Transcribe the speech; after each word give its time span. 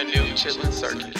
the 0.00 0.06
new 0.06 0.32
Chitlin 0.32 0.72
Circuit. 0.72 1.14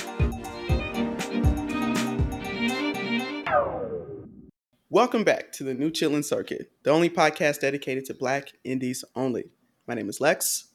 Welcome 4.89 5.23
back 5.23 5.53
to 5.53 5.65
the 5.65 5.75
new 5.75 5.91
Chitlin 5.91 6.25
Circuit, 6.25 6.73
the 6.83 6.91
only 6.91 7.11
podcast 7.11 7.61
dedicated 7.61 8.07
to 8.07 8.15
Black 8.15 8.53
indies 8.65 9.05
only. 9.15 9.51
My 9.87 9.93
name 9.93 10.09
is 10.09 10.19
Lex. 10.19 10.69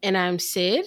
And 0.00 0.16
I'm 0.16 0.38
Syd. 0.38 0.84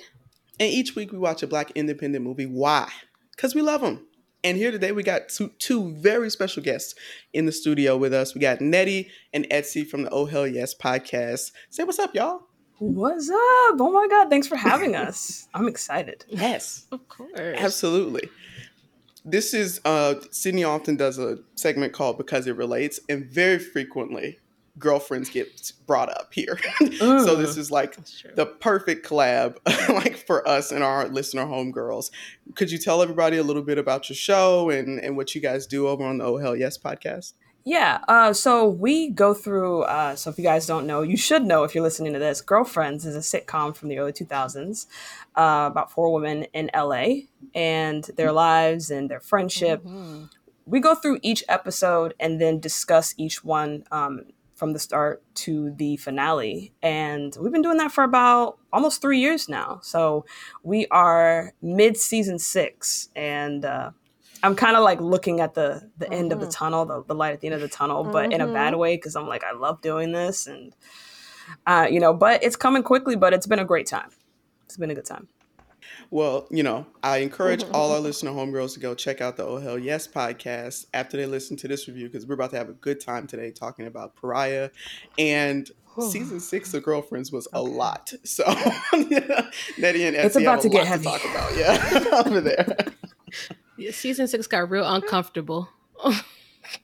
And 0.57 0.71
each 0.71 0.95
week 0.95 1.11
we 1.11 1.17
watch 1.17 1.43
a 1.43 1.47
Black 1.47 1.71
independent 1.71 2.23
movie. 2.23 2.45
Why? 2.45 2.89
Because 3.35 3.53
we 3.53 3.61
love 3.61 3.81
them. 3.81 4.07
And 4.41 4.55
here 4.55 4.71
today 4.71 4.93
we 4.93 5.03
got 5.03 5.27
two, 5.27 5.51
two 5.59 5.95
very 5.95 6.29
special 6.29 6.63
guests 6.63 6.95
in 7.33 7.45
the 7.45 7.51
studio 7.51 7.97
with 7.97 8.13
us. 8.13 8.33
We 8.33 8.39
got 8.39 8.61
Nettie 8.61 9.09
and 9.33 9.45
Etsy 9.49 9.85
from 9.85 10.03
the 10.03 10.09
Oh 10.11 10.27
Hell 10.27 10.47
Yes 10.47 10.73
podcast. 10.73 11.51
Say 11.69 11.83
what's 11.83 11.99
up, 11.99 12.15
y'all. 12.15 12.47
What's 12.79 13.29
up? 13.29 13.35
Oh 13.79 13.91
my 13.93 14.07
god, 14.09 14.29
thanks 14.29 14.47
for 14.47 14.55
having 14.57 14.95
us. 15.07 15.47
I'm 15.53 15.67
excited. 15.67 16.25
Yes. 16.27 16.85
Of 16.91 17.07
course. 17.07 17.31
Absolutely. 17.37 18.29
This 19.23 19.53
is 19.53 19.81
uh 19.85 20.15
Sydney 20.31 20.63
often 20.63 20.95
does 20.97 21.17
a 21.17 21.39
segment 21.55 21.93
called 21.93 22.17
Because 22.17 22.47
It 22.47 22.55
Relates, 22.55 22.99
and 23.09 23.25
very 23.25 23.59
frequently 23.59 24.39
girlfriends 24.77 25.29
get 25.29 25.71
brought 25.87 26.09
up 26.09 26.33
here. 26.33 26.59
so 26.99 27.35
this 27.35 27.55
is 27.55 27.71
like 27.71 27.97
the 28.35 28.45
perfect 28.45 29.07
collab 29.07 29.57
like 29.89 30.17
for 30.17 30.45
us 30.47 30.71
and 30.71 30.83
our 30.83 31.07
listener 31.07 31.45
homegirls. 31.45 32.11
Could 32.55 32.71
you 32.71 32.77
tell 32.77 33.01
everybody 33.01 33.37
a 33.37 33.43
little 33.43 33.61
bit 33.61 33.77
about 33.77 34.09
your 34.09 34.17
show 34.17 34.69
and, 34.69 34.99
and 34.99 35.15
what 35.15 35.33
you 35.33 35.39
guys 35.39 35.65
do 35.65 35.87
over 35.87 36.03
on 36.03 36.17
the 36.17 36.25
Oh 36.25 36.37
Hell 36.37 36.55
Yes 36.57 36.77
podcast? 36.77 37.33
Yeah, 37.67 38.01
uh, 38.07 38.31
so 38.31 38.67
we 38.69 39.09
go 39.09 39.33
through. 39.33 39.81
Uh, 39.81 40.15
so 40.15 40.29
if 40.29 40.37
you 40.37 40.43
guys 40.43 40.67
don't 40.67 40.85
know, 40.85 41.01
you 41.01 41.17
should 41.17 41.43
know 41.43 41.63
if 41.63 41.73
you're 41.73 41.83
listening 41.83 42.13
to 42.13 42.19
this. 42.19 42.39
Girlfriends 42.39 43.07
is 43.07 43.15
a 43.15 43.19
sitcom 43.19 43.75
from 43.75 43.89
the 43.89 43.97
early 43.97 44.13
2000s 44.13 44.85
uh, 45.35 45.67
about 45.71 45.91
four 45.91 46.13
women 46.13 46.43
in 46.53 46.69
LA 46.75 47.25
and 47.55 48.03
their 48.17 48.31
lives 48.31 48.91
and 48.91 49.09
their 49.09 49.19
friendship. 49.19 49.83
Mm-hmm. 49.83 50.25
We 50.67 50.79
go 50.79 50.93
through 50.93 51.19
each 51.23 51.43
episode 51.49 52.13
and 52.19 52.39
then 52.39 52.59
discuss 52.59 53.15
each 53.17 53.43
one 53.43 53.83
um, 53.91 54.25
from 54.53 54.73
the 54.73 54.79
start 54.79 55.23
to 55.35 55.71
the 55.71 55.97
finale. 55.97 56.71
And 56.83 57.35
we've 57.39 57.51
been 57.51 57.63
doing 57.63 57.77
that 57.77 57.91
for 57.91 58.03
about 58.03 58.59
almost 58.71 59.01
three 59.01 59.19
years 59.19 59.49
now. 59.49 59.79
So 59.81 60.25
we 60.61 60.85
are 60.91 61.53
mid 61.63 61.97
season 61.97 62.37
six. 62.37 63.09
And 63.15 63.65
uh, 63.65 63.91
I'm 64.45 64.55
kind 64.55 64.77
of 64.77 64.83
like 64.83 65.01
looking 65.01 65.41
at 65.41 65.55
the 65.55 65.89
the 65.97 66.05
mm-hmm. 66.05 66.13
end 66.13 66.31
of 66.31 66.39
the 66.39 66.45
mm-hmm. 66.45 66.51
tunnel, 66.51 66.85
the, 66.85 67.03
the 67.03 67.15
light 67.15 67.33
at 67.33 67.41
the 67.41 67.47
end 67.47 67.55
of 67.55 67.61
the 67.61 67.67
tunnel, 67.67 68.03
but 68.03 68.25
mm-hmm. 68.25 68.33
in 68.33 68.41
a 68.41 68.47
bad 68.47 68.73
mm-hmm. 68.73 68.79
way 68.79 68.95
because 68.95 69.15
I'm 69.15 69.27
like, 69.27 69.43
I 69.43 69.53
love 69.53 69.81
doing 69.81 70.11
this. 70.11 70.45
And, 70.45 70.75
uh, 71.65 71.87
you 71.89 71.99
know, 71.99 72.13
but 72.13 72.43
it's 72.43 72.55
coming 72.55 72.83
quickly, 72.83 73.15
but 73.15 73.33
it's 73.33 73.47
been 73.47 73.59
a 73.59 73.65
great 73.65 73.87
time. 73.87 74.09
It's 74.65 74.77
been 74.77 74.91
a 74.91 74.95
good 74.95 75.05
time. 75.05 75.27
Well, 76.11 76.47
you 76.51 76.61
know, 76.61 76.85
I 77.01 77.17
encourage 77.17 77.63
all 77.71 77.91
our 77.91 77.99
listener 77.99 78.31
homegirls 78.31 78.75
to 78.75 78.79
go 78.79 78.93
check 78.93 79.19
out 79.19 79.35
the 79.35 79.45
Oh 79.45 79.57
Hell 79.57 79.79
Yes 79.79 80.07
podcast 80.07 80.85
after 80.93 81.17
they 81.17 81.25
listen 81.25 81.57
to 81.57 81.67
this 81.67 81.87
review 81.87 82.07
because 82.07 82.27
we're 82.27 82.35
about 82.35 82.51
to 82.51 82.57
have 82.57 82.69
a 82.69 82.73
good 82.73 82.99
time 82.99 83.25
today 83.25 83.49
talking 83.49 83.87
about 83.87 84.15
Pariah. 84.15 84.69
And 85.17 85.69
season 86.01 86.39
six 86.39 86.73
of 86.73 86.83
Girlfriends 86.83 87.31
was 87.31 87.47
okay. 87.47 87.57
a 87.57 87.61
lot. 87.61 88.13
So 88.23 88.43
yeah, 88.93 89.49
Nettie 89.79 90.03
and 90.03 90.15
Etsy 90.15 90.25
it's 90.25 90.35
about 90.35 90.61
to 90.61 90.69
get 90.69 90.85
heavy. 90.85 91.05
To 91.05 91.09
talk 91.09 91.25
about, 91.25 91.57
yeah, 91.57 92.23
over 92.25 92.41
there. 92.41 92.77
Yeah, 93.77 93.91
season 93.91 94.27
six 94.27 94.47
got 94.47 94.69
real 94.69 94.87
uncomfortable. 94.87 95.69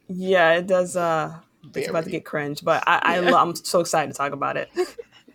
yeah, 0.07 0.53
it 0.53 0.67
does. 0.67 0.95
Uh, 0.95 1.35
it's 1.75 1.87
about 1.89 2.03
to 2.05 2.09
get 2.09 2.25
cringe, 2.25 2.63
but 2.63 2.83
I, 2.87 3.19
I 3.19 3.33
I'm 3.33 3.55
so 3.55 3.79
excited 3.79 4.11
to 4.11 4.17
talk 4.17 4.33
about 4.33 4.57
it. 4.57 4.69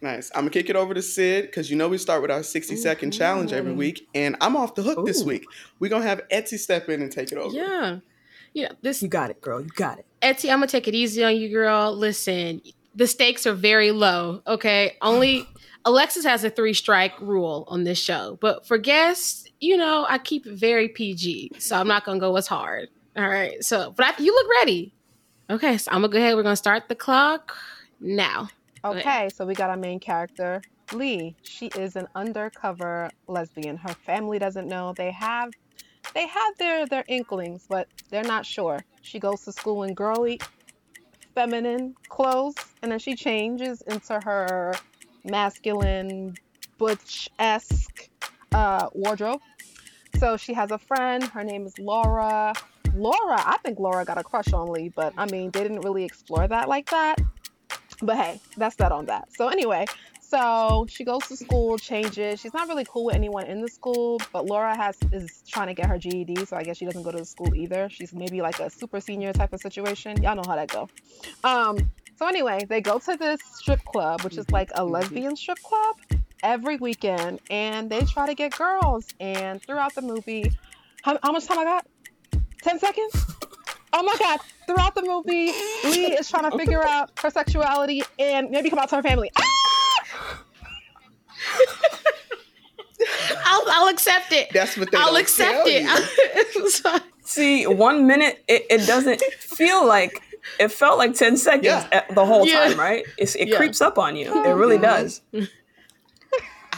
Nice. 0.03 0.31
I'm 0.35 0.43
gonna 0.43 0.51
kick 0.51 0.71
it 0.71 0.77
over 0.77 0.95
to 0.95 1.03
Syd 1.03 1.47
because 1.47 1.71
you 1.71 1.77
know 1.77 1.89
we 1.89 1.99
start 1.99 2.23
with 2.23 2.31
our 2.31 2.43
60 2.43 2.77
second 2.77 3.11
mm-hmm. 3.11 3.19
challenge 3.19 3.53
every 3.53 3.73
week, 3.73 4.07
and 4.15 4.37
I'm 4.41 4.57
off 4.57 4.75
the 4.75 4.83
hook 4.83 4.99
Ooh. 4.99 5.05
this 5.05 5.23
week. 5.23 5.47
We're 5.79 5.89
gonna 5.89 6.05
have 6.07 6.23
Etsy 6.31 6.59
step 6.59 6.89
in 6.89 7.03
and 7.03 7.11
take 7.11 7.33
it 7.33 7.39
over. 7.39 7.55
Yeah, 7.55 7.99
yeah. 8.53 8.73
This 8.83 9.03
you 9.03 9.09
got 9.09 9.31
it, 9.31 9.41
girl. 9.41 9.61
You 9.61 9.69
got 9.71 9.99
it. 9.99 10.07
Etsy, 10.23 10.51
I'm 10.51 10.59
gonna 10.59 10.67
take 10.67 10.89
it 10.89 10.95
easy 10.95 11.25
on 11.25 11.37
you, 11.37 11.49
girl. 11.49 11.93
Listen, 11.93 12.61
the 12.95 13.07
stakes 13.07 13.47
are 13.47 13.55
very 13.55 13.91
low. 13.91 14.43
Okay, 14.47 14.97
only 15.03 15.49
Alexis 15.85 16.25
has 16.25 16.45
a 16.45 16.51
three 16.51 16.75
strike 16.75 17.19
rule 17.21 17.65
on 17.69 17.85
this 17.85 17.99
show, 17.99 18.39
but 18.41 18.67
for 18.67 18.79
guests, 18.79 19.46
you 19.61 19.77
know, 19.77 20.07
I 20.09 20.19
keep 20.19 20.47
it 20.47 20.55
very 20.55 20.89
PG, 20.89 21.53
so 21.59 21.77
I'm 21.77 21.89
not 21.89 22.05
gonna 22.05 22.21
go 22.21 22.37
as 22.37 22.47
hard. 22.47 22.89
All 23.17 23.29
right. 23.29 23.63
So, 23.65 23.93
but 23.97 24.07
I, 24.07 24.23
you 24.23 24.35
look 24.35 24.47
ready. 24.61 24.93
Okay, 25.49 25.79
so 25.79 25.91
I'm 25.93 26.03
gonna 26.03 26.13
go 26.13 26.19
ahead. 26.19 26.37
We're 26.37 26.43
gonna 26.43 26.57
start 26.57 26.89
the 26.89 26.95
clock 26.95 27.57
now. 28.01 28.49
Okay, 28.85 29.29
so 29.35 29.47
we 29.47 29.55
got 29.55 29.71
our 29.71 29.77
main 29.77 29.99
character, 29.99 30.63
Lee. 30.93 31.35
She 31.43 31.67
is 31.69 31.97
an 31.97 32.07
undercover 32.15 33.11
lesbian. 33.27 33.77
Her 33.77 33.95
family 33.95 34.39
doesn't 34.39 34.69
know. 34.69 34.93
They 34.97 35.11
have 35.13 35.53
they 36.15 36.27
have 36.27 36.59
their 36.59 36.87
their 36.87 37.05
inklings, 37.09 37.67
but 37.69 37.89
they're 38.11 38.23
not 38.23 38.45
sure. 38.45 38.85
She 39.03 39.19
goes 39.19 39.43
to 39.43 39.53
school 39.53 39.83
in 39.85 39.95
girly 39.95 40.41
feminine 41.35 41.95
clothes 42.09 42.55
and 42.83 42.91
then 42.91 42.99
she 42.99 43.15
changes 43.15 43.83
into 43.83 44.19
her 44.21 44.73
masculine 45.25 46.35
butch-esque 46.79 48.09
uh, 48.53 48.89
wardrobe. 48.93 49.41
So 50.19 50.37
she 50.37 50.55
has 50.55 50.71
a 50.71 50.79
friend, 50.79 51.23
her 51.25 51.45
name 51.45 51.67
is 51.67 51.79
Laura. 51.79 52.55
Laura, 52.95 53.43
I 53.45 53.59
think 53.63 53.79
Laura 53.79 54.05
got 54.05 54.17
a 54.17 54.25
crush 54.25 54.53
on 54.53 54.69
Lee, 54.69 54.89
but 54.89 55.13
I 55.19 55.27
mean, 55.27 55.51
they 55.51 55.63
didn't 55.63 55.81
really 55.81 56.05
explore 56.05 56.49
that 56.49 56.69
like 56.69 56.91
that. 56.91 57.17
But 58.03 58.17
hey, 58.17 58.41
that's 58.57 58.77
that 58.77 58.93
on 58.93 59.07
that. 59.07 59.29
So 59.35 59.49
anyway, 59.49 59.87
so 60.21 60.87
she 60.89 61.05
goes 61.05 61.27
to 61.29 61.37
school, 61.37 61.79
changes. 61.79 62.41
She's 62.41 62.53
not 62.53 62.69
really 62.69 62.85
cool 62.85 63.05
with 63.07 63.15
anyone 63.15 63.47
in 63.47 63.61
the 63.61 63.69
school, 63.69 64.21
but 64.33 64.47
Laura 64.47 64.77
has 64.77 64.97
is 65.13 65.43
trying 65.47 65.69
to 65.69 65.75
get 65.75 65.87
her 65.87 65.99
GED, 65.99 66.47
so 66.47 66.57
I 66.57 66.63
guess 66.63 66.79
she 66.79 66.85
doesn't 66.85 67.03
go 67.03 67.13
to 67.13 67.19
the 67.19 67.25
school 67.25 67.55
either. 67.55 67.89
She's 67.91 68.13
maybe 68.13 68.43
like 68.43 68.59
a 68.59 68.69
super 68.69 69.01
senior 69.01 69.33
type 69.33 69.53
of 69.53 69.61
situation. 69.61 70.23
Y'all 70.23 70.35
know 70.35 70.43
how 70.47 70.57
that 70.57 70.69
go. 70.69 70.89
Um, 71.45 71.91
so 72.17 72.27
anyway, 72.27 72.65
they 72.69 72.81
go 72.81 72.99
to 72.99 73.17
this 73.17 73.41
strip 73.55 73.85
club, 73.85 74.23
which 74.23 74.37
is 74.37 74.51
like 74.51 74.71
a 74.75 74.85
lesbian 74.85 75.37
strip 75.37 75.59
club, 75.63 75.97
every 76.43 76.77
weekend, 76.77 77.41
and 77.51 77.91
they 77.91 78.01
try 78.03 78.27
to 78.27 78.35
get 78.35 78.57
girls. 78.57 79.07
And 79.21 79.63
throughout 79.63 79.95
the 79.95 80.03
movie, 80.03 80.53
how, 81.03 81.19
how 81.23 81.33
much 81.33 81.47
time 81.47 81.59
I 81.59 81.65
got? 81.65 81.87
Ten 82.63 82.79
seconds. 82.79 83.25
Oh 83.93 84.03
my 84.03 84.17
god! 84.19 84.41
Throughout 84.67 84.95
the 84.95 85.03
movie, 85.03 85.53
Lee 85.85 86.13
is 86.19 86.29
trying 86.29 86.51
to 86.51 86.57
figure 86.59 86.85
out 86.87 87.11
her 87.21 87.31
sexuality 87.31 88.03
and 88.19 88.51
maybe 88.51 88.71
come 88.71 88.79
out 88.79 88.89
to 88.91 88.97
her 88.97 89.03
family. 89.03 89.31
Ah! 89.37 90.43
I'll, 93.45 93.65
I'll 93.69 93.89
accept 93.89 94.33
it. 94.33 94.49
That's 94.53 94.77
what 94.77 94.91
they 94.91 94.99
I'll 94.99 95.17
accept 95.17 95.63
it. 95.67 97.03
See, 97.25 97.67
one 97.67 98.07
minute 98.07 98.43
it, 98.49 98.67
it, 98.71 98.87
doesn't 98.87 99.21
feel 99.39 99.87
like 99.87 100.23
it 100.61 100.69
felt 100.69 100.99
like 100.99 101.15
ten 101.15 101.37
seconds 101.37 101.65
yeah. 101.67 102.05
the 102.13 102.25
whole 102.25 102.47
yeah. 102.47 102.69
time, 102.69 102.79
right? 102.79 103.05
It's, 103.19 103.35
it 103.35 103.49
yeah. 103.49 103.57
creeps 103.57 103.81
up 103.81 103.99
on 103.99 104.17
you. 104.17 104.45
It 104.45 104.53
really 104.53 104.79
does. 104.79 105.23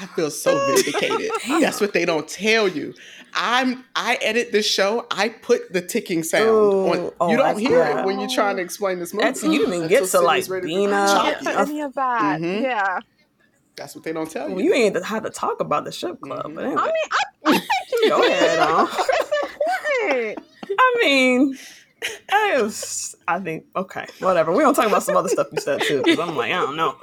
I 0.01 0.07
feel 0.07 0.31
so 0.31 0.67
vindicated. 0.67 1.31
That's 1.61 1.81
what 1.81 1.93
they 1.93 2.05
don't 2.05 2.29
tell 2.29 2.69
you. 2.69 2.95
I'm 3.35 3.85
I 3.95 4.19
edit 4.23 4.53
this 4.53 4.67
show. 4.69 5.07
I 5.11 5.29
put 5.29 5.73
the 5.73 5.83
ticking 5.83 6.23
sound 6.23 6.49
Ooh, 6.49 6.89
on. 6.89 7.11
Oh, 7.21 7.31
you 7.31 7.37
don't 7.37 7.59
hear 7.59 7.83
it 7.83 8.05
when 8.05 8.19
you're 8.21 8.29
trying 8.29 8.57
to 8.57 8.63
explain 8.63 8.99
this 8.99 9.13
movie. 9.13 9.25
That's 9.25 9.43
you 9.43 9.59
didn't 9.59 9.75
even 9.75 9.89
get 9.89 10.05
to 10.07 10.21
like 10.21 10.49
Bina. 10.49 11.37
Any 11.47 11.81
of 11.83 11.95
that? 11.95 12.41
Mm-hmm. 12.41 12.65
Yeah. 12.65 13.01
That's 13.77 13.95
what 13.95 14.05
they 14.05 14.13
don't 14.13 14.31
tell 14.31 14.49
you. 14.49 14.57
Well, 14.57 14.65
you 14.65 14.75
ain't 14.75 15.05
had 15.05 15.23
to 15.25 15.31
talk 15.31 15.61
about 15.61 15.85
the 15.85 15.93
strip 15.93 16.21
club. 16.21 16.47
Mm-hmm. 16.47 16.55
But 16.55 16.65
anyway. 16.65 16.83
I 16.83 16.87
mean, 16.87 16.95
I, 17.13 17.51
I 17.51 17.59
think 17.59 17.71
you 17.93 18.09
go 18.09 18.27
ahead. 18.27 18.59
important. 20.09 20.39
I 20.79 20.97
mean, 21.03 21.59
I 22.31 22.63
was. 22.63 23.17
I 23.27 23.41
think 23.41 23.67
okay, 23.77 24.07
whatever. 24.21 24.53
We 24.53 24.61
don't 24.61 24.75
talk 24.75 24.87
about 24.87 25.03
some 25.03 25.17
other 25.17 25.29
stuff 25.29 25.49
you 25.53 25.61
said 25.61 25.83
too, 25.83 26.03
because 26.03 26.19
I'm 26.19 26.37
like, 26.37 26.53
I 26.53 26.61
don't 26.61 26.77
know. 26.77 26.97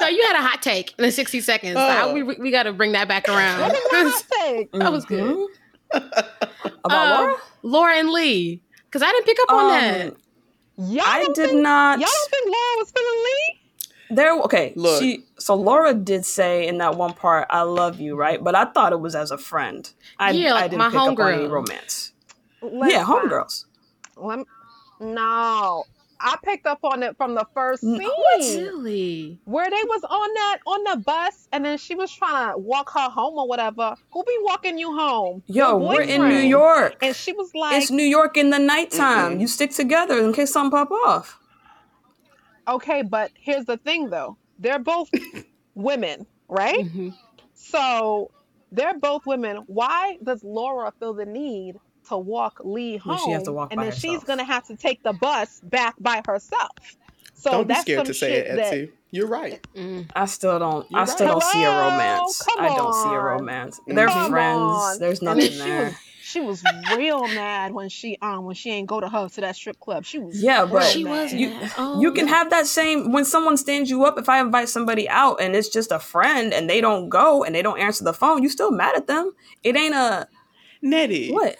No, 0.00 0.08
you 0.08 0.22
had 0.24 0.36
a 0.36 0.42
hot 0.42 0.60
take 0.62 0.94
in 0.98 1.04
the 1.04 1.12
60 1.12 1.40
seconds. 1.40 1.76
Oh. 1.78 2.12
we 2.12 2.22
we 2.22 2.50
got 2.50 2.64
to 2.64 2.72
bring 2.72 2.92
that 2.92 3.08
back 3.08 3.28
around. 3.28 3.60
hot 3.60 4.24
take. 4.40 4.72
That 4.72 4.92
was 4.92 5.04
good. 5.04 5.24
Mm-hmm. 5.24 6.68
About 6.84 7.06
um, 7.06 7.20
Laura? 7.20 7.36
Laura 7.62 7.94
and 7.96 8.10
Lee, 8.10 8.62
because 8.84 9.02
I 9.02 9.10
didn't 9.10 9.26
pick 9.26 9.38
up 9.42 9.52
on 9.52 9.64
um, 9.64 9.70
that. 9.70 10.16
Y'all 10.78 11.02
I 11.04 11.24
did 11.24 11.34
think, 11.34 11.62
not. 11.62 11.98
Y'all 11.98 12.08
don't 12.08 12.30
think 12.30 12.46
Laura 12.46 12.76
was 12.78 12.92
feeling 12.92 13.24
Lee? 13.24 13.58
There, 14.10 14.40
okay. 14.42 14.72
Look. 14.76 15.02
She 15.02 15.24
so 15.38 15.54
Laura 15.54 15.92
did 15.92 16.24
say 16.24 16.66
in 16.66 16.78
that 16.78 16.96
one 16.96 17.14
part, 17.14 17.46
"I 17.50 17.62
love 17.62 18.00
you," 18.00 18.16
right? 18.16 18.42
But 18.42 18.54
I 18.54 18.66
thought 18.66 18.92
it 18.92 19.00
was 19.00 19.14
as 19.14 19.30
a 19.30 19.38
friend. 19.38 19.90
I, 20.18 20.30
yeah, 20.30 20.54
I 20.54 20.62
didn't 20.62 20.78
my 20.78 20.88
pick 20.88 20.98
up 20.98 21.18
on 21.18 21.32
any 21.32 21.46
romance. 21.46 22.12
Let's 22.62 22.92
yeah, 22.92 23.04
homegirls. 23.04 23.64
Let 24.16 24.40
no, 25.00 25.84
I 26.20 26.36
picked 26.42 26.66
up 26.66 26.80
on 26.82 27.02
it 27.02 27.16
from 27.16 27.34
the 27.34 27.46
first 27.54 27.82
scene. 27.82 27.98
Really? 27.98 29.38
Where 29.44 29.70
they 29.70 29.82
was 29.84 30.02
on 30.04 30.34
that 30.34 30.58
on 30.66 30.84
the 30.84 31.04
bus 31.04 31.48
and 31.52 31.64
then 31.64 31.78
she 31.78 31.94
was 31.94 32.12
trying 32.12 32.52
to 32.52 32.58
walk 32.58 32.90
her 32.94 33.08
home 33.08 33.38
or 33.38 33.46
whatever. 33.46 33.94
Who 34.12 34.24
be 34.24 34.36
walking 34.42 34.78
you 34.78 34.94
home? 34.96 35.42
Yo, 35.46 35.76
we're 35.76 36.02
in 36.02 36.28
New 36.28 36.38
York. 36.38 36.96
And 37.02 37.14
she 37.14 37.32
was 37.32 37.54
like 37.54 37.80
It's 37.80 37.90
New 37.90 38.02
York 38.02 38.36
in 38.36 38.50
the 38.50 38.58
nighttime. 38.58 39.32
Mm-hmm. 39.32 39.40
You 39.40 39.46
stick 39.46 39.70
together 39.70 40.18
in 40.18 40.32
case 40.32 40.52
something 40.52 40.70
pop 40.70 40.90
off. 40.90 41.38
Okay, 42.66 43.02
but 43.02 43.30
here's 43.34 43.64
the 43.64 43.76
thing 43.76 44.10
though. 44.10 44.36
They're 44.58 44.78
both 44.80 45.10
women, 45.74 46.26
right? 46.48 46.84
Mm-hmm. 46.84 47.10
So 47.54 48.30
they're 48.72 48.98
both 48.98 49.24
women. 49.24 49.58
Why 49.66 50.18
does 50.22 50.42
Laura 50.42 50.92
feel 50.98 51.14
the 51.14 51.26
need 51.26 51.76
to 52.08 52.18
walk 52.18 52.60
Lee 52.64 52.96
home? 52.96 53.18
she 53.24 53.30
has 53.32 53.44
to 53.44 53.52
walk 53.52 53.72
and 53.72 53.78
by 53.78 53.84
then 53.84 53.92
she's 53.98 54.24
gonna 54.24 54.44
have 54.44 54.66
to 54.66 54.76
take 54.76 55.02
the 55.02 55.12
bus 55.12 55.60
back 55.62 55.94
by 55.98 56.22
herself. 56.26 56.70
So 57.34 57.50
Don't 57.52 57.68
be 57.68 57.74
scared 57.76 58.06
to 58.06 58.14
say 58.14 58.30
shit 58.30 58.46
it, 58.48 58.56
that- 58.56 58.90
You're 59.12 59.28
right. 59.28 59.64
Mm. 59.74 60.10
I 60.14 60.26
still 60.26 60.58
don't. 60.58 60.90
You're 60.90 61.00
I 61.00 61.04
still 61.06 61.26
right. 61.28 61.32
don't 61.32 61.42
see 61.44 61.62
a 61.64 61.70
romance. 61.70 62.42
Come 62.42 62.64
I 62.64 62.68
don't 62.76 62.92
see 62.94 63.08
a 63.08 63.18
on. 63.18 63.24
romance. 63.24 63.80
They're 63.86 64.08
Come 64.08 64.30
friends. 64.30 64.60
on. 64.60 64.98
There's 64.98 65.22
nothing 65.22 65.44
she 65.52 65.58
there. 65.58 65.84
was 65.84 65.94
she 66.20 66.40
was 66.42 66.62
real 66.90 67.26
mad 67.28 67.72
when 67.72 67.88
she 67.88 68.18
um 68.20 68.44
when 68.44 68.54
she 68.54 68.70
ain't 68.70 68.86
go 68.88 69.00
to 69.00 69.08
her 69.08 69.28
to 69.28 69.40
that 69.40 69.54
strip 69.56 69.78
club. 69.80 70.04
She 70.04 70.18
was 70.18 70.42
Yeah, 70.42 70.58
real 70.62 70.66
but 70.68 70.82
She 70.82 71.04
mad. 71.04 71.10
was 71.10 71.32
you 71.32 71.50
mad. 71.50 71.72
Oh. 71.78 72.00
you 72.02 72.12
can 72.12 72.26
have 72.26 72.50
that 72.50 72.66
same 72.66 73.12
when 73.12 73.24
someone 73.24 73.56
stands 73.56 73.88
you 73.88 74.04
up. 74.04 74.18
If 74.18 74.28
I 74.28 74.40
invite 74.40 74.68
somebody 74.68 75.08
out 75.08 75.40
and 75.40 75.54
it's 75.56 75.68
just 75.68 75.90
a 75.92 75.98
friend 76.00 76.52
and 76.52 76.68
they 76.68 76.80
don't 76.82 77.08
go 77.08 77.44
and 77.44 77.54
they 77.54 77.62
don't 77.62 77.78
answer 77.78 78.02
the 78.04 78.12
phone, 78.12 78.42
you 78.42 78.48
still 78.50 78.72
mad 78.72 78.94
at 78.96 79.06
them. 79.06 79.32
It 79.62 79.74
ain't 79.76 79.94
a 79.94 80.28
Nettie. 80.82 81.32
what. 81.32 81.56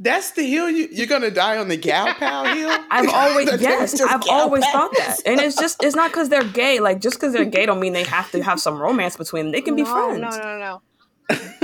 That's 0.00 0.30
the 0.32 0.44
hill 0.48 0.70
you, 0.70 0.88
you're 0.92 1.08
gonna 1.08 1.30
die 1.30 1.56
on 1.58 1.68
the 1.68 1.76
gal 1.76 2.14
pal 2.14 2.44
hill. 2.44 2.70
I've 2.90 3.08
always 3.08 3.50
That's 3.50 3.62
yes, 3.62 4.00
I've 4.00 4.22
gal 4.22 4.40
always 4.40 4.64
thought 4.66 4.92
that, 4.96 5.18
and 5.26 5.40
it's 5.40 5.56
just 5.56 5.82
it's 5.82 5.96
not 5.96 6.10
because 6.12 6.28
they're 6.28 6.44
gay. 6.44 6.78
Like 6.78 7.00
just 7.00 7.16
because 7.16 7.32
they're 7.32 7.44
gay 7.44 7.66
don't 7.66 7.80
mean 7.80 7.94
they 7.94 8.04
have 8.04 8.30
to 8.32 8.42
have 8.42 8.60
some 8.60 8.80
romance 8.80 9.16
between 9.16 9.46
them. 9.46 9.52
They 9.52 9.60
can 9.60 9.74
be 9.74 9.84
friends. 9.84 10.20
No, 10.20 10.30
no, 10.30 10.36
no, 10.38 10.58
no. 10.58 10.82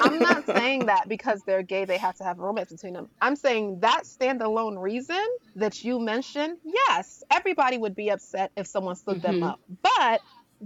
I'm 0.00 0.18
not 0.18 0.44
saying 0.46 0.86
that 0.86 1.08
because 1.08 1.42
they're 1.46 1.62
gay, 1.62 1.84
they 1.84 1.96
have 1.96 2.16
to 2.16 2.24
have 2.24 2.38
romance 2.38 2.70
between 2.70 2.92
them. 2.92 3.08
I'm 3.20 3.36
saying 3.36 3.78
that 3.80 4.02
standalone 4.04 4.80
reason 4.80 5.24
that 5.56 5.82
you 5.84 5.98
mentioned, 6.00 6.58
yes, 6.64 7.22
everybody 7.30 7.78
would 7.78 7.94
be 7.94 8.10
upset 8.10 8.50
if 8.56 8.66
someone 8.66 8.96
stood 8.96 9.22
them 9.22 9.40
Mhm. 9.40 9.50
up. 9.50 9.60
But 9.82 10.20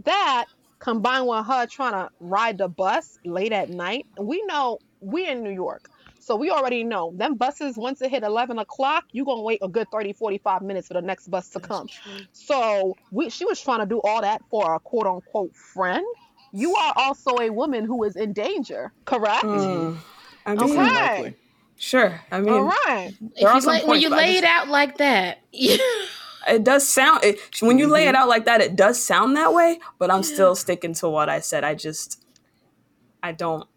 that 0.04 0.46
combined 0.80 1.28
with 1.28 1.46
her 1.46 1.66
trying 1.66 1.92
to 1.92 2.08
ride 2.18 2.58
the 2.58 2.68
bus 2.68 3.18
late 3.24 3.52
at 3.52 3.68
night, 3.68 4.06
we 4.18 4.42
know 4.46 4.78
we 5.00 5.28
in 5.28 5.42
New 5.44 5.50
York. 5.52 5.88
So 6.28 6.36
we 6.36 6.50
already 6.50 6.84
know 6.84 7.14
them 7.16 7.36
buses, 7.36 7.78
once 7.78 8.02
it 8.02 8.10
hit 8.10 8.22
11 8.22 8.58
o'clock, 8.58 9.04
you're 9.12 9.24
going 9.24 9.38
to 9.38 9.42
wait 9.42 9.60
a 9.62 9.68
good 9.68 9.88
30, 9.90 10.12
45 10.12 10.60
minutes 10.60 10.86
for 10.88 10.92
the 10.92 11.00
next 11.00 11.28
bus 11.30 11.48
to 11.52 11.58
come. 11.60 11.88
So 12.34 12.94
we, 13.10 13.30
she 13.30 13.46
was 13.46 13.58
trying 13.62 13.80
to 13.80 13.86
do 13.86 13.98
all 14.04 14.20
that 14.20 14.42
for 14.50 14.74
a 14.74 14.78
quote 14.78 15.06
unquote 15.06 15.56
friend. 15.56 16.04
You 16.52 16.76
are 16.76 16.92
also 16.96 17.38
a 17.40 17.48
woman 17.48 17.86
who 17.86 18.04
is 18.04 18.14
in 18.14 18.34
danger, 18.34 18.92
correct? 19.06 19.42
Mm. 19.44 19.96
I 20.44 20.54
mean, 20.54 20.64
Okay. 20.64 20.78
Unlikely. 20.80 21.34
sure. 21.78 22.20
I 22.30 22.40
mean, 22.42 22.52
All 22.52 22.64
right. 22.86 23.10
If 23.22 23.34
There 23.40 23.48
are 23.48 23.54
you 23.54 23.60
some 23.62 23.72
lay, 23.72 23.84
when 23.84 24.00
you 24.02 24.10
lay 24.10 24.34
just- 24.34 24.44
it 24.44 24.48
out 24.48 24.68
like 24.68 24.98
that, 24.98 25.38
it 25.52 26.62
does 26.62 26.86
sound 26.86 27.24
it, 27.24 27.38
when 27.62 27.78
you 27.78 27.86
lay 27.86 28.02
Mm-hmm. 28.02 28.08
it 28.10 28.14
out 28.16 28.28
like 28.28 28.44
that 28.44 28.60
it 28.60 28.76
does 28.76 29.02
sound 29.02 29.34
that 29.36 29.52
way 29.54 29.78
but 29.98 30.10
i'm 30.10 30.22
still 30.22 30.54
sticking 30.54 30.94
to 30.94 31.06
what 31.08 31.28
i 31.28 31.40
said 31.40 31.62
i 31.64 31.74
just 31.74 32.24
i 33.22 33.32
don't 33.32 33.68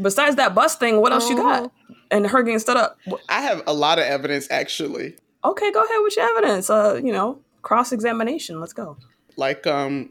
besides 0.00 0.36
that 0.36 0.54
bus 0.54 0.76
thing 0.76 1.00
what 1.00 1.12
else 1.12 1.28
you 1.28 1.36
got? 1.36 1.70
And 2.10 2.26
her 2.26 2.42
getting 2.42 2.58
stood 2.58 2.76
up. 2.76 2.98
I 3.28 3.40
have 3.42 3.62
a 3.66 3.72
lot 3.74 3.98
of 3.98 4.04
evidence 4.04 4.48
actually. 4.50 5.16
okay 5.44 5.72
go 5.72 5.84
ahead 5.84 5.98
with 6.02 6.16
your 6.16 6.28
evidence. 6.28 6.70
Uh 6.70 7.00
you 7.02 7.12
know 7.12 7.40
cross-examination. 7.64 8.60
Let's 8.60 8.72
go. 8.72 8.96
Like, 9.36 9.66
um, 9.66 10.10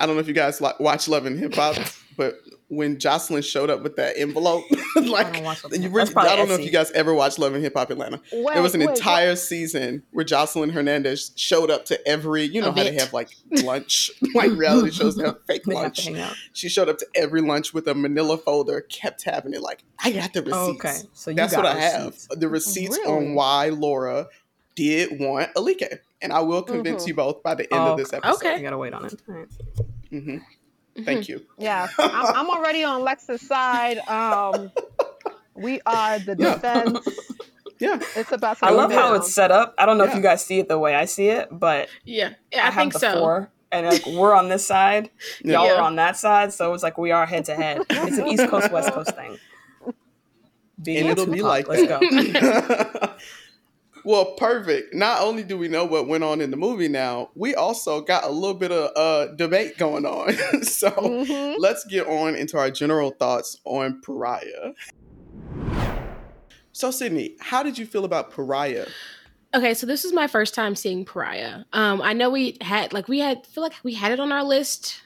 I 0.00 0.06
don't 0.06 0.14
know 0.16 0.20
if 0.20 0.28
you 0.28 0.34
guys 0.34 0.60
like 0.62 0.80
watch 0.80 1.08
Love 1.08 1.26
and 1.26 1.38
Hip 1.38 1.54
Hop, 1.54 1.76
but 2.18 2.34
when 2.68 2.98
Joseline 2.98 3.42
showed 3.42 3.70
up 3.70 3.82
with 3.82 3.96
that 3.96 4.18
envelope, 4.18 4.64
like, 4.96 5.32
don't 5.32 5.42
watch 5.44 5.62
you 5.72 5.80
Hip- 5.80 5.92
re- 5.94 6.00
that's 6.02 6.10
probably 6.10 6.30
I 6.32 6.36
don't 6.36 6.48
know 6.48 6.54
if 6.56 6.60
you 6.64 6.70
guys 6.70 6.90
ever 6.90 7.14
watched 7.14 7.38
Love 7.38 7.54
and 7.54 7.62
Hip 7.64 7.72
Hop 7.74 7.88
Atlanta. 7.90 8.20
Wait, 8.30 8.52
there 8.52 8.62
was 8.62 8.74
an 8.74 8.80
wait, 8.80 8.90
entire 8.90 9.34
season 9.36 10.02
where 10.10 10.24
Joseline 10.26 10.70
Hernandez 10.72 11.32
showed 11.36 11.70
up 11.70 11.86
to 11.86 12.06
every, 12.06 12.42
you 12.44 12.60
know 12.60 12.70
how 12.70 12.82
they 12.82 12.92
have 12.96 13.14
like 13.14 13.30
lunch, 13.62 14.10
like 14.34 14.50
reality 14.50 14.90
shows 14.90 15.16
that 15.16 15.24
have 15.24 15.38
fake 15.46 15.62
have 15.66 15.74
lunch. 15.74 16.04
to 16.04 16.30
She 16.52 16.68
showed 16.68 16.90
up 16.90 16.98
to 16.98 17.06
every 17.14 17.40
lunch 17.40 17.72
with 17.72 17.88
a 17.88 17.94
manila 17.94 18.36
folder, 18.36 18.82
kept 18.82 19.22
having 19.24 19.54
it 19.54 19.62
like, 19.62 19.82
I 20.04 20.12
got 20.12 20.34
the 20.34 20.42
receipts. 20.42 20.54
okay 20.84 20.96
so 21.14 21.30
you 21.30 21.36
That's 21.36 21.54
got 21.54 21.64
what 21.64 21.76
I 21.76 21.80
have. 21.80 22.16
The 22.32 22.48
receipts 22.50 22.98
Really? 22.98 23.28
on 23.28 23.34
why 23.34 23.70
Laura 23.70 24.26
did 24.74 25.18
want 25.18 25.50
Alike. 25.56 26.02
And 26.20 26.32
I 26.32 26.40
will 26.40 26.62
convince 26.62 27.04
Mhm. 27.04 27.08
you 27.08 27.14
both 27.14 27.42
by 27.44 27.54
the 27.54 27.62
end 27.72 27.82
Oh, 27.82 27.92
of 27.92 27.98
this 27.98 28.12
episode. 28.12 28.34
okay. 28.34 28.56
you 28.58 28.62
gotta 28.64 28.76
wait 28.76 28.92
on 28.92 29.04
it 29.06 29.14
All 29.28 29.34
right. 29.36 29.48
hmm 30.10 30.36
Thank 31.04 31.28
you. 31.28 31.44
Yeah, 31.58 31.88
I'm, 31.98 32.36
I'm 32.36 32.50
already 32.50 32.84
on 32.84 33.02
Lex's 33.02 33.40
side. 33.46 33.98
Um, 34.08 34.70
we 35.54 35.80
are 35.86 36.18
the 36.18 36.36
Yeah. 36.38 36.54
defense. 36.54 37.06
Yeah. 37.80 38.00
It's 38.16 38.32
about 38.32 38.58
to 38.58 38.66
i 38.66 38.70
go 38.70 38.76
love 38.76 38.90
how 38.90 39.14
it's 39.14 39.32
set 39.32 39.52
up 39.52 39.72
i 39.78 39.86
don't 39.86 39.98
know 39.98 40.04
if 40.04 40.12
you 40.12 40.20
guys 40.20 40.44
see 40.44 40.58
it 40.58 40.66
the 40.66 40.76
way 40.76 40.96
i 40.96 41.04
see 41.04 41.28
it 41.28 41.46
but 41.52 41.88
Yeah, 42.04 42.32
i, 42.52 42.56
I, 42.56 42.60
have 42.62 42.74
think 42.74 42.92
the 42.94 42.98
so. 42.98 43.12
four 43.20 43.50
and 43.70 43.86
like 43.86 44.04
we're 44.04 44.34
on 44.34 44.48
this 44.48 44.66
side 44.66 45.10
y'all 45.44 45.70
are 45.70 45.80
on 45.80 45.94
that 45.94 46.16
side 46.16 46.52
so 46.52 46.74
it's 46.74 46.82
like 46.82 46.98
we 46.98 47.12
are 47.12 47.24
head 47.24 47.44
to 47.44 47.54
head 47.54 47.82
it's 47.88 48.18
an 48.18 48.26
east 48.26 48.48
coast 48.48 48.72
west 48.72 48.92
coast 48.92 49.14
thing 49.14 49.38
Biggie 50.82 50.98
and 51.02 51.08
it'll 51.08 51.26
be 51.26 51.40
like 51.40 51.68
let's 51.68 51.86
that. 51.86 52.00
go 52.00 53.10
well, 54.08 54.24
perfect. 54.36 54.94
Not 54.94 55.20
only 55.20 55.42
do 55.42 55.58
we 55.58 55.68
know 55.68 55.84
what 55.84 56.08
went 56.08 56.24
on 56.24 56.40
in 56.40 56.50
the 56.50 56.56
movie 56.56 56.88
now, 56.88 57.28
we 57.34 57.54
also 57.54 58.00
got 58.00 58.24
a 58.24 58.30
little 58.30 58.54
bit 58.56 58.72
of 58.72 58.90
uh, 58.96 59.34
debate 59.34 59.76
going 59.76 60.06
on. 60.06 60.32
so 60.62 60.90
Mhm. 60.90 61.56
let's 61.58 61.84
get 61.84 62.06
on 62.06 62.34
into 62.34 62.56
our 62.56 62.70
general 62.70 63.10
thoughts 63.10 63.58
on 63.66 64.00
Pariah. 64.00 64.72
So, 66.72 66.90
Sydney, 66.90 67.36
how 67.38 67.62
did 67.62 67.76
you 67.76 67.84
feel 67.84 68.06
about 68.06 68.30
Pariah? 68.30 68.86
Okay, 69.54 69.74
so 69.74 69.86
this 69.86 70.06
is 70.06 70.14
my 70.14 70.26
first 70.26 70.54
time 70.54 70.74
seeing 70.74 71.04
Pariah. 71.04 71.64
Um, 71.74 72.00
I 72.00 72.14
know 72.14 72.30
we 72.30 72.56
had 72.62 72.94
like 72.94 73.08
we 73.08 73.18
had 73.18 73.46
feel 73.46 73.62
like 73.62 73.74
we 73.82 73.92
had 73.92 74.10
it 74.10 74.20
on 74.20 74.32
our 74.32 74.42
list 74.42 75.02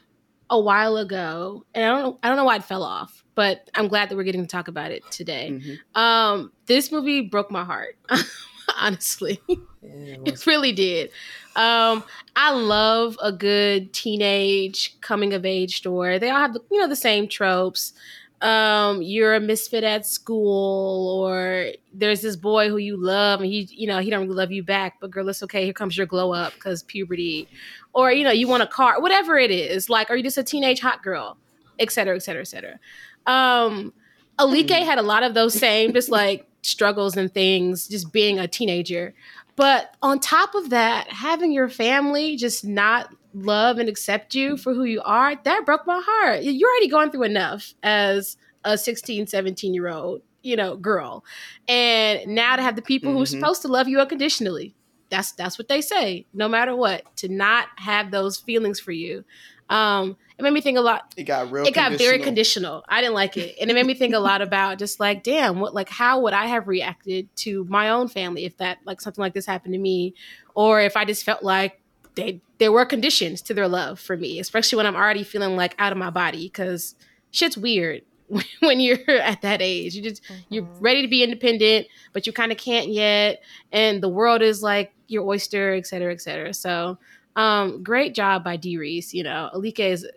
a 0.49 0.61
while 0.61 0.97
ago, 0.97 1.65
and 1.75 1.85
I 1.85 1.89
don't 1.89 2.03
know 2.05 2.19
I 2.23 2.29
don't 2.29 2.37
know 2.37 2.45
why 2.45 2.55
it 2.55 2.63
fell 2.65 2.85
off, 2.85 3.25
but 3.35 3.69
I'm 3.75 3.89
glad 3.89 4.11
that 4.11 4.17
we're 4.17 4.23
getting 4.23 4.43
to 4.43 4.49
talk 4.49 4.69
about 4.69 4.93
it 4.93 5.03
today. 5.11 5.61
Mhm. 5.61 6.01
Um, 6.01 6.53
this 6.67 6.93
movie 6.93 7.23
broke 7.23 7.51
my 7.51 7.65
heart, 7.65 7.97
honestly. 8.87 9.41
Yeah, 9.49 9.59
it 9.83 10.29
It 10.29 10.47
really 10.47 10.73
did. 10.73 11.11
Um, 11.57 12.05
I 12.35 12.53
love 12.53 13.17
a 13.23 13.33
good 13.33 13.93
teenage 13.93 14.99
coming 15.01 15.35
of 15.35 15.45
age 15.45 15.77
story. 15.77 16.19
They 16.19 16.31
all 16.31 16.39
have, 16.39 16.55
the, 16.55 16.61
you 16.71 16.81
know, 16.81 16.89
the 16.89 16.97
same 16.97 17.29
tropes. 17.29 17.93
Um, 18.41 19.03
you're 19.03 19.35
a 19.35 19.41
misfit 19.41 19.85
at 19.85 20.05
school, 20.05 21.21
or 21.21 21.69
there's 21.95 22.23
this 22.23 22.35
boy 22.35 22.69
who 22.69 22.79
you 22.79 22.97
love, 22.97 23.41
and 23.41 23.49
he, 23.49 23.69
you 23.71 23.87
know, 23.87 24.01
he 24.01 24.11
don't 24.11 24.23
really 24.23 24.35
love 24.35 24.51
you 24.51 24.65
back. 24.65 24.97
But 25.01 25.13
girl, 25.13 25.29
it's 25.29 25.45
okay. 25.45 25.65
Here 25.65 25.73
comes 25.73 25.97
your 25.97 26.07
glow 26.07 26.33
up 26.33 26.53
because 26.55 26.83
puberty, 26.83 27.49
or 27.93 28.11
you 28.11 28.25
know, 28.25 28.33
you 28.33 28.49
want 28.49 28.65
a 28.65 28.67
car, 28.67 29.01
whatever 29.01 29.39
it 29.39 29.53
is. 29.53 29.89
Like, 29.89 30.11
are 30.11 30.17
you 30.17 30.25
just 30.25 30.39
a 30.39 30.43
teenage 30.43 30.81
hot 30.81 31.05
girl, 31.05 31.39
et 31.79 31.93
cetera, 31.93 32.17
et 32.17 32.23
cetera, 32.23 32.43
et 32.43 32.47
cetera. 32.49 32.81
Um, 33.27 33.93
Alike 34.39 34.71
had 34.71 34.99
a 34.99 35.03
lot 35.03 35.23
of 35.23 35.35
those 35.35 35.55
same, 35.55 35.93
just 35.93 36.11
like 36.11 36.47
struggles 36.63 37.17
and 37.17 37.33
things, 37.33 37.89
just 37.89 38.13
being 38.13 38.39
a 38.39 38.49
teenager. 38.49 39.15
But 39.57 39.95
on 40.03 40.21
top 40.21 40.55
of 40.55 40.71
that, 40.71 41.09
having 41.09 41.53
your 41.53 41.69
family 41.69 42.37
just 42.37 42.65
not 42.65 43.15
love 43.35 43.79
and 43.79 43.89
accept 43.89 44.35
you 44.35 44.57
for 44.57 44.75
who 44.75 44.85
you 44.85 45.03
are, 45.05 45.35
that 45.45 45.67
broke 45.67 45.87
my 45.87 46.01
heart. 46.05 46.43
You're 46.43 46.71
already 46.71 46.89
going 46.89 47.11
through 47.11 47.25
enough 47.25 47.75
as 47.83 48.37
a 48.65 48.79
16, 48.79 49.27
17 49.27 49.75
year 49.75 49.89
old, 49.89 50.23
you 50.43 50.57
know, 50.57 50.77
girl. 50.77 51.25
And 51.69 52.27
now 52.35 52.57
to 52.57 52.63
have 52.63 52.77
the 52.77 52.83
people 52.83 53.13
who 53.13 53.19
are 53.19 53.25
mm-hmm. 53.25 53.41
supposed 53.41 53.63
to 53.63 53.69
love 53.69 53.89
you 53.89 54.01
unconditionally. 54.01 54.75
That's 55.11 55.33
that's 55.33 55.59
what 55.59 55.69
they 55.69 55.83
say, 55.83 56.25
no 56.33 56.49
matter 56.49 56.75
what, 56.75 57.05
to 57.17 57.29
not 57.29 57.69
have 57.77 58.11
those 58.11 58.39
feelings 58.39 58.81
for 58.81 58.93
you. 58.93 59.25
Um, 59.73 60.17
it 60.39 60.43
made 60.43 60.53
me 60.53 60.61
think 60.61 60.77
a 60.79 60.81
lot 60.81 61.15
It 61.17 61.25
got 61.25 61.51
real. 61.51 61.65
it 61.67 61.75
got 61.75 61.93
very 61.93 62.19
conditional. 62.19 62.25
conditional. 62.25 62.85
I 62.89 63.01
didn't 63.01 63.15
like 63.15 63.37
it, 63.37 63.57
and 63.61 63.71
it 63.71 63.75
made 63.75 63.87
me 63.87 63.95
think 63.95 64.15
a 64.15 64.19
lot 64.19 64.43
about 64.49 64.79
just 64.79 65.01
like, 65.01 65.23
damn, 65.23 65.61
what 65.61 65.75
like 65.75 65.89
how 65.89 66.21
would 66.21 66.33
I 66.35 66.47
have 66.47 66.69
reacted 66.69 67.29
to 67.37 67.65
my 67.69 67.91
own 67.91 68.09
family 68.09 68.45
if 68.45 68.57
that 68.59 68.79
like 68.85 69.01
something 69.01 69.23
like 69.23 69.35
this 69.35 69.47
happened 69.47 69.75
to 69.75 69.79
me, 69.81 70.15
or 70.55 70.81
if 70.81 70.97
I 70.97 71.05
just 71.05 71.25
felt 71.25 71.43
like 71.43 71.81
they 72.15 72.41
there 72.59 72.73
were 72.73 72.85
conditions 72.85 73.41
to 73.43 73.55
their 73.55 73.69
love 73.69 73.99
for 73.99 74.17
me, 74.17 74.39
especially 74.39 74.77
when 74.77 74.87
I'm 74.87 74.97
already 74.97 75.23
feeling 75.25 75.57
like 75.57 75.75
out 75.79 75.93
of 75.93 75.99
my 75.99 76.11
body 76.11 76.47
because 76.49 76.95
shit's 77.31 77.57
weird 77.57 78.03
when 78.61 78.79
you're 78.81 78.99
at 79.09 79.43
that 79.43 79.63
age. 79.63 79.95
You 79.95 80.03
just 80.03 80.23
you're 80.51 80.65
Mhm. 80.65 80.77
ready 80.81 81.03
to 81.03 81.09
be 81.09 81.23
independent, 81.23 81.87
but 82.13 82.27
you 82.27 82.33
kind 82.33 82.53
of 82.53 82.59
can't 82.59 82.89
yet, 82.89 83.41
and 83.73 84.03
the 84.03 84.09
world 84.09 84.43
is 84.43 84.63
like 84.63 84.93
your 85.09 85.25
oyster, 85.27 85.75
et 85.75 85.87
cetera, 85.87 86.13
et 86.13 86.21
cetera. 86.21 86.53
So, 86.55 86.99
um, 87.37 87.83
great 87.83 88.15
job 88.15 88.45
by 88.45 88.57
Dee 88.57 88.77
Rees. 88.77 89.15
You 89.15 89.25
know, 89.25 89.51
Alike 89.53 89.81
is 89.81 90.05
a 90.05 90.11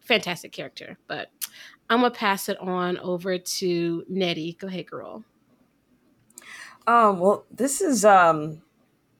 fantastic 0.00 0.52
character, 0.52 0.96
but 1.06 1.30
I'm 1.90 2.00
gonna 2.00 2.10
pass 2.10 2.48
it 2.48 2.58
on 2.58 2.98
over 2.98 3.38
to 3.38 4.04
Nettie. 4.08 4.56
Go 4.58 4.68
ahead, 4.68 4.86
girl. 4.86 5.24
Um, 6.86 7.18
well, 7.18 7.44
this 7.50 7.80
is 7.80 8.04
um 8.04 8.62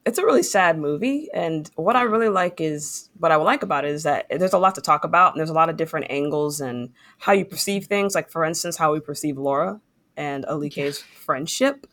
it's 0.04 0.18
a 0.18 0.24
really 0.24 0.42
sad 0.42 0.78
movie 0.78 1.28
and 1.32 1.70
what 1.76 1.96
I 1.96 2.02
really 2.02 2.28
like 2.28 2.60
is 2.60 3.08
what 3.18 3.32
I 3.32 3.36
like 3.36 3.62
about 3.62 3.86
it 3.86 3.90
is 3.90 4.02
that 4.02 4.26
there's 4.28 4.52
a 4.52 4.58
lot 4.58 4.74
to 4.74 4.82
talk 4.82 5.02
about 5.02 5.32
and 5.32 5.40
there's 5.40 5.50
a 5.50 5.54
lot 5.54 5.70
of 5.70 5.78
different 5.78 6.06
angles 6.10 6.60
and 6.60 6.90
how 7.18 7.32
you 7.32 7.46
perceive 7.46 7.86
things 7.86 8.14
like 8.14 8.28
for 8.28 8.44
instance 8.44 8.76
how 8.76 8.92
we 8.92 9.00
perceive 9.00 9.38
Laura 9.38 9.80
and 10.16 10.44
Alike's 10.44 11.00
friendship. 11.00 11.86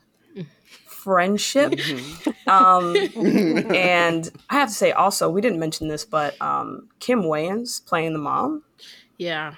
Friendship. 1.03 1.71
Mhm. 1.73 2.47
Um 2.47 3.75
and 3.75 4.29
I 4.49 4.53
have 4.55 4.69
to 4.69 4.75
say 4.75 4.91
also 4.91 5.29
we 5.29 5.41
didn't 5.41 5.59
mention 5.59 5.87
this 5.87 6.05
but 6.05 6.39
um 6.41 6.89
Kim 6.99 7.23
Wayans 7.23 7.85
playing 7.85 8.13
the 8.13 8.19
mom 8.19 8.63
Yeah. 9.17 9.55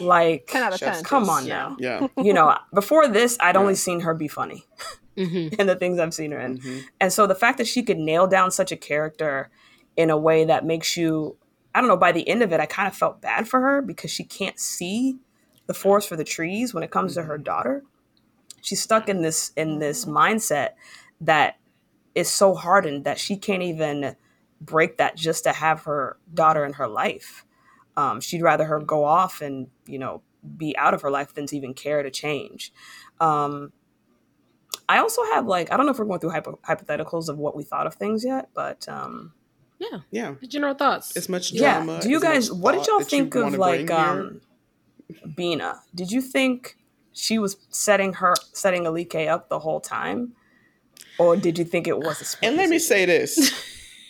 Like, 0.00 0.46
10 0.48 0.62
out 0.62 0.74
of 0.74 0.78
10. 0.80 1.04
come 1.04 1.28
on 1.30 1.46
Yeah. 1.46 1.54
now. 1.54 1.76
Yeah. 1.78 2.06
You 2.22 2.32
know, 2.34 2.54
before 2.74 3.08
this, 3.08 3.36
I'd 3.40 3.56
only 3.56 3.74
seen 3.74 4.00
her 4.00 4.12
be 4.14 4.28
funny 4.28 4.64
hmm 5.16 5.48
in 5.58 5.66
the 5.66 5.76
things 5.76 5.98
I've 5.98 6.12
seen 6.14 6.32
her 6.32 6.40
in. 6.40 6.58
Mhm. 6.58 6.82
And 7.00 7.12
so 7.12 7.26
the 7.26 7.34
fact 7.34 7.58
that 7.58 7.66
she 7.66 7.82
could 7.82 7.98
nail 7.98 8.26
down 8.26 8.50
such 8.50 8.72
a 8.72 8.76
character 8.76 9.48
in 9.96 10.10
a 10.10 10.16
way 10.18 10.44
that 10.44 10.64
makes 10.66 10.96
you, 10.96 11.36
I 11.74 11.80
don't 11.80 11.88
know, 11.88 11.96
by 11.96 12.12
the 12.12 12.28
end 12.28 12.42
of 12.42 12.52
it, 12.52 12.60
I 12.60 12.66
kind 12.66 12.86
of 12.88 12.94
felt 12.94 13.20
bad 13.22 13.48
for 13.48 13.60
her 13.60 13.80
because 13.82 14.10
she 14.10 14.24
can't 14.24 14.58
see 14.58 15.16
the 15.66 15.74
forest 15.74 16.08
for 16.08 16.16
the 16.16 16.24
trees 16.24 16.74
when 16.74 16.82
it 16.82 16.90
comes 16.90 17.14
to 17.14 17.22
her 17.22 17.38
daughter. 17.38 17.82
She's 18.66 18.82
stuck 18.82 19.08
in 19.08 19.22
this 19.22 19.52
in 19.56 19.78
this 19.78 20.06
mindset 20.06 20.70
that 21.20 21.56
is 22.16 22.28
so 22.28 22.52
hardened 22.54 23.04
that 23.04 23.16
she 23.16 23.36
can't 23.36 23.62
even 23.62 24.16
break 24.60 24.96
that 24.96 25.16
just 25.16 25.44
to 25.44 25.52
have 25.52 25.84
her 25.84 26.16
daughter 26.34 26.64
in 26.64 26.72
her 26.72 26.88
life. 26.88 27.44
Um, 27.96 28.20
she'd 28.20 28.42
rather 28.42 28.64
her 28.64 28.80
go 28.80 29.04
off 29.04 29.40
and 29.40 29.68
you 29.86 30.00
know 30.00 30.22
be 30.56 30.76
out 30.76 30.94
of 30.94 31.02
her 31.02 31.12
life 31.12 31.32
than 31.34 31.46
to 31.46 31.56
even 31.56 31.74
care 31.74 32.02
to 32.02 32.10
change. 32.10 32.72
Um, 33.20 33.72
I 34.88 34.98
also 34.98 35.22
have 35.32 35.46
like 35.46 35.70
I 35.70 35.76
don't 35.76 35.86
know 35.86 35.92
if 35.92 35.98
we're 36.00 36.04
going 36.04 36.18
through 36.18 36.30
hypo- 36.30 36.58
hypotheticals 36.68 37.28
of 37.28 37.38
what 37.38 37.54
we 37.56 37.62
thought 37.62 37.86
of 37.86 37.94
things 37.94 38.24
yet, 38.24 38.48
but 38.52 38.88
um, 38.88 39.32
Yeah. 39.78 40.00
Yeah. 40.10 40.34
General 40.48 40.74
thoughts. 40.74 41.16
As 41.16 41.28
much 41.28 41.52
drama. 41.56 41.62
yeah. 41.62 41.84
drama. 41.84 42.00
Do 42.00 42.10
you 42.10 42.20
guys? 42.20 42.50
What 42.50 42.72
did 42.72 42.88
y'all 42.88 43.04
think 43.04 43.36
of 43.36 43.56
like 43.56 43.86
bring 43.86 43.96
um, 43.96 44.40
Bina? 45.36 45.82
Did 45.94 46.10
you 46.10 46.20
think 46.20 46.76
she 47.16 47.38
was 47.38 47.56
setting 47.70 48.12
her 48.14 48.34
setting 48.52 48.86
Alike 48.86 49.14
up 49.28 49.48
the 49.48 49.58
whole 49.58 49.80
time, 49.80 50.32
or 51.18 51.36
did 51.36 51.58
you 51.58 51.64
think 51.64 51.88
it 51.88 51.98
was 51.98 52.20
a 52.20 52.24
split 52.24 52.48
And 52.50 52.56
let 52.58 52.68
me 52.68 52.78
say 52.78 53.04
this. 53.06 53.52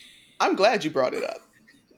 I'm 0.40 0.54
glad 0.56 0.84
you 0.84 0.90
brought 0.90 1.14
it 1.14 1.25
up. 1.25 1.38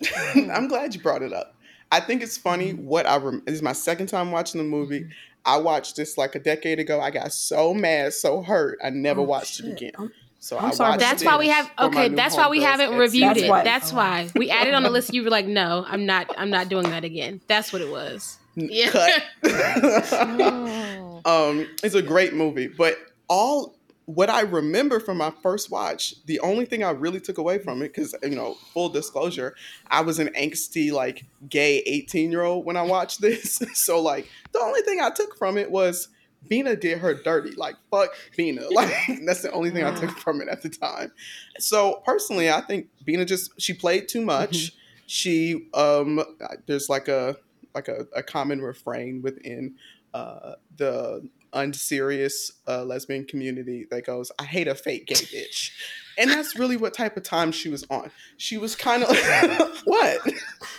I'm 0.54 0.68
glad 0.68 0.94
you 0.94 1.00
brought 1.00 1.22
it 1.22 1.32
up. 1.32 1.56
I 1.90 2.00
think 2.00 2.22
it's 2.22 2.36
funny 2.38 2.72
what 2.72 3.06
I 3.06 3.16
rem- 3.16 3.42
this 3.46 3.54
is 3.56 3.62
my 3.62 3.72
second 3.72 4.06
time 4.08 4.30
watching 4.30 4.58
the 4.58 4.68
movie. 4.68 5.08
I 5.44 5.56
watched 5.56 5.96
this 5.96 6.18
like 6.18 6.34
a 6.34 6.38
decade 6.38 6.78
ago. 6.78 7.00
I 7.00 7.10
got 7.10 7.32
so 7.32 7.72
mad, 7.72 8.12
so 8.12 8.42
hurt. 8.42 8.78
I 8.84 8.90
never 8.90 9.22
Oh, 9.22 9.24
watched 9.24 9.60
it 9.60 9.72
again. 9.72 9.92
I'm- 9.98 10.12
So 10.40 10.56
I'm 10.58 10.66
I 10.66 10.70
sorry, 10.70 10.90
watched 10.90 11.00
That's 11.00 11.22
it 11.22 11.26
why 11.26 11.36
we 11.38 11.48
have 11.48 11.68
okay. 11.80 12.08
That's 12.10 12.36
why 12.36 12.48
we 12.48 12.62
haven't 12.62 12.96
reviewed 12.96 13.30
That's 13.30 13.40
it. 13.42 13.48
why- 13.50 13.64
That's 13.64 13.92
oh. 13.92 13.96
why 13.96 14.28
we 14.36 14.50
added 14.50 14.74
on 14.74 14.82
the 14.84 14.90
list. 14.96 15.12
You 15.12 15.24
were 15.24 15.30
like, 15.30 15.46
no, 15.46 15.84
I'm 15.88 16.06
not. 16.06 16.32
I'm 16.38 16.50
not 16.50 16.68
doing 16.68 16.84
that 16.90 17.02
again. 17.04 17.40
That's 17.48 17.72
what 17.72 17.82
it 17.82 17.90
was. 17.90 18.38
Yeah. 18.58 18.90
Cut. 18.90 19.22
Um, 21.24 21.68
it's 21.82 21.94
a 21.94 22.00
great 22.00 22.32
movie, 22.32 22.68
but 22.68 22.96
all 23.28 23.78
what 24.06 24.30
I 24.30 24.40
remember 24.40 25.00
from 25.00 25.18
my 25.18 25.30
first 25.42 25.70
watch, 25.70 26.14
the 26.24 26.40
only 26.40 26.64
thing 26.64 26.82
I 26.82 26.90
really 26.90 27.20
took 27.20 27.36
away 27.36 27.58
from 27.58 27.82
it, 27.82 27.88
because 27.94 28.14
you 28.22 28.34
know, 28.34 28.54
full 28.72 28.88
disclosure, 28.88 29.54
I 29.88 30.00
was 30.00 30.18
an 30.18 30.28
angsty 30.28 30.90
like 30.90 31.26
gay 31.50 31.80
eighteen 31.80 32.32
year 32.32 32.42
old 32.42 32.64
when 32.64 32.78
I 32.78 32.82
watched 32.82 33.20
this. 33.20 33.60
so 33.74 34.00
like, 34.00 34.26
the 34.52 34.60
only 34.60 34.80
thing 34.80 35.00
I 35.02 35.10
took 35.10 35.36
from 35.36 35.58
it 35.58 35.70
was 35.70 36.08
Bina 36.48 36.76
did 36.76 36.98
her 36.98 37.12
dirty. 37.12 37.50
Like 37.50 37.76
fuck 37.90 38.14
Bina. 38.34 38.62
Like 38.70 38.94
that's 39.26 39.42
the 39.42 39.52
only 39.52 39.70
thing 39.70 39.84
I 39.84 39.94
took 39.94 40.18
from 40.18 40.40
it 40.40 40.48
at 40.48 40.62
the 40.62 40.70
time. 40.70 41.12
So 41.58 42.02
personally, 42.06 42.50
I 42.50 42.62
think 42.62 42.86
Bina 43.04 43.26
just 43.26 43.60
she 43.60 43.74
played 43.74 44.08
too 44.08 44.22
much. 44.22 44.72
She 45.06 45.68
um, 45.74 46.22
there's 46.66 46.88
like 46.88 47.08
a 47.08 47.36
like 47.74 47.88
a, 47.88 48.06
a 48.14 48.22
common 48.22 48.60
refrain 48.60 49.22
within 49.22 49.74
uh, 50.14 50.54
the 50.76 51.28
unserious 51.52 52.52
uh, 52.66 52.84
lesbian 52.84 53.24
community 53.24 53.86
that 53.90 54.04
goes, 54.04 54.30
"I 54.38 54.44
hate 54.44 54.68
a 54.68 54.74
fake 54.74 55.06
gay 55.06 55.14
bitch," 55.14 55.70
and 56.16 56.30
that's 56.30 56.58
really 56.58 56.76
what 56.76 56.94
type 56.94 57.16
of 57.16 57.22
time 57.22 57.52
she 57.52 57.68
was 57.68 57.84
on. 57.90 58.10
She 58.36 58.58
was 58.58 58.74
kind 58.74 59.02
of 59.02 59.10
what? 59.84 60.20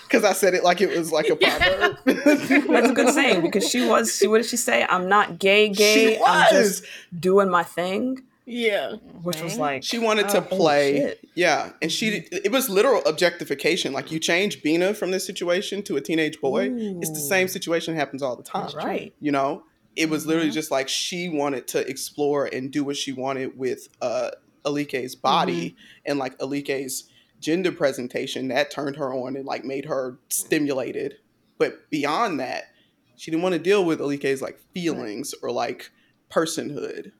Because 0.04 0.24
I 0.24 0.34
said 0.34 0.54
it 0.54 0.64
like 0.64 0.82
it 0.82 0.90
was 0.90 1.12
like 1.12 1.30
a 1.30 1.36
proverb. 1.36 1.98
That's 2.06 2.90
a 2.90 2.94
good 2.94 3.14
saying 3.14 3.42
because 3.42 3.68
she 3.68 3.88
was. 3.88 4.16
She 4.16 4.28
what 4.28 4.38
did 4.38 4.48
she 4.48 4.58
say? 4.58 4.86
I'm 4.90 5.08
not 5.08 5.40
gay, 5.40 5.70
gay. 5.70 6.16
She 6.16 6.24
I'm 6.24 6.52
just 6.52 6.84
doing 7.18 7.50
my 7.50 7.64
thing, 7.64 8.24
Yeah. 8.50 8.94
which 9.24 9.42
was 9.42 9.58
like 9.58 9.84
She 9.84 10.00
wanted 10.00 10.26
oh, 10.30 10.34
to 10.34 10.42
play, 10.42 10.98
shit. 10.98 11.30
yeah, 11.36 11.72
and 11.82 11.92
she 11.92 12.26
it 12.32 12.52
was 12.52 12.70
literal 12.70 13.02
objectification. 13.06 13.94
Like 13.94 14.12
you 14.12 14.20
change 14.20 14.62
Bina 14.64 14.94
from 14.94 15.12
this 15.12 15.26
situation 15.26 15.84
to 15.84 15.98
a 15.98 16.02
teenage 16.02 16.42
boy, 16.42 16.70
it's 16.74 17.12
the 17.12 17.20
same 17.20 17.48
situation 17.48 17.96
happens 17.96 18.22
all 18.24 18.36
the 18.36 18.44
time. 18.44 18.72
Right. 18.76 19.14
You 19.20 19.32
know, 19.32 19.64
it 19.96 20.10
was 20.10 20.26
literally 20.26 20.50
Mhm. 20.50 20.54
just 20.54 20.72
like 20.72 20.88
she 20.90 21.30
wanted 21.30 21.68
to 21.70 21.88
explore 21.88 22.46
and 22.46 22.72
do 22.72 22.84
what 22.84 22.98
she 22.98 23.12
wanted 23.12 23.58
with 23.58 23.88
uh, 24.02 24.32
Alike's 24.66 25.16
body 25.16 25.76
and 26.06 26.18
like 26.20 26.38
Alike's 26.40 27.04
gender 27.40 27.72
presentation. 27.72 28.48
That 28.50 28.72
turned 28.72 28.96
her 28.98 29.14
on 29.14 29.36
and 29.36 29.46
like 29.46 29.64
made 29.64 29.86
her 29.86 30.18
stimulated. 30.30 31.16
But 31.58 31.90
beyond 31.90 32.40
that, 32.40 32.66
she 33.16 33.32
didn't 33.32 33.44
want 33.44 33.54
to 33.54 33.60
deal 33.60 33.84
with 33.86 34.00
Alike's 34.00 34.42
like 34.42 34.60
feelings 34.74 35.34
or 35.44 35.52
like 35.52 35.92
personhood. 36.32 37.12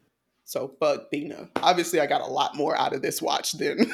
So 0.50 0.72
fuck 0.80 1.12
Bina. 1.12 1.48
Obviously, 1.58 2.00
I 2.00 2.08
got 2.08 2.22
a 2.22 2.26
lot 2.26 2.56
more 2.56 2.76
out 2.76 2.94
of 2.96 3.04
this 3.04 3.22
watch 3.22 3.52
than 3.52 3.86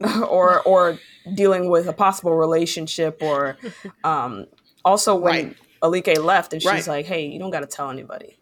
or 0.28 0.62
or 0.62 1.00
dealing 1.34 1.68
with 1.68 1.88
a 1.88 1.92
possible 1.92 2.32
relationship 2.36 3.18
or 3.20 3.56
um 4.04 4.46
also 4.84 5.16
when 5.16 5.48
Right. 5.48 5.56
Alike 5.82 6.16
left 6.18 6.52
and 6.52 6.62
she's 6.62 6.70
Right. 6.70 6.86
like, 6.86 7.06
"Hey, 7.06 7.26
you 7.26 7.40
don't 7.40 7.50
got 7.50 7.60
to 7.60 7.66
tell 7.66 7.90
anybody." 7.90 8.38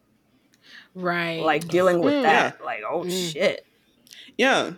Right. 0.95 1.43
Like 1.43 1.67
dealing 1.67 2.01
with 2.01 2.13
Mm. 2.13 2.23
that, 2.25 2.63
like, 2.63 2.83
"Oh 2.89 3.05
Mm. 3.05 3.33
shit." 3.33 3.65
yeah. 4.37 4.73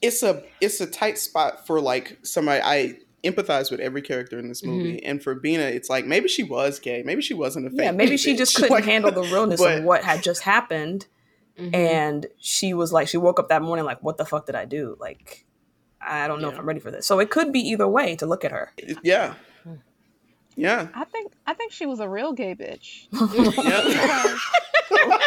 It's 0.00 0.22
a 0.22 0.44
it's 0.62 0.80
a 0.80 0.86
tight 0.86 1.18
spot 1.18 1.66
for 1.66 1.78
like 1.78 2.18
somebody 2.22 2.62
I 2.64 2.94
empathize 3.22 3.70
with 3.70 3.80
every 3.80 4.00
character 4.00 4.38
in 4.38 4.48
this 4.48 4.64
movie, 4.64 5.04
and 5.04 5.22
for 5.22 5.34
Bina, 5.34 5.64
it's 5.64 5.90
like 5.90 6.06
maybe 6.06 6.26
she 6.28 6.42
was 6.42 6.78
gay, 6.78 7.02
maybe 7.04 7.20
she 7.20 7.34
wasn't 7.34 7.66
a 7.66 7.70
fake. 7.70 7.80
Yeah, 7.80 7.90
maybe 7.92 8.10
gay 8.12 8.16
she 8.16 8.34
just 8.34 8.54
couldn't 8.56 8.70
Like, 8.70 8.84
handle 8.86 9.10
the 9.12 9.24
realness 9.24 9.60
but- 9.60 9.78
of 9.80 9.84
what 9.84 10.04
had 10.04 10.22
just 10.22 10.42
happened 10.44 11.06
Mhm. 11.58 11.74
and 11.74 12.26
she 12.38 12.72
was 12.72 12.92
like 12.92 13.08
she 13.08 13.16
woke 13.16 13.40
up 13.40 13.48
that 13.48 13.62
morning 13.62 13.84
like, 13.84 14.02
"What 14.02 14.16
the 14.16 14.24
fuck 14.24 14.46
did 14.46 14.54
I 14.54 14.64
do?" 14.64 14.96
Like 15.00 15.44
I 16.00 16.28
don't 16.28 16.40
know 16.40 16.48
if 16.50 16.58
I'm 16.58 16.64
ready 16.66 16.78
for 16.80 16.90
this. 16.92 17.04
So 17.06 17.18
it 17.18 17.30
could 17.30 17.52
be 17.52 17.60
either 17.60 17.88
way 17.88 18.14
to 18.16 18.26
look 18.26 18.44
at 18.44 18.52
her. 18.52 18.72
Yeah, 19.02 19.34
yeah, 20.54 20.88
I 20.94 21.04
think 21.04 21.32
I 21.46 21.54
think 21.54 21.72
she 21.72 21.86
was 21.86 21.98
a 22.00 22.08
real 22.08 22.32
gay 22.32 22.54
bitch. 22.54 23.08
yeah. 23.64 24.36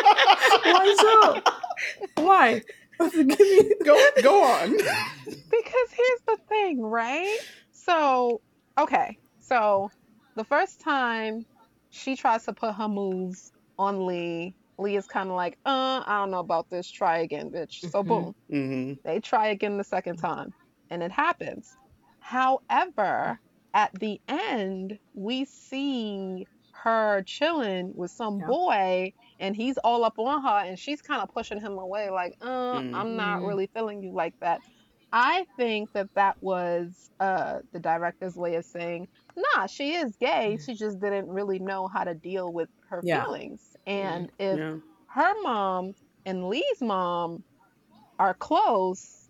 Why 0.63 0.95
so? 0.99 2.23
Why? 2.23 2.61
Go 2.99 4.09
go 4.21 4.43
on. 4.43 4.71
Because 4.77 5.89
here's 5.91 6.21
the 6.27 6.37
thing, 6.47 6.81
right? 6.81 7.39
So, 7.71 8.41
okay. 8.77 9.17
So, 9.39 9.89
the 10.35 10.43
first 10.43 10.79
time 10.81 11.45
she 11.89 12.15
tries 12.15 12.45
to 12.45 12.53
put 12.53 12.75
her 12.75 12.87
moves 12.87 13.51
on 13.79 14.05
Lee, 14.05 14.53
Lee 14.77 14.95
is 14.95 15.07
kind 15.07 15.29
of 15.29 15.35
like, 15.35 15.57
uh, 15.65 16.03
I 16.05 16.19
don't 16.19 16.31
know 16.31 16.39
about 16.39 16.69
this. 16.69 16.89
Try 16.89 17.19
again, 17.19 17.51
bitch. 17.51 17.89
So, 17.91 18.03
Mhm. 18.03 18.07
boom. 18.07 18.35
hmm 18.49 18.93
They 19.03 19.19
try 19.19 19.47
again 19.47 19.77
the 19.77 19.83
second 19.83 20.17
time, 20.17 20.53
and 20.89 21.03
it 21.03 21.11
happens. 21.11 21.77
However, 22.19 23.39
at 23.73 23.91
the 23.99 24.21
end, 24.27 24.99
we 25.13 25.45
see 25.45 26.47
her 26.83 27.23
chilling 27.23 27.93
with 27.95 28.11
some 28.11 28.39
Yeah. 28.39 28.47
boy, 28.47 29.13
and 29.39 29.55
he's 29.55 29.77
all 29.79 30.03
up 30.03 30.17
on 30.19 30.41
her, 30.43 30.67
and 30.69 30.79
she's 30.79 31.01
kind 31.01 31.21
of 31.21 31.29
pushing 31.29 31.59
him 31.61 31.77
away, 31.77 32.09
like, 32.09 32.35
uh, 32.41 32.81
I'm 32.93 33.15
not 33.15 33.41
Mm. 33.41 33.47
really 33.47 33.67
feeling 33.67 34.03
you 34.03 34.13
like 34.13 34.35
that. 34.41 34.61
I 35.13 35.45
think 35.57 35.91
that 35.93 36.07
that 36.15 36.37
was 36.41 37.11
uh, 37.19 37.59
the 37.73 37.79
director's 37.79 38.35
way 38.35 38.55
of 38.55 38.65
saying, 38.65 39.07
nah, 39.35 39.67
she 39.67 39.93
is 39.95 40.15
gay. 40.17 40.57
She 40.63 40.73
just 40.75 40.99
didn't 40.99 41.27
really 41.29 41.59
know 41.59 41.87
how 41.87 42.03
to 42.03 42.13
deal 42.13 42.51
with 42.53 42.69
her 42.89 43.01
Yeah. 43.01 43.25
feelings. 43.25 43.75
And 43.85 44.31
if 44.39 44.61
Yeah, 44.61 44.77
her 45.07 45.33
mom 45.43 45.93
and 46.25 46.49
Lee's 46.49 46.81
mom 46.81 47.43
are 48.19 48.33
close, 48.33 49.29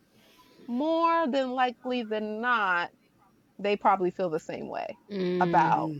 more 0.67 1.27
than 1.27 1.51
likely 1.51 2.03
than 2.03 2.41
not, 2.41 2.91
they 3.59 3.75
probably 3.75 4.11
feel 4.11 4.29
the 4.29 4.39
same 4.39 4.67
way 4.69 4.97
Mm. 5.09 5.41
about 5.41 5.93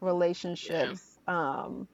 relationships, 0.00 1.18
um, 1.26 1.88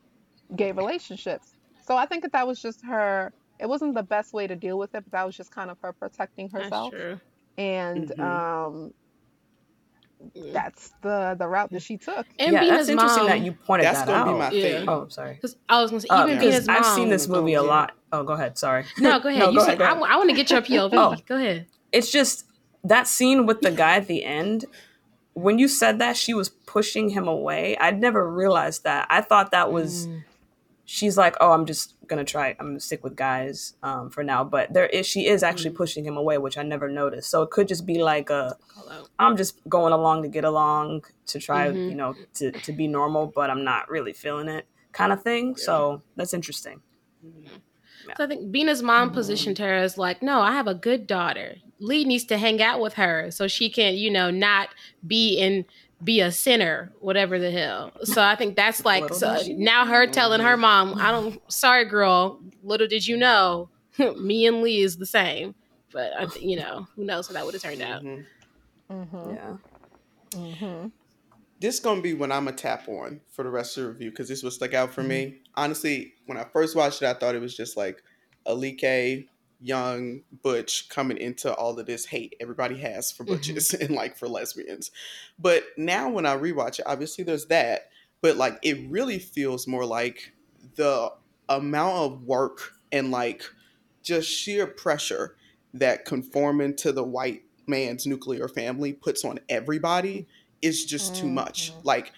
gay 0.54 0.72
relationships. 0.72 1.54
So 1.82 1.96
I 1.96 2.06
think 2.06 2.22
that 2.22 2.32
that 2.32 2.46
was 2.46 2.60
just 2.60 2.84
her. 2.86 3.32
It 3.60 3.68
wasn't 3.68 3.94
the 3.94 4.02
best 4.02 4.32
way 4.32 4.46
to 4.46 4.56
deal 4.56 4.78
with 4.78 4.94
it, 4.94 5.04
but 5.04 5.12
that 5.12 5.26
was 5.26 5.36
just 5.36 5.50
kind 5.50 5.70
of 5.70 5.78
her 5.82 5.92
protecting 5.92 6.50
That's 6.56 6.80
herself. 6.80 6.88
true. 6.88 7.20
And 7.58 8.12
Mhm. 8.12 8.20
um, 8.20 8.92
that's 10.52 10.92
the 11.02 11.34
the 11.38 11.46
route 11.46 11.70
that 11.70 11.82
she 11.82 11.96
took. 11.96 12.26
And 12.38 12.52
yeah, 12.52 12.60
Bina's 12.60 12.70
that's 12.86 12.88
interesting 12.90 13.22
mom, 13.24 13.28
that 13.30 13.40
you 13.40 13.52
pointed 13.52 13.86
that's 13.86 14.00
that 14.00 14.06
gonna 14.06 14.20
out. 14.20 14.26
be 14.26 14.38
my 14.38 14.50
Yeah. 14.50 14.78
thing. 14.78 14.88
Oh, 14.88 15.08
sorry. 15.08 15.38
'cause 15.40 15.56
I 15.68 15.80
was 15.82 15.90
gonna 15.90 16.00
say, 16.00 16.08
Uh, 16.08 16.26
even 16.26 16.38
because 16.38 16.66
Bina's 16.66 16.86
I've 16.86 16.94
seen 16.94 17.08
this 17.08 17.28
movie 17.28 17.54
a 17.54 17.62
lot. 17.62 17.92
Oh, 18.12 18.22
go 18.22 18.34
ahead. 18.34 18.56
Sorry. 18.58 18.84
No, 18.98 19.18
go 19.20 19.28
ahead. 19.28 19.40
No, 19.40 19.50
you 19.50 19.58
go 19.58 19.64
said 19.64 19.80
ahead, 19.80 19.98
go 19.98 20.04
I, 20.04 20.16
want 20.16 20.30
to 20.30 20.36
get 20.36 20.50
your 20.50 20.60
POV. 20.62 20.90
Oh. 20.94 21.16
Go 21.26 21.36
ahead. 21.36 21.66
It's 21.92 22.10
just 22.12 22.44
that 22.84 23.06
scene 23.08 23.46
with 23.46 23.60
the 23.60 23.70
guy 23.70 23.96
at 23.96 24.06
the 24.06 24.24
end. 24.24 24.66
When 25.32 25.58
you 25.58 25.66
said 25.66 25.98
that 25.98 26.16
she 26.16 26.32
was 26.32 26.48
pushing 26.48 27.08
him 27.08 27.26
away, 27.26 27.76
I'd 27.78 28.00
never 28.00 28.30
realized 28.30 28.84
that. 28.84 29.06
I 29.10 29.20
thought 29.20 29.50
that 29.50 29.72
was 29.72 30.06
Mm. 30.06 30.22
She's 30.84 31.16
like, 31.16 31.34
"Oh, 31.40 31.52
I'm 31.52 31.66
just 31.66 31.94
gonna 32.06 32.24
try. 32.24 32.50
I'm 32.60 32.66
gonna 32.68 32.80
stick 32.80 33.02
with 33.04 33.16
guys 33.16 33.74
um, 33.82 34.10
for 34.10 34.22
now." 34.24 34.44
But 34.44 34.72
there 34.72 34.86
is 34.86 35.06
she 35.06 35.26
is 35.26 35.42
actually 35.42 35.70
Mm. 35.70 35.76
pushing 35.76 36.04
him 36.04 36.16
away, 36.16 36.38
which 36.38 36.58
I 36.58 36.62
never 36.62 36.88
noticed. 36.88 37.30
So 37.30 37.42
it 37.42 37.50
could 37.50 37.68
just 37.68 37.86
be 37.86 38.02
like 38.02 38.30
a. 38.30 38.56
I'm 39.18 39.36
just 39.36 39.60
going 39.68 39.92
along 39.92 40.22
to 40.22 40.28
get 40.28 40.44
along 40.44 41.04
to 41.26 41.38
try, 41.38 41.68
Mhm. 41.68 41.88
you 41.90 41.94
know, 41.94 42.14
to 42.34 42.50
to 42.52 42.72
be 42.72 42.86
normal, 42.88 43.26
but 43.34 43.50
I'm 43.50 43.64
not 43.64 43.88
really 43.88 44.12
feeling 44.12 44.48
it, 44.48 44.66
kind 44.92 45.12
of 45.12 45.22
thing. 45.22 45.56
So 45.56 46.02
that's 46.16 46.34
interesting. 46.34 46.80
So 48.16 48.24
I 48.24 48.26
think 48.26 48.50
Bina's 48.52 48.82
mom 48.82 49.08
Mm-hmm. 49.08 49.14
positioned 49.14 49.58
her 49.58 49.72
as 49.74 49.96
like, 49.96 50.22
no, 50.22 50.40
I 50.40 50.52
have 50.52 50.66
a 50.66 50.74
good 50.74 51.06
daughter. 51.06 51.56
Lee 51.80 52.04
needs 52.04 52.24
to 52.26 52.36
hang 52.38 52.62
out 52.62 52.80
with 52.80 52.94
her 52.94 53.30
so 53.30 53.48
she 53.48 53.70
can, 53.70 53.94
you 53.94 54.10
know, 54.10 54.30
not 54.30 54.68
be 55.06 55.36
in 55.38 55.64
be 56.04 56.20
a 56.20 56.30
sinner, 56.30 56.92
whatever 57.00 57.38
the 57.38 57.50
hell. 57.50 57.92
So 58.04 58.22
I 58.22 58.36
think 58.36 58.56
that's 58.56 58.84
like 58.84 59.12
so 59.14 59.40
now 59.56 59.86
her 59.86 60.06
telling 60.06 60.40
her 60.40 60.56
mom, 60.56 60.94
I 60.98 61.10
don't 61.10 61.40
sorry 61.50 61.86
girl, 61.86 62.40
little 62.62 62.86
did 62.86 63.06
you 63.06 63.16
know, 63.16 63.70
me 64.18 64.46
and 64.46 64.62
Lee 64.62 64.80
is 64.82 64.98
the 64.98 65.06
same. 65.06 65.54
But 65.92 66.12
I 66.18 66.26
th- 66.26 66.44
you 66.44 66.56
know, 66.56 66.86
who 66.96 67.04
knows 67.04 67.28
how 67.28 67.34
that 67.34 67.44
would 67.44 67.54
have 67.54 67.62
turned 67.62 67.82
out. 67.82 68.02
Mhm. 68.02 68.26
Mm-hmm. 68.90 69.34
Yeah. 69.34 69.56
Mm-hmm. 70.30 70.88
This 71.60 71.80
gonna 71.80 72.02
be 72.02 72.14
when 72.14 72.32
I'm 72.32 72.48
a 72.48 72.52
tap 72.52 72.88
on 72.88 73.20
for 73.30 73.44
the 73.44 73.50
rest 73.50 73.78
of 73.78 73.84
the 73.84 73.88
review 73.90 74.10
because 74.10 74.28
this 74.28 74.42
was 74.42 74.56
stuck 74.56 74.74
out 74.74 74.92
for 74.92 75.02
me. 75.02 75.24
Mm-hmm. 75.24 75.36
Honestly, 75.54 76.14
when 76.26 76.36
I 76.36 76.44
first 76.52 76.76
watched 76.76 77.00
it, 77.02 77.06
I 77.06 77.14
thought 77.14 77.34
it 77.34 77.40
was 77.40 77.56
just 77.56 77.76
like 77.76 78.02
Alike, 78.46 79.28
young 79.60 80.22
Butch 80.42 80.88
coming 80.88 81.16
into 81.16 81.52
all 81.54 81.78
of 81.78 81.86
this 81.86 82.06
hate 82.06 82.36
everybody 82.40 82.76
has 82.78 83.10
for 83.12 83.24
Mhm. 83.24 83.28
butches 83.28 83.72
and 83.74 83.90
like 83.94 84.16
for 84.16 84.28
lesbians. 84.28 84.90
But 85.38 85.64
now 85.76 86.08
when 86.10 86.26
I 86.26 86.36
rewatch 86.36 86.78
it, 86.78 86.86
obviously 86.86 87.24
there's 87.24 87.46
that, 87.46 87.88
but 88.20 88.36
like 88.36 88.58
it 88.62 88.78
really 88.90 89.18
feels 89.18 89.66
more 89.66 89.84
like 89.86 90.32
the 90.76 91.12
amount 91.48 91.96
of 91.96 92.22
work 92.24 92.72
and 92.92 93.10
like 93.10 93.42
just 94.02 94.28
sheer 94.30 94.66
pressure 94.66 95.36
that 95.72 96.04
conforming 96.04 96.74
to 96.76 96.92
the 96.92 97.04
white 97.04 97.42
man's 97.66 98.06
nuclear 98.06 98.48
family 98.48 98.92
puts 98.92 99.24
on 99.24 99.40
everybody 99.48 100.26
is 100.62 100.84
just 100.84 101.14
too 101.16 101.28
much. 101.28 101.72
Mhm. 101.72 101.84
Like, 101.84 102.12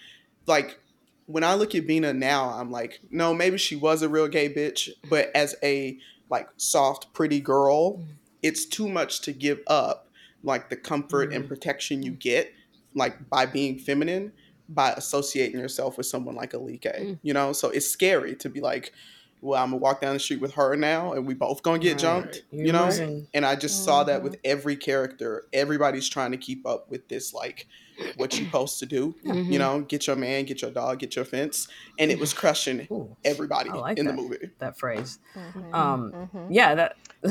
like 0.45 0.79
when 1.25 1.43
I 1.43 1.55
look 1.55 1.75
at 1.75 1.87
Bina 1.87 2.13
now, 2.13 2.49
I'm 2.51 2.71
like, 2.71 3.01
no, 3.09 3.33
maybe 3.33 3.57
she 3.57 3.75
was 3.75 4.01
a 4.01 4.09
real 4.09 4.27
gay 4.27 4.53
bitch, 4.53 4.89
but 5.09 5.29
as 5.35 5.55
a 5.63 5.97
like 6.29 6.47
soft, 6.57 7.13
pretty 7.13 7.39
girl, 7.39 8.03
it's 8.43 8.65
too 8.65 8.87
much 8.87 9.21
to 9.21 9.31
give 9.31 9.59
up 9.67 10.07
like 10.43 10.69
the 10.69 10.75
comfort 10.75 11.33
and 11.33 11.47
protection 11.47 12.03
you 12.03 12.11
get 12.11 12.53
like 12.93 13.29
by 13.29 13.45
being 13.45 13.77
feminine 13.77 14.31
by 14.69 14.91
associating 14.93 15.59
yourself 15.59 15.97
with 15.97 16.05
someone 16.05 16.35
like 16.35 16.53
Alike. 16.53 16.81
Mm. 16.83 17.19
You 17.23 17.33
know, 17.33 17.53
so 17.53 17.69
it's 17.69 17.87
scary 17.87 18.35
to 18.37 18.49
be 18.49 18.59
like, 18.61 18.91
well, 19.41 19.61
I'm 19.63 19.69
gonna 19.69 19.77
walk 19.77 20.01
down 20.01 20.13
the 20.13 20.19
street 20.19 20.41
with 20.41 20.53
her 20.55 20.75
now, 20.75 21.13
and 21.13 21.25
we 21.27 21.33
both 21.35 21.61
gonna 21.63 21.79
get 21.79 21.91
Right. 21.91 21.99
jumped. 21.99 22.43
You 22.51 22.71
know, 22.71 22.85
losing. 22.85 23.27
and 23.33 23.45
I 23.45 23.55
just 23.55 23.85
saw 23.85 24.03
that 24.03 24.21
Mhm. 24.21 24.23
with 24.23 24.37
every 24.43 24.75
character. 24.75 25.45
Everybody's 25.53 26.09
trying 26.09 26.31
to 26.31 26.37
keep 26.37 26.65
up 26.65 26.89
with 26.89 27.07
this, 27.07 27.33
like 27.33 27.67
what 28.17 28.37
you 28.39 28.45
supposed 28.47 28.79
to 28.79 28.85
do. 28.85 29.15
Mhm. 29.25 29.51
You 29.51 29.59
know, 29.59 29.81
get 29.81 30.07
your 30.07 30.15
man, 30.15 30.45
get 30.45 30.61
your 30.61 30.71
dog, 30.71 30.99
get 30.99 31.15
your 31.15 31.25
fence, 31.25 31.67
and 31.99 32.11
it 32.11 32.19
was 32.19 32.33
crushing 32.41 32.87
Ooh, 32.91 33.15
everybody 33.25 33.69
like 33.69 33.97
in 33.97 34.05
that. 34.05 34.15
the 34.15 34.21
movie. 34.21 34.49
that 34.59 34.77
phrase. 34.77 35.19
Mm-hmm. 35.35 35.73
Um, 35.75 36.11
hmm 36.31 36.51
Yeah, 36.51 36.75
that 36.75 36.95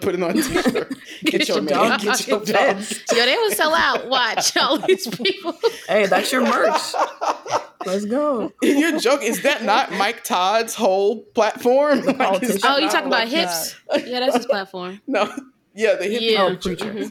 Put 0.00 0.14
it 0.14 0.22
on 0.22 0.30
a 0.30 0.32
t-shirt. 0.42 0.94
Get, 1.24 1.48
your, 1.48 1.60
man, 1.62 1.98
get 1.98 2.28
your 2.28 2.38
get 2.40 2.54
dog. 2.54 2.76
feds. 2.76 3.02
Yo, 3.12 3.24
they 3.26 3.36
would 3.36 3.52
sell 3.56 3.74
out. 3.74 4.08
Watch 4.08 4.56
all 4.56 4.78
these 4.78 5.08
people. 5.08 5.58
Hey, 5.88 6.06
that's 6.06 6.30
your 6.30 6.42
merch. 6.42 6.80
Let's 7.84 8.04
go. 8.04 8.52
Your 8.62 8.98
joke 9.00 9.22
is 9.24 9.42
that 9.42 9.64
not 9.64 9.90
Mike 9.92 10.22
Todd's 10.22 10.74
whole 10.76 11.22
platform? 11.22 12.02
Like, 12.02 12.08
is 12.10 12.16
politician. 12.16 12.60
that 12.60 12.70
Oh, 12.70 12.78
you 12.78 12.88
talking 12.88 13.08
about 13.08 13.20
like- 13.24 13.28
hips? 13.30 13.74
Yeah, 14.06 14.20
that's 14.20 14.36
his 14.36 14.46
platform. 14.46 15.00
No, 15.08 15.24
yeah, 15.74 15.94
the 15.96 16.04
hippie 16.04 16.30
Yeah. 16.32 16.42
Oh, 16.42 16.56
preacher. 16.56 17.10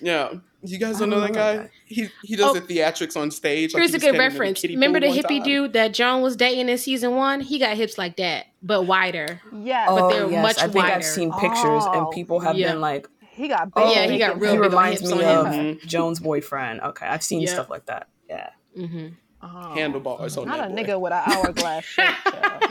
Yeah, 0.00 0.32
you 0.62 0.78
guys 0.78 0.98
don't 0.98 1.10
know 1.10 1.20
don't 1.20 1.32
that 1.32 1.32
know 1.32 1.34
guy. 1.34 1.56
that 1.56 1.62
guy. 1.64 1.70
He 1.86 2.08
he 2.22 2.36
does 2.36 2.50
Oh. 2.56 2.60
the 2.60 2.60
theatrics 2.60 3.16
on 3.16 3.30
stage. 3.30 3.74
like 3.74 3.80
Here's 3.80 3.90
he 3.90 3.96
a 3.96 4.00
good 4.12 4.18
reference. 4.18 4.60
kiddie 4.60 4.74
Remember 4.76 5.00
the 5.00 5.06
hippie 5.08 5.38
time. 5.38 5.42
dude 5.42 5.72
that 5.74 5.92
Joan 5.94 6.22
was 6.22 6.36
dating 6.36 6.68
in 6.68 6.78
season 6.78 7.14
one? 7.16 7.40
He 7.40 7.58
got 7.58 7.76
hips 7.76 7.98
like 7.98 8.16
that, 8.16 8.46
but 8.62 8.82
wider. 8.82 9.40
Yeah, 9.52 9.86
But 9.88 10.00
oh, 10.02 10.10
they're 10.10 10.30
yes. 10.30 10.42
much 10.42 10.58
I 10.58 10.62
think 10.68 10.84
wider. 10.84 10.94
I've 10.96 11.04
seen 11.04 11.32
pictures, 11.32 11.84
and 11.84 11.96
Oh, 12.06 12.10
people 12.12 12.40
have 12.40 12.56
yeah. 12.56 12.72
been 12.72 12.80
like, 12.80 13.08
he 13.30 13.48
got 13.48 13.70
"Oh. 13.76 13.92
Yeah, 13.92 14.06
he 14.06 14.18
got 14.18 14.34
big 14.34 14.42
real 14.42 14.52
he 14.52 14.58
big 14.58 14.64
on 14.66 14.70
reminds 14.70 15.00
hips 15.00 15.12
me 15.14 15.24
on 15.24 15.46
of 15.46 15.52
him. 15.52 15.78
Joan's 15.86 16.20
boyfriend." 16.20 16.80
Okay, 16.80 17.06
I've 17.06 17.22
seen 17.22 17.40
Yeah. 17.40 17.52
stuff 17.52 17.68
like 17.70 17.86
that. 17.86 18.08
Yeah. 18.28 18.50
hmm 18.76 19.08
Oh. 19.44 19.74
handlebars 19.74 20.36
on 20.36 20.46
Not 20.46 20.58
that 20.58 20.66
a 20.68 20.70
boy. 20.70 20.82
nigga 20.84 21.00
with 21.00 21.12
an 21.12 21.22
hourglass 21.26 21.84
shape. 21.86 22.06
child. 22.24 22.62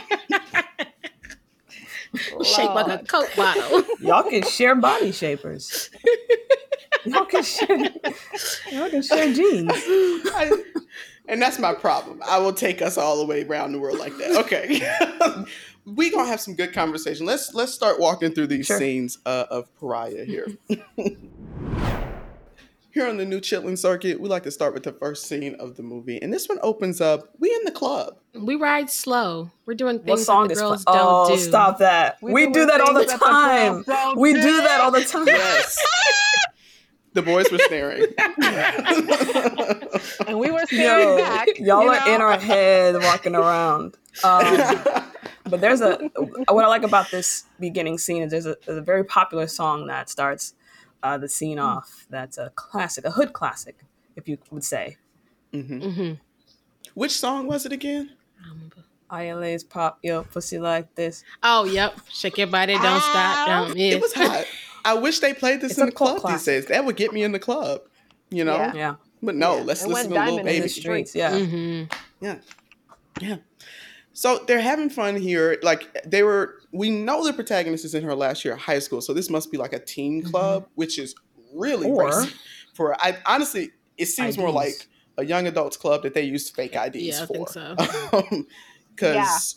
Shaped 2.45 2.73
like 2.75 3.01
a 3.01 3.03
Coke 3.05 3.29
bottle. 3.35 3.83
Y'all 4.01 4.23
can 4.23 4.43
share 4.43 4.75
body 4.75 5.11
shapers. 5.11 5.89
Y'all 7.05 7.25
can 7.25 7.43
share. 7.43 7.77
Y'all 8.71 8.89
can 8.89 9.01
share 9.01 9.33
jeans. 9.33 9.71
I- 9.73 10.63
and 11.27 11.41
that's 11.41 11.59
my 11.59 11.73
problem. 11.73 12.21
I 12.27 12.39
will 12.39 12.51
take 12.53 12.81
us 12.81 12.97
all 12.97 13.17
the 13.17 13.25
way 13.25 13.43
around 13.43 13.71
the 13.71 13.79
world 13.79 13.99
like 13.99 14.17
that. 14.17 14.35
Okay. 14.37 14.81
we 15.85 16.09
gonna 16.11 16.27
have 16.27 16.41
some 16.41 16.55
good 16.55 16.73
conversation. 16.73 17.25
Let's 17.25 17.53
let's 17.53 17.71
start 17.73 17.99
walking 17.99 18.33
through 18.33 18.47
these 18.47 18.65
Sure. 18.65 18.77
scenes 18.77 19.17
uh, 19.25 19.45
of 19.49 19.73
Pariah 19.79 20.25
here. 20.25 20.47
here 22.93 23.07
on 23.07 23.15
the 23.17 23.25
new 23.25 23.39
Chitlin 23.39 23.77
circuit, 23.77 24.19
we 24.19 24.27
like 24.27 24.43
to 24.43 24.51
start 24.51 24.73
with 24.73 24.83
the 24.83 24.91
first 24.91 25.25
scene 25.27 25.55
of 25.55 25.77
the 25.77 25.83
movie, 25.83 26.21
and 26.21 26.33
this 26.33 26.49
one 26.49 26.59
opens 26.61 26.99
up. 26.99 27.29
We 27.39 27.49
in 27.53 27.61
the 27.63 27.71
club. 27.71 28.17
we 28.33 28.55
ride 28.55 28.89
slow. 28.89 29.51
We're 29.65 29.75
doing 29.75 29.97
What 29.97 30.05
things 30.05 30.25
song 30.25 30.47
that 30.49 30.53
is 30.53 30.57
the 30.59 30.65
girls 30.65 30.83
playing? 30.83 30.99
don't 30.99 31.31
Oh, 31.31 31.35
do. 31.35 31.41
stop 31.41 31.77
that. 31.79 32.17
We 32.21 32.33
We, 32.33 32.51
do 32.51 32.65
that 32.65 32.81
all 32.81 32.93
the 32.93 32.99
things 33.05 33.11
that 33.11 33.19
the 33.19 33.25
time. 33.93 34.15
We 34.17 34.33
do. 34.33 34.41
do 34.41 34.57
that 34.57 34.81
all 34.81 34.91
the 34.91 35.05
time. 35.05 35.27
Yes. 35.27 35.77
The 37.13 37.21
boys 37.21 37.51
were 37.51 37.57
staring. 37.59 38.05
And 40.27 40.39
we 40.39 40.51
were 40.51 40.65
staring 40.65 41.09
Yo, 41.09 41.17
back. 41.17 41.47
y'all 41.59 41.89
are 41.89 41.99
know? 42.07 42.15
in 42.15 42.21
our 42.21 42.39
head 42.39 42.95
walking 42.95 43.35
around. 43.35 43.97
Um, 44.23 44.43
but 45.49 45.61
there's 45.61 45.81
a 45.81 45.97
what 46.49 46.63
I 46.65 46.67
like 46.67 46.83
about 46.83 47.11
this 47.11 47.43
beginning 47.59 47.97
scene 47.97 48.23
is 48.23 48.31
there's 48.31 48.45
a, 48.45 48.55
there's 48.65 48.77
a 48.77 48.81
very 48.81 49.03
popular 49.03 49.47
song 49.47 49.87
that 49.87 50.09
starts 50.09 50.53
uh, 51.03 51.17
the 51.17 51.27
scene 51.29 51.59
off. 51.59 52.05
That's 52.09 52.37
a 52.37 52.51
classic, 52.55 53.05
a 53.05 53.11
hood 53.11 53.33
classic, 53.33 53.77
if 54.15 54.27
you 54.27 54.37
would 54.49 54.63
say. 54.63 54.97
Mhm. 55.53 55.93
hmm 55.95 56.13
Which 56.93 57.11
song 57.11 57.47
was 57.47 57.65
it 57.65 57.71
again? 57.71 58.11
ILA's 59.11 59.63
pop 59.63 59.99
your 60.03 60.23
pussy 60.23 60.57
like 60.57 60.95
this. 60.95 61.23
Oh, 61.43 61.65
yep. 61.65 61.99
Shake 62.09 62.37
your 62.37 62.47
body, 62.47 62.73
don't 62.73 63.01
stop, 63.01 63.47
don't 63.47 63.75
miss. 63.75 63.95
It 63.95 64.01
was 64.01 64.13
hot. 64.13 64.45
I 64.85 64.93
wish 64.95 65.19
they 65.19 65.33
played 65.33 65.61
this 65.61 65.71
It's 65.73 65.79
in 65.79 65.85
the 65.87 65.91
cult 65.91 66.19
club 66.19 66.33
these 66.33 66.43
classic. 66.43 66.63
days. 66.63 66.65
That 66.67 66.85
would 66.85 66.95
get 66.95 67.13
me 67.13 67.23
in 67.23 67.31
the 67.31 67.39
club. 67.39 67.81
You 68.29 68.43
know? 68.45 68.55
Yeah. 68.57 68.73
Yeah, 68.73 68.95
But 69.21 69.35
no, 69.35 69.57
Yeah. 69.57 69.63
let's 69.63 69.83
It 69.83 69.87
listen 69.89 69.93
went 69.93 70.07
to 70.09 70.13
Lil 70.13 70.23
diamond 70.25 70.39
in 70.39 70.47
in 70.47 70.53
Baby. 70.53 70.61
the 70.61 70.69
streets. 70.69 71.15
Yeah, 71.15 71.37
hmm 71.37 71.83
Yeah. 73.19 73.37
So 74.13 74.39
they're 74.47 74.61
having 74.61 74.89
fun 74.89 75.15
here. 75.15 75.57
Like 75.63 76.03
they 76.05 76.23
were, 76.23 76.55
we 76.71 76.89
know 76.89 77.23
the 77.25 77.33
protagonist 77.33 77.85
is 77.85 77.93
in 77.95 78.03
her 78.03 78.15
last 78.15 78.43
year 78.43 78.53
of 78.55 78.59
high 78.59 78.79
school, 78.79 79.01
so 79.01 79.13
this 79.13 79.29
must 79.29 79.51
be 79.51 79.57
like 79.57 79.73
a 79.73 79.79
teen 79.79 80.21
club, 80.23 80.67
which 80.75 80.97
is 80.99 81.15
really 81.53 81.87
Mm-hmm. 81.87 81.95
Or- 81.97 82.25
For 82.73 82.95
I 83.01 83.17
honestly, 83.25 83.71
it 83.97 84.05
seems 84.07 84.37
more 84.37 84.51
like 84.51 84.87
a 85.17 85.25
young 85.25 85.45
adults 85.47 85.75
club 85.77 86.03
that 86.03 86.13
they 86.13 86.23
use 86.23 86.49
fake 86.49 86.75
IDs 86.75 86.95
Yeah, 86.95 87.23
I 87.23 87.25
for. 87.25 87.33
think 87.33 87.49
so. 87.49 88.43
Because 88.95 89.55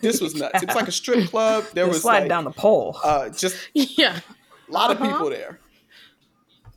this 0.00 0.20
was 0.20 0.34
nuts. 0.34 0.62
It 0.62 0.68
was 0.68 0.76
like 0.76 0.86
a 0.88 0.92
strip 0.92 1.28
club. 1.30 1.64
There 1.74 1.84
They 1.86 1.88
was 1.90 2.02
slide 2.02 2.20
like 2.20 2.28
down 2.28 2.44
the 2.44 2.50
pole. 2.52 2.98
uh, 3.02 3.30
just 3.30 3.56
Yeah. 3.74 4.20
A 4.68 4.72
lot 4.72 4.90
of 4.90 5.00
Uh-huh. 5.00 5.12
people 5.14 5.30
there. 5.30 5.60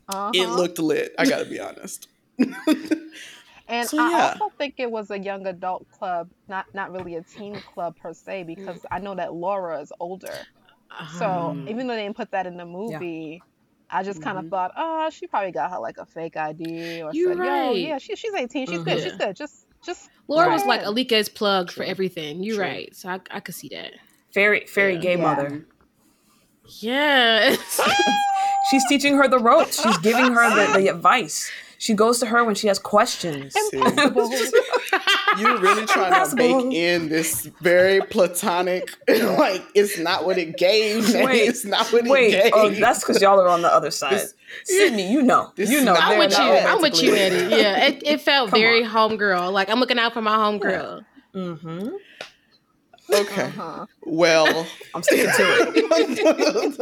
Uh-huh. 0.07 0.31
It 0.33 0.49
looked 0.49 0.79
lit. 0.79 1.13
I 1.17 1.25
gotta 1.25 1.45
be 1.45 1.59
honest. 1.59 2.07
And 3.67 3.87
So, 3.87 3.97
I 3.97 4.09
yeah. 4.09 4.33
also 4.39 4.51
think 4.57 4.75
it 4.79 4.89
was 4.89 5.11
a 5.11 5.19
young 5.19 5.45
adult 5.45 5.87
club, 5.91 6.29
not 6.47 6.65
not 6.73 6.91
really 6.91 7.15
a 7.15 7.23
teen 7.23 7.61
club 7.61 7.95
per 8.01 8.13
se, 8.13 8.43
because. 8.43 8.83
I 8.91 8.99
know 8.99 9.13
that 9.15 9.33
Laura 9.33 9.79
is 9.81 9.91
older. 9.99 10.47
So 11.19 11.27
Um, 11.51 11.67
even 11.67 11.85
though 11.87 11.93
they 11.95 12.01
didn't 12.03 12.17
put 12.17 12.31
that 12.31 12.47
in 12.47 12.57
the 12.57 12.65
movie, 12.65 13.41
I 13.91 14.01
just 14.03 14.21
kind 14.21 14.37
of 14.39 14.45
Mhm. 14.45 14.49
thought, 14.49 14.71
oh, 14.75 15.09
she 15.11 15.27
probably 15.27 15.51
got 15.51 15.69
her 15.71 15.79
like 15.79 15.97
a 15.99 16.05
fake 16.07 16.35
ID 16.35 17.01
or 17.03 17.13
You're 17.13 17.29
said, 17.29 17.37
yo, 17.37 17.75
right. 17.75 17.75
yeah, 17.75 17.97
she, 17.99 18.15
she's 18.15 18.33
18, 18.33 18.65
she's 18.65 18.83
good, 18.83 18.99
she's 18.99 19.13
Mhm. 19.13 19.19
good. 19.19 19.35
Just 19.35 19.65
just 19.85 20.09
Laura 20.27 20.47
go 20.47 20.53
was 20.53 20.65
like 20.65 20.81
ahead. 20.81 20.87
Alike's 20.87 21.29
plug 21.29 21.71
for 21.71 21.83
everything. 21.83 22.43
You're 22.43 22.57
True. 22.57 22.65
right. 22.65 22.95
So 22.95 23.09
I, 23.09 23.19
I 23.31 23.39
could 23.39 23.55
see 23.55 23.69
that. 23.69 23.93
Fairy, 24.33 24.65
fairy 24.65 24.95
Yeah. 24.95 25.01
gay 25.01 25.15
Yeah. 25.15 25.23
mother. 25.23 25.65
Yes. 26.79 27.79
She's 28.71 28.85
teaching 28.87 29.15
her 29.17 29.27
the 29.27 29.39
ropes. 29.39 29.81
She's 29.81 29.97
giving 29.99 30.31
her 30.33 30.49
the, 30.73 30.79
the 30.79 30.87
advice. 30.89 31.51
She 31.79 31.93
goes 31.93 32.19
to 32.19 32.25
her 32.25 32.43
when 32.43 32.55
she 32.55 32.67
has 32.67 32.77
questions. 32.77 33.55
You're 33.71 33.81
really 35.59 35.85
trying 35.85 36.11
to 36.11 36.17
Impossible. 36.17 36.35
bake 36.69 36.73
in 36.73 37.07
this 37.09 37.45
very 37.61 38.01
platonic, 38.01 38.89
like 39.07 39.63
it's 39.75 39.97
not 39.97 40.25
what 40.25 40.37
it 40.37 40.57
gave. 40.57 41.13
man. 41.13 41.25
Wait, 41.25 41.37
it's 41.47 41.63
not 41.63 41.87
what 41.93 42.05
it 42.05 42.09
Wait, 42.11 42.31
gave. 42.31 42.51
oh, 42.53 42.69
that's 42.69 42.99
because 42.99 43.21
y'all 43.21 43.39
are 43.39 43.47
on 43.47 43.61
the 43.61 43.73
other 43.73 43.91
side. 43.91 44.13
This- 44.13 44.33
Sydney, 44.65 45.09
you 45.11 45.21
know, 45.21 45.51
you 45.55 45.81
know. 45.83 45.93
I'm 45.93 46.17
with 46.19 46.31
you. 46.37 46.43
I'm 46.43 46.81
with 46.81 47.01
you, 47.01 47.11
romantically- 47.11 47.53
Eddie. 47.53 47.61
Yeah, 47.61 47.85
it, 47.87 48.03
it 48.05 48.21
felt 48.21 48.49
Come 48.49 48.59
very 48.59 48.83
on. 48.83 48.89
homegirl. 49.17 49.53
Like 49.53 49.69
I'm 49.69 49.79
looking 49.79 49.99
out 49.99 50.13
for 50.13 50.21
my 50.21 50.35
homegirl. 50.35 51.05
Mm-hmm. 51.33 51.89
Okay. 53.11 53.43
Uh-huh. 53.43 53.85
Well, 54.03 54.67
I'm 54.93 55.01
sticking 55.03 55.25
to 55.25 55.33
it. 55.39 56.79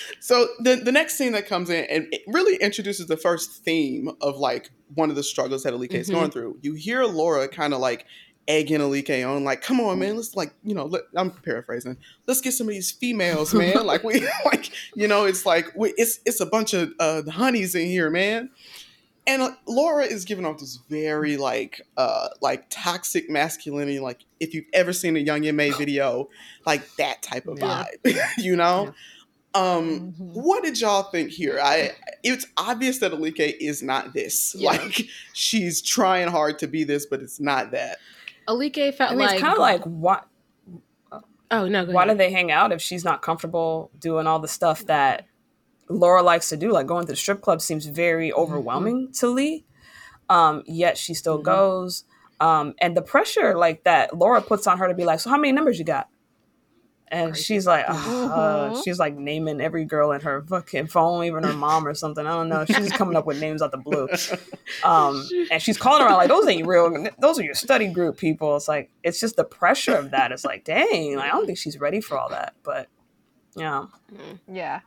so 0.20 0.46
the 0.60 0.76
the 0.76 0.92
next 0.92 1.16
scene 1.16 1.32
that 1.32 1.46
comes 1.46 1.70
in 1.70 1.84
and 1.86 2.06
it 2.12 2.22
really 2.28 2.56
introduces 2.56 3.06
the 3.06 3.16
first 3.16 3.64
theme 3.64 4.10
of 4.20 4.36
like 4.36 4.70
one 4.94 5.10
of 5.10 5.16
the 5.16 5.22
struggles 5.22 5.62
that 5.64 5.72
Alike 5.72 5.94
is 5.94 6.08
Mhm. 6.08 6.12
going 6.12 6.30
through. 6.30 6.58
You 6.62 6.74
hear 6.74 7.04
Laura 7.04 7.48
kind 7.48 7.74
of 7.74 7.80
like 7.80 8.06
egging 8.48 8.80
Alike 8.80 9.08
on, 9.10 9.44
like, 9.44 9.62
"Come 9.62 9.80
on, 9.80 9.98
man, 10.00 10.16
let's 10.16 10.34
like, 10.34 10.52
you 10.64 10.74
know, 10.74 10.86
let, 10.86 11.02
I'm 11.14 11.30
paraphrasing. 11.30 11.96
Let's 12.26 12.40
get 12.40 12.52
some 12.52 12.66
of 12.68 12.74
these 12.74 12.90
females, 12.90 13.54
man. 13.54 13.86
like 13.92 14.02
we, 14.02 14.26
like, 14.44 14.70
you 14.94 15.06
know, 15.06 15.24
it's 15.24 15.46
like 15.46 15.66
we, 15.76 15.94
it's 15.96 16.18
it's 16.26 16.40
a 16.40 16.46
bunch 16.46 16.74
of 16.74 16.90
uh, 16.98 17.22
honeys 17.30 17.74
in 17.74 17.86
here, 17.86 18.10
man." 18.10 18.50
And 19.26 19.42
uh, 19.42 19.50
Laura 19.68 20.04
is 20.04 20.24
giving 20.24 20.44
off 20.46 20.58
this 20.58 20.78
very 20.88 21.36
like 21.36 21.80
uh 21.96 22.28
like 22.40 22.64
toxic 22.70 23.30
masculinity. 23.30 24.00
Like 24.00 24.24
if 24.40 24.54
you've 24.54 24.64
ever 24.72 24.92
seen 24.92 25.16
a 25.16 25.20
Young 25.20 25.46
M.A 25.46 25.70
video, 25.78 26.28
like 26.66 26.82
that 26.96 27.22
type 27.22 27.46
of 27.46 27.58
Yeah. 27.58 27.84
vibe, 28.04 28.20
you 28.38 28.56
know. 28.56 28.92
Um, 29.52 30.14
Mhm. 30.20 30.32
what 30.34 30.62
did 30.62 30.80
y'all 30.80 31.04
think 31.10 31.30
here? 31.30 31.58
I 31.62 31.92
it's 32.22 32.46
obvious 32.56 32.98
that 32.98 33.12
Alike 33.12 33.56
is 33.60 33.82
not 33.82 34.14
this. 34.14 34.54
Yeah. 34.56 34.70
Like 34.70 35.02
she's 35.32 35.82
trying 35.82 36.28
hard 36.28 36.58
to 36.60 36.68
be 36.68 36.84
this, 36.84 37.04
but 37.06 37.20
it's 37.20 37.40
not 37.40 37.72
that. 37.72 37.98
Alike 38.46 38.76
felt 38.96 39.10
I 39.10 39.14
mean, 39.14 39.18
like 39.20 39.32
it's 39.34 39.40
kind 39.42 39.52
of 39.54 39.58
like 39.58 39.82
why 39.84 40.20
oh 41.50 41.66
no, 41.66 41.84
go 41.84 41.92
why 41.92 42.06
do 42.06 42.14
they 42.14 42.30
hang 42.30 42.52
out 42.52 42.70
if 42.72 42.80
she's 42.80 43.04
not 43.04 43.22
comfortable 43.22 43.90
doing 43.98 44.26
all 44.28 44.38
the 44.38 44.46
stuff 44.48 44.86
that 44.86 45.26
Laura 45.88 46.22
likes 46.22 46.48
to 46.50 46.56
do? 46.56 46.70
Like 46.70 46.86
going 46.86 47.06
to 47.06 47.12
the 47.12 47.16
strip 47.16 47.40
club 47.40 47.60
seems 47.60 47.86
very 47.86 48.32
overwhelming 48.32 49.10
to 49.14 49.28
Lee. 49.28 49.64
Um, 50.28 50.62
yet 50.64 50.96
she 50.96 51.12
still 51.12 51.40
Mhm. 51.40 51.44
goes. 51.44 52.04
Um, 52.40 52.74
and 52.80 52.96
the 52.96 53.02
pressure 53.02 53.56
like 53.56 53.84
that 53.84 54.16
Laura 54.16 54.40
puts 54.42 54.66
on 54.66 54.78
her 54.78 54.88
to 54.88 54.94
be 54.94 55.04
like, 55.04 55.20
so 55.20 55.30
how 55.30 55.36
many 55.36 55.52
numbers 55.52 55.78
you 55.78 55.84
got? 55.84 56.08
And 57.12 57.32
Crazy. 57.32 57.42
she's 57.42 57.66
like, 57.66 57.86
uh, 57.88 57.92
Mhm. 57.94 58.84
she's 58.84 58.98
like 59.00 59.16
naming 59.16 59.60
every 59.60 59.84
girl 59.84 60.12
in 60.12 60.20
her 60.20 60.42
fucking 60.42 60.86
phone, 60.86 61.24
even 61.24 61.42
her 61.42 61.52
mom 61.52 61.86
or 61.86 61.92
something. 61.92 62.24
I 62.24 62.30
don't 62.30 62.48
know. 62.48 62.64
She's 62.64 62.76
just 62.76 62.94
coming 62.94 63.16
up 63.16 63.26
with 63.26 63.36
names 63.36 63.62
out 63.62 63.72
the 63.72 63.78
blue. 63.78 64.08
Um, 64.84 65.28
and 65.50 65.60
she's 65.60 65.76
calling 65.76 66.02
around 66.02 66.18
like, 66.18 66.28
those 66.28 66.46
ain't 66.46 66.68
real. 66.68 67.08
Those 67.18 67.38
are 67.40 67.42
your 67.42 67.54
study 67.54 67.88
group 67.88 68.16
people. 68.16 68.54
It's 68.56 68.68
like, 68.68 68.90
it's 69.02 69.18
just 69.18 69.34
the 69.36 69.44
pressure 69.44 69.96
of 69.96 70.12
that. 70.12 70.30
It's 70.30 70.44
like, 70.44 70.64
dang, 70.64 71.16
like, 71.16 71.26
I 71.32 71.32
don't 71.32 71.46
think 71.46 71.58
she's 71.58 71.80
ready 71.80 72.00
for 72.00 72.16
all 72.16 72.28
that. 72.30 72.54
But 72.62 72.88
yeah, 73.56 73.86
Mm. 74.14 74.38
Yeah. 74.46 74.80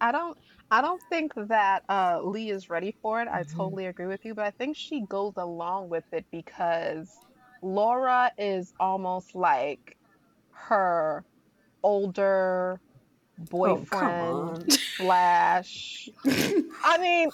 I 0.00 0.12
don't 0.12 0.38
I 0.70 0.80
don't 0.80 1.02
think 1.08 1.32
that 1.36 1.82
uh 1.88 2.20
Lee 2.22 2.50
is 2.50 2.70
ready 2.70 2.94
for 3.02 3.20
it. 3.20 3.28
I 3.28 3.42
Mhm. 3.42 3.56
totally 3.56 3.86
agree 3.86 4.06
with 4.06 4.24
you, 4.24 4.34
but 4.34 4.44
I 4.44 4.50
think 4.50 4.76
she 4.76 5.00
goes 5.02 5.34
along 5.36 5.88
with 5.88 6.04
it 6.12 6.24
because 6.30 7.10
Laura 7.62 8.32
is 8.38 8.72
almost 8.78 9.34
like 9.34 9.96
her 10.52 11.24
older 11.82 12.80
oh, 13.38 13.46
boyfriend 13.50 14.12
on. 14.12 14.66
slash 14.96 16.08
I 16.84 16.98
mean 16.98 17.30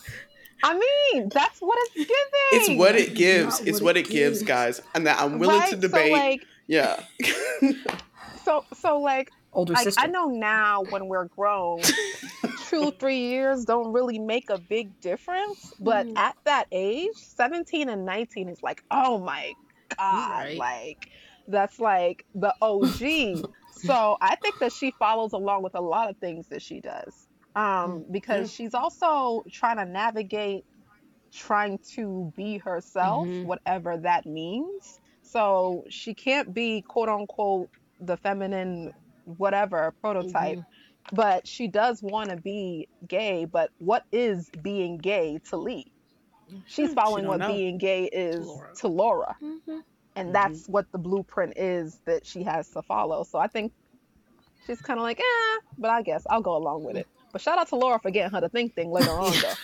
I 0.63 0.73
mean 1.13 1.29
that's 1.29 1.61
what 1.61 1.79
it's 1.83 1.95
giving. 1.95 2.53
It's 2.53 2.79
what 2.79 2.97
it 2.97 3.09
Not 3.09 3.17
gives. 3.17 3.59
what 3.61 3.69
It's 3.69 3.81
it 3.81 3.85
what 3.85 3.97
it 3.97 4.09
gives, 4.09 4.39
gives. 4.39 4.43
guys. 4.49 4.83
And 4.95 5.07
that 5.07 5.21
I'm 5.21 5.39
willing 5.39 5.59
right? 5.59 5.71
to 5.71 5.77
debate. 5.77 6.07
So 6.07 6.13
like 6.13 6.47
yeah. 6.69 7.03
so 8.45 8.65
so 8.75 8.99
like 9.01 9.31
Older 9.57 9.73
like 9.73 9.85
sister. 9.85 10.01
I 10.03 10.07
know 10.09 10.27
now 10.27 10.83
when 10.83 11.09
we're 11.09 11.27
grown, 11.27 11.81
two, 12.71 12.93
three 13.01 13.19
years 13.21 13.65
don't 13.65 13.93
really 13.93 14.19
make 14.19 14.51
a 14.51 14.59
big 14.59 15.01
difference. 15.01 15.73
But 15.81 16.07
Mhm. 16.07 16.17
at 16.17 16.37
that 16.45 16.67
age, 16.71 17.15
17 17.17 17.89
and 17.89 18.05
19 18.05 18.49
is 18.49 18.63
like, 18.63 18.83
oh 18.91 19.19
my 19.19 19.55
God. 19.99 20.31
Right. 20.45 20.59
Like, 20.59 21.09
that's 21.49 21.81
like 21.81 22.25
the 22.35 22.55
OG. 22.61 23.45
so 23.71 24.19
I 24.21 24.37
think 24.37 24.57
that 24.61 24.73
she 24.73 24.93
follows 24.99 25.33
along 25.33 25.63
with 25.63 25.75
a 25.75 25.81
lot 25.81 26.11
of 26.11 26.19
things 26.19 26.49
that 26.49 26.63
she 26.63 26.81
does. 26.81 27.27
Um, 27.55 28.05
because 28.13 28.53
she's 28.53 28.75
also 28.75 29.43
trying 29.51 29.79
to 29.79 29.87
navigate 29.87 30.65
trying 31.33 31.79
to 31.95 32.33
be 32.37 32.59
herself, 32.59 33.27
Mhm. 33.27 33.45
whatever 33.45 33.99
that 33.99 34.27
means. 34.27 35.01
So 35.23 35.85
she 35.89 36.15
can't 36.15 36.55
be 36.55 36.83
quote 36.83 37.09
unquote 37.09 37.71
the 38.01 38.17
feminine 38.19 38.93
whatever 39.27 39.93
prototype 40.01 40.59
but 41.13 41.47
she 41.47 41.69
does 41.69 42.03
want 42.03 42.31
to 42.31 42.37
be 42.37 42.89
gay 43.07 43.45
but 43.45 43.71
what 43.79 44.03
is 44.13 44.51
being 44.63 44.97
gay 44.99 45.39
to 45.49 45.57
lee 45.57 45.87
she's 46.67 46.93
following 46.95 47.25
don't 47.25 47.31
what 47.31 47.41
know. 47.41 47.53
being 47.53 47.77
gay 47.79 48.05
is 48.05 48.47
Laura. 48.47 48.75
to 48.77 48.89
laura 48.89 49.37
Mhm. 49.43 49.83
and 50.17 50.29
Mhm. 50.29 50.33
that's 50.33 50.67
what 50.69 50.91
the 50.93 50.99
blueprint 50.99 51.55
is 51.57 51.99
that 52.07 52.25
she 52.27 52.43
has 52.45 52.69
to 52.71 52.83
follow 52.83 53.23
so 53.25 53.39
i 53.39 53.47
think 53.47 53.73
she's 54.67 54.81
kind 54.81 54.99
of 54.99 55.03
like 55.05 55.21
eh 55.21 55.57
but 55.79 55.91
i 55.91 56.03
guess 56.03 56.25
i'll 56.31 56.41
go 56.43 56.57
along 56.57 56.83
with 56.85 56.97
it 56.97 57.07
but 57.33 57.41
shout 57.41 57.59
out 57.59 57.69
to 57.69 57.77
laura 57.77 57.99
for 58.01 58.11
getting 58.11 58.31
her 58.33 58.41
to 58.41 58.49
think 58.49 58.75
thing 58.75 58.91
later 58.91 59.11
on 59.11 59.33
though 59.33 59.53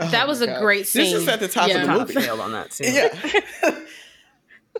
Oh 0.00 0.06
That 0.08 0.20
my 0.22 0.24
was 0.24 0.40
a 0.40 0.46
God. 0.46 0.60
great 0.60 0.86
This 0.86 1.12
is 1.12 1.28
at 1.28 1.38
the 1.38 1.48
top 1.48 1.68
Yeah. 1.68 1.74
of 1.74 1.80
the 1.82 1.86
kind 1.88 2.00
movie. 2.00 2.16
of 2.16 2.24
failed 2.24 2.40
on 2.40 2.52
that 2.52 2.72
scene. 2.72 2.94
Yeah. 2.94 3.08
Wasn't 3.12 3.86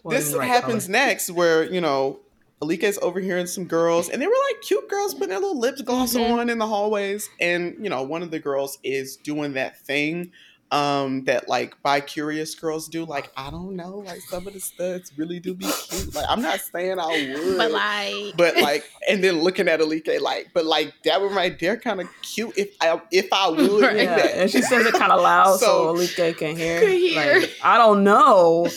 this 0.05 0.35
right 0.35 0.49
happens 0.49 0.87
color. 0.87 0.93
next 0.93 1.31
where, 1.31 1.65
you 1.71 1.83
know, 1.83 2.19
Alike's 2.63 2.99
overhearing 3.03 3.47
some 3.47 3.65
girls, 3.65 4.09
and 4.09 4.23
they 4.23 4.27
were 4.27 4.33
like 4.51 4.63
cute 4.63 4.89
girls 4.89 5.13
putting 5.15 5.31
their 5.31 5.41
little 5.41 5.59
lip 5.59 5.77
gloss 5.85 6.15
Mhm. 6.15 6.31
on 6.31 6.49
in 6.51 6.59
the 6.59 6.67
hallways. 6.67 7.29
And, 7.41 7.77
you 7.81 7.91
know, 7.91 8.03
one 8.03 8.23
of 8.23 8.31
the 8.31 8.39
girls 8.39 8.79
is 8.85 9.17
doing 9.17 9.53
that 9.55 9.79
thing 9.81 10.33
um 10.71 11.23
that 11.25 11.51
like 11.51 11.75
bi 11.83 12.01
curious 12.01 12.55
girls 12.55 12.89
do. 12.89 13.05
Like, 13.05 13.31
I 13.37 13.51
don't 13.51 13.77
know, 13.77 13.99
like 14.07 14.21
some 14.31 14.47
of 14.47 14.55
the 14.55 14.61
studs 14.61 15.13
really 15.19 15.39
do 15.39 15.53
be 15.53 15.67
cute. 15.67 16.15
Like, 16.15 16.25
I'm 16.31 16.41
not 16.41 16.61
saying 16.61 16.99
I 16.99 17.35
would. 17.35 17.59
But 17.59 17.71
like 17.73 18.37
but 18.39 18.57
like, 18.57 18.91
and 19.07 19.23
then 19.23 19.43
looking 19.43 19.69
at 19.69 19.83
Alike, 19.83 20.09
like, 20.23 20.49
but 20.55 20.65
like 20.65 20.95
that 21.05 21.21
one 21.21 21.35
right 21.35 21.59
there, 21.59 21.77
kind 21.77 22.01
of 22.01 22.09
cute. 22.23 22.57
If 22.57 22.75
I 22.81 22.99
if 23.11 23.31
I 23.33 23.51
would, 23.51 23.81
Right. 23.83 23.97
Yeah, 23.97 24.17
and 24.17 24.51
she 24.51 24.63
says 24.63 24.87
it 24.87 24.95
kind 24.95 25.13
of 25.13 25.21
loud 25.21 25.57
so, 25.61 25.67
So- 25.67 25.91
Alike 25.91 26.39
can 26.39 26.57
hear. 26.57 26.81
Can 26.81 26.91
hear. 26.93 27.41
Like, 27.41 27.51
I 27.63 27.77
don't 27.77 28.03
know, 28.03 28.69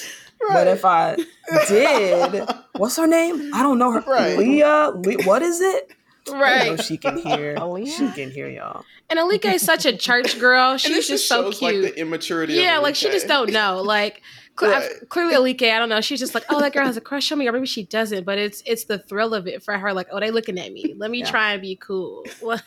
but 0.50 0.68
if 0.68 0.86
I 0.86 1.18
did, 1.68 2.44
what's 2.78 2.98
her 2.98 3.08
name? 3.08 3.52
I 3.54 3.64
don't 3.64 3.78
know 3.78 3.92
her. 3.92 4.02
Right. 4.02 4.38
Leah. 4.38 4.92
Le- 4.96 5.24
what 5.24 5.42
is 5.42 5.62
it? 5.62 5.92
I 6.28 6.32
know 6.34 6.40
right. 6.72 6.84
she 6.84 6.98
can 6.98 7.18
hear. 7.18 7.56
Oh, 7.60 7.74
Aaliyah? 7.74 7.88
She 7.98 8.12
can 8.12 8.32
hear 8.32 8.48
y'all. 8.50 8.84
And 9.10 9.20
Alike 9.20 9.46
is 9.46 9.62
such 9.62 9.86
a 9.86 9.96
church 9.96 10.40
girl. 10.40 10.78
She's 10.80 10.96
just 10.96 11.08
just 11.10 11.28
so 11.28 11.44
shows 11.52 11.60
cute. 11.60 11.84
like 11.84 11.94
the 11.94 12.00
immaturity. 12.02 12.58
of 12.58 12.64
yeah, 12.64 12.80
like 12.80 12.96
she 12.96 13.10
just 13.12 13.28
don't 13.28 13.52
know. 13.52 13.82
Like 13.84 14.22
cl- 14.60 14.72
Right. 14.72 14.90
clearly, 15.10 15.36
Alike, 15.36 15.62
I 15.62 15.78
don't 15.78 15.90
know. 15.90 16.02
She's 16.02 16.20
just 16.20 16.34
like, 16.34 16.46
oh, 16.50 16.60
that 16.62 16.74
girl 16.74 16.86
has 16.86 16.98
a 16.98 17.02
crush 17.02 17.32
on 17.32 17.38
me, 17.38 17.48
or 17.48 17.52
maybe 17.52 17.68
she 17.68 17.84
doesn't. 17.86 18.24
But 18.24 18.40
it's 18.40 18.64
it's 18.66 18.86
the 18.86 18.98
thrill 18.98 19.36
of 19.36 19.46
it 19.48 19.62
for 19.64 19.78
her. 19.78 19.94
Like, 19.94 20.08
oh, 20.12 20.20
they 20.20 20.32
looking 20.32 20.58
at 20.58 20.74
me. 20.74 20.96
Let 20.98 21.12
me 21.12 21.20
Yeah. 21.20 21.30
try 21.30 21.52
and 21.54 21.62
be 21.62 21.76
cool. 21.76 22.26
Like, 22.42 22.64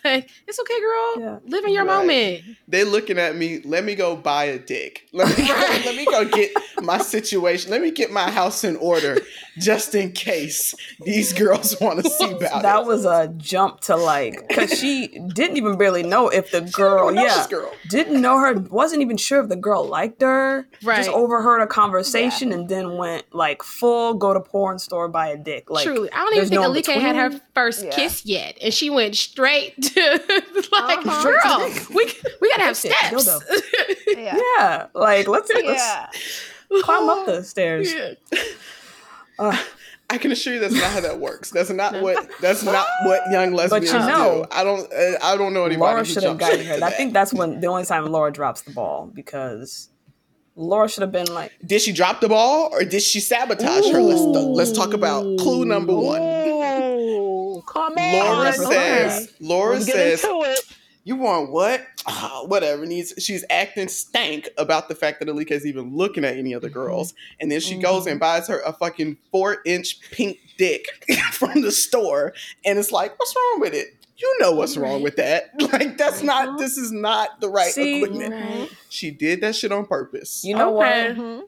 it's 0.47 0.61
okay, 0.61 0.81
girl. 0.81 1.15
Yeah. 1.19 1.39
Live 1.47 1.65
in 1.65 1.73
your 1.73 1.85
Right. 1.85 1.99
moment. 1.99 2.43
they 2.69 2.85
looking 2.85 3.19
at 3.19 3.35
me. 3.35 3.61
Let 3.65 3.83
me 3.85 3.97
go 3.97 4.15
buy 4.15 4.45
a 4.45 4.59
dick. 4.61 5.09
Let 5.13 5.37
me, 5.37 5.51
Right. 5.51 5.83
let 5.85 5.97
me 5.97 6.05
go 6.05 6.25
get 6.27 6.53
my 6.83 6.99
situation. 6.99 7.73
Let 7.73 7.83
me 7.83 7.91
get 7.91 8.13
my 8.13 8.31
house 8.31 8.63
in 8.63 8.77
order, 8.77 9.19
just 9.59 9.95
in 9.97 10.13
case 10.13 10.75
these 11.03 11.33
girls 11.33 11.81
want 11.81 12.05
to 12.05 12.09
see 12.11 12.31
about 12.31 12.63
that 12.63 12.81
it. 12.83 12.87
was 12.87 13.05
a 13.05 13.29
jump 13.49 13.81
to 13.81 13.97
like 13.97 14.47
because 14.49 14.71
she 14.79 15.09
didn't 15.35 15.57
even 15.57 15.77
barely 15.79 16.03
know 16.03 16.29
if 16.29 16.51
the 16.51 16.61
girl, 16.61 17.09
Who 17.09 17.15
knows 17.15 17.25
yeah, 17.25 17.37
this 17.39 17.47
girl. 17.47 17.73
didn't 17.89 18.21
know 18.21 18.39
her, 18.39 18.53
wasn't 18.55 19.01
even 19.03 19.17
sure 19.17 19.41
if 19.43 19.49
the 19.49 19.57
girl 19.57 19.87
liked 19.87 20.21
her. 20.23 20.69
Right. 20.83 20.99
Just 20.99 21.09
overheard 21.11 21.61
a 21.63 21.67
conversation 21.67 22.53
and 22.53 22.69
then 22.69 22.97
went 22.99 23.25
like 23.35 23.63
full 23.63 24.15
go 24.15 24.35
to 24.35 24.41
porn 24.41 24.79
store 24.79 25.09
buy 25.09 25.29
a 25.29 25.37
dick. 25.37 25.71
Like 25.71 25.85
Truly, 25.87 26.11
I 26.13 26.19
don't 26.19 26.35
even 26.37 26.49
think 26.49 26.61
no 26.61 26.69
Alike 26.69 26.87
had 26.87 27.17
her 27.17 27.41
first 27.55 27.85
Yeah. 27.85 27.91
kiss 27.95 28.27
yet, 28.27 28.59
and 28.63 28.73
she 28.75 28.91
went 28.91 29.17
straight 29.17 29.81
to 29.83 30.01
like, 30.73 31.07
Uh-huh. 31.07 31.23
girl, 31.25 31.71
we 31.95 32.05
we 32.41 32.51
gotta 32.51 32.63
have 32.65 32.81
That's 32.83 32.85
it, 32.85 33.21
steps. 33.21 33.41
yeah 34.17 34.39
Yeah, 34.59 34.87
like 34.95 35.27
let's, 35.27 35.51
let's 35.53 36.83
climb 36.83 37.09
up 37.09 37.25
the 37.27 37.43
stairs. 37.43 37.93
Yeah. 37.95 38.15
Uh, 39.39 39.57
I 40.11 40.17
can 40.19 40.33
assure 40.33 40.55
you 40.55 40.61
that's 40.61 40.75
not 40.75 40.91
how 40.93 41.01
that 41.01 41.21
works. 41.21 41.51
That's 41.51 41.71
not 41.71 42.01
what. 42.01 42.31
That's 42.41 42.63
not 42.63 42.87
what 43.05 43.21
young 43.31 43.53
lesbians 43.53 43.93
you 43.93 43.99
know, 43.99 44.45
do. 44.45 44.57
I 44.57 44.65
don't. 44.65 44.91
uh, 44.93 45.19
I 45.23 45.37
don't 45.37 45.53
know 45.53 45.65
anybody. 45.67 45.77
Laura 45.93 46.05
should 46.05 46.23
have 46.23 46.39
jumps 46.39 46.45
guided 46.49 46.67
her. 46.67 46.85
I 46.85 46.91
think 46.91 47.13
that's 47.13 47.33
when 47.35 47.61
the 47.61 47.67
only 47.67 47.85
time 47.85 48.07
Laura 48.07 48.33
drops 48.33 48.63
the 48.63 48.71
ball 48.71 49.11
because 49.15 49.91
Laura 50.57 50.89
should 50.89 51.03
have 51.03 51.13
been 51.13 51.33
like, 51.33 51.53
Did 51.65 51.83
she 51.83 51.93
drop 51.93 52.21
the 52.21 52.29
ball 52.29 52.71
or 52.73 52.85
did 52.85 53.03
she 53.03 53.21
sabotage 53.21 53.91
her? 53.93 54.01
Let's 54.03 54.21
let's 54.21 54.73
talk 54.73 54.95
about 54.95 55.23
clue 55.39 55.65
number 55.67 55.95
one. 55.95 56.23
Ooh, 56.23 57.63
come 57.69 57.95
Laura 57.97 58.49
Okay. 58.49 58.65
says. 58.65 59.31
Laura 59.41 59.75
Let's 59.75 59.87
get 59.87 60.19
says. 60.19 60.21
Into 61.09 61.15
it 61.15 61.17
You 61.17 61.23
want 61.23 61.51
what? 61.53 61.87
Ah, 62.07 62.43
whatever. 62.47 62.87
Needs. 62.87 63.15
She's 63.19 63.45
acting 63.51 63.89
stank 63.89 64.49
about 64.59 64.89
the 64.89 64.95
fact 64.95 65.21
that 65.21 65.29
Alike 65.29 65.51
is 65.51 65.67
even 65.67 65.95
looking 65.97 66.25
at 66.25 66.37
any 66.37 66.55
other 66.55 66.69
girls, 66.69 67.15
and 67.41 67.51
then 67.51 67.61
she 67.61 67.77
goes 67.79 68.07
and 68.07 68.19
buys 68.21 68.49
her 68.49 68.61
a 68.61 68.73
fucking 68.73 69.19
four 69.31 69.59
inch 69.67 70.01
pink 70.11 70.39
dick 70.57 70.87
from 71.33 71.61
the 71.63 71.71
store, 71.73 72.33
and 72.65 72.79
it's 72.79 72.93
like, 72.93 73.19
what's 73.19 73.35
wrong 73.37 73.61
with 73.61 73.75
it? 73.75 73.89
You 74.21 74.37
know 74.41 74.51
what's 74.53 74.77
wrong 74.77 75.03
with 75.03 75.17
that. 75.17 75.51
Like 75.73 75.97
that's 75.97 76.23
not. 76.23 76.59
This 76.59 76.77
is 76.77 76.91
not 76.91 77.41
the 77.41 77.49
right 77.49 77.73
See? 77.73 78.03
equipment. 78.03 78.35
Right. 78.35 78.69
She 78.89 79.11
did 79.11 79.41
that 79.43 79.55
shit 79.55 79.71
on 79.71 79.87
purpose. 79.87 80.43
you 80.45 80.55
know 80.57 80.77
Okay. 80.79 81.09
what? 81.13 81.17
Mhm. 81.19 81.43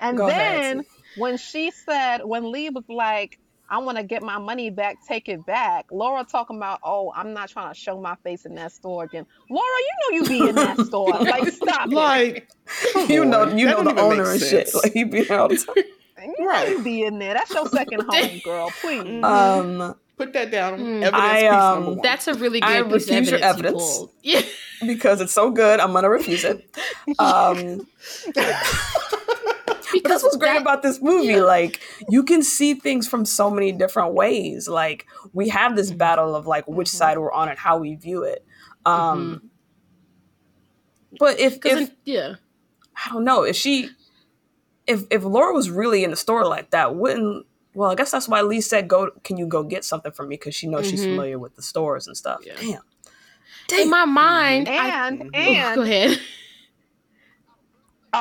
And 0.00 0.16
Go 0.16 0.28
ahead, 0.28 0.78
then 0.78 0.84
when 1.18 1.36
she 1.36 1.70
said 1.70 2.18
when 2.24 2.50
Lee 2.50 2.68
was 2.70 2.84
like, 2.88 3.38
I 3.68 3.78
want 3.78 3.98
to 3.98 4.04
get 4.04 4.22
my 4.22 4.38
money 4.38 4.70
back, 4.70 4.96
take 5.06 5.28
it 5.28 5.44
back. 5.46 5.86
Laura 5.90 6.24
talking 6.24 6.56
about, 6.56 6.80
oh, 6.84 7.12
I'm 7.16 7.32
not 7.32 7.48
trying 7.48 7.72
to 7.72 7.78
show 7.78 8.00
my 8.00 8.14
face 8.22 8.46
in 8.46 8.54
that 8.56 8.72
store 8.72 9.04
again. 9.04 9.26
Laura, 9.50 9.64
you 9.64 9.94
know 10.00 10.16
you 10.22 10.28
be 10.28 10.48
in 10.50 10.54
that 10.54 10.78
store. 10.86 11.10
Like, 11.10 11.48
stop. 11.52 11.90
Like, 11.90 12.48
you 13.08 13.24
know, 13.24 13.46
you 13.48 13.66
That 13.66 13.84
know 13.84 13.92
the 13.94 14.00
owner 14.00 14.30
and 14.30 14.40
shit. 14.40 14.68
sense. 14.68 14.82
Like 14.84 14.92
he 14.92 15.04
be 15.04 15.22
there 15.24 15.40
all 15.40 15.48
time. 15.48 15.58
it. 15.76 15.86
You 16.18 16.34
know 16.44 16.46
Right. 16.46 16.68
you 16.70 16.82
be 16.82 17.02
in 17.04 17.18
there. 17.18 17.34
That's 17.34 17.50
your 17.52 17.68
second 17.68 18.02
home, 18.08 18.40
girl. 18.44 18.70
Please. 18.80 19.02
Mhm. 19.02 19.24
Um, 19.24 19.94
Put 20.16 20.32
that 20.32 20.50
down. 20.50 20.78
Mm. 20.78 21.02
Evidence 21.02 21.14
I, 21.14 21.46
um, 21.48 21.84
number. 21.84 22.02
That's 22.02 22.26
a 22.26 22.32
really 22.34 22.62
I 22.62 22.80
good 22.82 22.92
piece 22.92 23.04
of 23.04 23.10
refuse 23.10 23.30
your 23.32 23.40
evidence. 23.40 24.00
you 24.22 24.38
Yeah. 24.38 24.86
because 24.86 25.20
it's 25.20 25.32
so 25.34 25.50
good, 25.50 25.78
I'm 25.78 25.92
gonna 25.92 26.08
refuse 26.08 26.42
it. 26.42 26.64
Um, 27.18 27.86
but 30.02 30.08
that's 30.08 30.22
what's 30.22 30.36
great 30.36 30.54
that- 30.54 30.62
about 30.62 30.82
this 30.82 31.00
movie. 31.00 31.40
Like 31.40 31.80
you 32.08 32.22
can 32.22 32.42
see 32.42 32.74
things 32.74 33.06
from 33.08 33.24
so 33.24 33.50
many 33.50 33.72
different 33.72 34.14
ways. 34.14 34.68
Like 34.68 35.06
we 35.32 35.48
have 35.50 35.76
this 35.76 35.90
battle 35.90 36.34
of 36.34 36.46
like 36.46 36.66
which 36.68 36.88
side 36.88 37.18
we're 37.18 37.32
on 37.32 37.48
and 37.48 37.58
how 37.58 37.78
we 37.78 37.94
view 37.94 38.22
it. 38.24 38.44
Um, 38.84 39.50
But 41.18 41.40
if 41.40 41.60
'Cause 41.60 41.72
if 41.72 41.78
in- 41.90 41.96
yeah. 42.04 42.34
I 43.04 43.10
don't 43.12 43.24
know 43.24 43.42
if 43.42 43.56
she 43.56 43.90
if 44.86 45.04
if 45.10 45.24
Laura 45.24 45.52
was 45.54 45.70
really 45.70 46.04
in 46.04 46.10
the 46.10 46.16
store 46.16 46.46
like 46.46 46.70
that, 46.70 46.94
wouldn't 46.94 47.46
well, 47.74 47.90
I 47.90 47.94
guess 47.94 48.10
that's 48.10 48.26
why 48.28 48.40
Lee 48.40 48.60
said, 48.62 48.88
"Go, 48.88 49.10
can 49.22 49.36
you 49.36 49.46
go 49.46 49.62
get 49.62 49.84
something 49.84 50.12
for 50.12 50.26
me?" 50.26 50.36
Because 50.36 50.54
she 50.54 50.66
knows 50.66 50.86
she's 50.88 51.00
Mhm. 51.02 51.10
familiar 51.10 51.38
with 51.38 51.56
the 51.56 51.62
stores 51.62 52.06
and 52.06 52.16
stuff. 52.16 52.40
Yeah. 52.46 52.78
Damn. 53.68 53.80
In 53.80 53.90
my 53.90 54.04
mind, 54.06 54.68
I, 54.68 55.08
and 55.08 55.20
Mhm. 55.32 55.72
Oh, 55.72 55.74
go 55.74 55.82
ahead. 55.82 56.20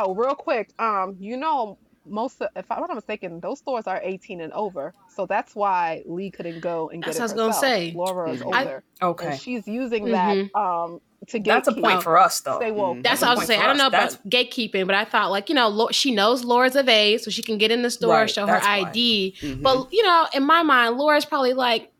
Oh, 0.04 0.14
real 0.16 0.36
quick, 0.36 0.70
um, 0.80 1.16
you 1.20 1.38
know, 1.38 1.78
most 2.08 2.40
of, 2.42 2.50
if 2.56 2.70
I'm 2.72 2.82
not 2.82 2.94
mistaken, 2.94 3.40
those 3.40 3.58
stores 3.60 3.88
are 3.88 4.00
18 4.04 4.40
and 4.42 4.54
over, 4.54 4.94
so 5.08 5.26
that's 5.26 5.56
why 5.56 6.04
Lee 6.06 6.30
couldn't 6.30 6.60
go 6.60 6.90
and 6.90 7.02
That's 7.04 7.18
get 7.18 7.32
it 7.32 7.36
what 7.36 7.42
I 7.44 7.48
was 7.48 7.56
gonna 7.58 7.68
say. 7.68 7.94
Laura 7.96 8.30
is 8.32 8.42
Mhm. 8.42 8.54
I- 8.54 8.60
older, 8.64 8.84
Okay, 9.02 9.28
and 9.28 9.40
she's 9.40 9.68
using 9.68 10.06
that 10.12 10.56
um 10.56 11.02
to 11.30 11.40
get 11.40 11.56
that's 11.66 11.68
a 11.70 11.82
point 11.82 12.04
for 12.04 12.20
us 12.20 12.40
though. 12.42 12.58
Stay 12.60 12.70
woke. 12.72 12.98
Mhm. 12.98 13.04
That's 13.04 13.24
a 13.24 13.26
what 13.26 13.30
I 13.30 13.32
was 13.34 13.40
point 13.40 13.48
saying. 13.48 13.60
for 13.60 13.64
I 13.64 13.68
don't 13.68 13.76
us. 13.78 13.80
know 13.82 13.88
about 13.88 14.12
That's- 14.12 14.46
gatekeeping, 14.46 14.86
but 14.86 14.94
I 14.94 15.06
thought 15.06 15.32
like 15.32 15.50
you 15.50 15.56
know 15.56 15.88
she 15.92 16.14
knows 16.14 16.44
Laura's 16.44 16.76
of 16.76 16.88
age, 16.88 17.22
so 17.22 17.32
she 17.32 17.42
can 17.42 17.58
get 17.58 17.72
in 17.72 17.82
the 17.82 17.90
store, 17.90 18.12
Right, 18.14 18.30
show 18.30 18.46
her 18.46 18.54
that's 18.54 18.66
why. 18.68 18.82
ID. 18.90 19.34
Mhm. 19.42 19.64
But 19.64 19.92
you 19.92 20.04
know, 20.04 20.28
in 20.36 20.44
my 20.44 20.62
mind, 20.62 20.98
Laura's 21.00 21.26
probably 21.26 21.54
like, 21.54 21.92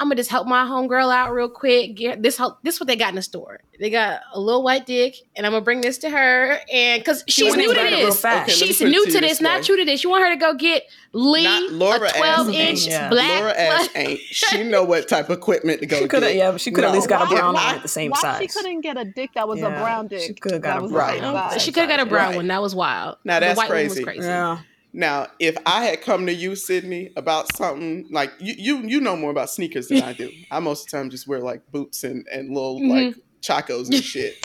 I'm 0.00 0.06
gonna 0.06 0.14
just 0.16 0.30
help 0.30 0.46
my 0.46 0.64
homegirl 0.64 1.12
out 1.12 1.32
real 1.32 1.48
quick. 1.48 1.96
Get 1.96 2.22
this 2.22 2.36
help. 2.36 2.58
This 2.62 2.74
is 2.74 2.80
what 2.80 2.86
they 2.86 2.94
got 2.94 3.08
in 3.08 3.16
the 3.16 3.22
store. 3.22 3.60
They 3.80 3.90
got 3.90 4.20
a 4.32 4.40
little 4.40 4.62
white 4.62 4.86
dick, 4.86 5.16
and 5.34 5.44
I'm 5.44 5.50
gonna 5.52 5.64
bring 5.64 5.80
this 5.80 5.98
to 5.98 6.10
her. 6.10 6.60
And 6.72 7.00
because 7.00 7.24
she's 7.26 7.56
new 7.56 7.68
to 7.68 7.74
grabbed 7.74 7.92
it 7.92 7.96
real 7.96 8.06
this. 8.06 8.24
Okay, 8.24 8.52
she's 8.52 8.80
new 8.80 9.04
to 9.06 9.10
to 9.12 9.20
this, 9.20 9.30
this 9.32 9.40
not 9.40 9.64
true 9.64 9.76
to 9.76 9.84
this. 9.84 10.04
You 10.04 10.10
want 10.10 10.22
her 10.24 10.30
to 10.30 10.36
go 10.36 10.54
get 10.54 10.84
Lee 11.12 11.42
Not 11.44 11.72
Laura 11.72 12.08
a 12.08 12.16
12 12.16 12.48
inch 12.50 12.86
Yeah. 12.86 13.08
black. 13.08 13.40
Laura 13.40 13.52
ass 13.58 13.88
ain't. 13.96 14.20
She 14.30 14.62
know 14.62 14.84
what 14.84 15.08
type 15.08 15.30
of 15.30 15.38
equipment 15.38 15.80
to 15.80 15.86
go 15.86 15.98
She 15.98 16.06
could 16.06 16.22
have, 16.22 16.34
yeah, 16.34 16.56
she 16.58 16.70
could 16.70 16.82
No. 16.82 16.88
at 16.88 16.94
least 16.94 17.08
got 17.08 17.26
a 17.26 17.34
brown 17.34 17.54
why- 17.54 17.64
one 17.66 17.74
at 17.76 17.82
the 17.82 17.88
same 17.88 18.12
Why 18.12 18.20
size. 18.20 18.40
she 18.40 18.46
couldn't 18.48 18.82
get 18.82 18.96
a 18.96 19.04
dick 19.04 19.30
that 19.34 19.48
was 19.48 19.58
a 19.58 19.62
Yeah, 19.62 19.80
brown 19.82 20.08
she 20.08 20.16
dick? 20.28 20.40
coulda 20.40 20.58
got 20.60 20.80
that 20.80 20.84
a 20.86 20.88
brown 20.92 21.20
the 21.20 21.32
one. 21.32 21.58
she 21.58 21.72
could 21.72 21.80
have 21.80 21.88
got 21.90 22.00
a 22.00 22.06
brown 22.06 22.36
one. 22.36 22.46
That 22.48 22.62
was 22.62 22.74
wild. 22.74 23.16
Now 23.24 23.40
The 23.40 23.46
that's 23.46 23.56
white 23.58 23.68
one 23.70 23.82
was 23.84 23.92
crazy. 23.94 24.04
crazy. 24.04 24.20
yeah, 24.28 24.58
Now, 24.92 25.26
if 25.38 25.56
I 25.66 25.84
had 25.84 26.00
come 26.00 26.26
to 26.26 26.32
you, 26.34 26.56
Sydney, 26.56 27.10
about 27.16 27.54
something 27.56 28.06
like 28.10 28.32
you, 28.40 28.54
you, 28.56 28.78
you 28.88 29.00
know 29.00 29.16
more 29.16 29.30
about 29.30 29.50
sneakers 29.50 29.88
than 29.88 30.02
I 30.02 30.12
do. 30.14 30.30
I 30.50 30.60
most 30.60 30.86
of 30.86 30.90
the 30.90 30.96
time 30.96 31.10
just 31.10 31.28
wear 31.28 31.40
like 31.40 31.70
boots 31.70 32.04
and 32.04 32.26
and 32.32 32.48
little 32.54 32.80
Mhm. 32.80 32.88
like 32.90 33.14
chacos 33.42 33.88
and 33.90 34.02
shit. 34.02 34.36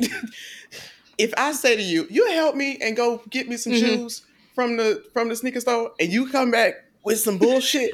if 1.18 1.34
I 1.38 1.52
say 1.54 1.76
to 1.76 1.82
you, 1.82 2.08
you 2.10 2.28
help 2.32 2.56
me 2.56 2.78
and 2.82 2.96
go 2.96 3.22
get 3.30 3.48
me 3.48 3.58
some 3.58 3.74
Mhm. 3.74 3.80
shoes 3.80 4.22
from 4.56 4.78
the 4.78 5.04
from 5.14 5.30
the 5.30 5.36
sneaker 5.36 5.62
store, 5.62 5.92
and 6.00 6.12
you 6.12 6.28
come 6.30 6.52
back 6.52 6.74
with 7.04 7.20
some 7.20 7.38
bullshit, 7.38 7.92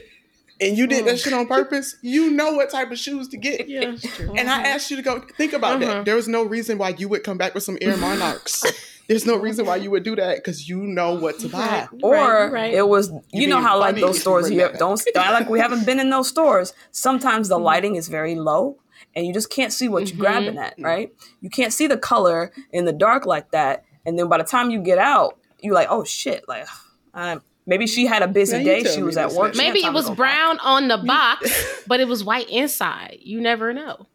and 0.59 0.77
you 0.77 0.87
did 0.87 1.05
that 1.05 1.15
Mm. 1.15 1.23
shit 1.23 1.33
on 1.33 1.47
purpose, 1.47 1.95
you 2.01 2.31
know 2.31 2.53
what 2.53 2.69
type 2.69 2.91
of 2.91 2.97
shoes 2.99 3.27
to 3.29 3.37
get. 3.37 3.69
Yeah. 3.69 3.95
And 4.37 4.49
I 4.49 4.63
asked 4.63 4.89
you 4.91 4.97
to 4.97 5.03
go 5.03 5.23
think 5.37 5.53
about 5.53 5.81
Uh-huh. 5.81 5.93
that. 5.93 6.05
There 6.05 6.15
was 6.15 6.27
no 6.27 6.43
reason 6.43 6.77
why 6.77 6.89
you 6.97 7.07
would 7.09 7.23
come 7.23 7.37
back 7.37 7.53
with 7.53 7.63
some 7.63 7.77
Air 7.81 7.95
Monarchs. 7.97 8.63
There's 9.09 9.25
no 9.25 9.35
reason 9.35 9.65
why 9.65 9.75
you 9.77 9.91
would 9.91 10.03
do 10.03 10.15
that 10.15 10.37
because 10.37 10.69
you 10.69 10.77
know 10.83 11.15
what 11.15 11.39
to 11.39 11.49
buy. 11.49 11.59
Right. 11.59 11.87
or 12.03 12.13
Right, 12.13 12.51
right. 12.51 12.73
it 12.73 12.87
was 12.87 13.09
you, 13.09 13.41
You 13.41 13.47
know 13.47 13.59
how 13.59 13.77
like 13.79 13.95
those 13.97 14.21
stores 14.21 14.45
bring 14.45 14.53
you 14.59 14.61
have, 14.61 14.77
don't 14.77 15.01
don't 15.13 15.33
like 15.33 15.49
we 15.49 15.59
haven't 15.59 15.85
been 15.85 15.99
in 15.99 16.09
those 16.11 16.29
stores. 16.29 16.73
Sometimes 16.91 17.49
the 17.49 17.57
lighting 17.59 17.95
is 17.95 18.07
very 18.07 18.35
low 18.35 18.77
and 19.15 19.25
you 19.25 19.33
just 19.33 19.49
can't 19.49 19.73
see 19.73 19.89
what 19.89 20.03
Mhm. 20.03 20.09
you're 20.11 20.19
grabbing 20.19 20.57
at, 20.59 20.75
right? 20.79 21.11
You 21.41 21.49
can't 21.49 21.73
see 21.73 21.87
the 21.87 21.97
color 21.97 22.51
in 22.71 22.85
the 22.85 22.93
dark 22.93 23.25
like 23.25 23.49
that, 23.51 23.83
and 24.05 24.17
then 24.17 24.29
by 24.29 24.37
the 24.37 24.43
time 24.43 24.69
you 24.69 24.79
get 24.79 24.99
out, 24.99 25.37
you're 25.61 25.73
like, 25.73 25.87
oh 25.89 26.03
shit, 26.03 26.47
like 26.47 26.67
um, 27.15 27.41
maybe 27.65 27.87
she 27.87 28.05
had 28.05 28.21
a 28.21 28.27
busy 28.27 28.59
Now 28.59 28.63
day. 28.63 28.83
She 28.83 29.01
was 29.01 29.17
at 29.17 29.31
work. 29.31 29.55
now. 29.55 29.59
she 29.59 29.65
had 29.65 29.73
Maybe 29.73 29.85
it 29.87 29.91
was 29.93 30.05
go 30.05 30.11
back. 30.11 30.17
brown 30.17 30.59
on 30.59 30.87
the 30.87 30.97
box, 30.99 31.83
but 31.87 31.99
it 31.99 32.07
was 32.07 32.23
white 32.23 32.47
inside. 32.49 33.17
You 33.21 33.41
never 33.41 33.73
know. 33.73 34.05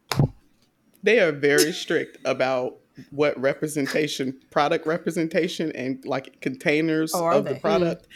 They 1.03 1.19
are 1.19 1.33
very 1.33 1.73
strict 1.73 2.19
about 2.25 2.77
what 3.11 3.39
representation, 3.41 4.41
product 4.51 4.87
representation, 4.87 5.73
and 5.73 6.05
like 6.05 6.41
containers 6.41 7.13
Oh, 7.15 7.27
of 7.29 7.45
they? 7.45 7.55
the 7.55 7.61
product. 7.61 8.07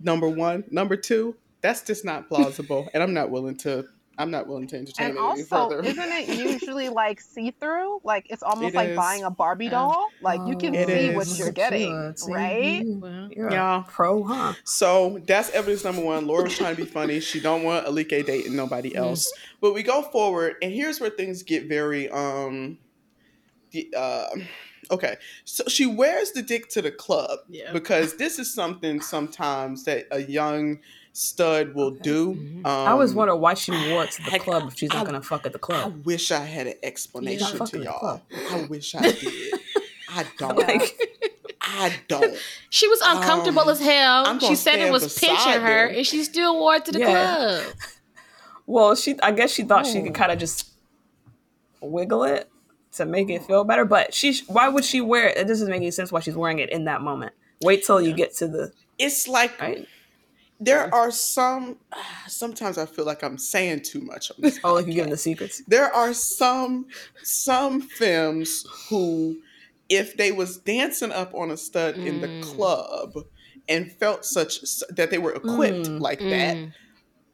Number 0.00 0.28
one, 0.28 0.64
number 0.70 0.96
two, 0.96 1.36
that's 1.60 1.82
just 1.82 2.04
not 2.04 2.28
plausible, 2.28 2.88
and 2.92 3.02
I'm 3.02 3.14
not 3.14 3.30
willing 3.30 3.56
to. 3.58 3.84
I'm 4.18 4.30
not 4.30 4.46
willing 4.46 4.66
to 4.68 4.76
entertain 4.76 5.06
And 5.08 5.16
it 5.16 5.20
any 5.22 5.42
further. 5.42 5.80
isn't 5.82 5.98
it 6.12 6.28
usually 6.38 6.90
like 6.90 7.18
see 7.18 7.50
through? 7.58 8.00
Like 8.04 8.26
it's 8.28 8.42
almost 8.42 8.74
It 8.74 8.76
like 8.76 8.88
is. 8.90 8.96
buying 8.96 9.24
a 9.24 9.30
Barbie 9.30 9.64
Yeah. 9.64 9.70
doll. 9.70 10.08
Like 10.20 10.40
you 10.46 10.54
can 10.58 10.74
It 10.74 10.86
see 10.86 11.16
what 11.16 11.26
you're 11.38 11.46
Look 11.46 11.54
getting, 11.54 12.12
see, 12.16 12.30
right? 12.32 12.84
you- 12.84 12.98
Well, 12.98 13.28
You're 13.34 13.50
Yeah. 13.50 13.84
pro, 13.88 14.22
huh? 14.22 14.52
So 14.64 15.18
that's 15.26 15.48
evidence 15.50 15.82
number 15.82 16.02
one. 16.02 16.26
Laura 16.26 16.44
was 16.44 16.54
trying 16.56 16.76
to 16.76 16.84
be 16.84 16.88
funny. 16.88 17.20
She 17.20 17.40
don't 17.40 17.62
want 17.62 17.86
Alike 17.86 18.10
dating 18.10 18.54
nobody 18.54 18.94
else. 18.94 19.32
But 19.62 19.72
we 19.72 19.82
go 19.82 20.02
forward, 20.02 20.56
and 20.60 20.70
here's 20.72 21.00
where 21.00 21.10
things 21.10 21.42
get 21.42 21.66
very 21.66 22.10
um. 22.10 22.78
The, 23.72 23.92
uh, 23.96 24.28
okay, 24.90 25.16
so 25.44 25.64
she 25.68 25.86
wears 25.86 26.32
the 26.32 26.42
dick 26.42 26.68
to 26.70 26.82
the 26.82 26.90
club 26.90 27.38
Yeah. 27.48 27.72
because 27.72 28.16
this 28.16 28.38
is 28.38 28.52
something 28.52 29.00
sometimes 29.00 29.84
that 29.84 30.06
a 30.10 30.20
young 30.22 30.80
stud 31.14 31.74
will 31.74 31.90
do. 31.90 32.34
Mhm. 32.34 32.66
Um, 32.66 32.88
I 32.88 32.90
always 32.92 33.12
wonder 33.14 33.34
why 33.36 33.54
she 33.54 33.70
wore 33.70 34.04
it 34.04 34.10
to 34.12 34.22
the 34.24 34.32
I- 34.34 34.38
club 34.38 34.68
if 34.68 34.78
she's 34.78 34.90
not 34.90 35.02
I- 35.02 35.04
gonna 35.06 35.22
fuck 35.22 35.44
at 35.46 35.52
the 35.52 35.58
club. 35.58 35.92
I 35.94 35.96
wish 36.04 36.30
I 36.30 36.44
had 36.44 36.66
an 36.66 36.74
explanation 36.82 37.46
to 37.48 37.56
fucking 37.58 37.80
at 37.80 37.86
the 37.86 37.90
y'all. 37.90 38.22
I 38.50 38.62
wish 38.64 38.94
I 38.94 39.00
did. 39.12 39.54
I 40.10 40.24
don't. 40.38 40.56
Like, 40.58 40.98
I 41.60 41.94
don't. 42.08 42.36
She 42.70 42.88
was 42.88 43.00
uncomfortable 43.02 43.62
Um, 43.62 43.68
as 43.70 43.80
hell. 43.80 44.38
She 44.40 44.54
said 44.54 44.78
it 44.78 44.90
was 44.92 45.18
pinching 45.18 45.60
her, 45.60 45.88
them. 45.88 45.96
and 45.98 46.06
she 46.06 46.22
still 46.24 46.58
wore 46.58 46.74
it 46.76 46.84
to 46.86 46.92
the 46.92 46.98
Yeah. 47.00 47.08
club. 47.62 47.74
well, 48.66 48.94
she 48.94 49.18
I 49.22 49.32
guess 49.32 49.50
she 49.52 49.62
thought 49.64 49.86
she 49.86 49.98
Oh. 50.00 50.02
could 50.04 50.14
kind 50.14 50.32
of 50.32 50.38
just 50.38 50.66
wiggle 51.80 52.24
it 52.24 52.48
to 52.94 53.06
make 53.06 53.30
it 53.30 53.44
feel 53.44 53.64
better, 53.64 53.84
but 53.84 54.12
she 54.14 54.40
why 54.46 54.68
would 54.68 54.84
she 54.84 55.00
wear 55.00 55.28
it? 55.28 55.36
It 55.36 55.46
doesn't 55.48 55.68
make 55.68 55.76
any 55.78 55.90
sense 55.90 56.12
why 56.12 56.20
she's 56.20 56.36
wearing 56.36 56.58
it 56.58 56.70
in 56.70 56.84
that 56.84 57.00
moment. 57.02 57.32
Wait 57.62 57.84
till 57.84 58.00
you 58.00 58.12
get 58.14 58.34
to 58.36 58.48
the 58.48 58.72
It's 58.98 59.28
like 59.28 59.60
right. 59.60 59.86
there 60.60 60.92
are 60.94 61.10
some. 61.10 61.78
Sometimes 62.28 62.78
I 62.78 62.86
feel 62.86 63.04
like 63.04 63.22
I'm 63.24 63.38
saying 63.38 63.82
too 63.82 64.00
much 64.00 64.30
on 64.30 64.36
this. 64.40 64.58
Oh, 64.64 64.74
like 64.74 64.86
you're 64.86 64.94
giving 64.94 65.10
the 65.10 65.16
secrets. 65.16 65.62
there 65.66 65.92
are 65.94 66.12
some 66.14 66.86
some 67.22 67.80
femmes 67.80 68.64
who 68.88 69.36
if 69.88 70.16
they 70.16 70.32
was 70.32 70.56
dancing 70.58 71.12
up 71.12 71.34
on 71.34 71.50
a 71.50 71.56
stud 71.56 71.96
in 71.96 72.20
the 72.20 72.28
Mm. 72.28 72.40
club 72.42 73.12
and 73.68 73.92
felt 73.92 74.24
such 74.24 74.60
that 74.90 75.10
they 75.10 75.18
were 75.18 75.32
equipped 75.32 75.86
Mm, 75.86 76.00
like 76.00 76.20
that 76.20 76.56
Mm, 76.56 76.72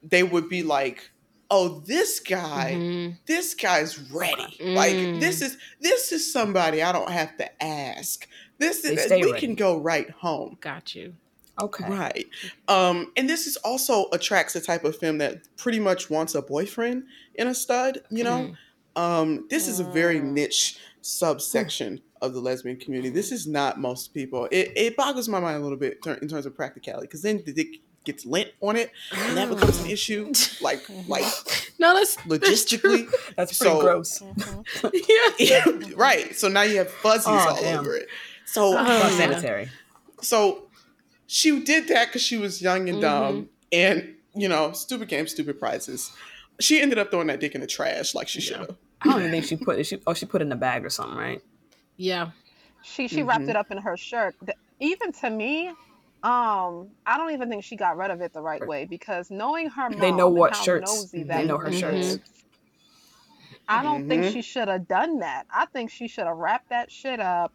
they 0.02 0.22
would 0.22 0.48
be 0.48 0.62
like 0.62 1.10
oh 1.50 1.80
this 1.86 2.20
guy 2.20 2.74
mhm. 2.76 3.16
this 3.26 3.54
guy's 3.54 3.98
ready 4.10 4.56
like 4.60 4.94
Mm. 4.94 5.20
this 5.20 5.40
is 5.42 5.56
this 5.80 6.12
is 6.12 6.30
somebody 6.32 6.82
i 6.82 6.92
don't 6.92 7.10
have 7.10 7.36
to 7.38 7.62
ask 7.62 8.28
this 8.58 8.82
They 8.82 8.94
is 8.94 9.10
we 9.10 9.30
ready. 9.32 9.40
can 9.46 9.54
go 9.54 9.78
right 9.78 10.10
home 10.10 10.58
Got 10.60 10.94
you. 10.94 11.14
Okay. 11.60 11.88
Right. 11.88 12.26
Um, 12.68 13.10
and 13.16 13.28
this 13.28 13.48
is 13.48 13.56
also 13.58 14.06
attracts 14.12 14.52
the 14.52 14.60
type 14.60 14.84
of 14.84 14.96
femme 14.96 15.18
that 15.18 15.38
pretty 15.56 15.80
much 15.80 16.08
wants 16.08 16.36
a 16.36 16.42
boyfriend 16.42 17.02
in 17.34 17.48
a 17.48 17.54
stud, 17.54 17.98
you 18.10 18.22
know? 18.22 18.54
Um, 18.94 19.46
this 19.50 19.66
is 19.66 19.80
a 19.80 19.84
very 19.84 20.20
Mm. 20.20 20.32
niche 20.34 20.78
subsection 21.02 22.00
of 22.20 22.32
the 22.34 22.40
lesbian 22.40 22.76
community. 22.78 23.10
This 23.10 23.32
is 23.32 23.46
not 23.48 23.80
most 23.80 24.14
people. 24.14 24.46
It, 24.52 24.72
it 24.76 24.96
boggles 24.96 25.28
my 25.28 25.40
mind 25.40 25.56
a 25.56 25.60
little 25.60 25.78
bit 25.78 26.02
ter- 26.02 26.14
in 26.14 26.28
terms 26.28 26.46
of 26.46 26.54
practicality 26.54 27.06
because 27.08 27.22
then 27.22 27.42
the 27.44 27.52
dick 27.52 27.80
gets 28.08 28.26
lint 28.26 28.50
on 28.60 28.74
it 28.76 28.90
and 29.12 29.36
that 29.36 29.48
becomes 29.48 29.78
an 29.80 29.90
issue. 29.90 30.32
Like, 30.60 30.82
like 31.06 31.24
No, 31.78 31.94
let's 31.94 32.16
logistically. 32.18 33.06
That's 33.36 33.56
pretty 33.56 33.74
So- 33.74 33.80
gross. 33.80 34.22
yeah. 35.38 35.64
right. 35.94 36.34
So 36.34 36.48
now 36.48 36.62
you 36.62 36.78
have 36.78 36.90
fuzzies 36.90 37.26
Oh, 37.28 37.48
all 37.50 37.60
damn. 37.62 37.80
over 37.80 37.94
it. 37.94 38.08
So, 38.46 38.68
Oh, 38.68 38.72
Not 38.82 39.12
sanitary. 39.12 39.70
so 40.20 40.64
she 41.26 41.60
did 41.60 41.88
that 41.88 42.08
because 42.08 42.22
she 42.22 42.36
was 42.38 42.60
young 42.62 42.88
and 42.88 43.00
dumb 43.00 43.48
and 43.70 44.14
you 44.34 44.48
know 44.48 44.72
stupid 44.72 45.08
games 45.08 45.30
stupid 45.30 45.58
prizes 45.60 46.10
she 46.58 46.80
ended 46.80 46.98
up 46.98 47.10
throwing 47.10 47.26
that 47.26 47.38
dick 47.40 47.54
in 47.54 47.60
the 47.60 47.66
trash 47.66 48.14
like 48.14 48.26
she 48.28 48.40
should 48.40 48.56
have 48.56 48.76
I 49.02 49.10
don't 49.10 49.20
even 49.20 49.30
think 49.30 49.44
she 49.44 49.56
put 49.56 49.78
it. 49.78 49.84
She 49.84 50.00
oh 50.08 50.14
she 50.14 50.26
put 50.26 50.42
it 50.42 50.46
in 50.46 50.52
a 50.52 50.56
bag 50.56 50.84
or 50.84 50.90
something, 50.90 51.16
right? 51.16 51.40
Yeah. 51.96 52.30
She 52.82 53.06
she 53.06 53.22
wrapped 53.22 53.42
Mhm. 53.42 53.44
it 53.44 53.48
mm-hmm. 53.50 53.56
up 53.58 53.70
in 53.70 53.78
her 53.78 53.96
shirt. 53.96 54.34
The- 54.42 54.56
even 54.80 55.12
to 55.12 55.30
me, 55.30 55.72
Um, 56.22 56.88
I 57.06 57.16
don't 57.16 57.32
even 57.32 57.48
think 57.48 57.62
she 57.64 57.76
got 57.76 57.96
rid 57.96 58.10
of 58.10 58.20
it 58.20 58.32
the 58.32 58.40
right 58.40 58.66
way 58.66 58.84
because 58.86 59.30
knowing 59.30 59.70
her 59.70 59.88
mom, 59.88 60.00
They 60.00 60.10
know 60.10 60.26
and 60.26 60.36
what 60.36 60.56
how 60.56 60.62
shirts. 60.62 61.10
They 61.12 61.44
know 61.44 61.58
her 61.58 61.68
is, 61.68 61.78
shirts. 61.78 62.18
I 63.68 63.82
don't 63.82 64.08
think 64.08 64.24
Mhm. 64.24 64.32
she 64.32 64.42
should 64.42 64.66
have 64.68 64.88
done 64.88 65.20
that. 65.20 65.46
I 65.54 65.66
think 65.66 65.90
she 65.90 66.08
should 66.08 66.26
have 66.26 66.36
wrapped 66.36 66.70
that 66.70 66.90
shit 66.90 67.20
up, 67.20 67.52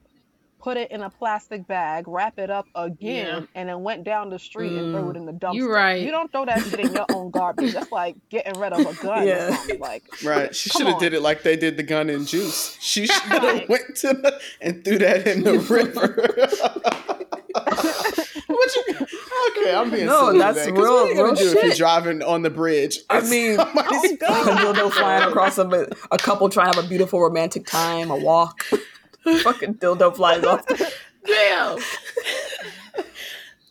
put 0.62 0.78
it 0.78 0.92
in 0.92 1.02
a 1.02 1.10
plastic 1.10 1.68
bag, 1.68 2.08
wrap 2.08 2.40
it 2.40 2.50
up 2.50 2.68
again, 2.76 3.48
and 3.54 3.68
then 3.68 3.84
went 3.84 4.06
down 4.06 4.30
the 4.30 4.40
street 4.40 4.72
and 4.72 4.94
threw 4.96 5.10
it 5.10 5.18
in 5.18 5.26
the 5.26 5.34
dumpster. 5.34 5.56
You 5.56 5.70
right. 5.74 6.02
You 6.02 6.12
don't 6.12 6.32
throw 6.32 6.46
that 6.46 6.62
shit 6.62 6.80
in 6.80 6.94
your 6.94 7.06
own 7.14 7.32
garbage. 7.32 7.74
That's 7.74 7.92
like 7.92 8.16
getting 8.30 8.58
rid 8.62 8.72
of 8.72 8.80
a 8.80 8.94
gun 9.04 9.28
Yeah. 9.28 9.58
or. 9.70 9.76
Like 9.78 10.04
Right. 10.24 10.56
She 10.56 10.70
should 10.70 10.88
have 10.88 11.00
did 11.00 11.14
it 11.14 11.22
like 11.22 11.44
they 11.44 11.58
did 11.58 11.76
the 11.76 11.84
gun 11.84 12.10
and 12.10 12.26
juice. 12.26 12.78
She 12.80 13.08
should 13.08 13.22
have 13.24 13.44
Right. 13.44 13.68
went 13.68 13.96
to 13.98 14.14
the, 14.14 14.40
and 14.62 14.86
threw 14.86 15.00
that 15.00 15.28
in 15.28 15.44
the 15.44 15.60
river. 15.70 16.50
What 18.76 18.88
you, 19.02 19.08
okay, 19.62 19.76
I'm 19.76 19.92
being 19.92 20.06
No, 20.06 20.38
that's 20.38 20.60
today, 20.60 20.72
'cause 20.72 20.80
real- 20.84 20.94
What 20.94 21.06
are 21.06 21.10
you 21.10 21.16
gonna 21.16 21.32
real 21.34 21.54
do 21.54 21.58
if 21.60 21.64
you're 21.66 21.76
driving 21.76 22.22
on 22.24 22.42
the 22.42 22.50
bridge? 22.50 23.00
I 23.10 23.22
mean, 23.22 23.56
somebody's- 23.58 24.14
a 24.14 24.18
dildo 24.18 24.92
flying 24.92 25.24
across 25.30 25.58
a, 25.58 25.88
a 26.12 26.18
couple 26.18 26.50
trying 26.50 26.72
to 26.72 26.78
have 26.78 26.86
a 26.86 26.90
beautiful 26.90 27.22
romantic 27.22 27.66
time, 27.66 28.10
a 28.12 28.16
walk. 28.18 28.64
Fucking 29.24 29.76
dildo 29.76 30.16
flies 30.16 30.44
off. 30.44 30.66
The, 30.68 30.92
Damn. 31.26 31.80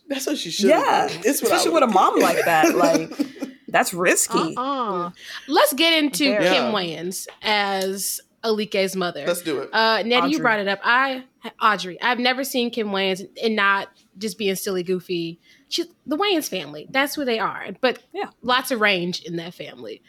that's 0.07 0.25
what 0.27 0.37
she 0.37 0.49
should. 0.51 0.69
yeah, 0.69 1.07
it's 1.09 1.41
especially 1.41 1.71
with 1.71 1.83
a 1.83 1.87
mom 1.87 2.19
like 2.19 2.43
that. 2.45 2.75
Like 2.75 3.11
that's 3.67 3.93
risky. 3.93 4.55
uh-uh. 4.57 5.11
Let's 5.47 5.73
get 5.73 6.03
into 6.03 6.25
Very. 6.25 6.43
Kim 6.45 6.53
Yeah. 6.65 6.71
Wayans 6.71 7.27
as 7.41 8.21
Alike's 8.43 8.95
mother. 8.95 9.23
Let's 9.25 9.41
do 9.41 9.59
it. 9.59 9.69
Uh, 9.73 10.03
Nettie, 10.03 10.31
you 10.31 10.39
brought 10.39 10.59
it 10.59 10.67
up. 10.67 10.79
I 10.83 11.23
Audrey. 11.61 12.01
I've 12.01 12.19
never 12.19 12.43
seen 12.43 12.71
Kim 12.71 12.87
Wayans 12.89 13.25
and 13.43 13.55
not 13.55 13.87
just 14.17 14.37
being 14.37 14.55
silly 14.55 14.83
goofy. 14.83 15.39
She, 15.69 15.85
the 16.05 16.17
Wayans 16.17 16.49
family. 16.49 16.87
That's 16.89 17.15
who 17.15 17.25
they 17.25 17.39
are. 17.39 17.67
But 17.81 17.99
Yeah. 18.13 18.29
lots 18.41 18.71
of 18.71 18.79
range 18.81 19.21
in 19.23 19.35
that 19.37 19.53
family. 19.53 20.01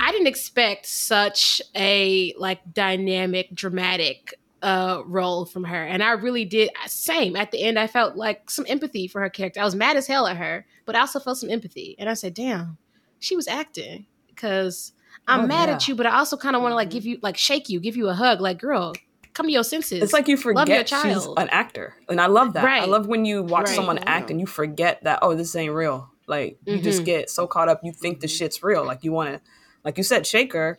I 0.00 0.12
didn't 0.12 0.28
expect 0.28 0.86
such 0.86 1.60
a 1.74 2.32
like 2.38 2.60
dynamic, 2.72 3.52
dramatic 3.54 4.34
uh 4.62 5.02
role 5.06 5.46
from 5.46 5.64
her, 5.64 5.84
and 5.84 6.02
I 6.02 6.12
really 6.12 6.44
did. 6.44 6.70
Same 6.86 7.34
at 7.34 7.50
the 7.50 7.62
end, 7.62 7.78
I 7.78 7.86
felt 7.86 8.14
like 8.14 8.50
some 8.50 8.66
empathy 8.68 9.08
for 9.08 9.20
her 9.20 9.30
character. 9.30 9.60
I 9.60 9.64
was 9.64 9.74
mad 9.74 9.96
as 9.96 10.06
hell 10.06 10.26
at 10.26 10.36
her, 10.36 10.66
but 10.84 10.94
I 10.94 11.00
also 11.00 11.18
felt 11.18 11.38
some 11.38 11.50
empathy, 11.50 11.96
and 11.98 12.08
I 12.10 12.14
said, 12.14 12.34
"Damn, 12.34 12.76
she 13.18 13.34
was 13.36 13.48
acting." 13.48 14.06
Because 14.28 14.92
I'm 15.26 15.40
Oh, 15.40 15.46
mad 15.46 15.68
yeah. 15.68 15.74
at 15.76 15.88
you, 15.88 15.94
but 15.94 16.06
I 16.06 16.16
also 16.18 16.36
kind 16.36 16.54
of 16.56 16.62
want 16.62 16.72
to 16.72 16.76
like 16.76 16.90
give 16.90 17.04
you 17.06 17.18
like 17.22 17.36
shake 17.36 17.68
you, 17.68 17.80
give 17.80 17.96
you 17.96 18.08
a 18.08 18.14
hug, 18.14 18.40
like 18.40 18.58
girl, 18.58 18.92
come 19.34 19.46
to 19.46 19.52
your 19.52 19.64
senses. 19.64 20.02
It's 20.02 20.12
like 20.12 20.28
you 20.28 20.36
Love 20.36 20.68
your 20.68 20.78
forget 20.84 20.88
she's 20.88 21.26
an 21.36 21.48
actor, 21.50 21.94
and 22.08 22.20
I 22.20 22.26
love 22.26 22.52
that. 22.54 22.64
I 22.64 22.84
love 22.86 23.06
when 23.06 23.24
you 23.24 23.42
watch 23.42 23.66
Right. 23.66 23.74
someone 23.74 23.96
Yeah. 23.96 24.04
act 24.06 24.30
and 24.30 24.40
you 24.40 24.46
forget 24.46 25.02
that 25.04 25.20
oh, 25.22 25.34
this 25.34 25.54
ain't 25.56 25.72
real. 25.74 26.08
Like 26.26 26.58
you 26.64 26.78
just 26.80 27.02
Mhm. 27.02 27.06
get 27.06 27.30
so 27.30 27.46
caught 27.46 27.68
up, 27.68 27.80
you 27.82 27.92
think 27.92 28.20
the 28.20 28.28
shit's 28.28 28.62
real. 28.62 28.84
Like 28.84 29.02
you 29.04 29.12
want 29.12 29.34
to, 29.34 29.40
like 29.84 29.96
you 29.98 30.04
said, 30.04 30.26
shake 30.26 30.52
her. 30.52 30.78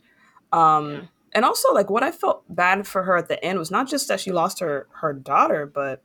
Um, 0.53 0.91
Yeah. 0.91 0.99
and 1.33 1.45
also 1.45 1.73
like 1.73 1.89
what 1.89 2.03
I 2.03 2.11
felt 2.11 2.43
bad 2.47 2.87
for 2.87 3.03
her 3.03 3.17
at 3.17 3.27
the 3.27 3.43
end 3.43 3.59
was 3.59 3.71
not 3.71 3.87
just 3.87 4.07
that 4.07 4.19
she 4.19 4.31
lost 4.31 4.59
her 4.59 4.87
her 5.01 5.13
daughter, 5.13 5.65
but 5.65 6.03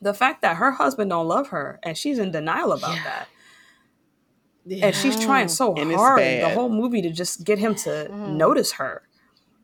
the 0.00 0.14
fact 0.14 0.42
that 0.42 0.56
her 0.58 0.72
husband 0.72 1.10
don't 1.10 1.26
love 1.28 1.48
her 1.48 1.78
and 1.82 1.96
she's 1.98 2.18
in 2.18 2.30
denial 2.30 2.72
about 2.72 2.94
Yeah. 2.94 3.04
that. 3.04 3.28
Yeah. 4.66 4.86
and 4.86 4.96
she's 4.96 5.22
trying 5.22 5.48
so 5.48 5.74
And 5.74 5.92
hard 5.92 6.20
the 6.22 6.48
whole 6.48 6.70
movie 6.70 7.02
to 7.02 7.10
just 7.10 7.44
get 7.44 7.58
him 7.58 7.74
to 7.74 8.08
Mhm. 8.10 8.36
notice 8.36 8.72
her 8.72 9.02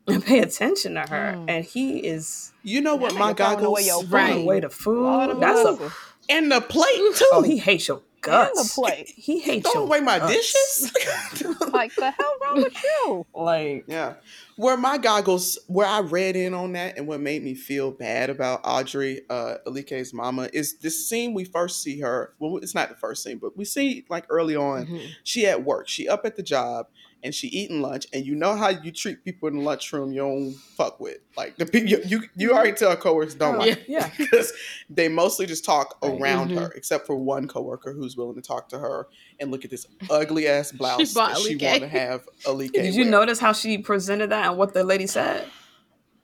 and 0.07 0.23
pay 0.25 0.39
attention 0.39 0.95
to 0.95 1.01
her 1.01 1.35
Mm. 1.37 1.45
and 1.49 1.65
he 1.65 1.99
is 1.99 2.51
You 2.63 2.81
know 2.81 2.95
what 2.95 3.13
my 3.15 3.33
nigga 3.33 3.55
away 3.55 3.55
goggles 3.55 3.85
your 3.87 4.03
throwing 4.03 4.25
Right. 4.35 4.41
away 4.43 4.59
the 4.61 4.69
food 4.69 5.37
that's 5.39 5.59
a 5.59 5.91
and 6.29 6.51
the 6.51 6.61
plate 6.61 7.15
too. 7.15 7.27
oh 7.31 7.41
he 7.41 7.57
hates 7.57 7.87
your 7.87 8.01
guts 8.21 8.75
The 8.75 8.81
plate. 8.81 9.09
he 9.15 9.39
hates 9.39 9.63
Throw 9.69 9.81
your 9.81 9.87
away 9.87 9.99
my 9.99 10.19
guts. 10.19 10.33
dishes. 10.33 11.55
like 11.73 11.93
the 11.95 12.11
hell 12.11 12.33
wrong 12.43 12.61
with 12.63 12.75
you? 12.83 13.25
like 13.33 13.85
Yeah. 13.87 14.13
Where 14.57 14.77
my 14.77 14.99
goggles, 14.99 15.57
where 15.67 15.87
I 15.87 16.01
read 16.01 16.35
in 16.35 16.53
on 16.53 16.73
that 16.73 16.95
and 16.97 17.07
what 17.07 17.19
made 17.19 17.43
me 17.43 17.55
feel 17.55 17.89
bad 17.89 18.29
about 18.29 18.61
Audrey, 18.63 19.21
uh, 19.27 19.55
Alike's 19.65 20.13
mama, 20.13 20.49
is 20.53 20.77
this 20.77 21.09
scene 21.09 21.33
we 21.33 21.45
first 21.45 21.81
see 21.81 21.99
her. 22.01 22.35
Well, 22.37 22.57
it's 22.57 22.75
not 22.75 22.89
the 22.89 22.95
first 22.95 23.23
scene, 23.23 23.39
but 23.39 23.57
we 23.57 23.65
see 23.65 24.05
like 24.07 24.25
early 24.29 24.55
on, 24.55 24.85
Mhm. 24.85 25.07
she 25.23 25.47
at 25.47 25.63
work. 25.63 25.87
She 25.87 26.07
up 26.07 26.25
at 26.25 26.35
the 26.35 26.43
job 26.43 26.87
and 27.23 27.33
she 27.35 27.47
eating 27.47 27.81
lunch. 27.81 28.05
And 28.13 28.25
you 28.25 28.35
know 28.35 28.55
how 28.55 28.69
you 28.69 28.91
treat 28.91 29.23
people 29.23 29.47
in 29.49 29.57
the 29.57 29.61
lunchroom 29.61 30.11
you 30.11 30.19
don't 30.21 30.53
fuck 30.53 30.99
with. 30.99 31.17
Like 31.37 31.55
the 31.57 31.65
people, 31.65 31.89
you, 31.89 32.01
you, 32.05 32.23
you 32.35 32.51
already 32.51 32.73
tell 32.73 32.95
coworkers 32.95 33.35
don't 33.35 33.55
oh, 33.55 33.59
like 33.59 33.83
yeah 33.87 34.09
because 34.17 34.51
they 34.89 35.07
mostly 35.07 35.45
just 35.45 35.63
talk 35.65 35.97
Right. 36.03 36.19
around 36.19 36.49
Mhm. 36.51 36.57
her, 36.59 36.71
except 36.75 37.05
for 37.07 37.15
one 37.15 37.47
coworker 37.47 37.93
who's 37.93 38.17
willing 38.17 38.35
to 38.35 38.41
talk 38.41 38.69
to 38.69 38.79
her 38.79 39.07
and 39.39 39.51
look 39.51 39.63
at 39.65 39.71
this 39.71 39.85
ugly 40.09 40.47
ass 40.47 40.71
blouse 40.79 41.13
bought 41.13 41.35
that 41.35 41.41
she 41.41 41.53
Alike. 41.53 41.61
want 41.61 41.81
to 41.83 41.87
have 41.99 42.21
Alike. 42.45 42.71
did 42.73 42.95
you 42.95 43.03
wear. 43.03 43.11
notice 43.11 43.39
how 43.39 43.53
she 43.53 43.77
presented 43.77 44.31
that 44.31 44.47
and 44.49 44.57
what 44.57 44.73
the 44.73 44.83
lady 44.83 45.07
said 45.07 45.47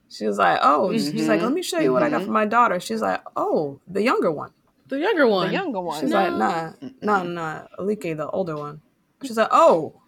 she 0.10 0.26
was 0.26 0.38
like 0.38 0.60
oh 0.64 0.92
she's 0.94 1.12
Mhm. 1.12 1.28
like 1.28 1.42
let 1.42 1.52
me 1.52 1.62
show 1.62 1.80
you 1.80 1.92
what 1.94 2.02
i 2.04 2.10
got 2.10 2.24
for 2.24 2.32
my 2.32 2.46
daughter 2.46 2.80
she's 2.80 3.02
like 3.02 3.22
oh 3.36 3.80
the 3.88 4.02
younger 4.02 4.32
one 4.32 4.52
The 4.88 5.00
younger 5.00 5.28
one. 5.28 5.48
The 5.48 5.54
younger 5.54 5.82
one. 5.82 6.00
she's 6.02 6.10
No. 6.12 6.16
like 6.24 6.34
nah 6.34 6.72
nah 7.02 7.24
nah 7.24 7.64
alike 7.78 8.02
the 8.02 8.30
older 8.30 8.56
one 8.56 8.82
she's 9.24 9.36
like 9.38 9.50
oh 9.52 10.02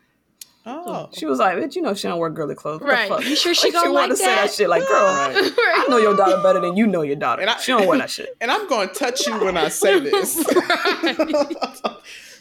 Oh, 0.66 1.10
She 1.14 1.26
was 1.26 1.40
like, 1.40 1.58
bitch, 1.58 1.76
you 1.76 1.82
know 1.82 1.94
she 1.94 2.08
don't 2.08 2.20
wear 2.20 2.30
girly 2.30 2.54
clothes. 2.54 2.82
What 2.82 2.88
the 2.88 2.94
Right. 2.94 3.10
fuck? 3.10 3.26
You 3.26 3.36
sure 3.36 3.54
she 3.56 3.68
Like, 3.72 3.74
gonna 3.74 3.92
wanted 3.94 4.10
like 4.10 4.10
to 4.12 4.16
say 4.18 4.26
that 4.26 4.42
that? 4.48 4.54
shit 4.54 4.70
like, 4.70 4.88
girl, 4.88 5.04
Right. 5.34 5.52
I 5.58 5.86
know 5.90 5.98
your 5.98 6.16
daughter 6.16 6.42
better 6.44 6.60
than 6.60 6.76
you 6.78 6.86
know 6.86 7.02
your 7.02 7.16
daughter. 7.16 7.42
And 7.42 7.50
I- 7.50 7.58
she 7.60 7.72
don't 7.72 7.88
wear 7.88 7.98
that 7.98 8.10
shit. 8.10 8.36
and 8.42 8.52
I'm 8.52 8.68
going 8.68 8.90
to 8.90 8.94
touch 8.94 9.26
you 9.26 9.40
when 9.40 9.58
I 9.58 9.70
say 9.70 10.00
this. 10.00 10.36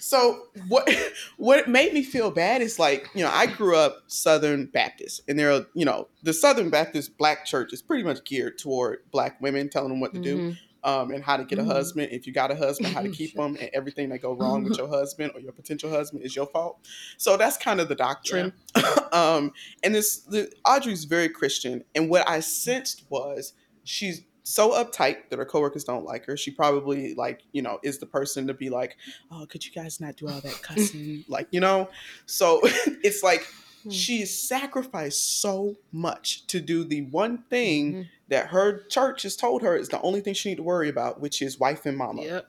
so 0.00 0.42
what 0.68 0.88
what 1.36 1.68
made 1.68 1.92
me 1.92 2.02
feel 2.02 2.30
bad 2.30 2.60
is 2.62 2.78
like 2.78 3.08
you 3.14 3.22
know 3.22 3.30
I 3.32 3.46
grew 3.46 3.76
up 3.76 4.02
Southern 4.06 4.66
Baptist, 4.66 5.22
and 5.28 5.38
there 5.38 5.52
are 5.52 5.66
you 5.74 5.84
know 5.84 6.08
the 6.22 6.32
Southern 6.32 6.70
Baptist 6.70 7.16
Black 7.18 7.44
church 7.44 7.72
is 7.72 7.82
pretty 7.82 8.02
much 8.04 8.24
geared 8.24 8.58
toward 8.58 9.00
Black 9.10 9.40
women, 9.40 9.68
telling 9.68 9.90
them 9.90 10.00
what 10.00 10.14
to 10.14 10.20
do. 10.20 10.36
Mm-hmm. 10.38 10.50
Um, 10.84 11.10
and 11.10 11.24
how 11.24 11.36
to 11.36 11.44
get 11.44 11.58
a 11.58 11.62
Mhm. 11.62 11.66
husband. 11.66 12.08
If 12.12 12.26
you 12.26 12.32
got 12.32 12.52
a 12.52 12.54
husband, 12.54 12.94
how 12.94 13.02
to 13.02 13.08
keep 13.08 13.34
them, 13.34 13.56
and 13.60 13.68
everything 13.72 14.10
that 14.10 14.18
go 14.20 14.32
wrong 14.40 14.62
with 14.62 14.78
your 14.78 14.86
husband 14.86 15.32
or 15.34 15.40
your 15.40 15.50
potential 15.52 15.90
husband 15.90 16.24
is 16.24 16.36
your 16.36 16.46
fault. 16.46 16.78
So 17.16 17.36
that's 17.36 17.56
kind 17.56 17.80
of 17.80 17.88
the 17.88 17.96
doctrine. 17.96 18.52
um, 19.12 19.52
and 19.82 19.94
this 19.94 20.18
the, 20.18 20.52
Audrey's 20.64 21.04
very 21.04 21.28
Christian, 21.28 21.82
and 21.96 22.08
what 22.08 22.28
I 22.28 22.38
sensed 22.40 23.04
was 23.10 23.54
she's 23.82 24.22
so 24.44 24.70
uptight 24.70 25.28
that 25.28 25.38
her 25.38 25.44
coworkers 25.44 25.84
don't 25.84 26.04
like 26.04 26.24
her. 26.26 26.36
She 26.36 26.50
probably 26.52 27.14
like 27.14 27.42
you 27.52 27.60
know 27.60 27.80
is 27.82 27.98
the 27.98 28.06
person 28.06 28.46
to 28.46 28.54
be 28.54 28.70
like, 28.70 28.96
oh, 29.32 29.46
could 29.46 29.66
you 29.66 29.72
guys 29.72 30.00
not 30.00 30.16
do 30.16 30.28
all 30.28 30.40
that 30.40 30.54
cussing, 30.62 31.24
like 31.28 31.48
you 31.50 31.60
know? 31.60 31.90
So 32.26 32.60
it's 32.62 33.22
like 33.24 33.46
Hmm. 33.84 33.90
she 33.90 34.24
sacrificed 34.26 35.40
so 35.40 35.76
much 35.92 36.46
to 36.48 36.60
do 36.60 36.84
the 36.84 37.02
one 37.02 37.44
thing 37.50 37.92
Mhm. 37.92 38.06
that 38.28 38.46
her 38.48 38.82
church 38.88 39.22
has 39.22 39.36
told 39.36 39.62
her 39.62 39.76
is 39.76 39.88
the 39.88 40.00
only 40.02 40.20
thing 40.20 40.34
she 40.34 40.48
need 40.50 40.56
to 40.56 40.62
worry 40.62 40.88
about, 40.88 41.20
which 41.20 41.40
is 41.42 41.58
wife 41.60 41.86
and 41.86 41.96
mama. 41.96 42.22
Yep. 42.22 42.48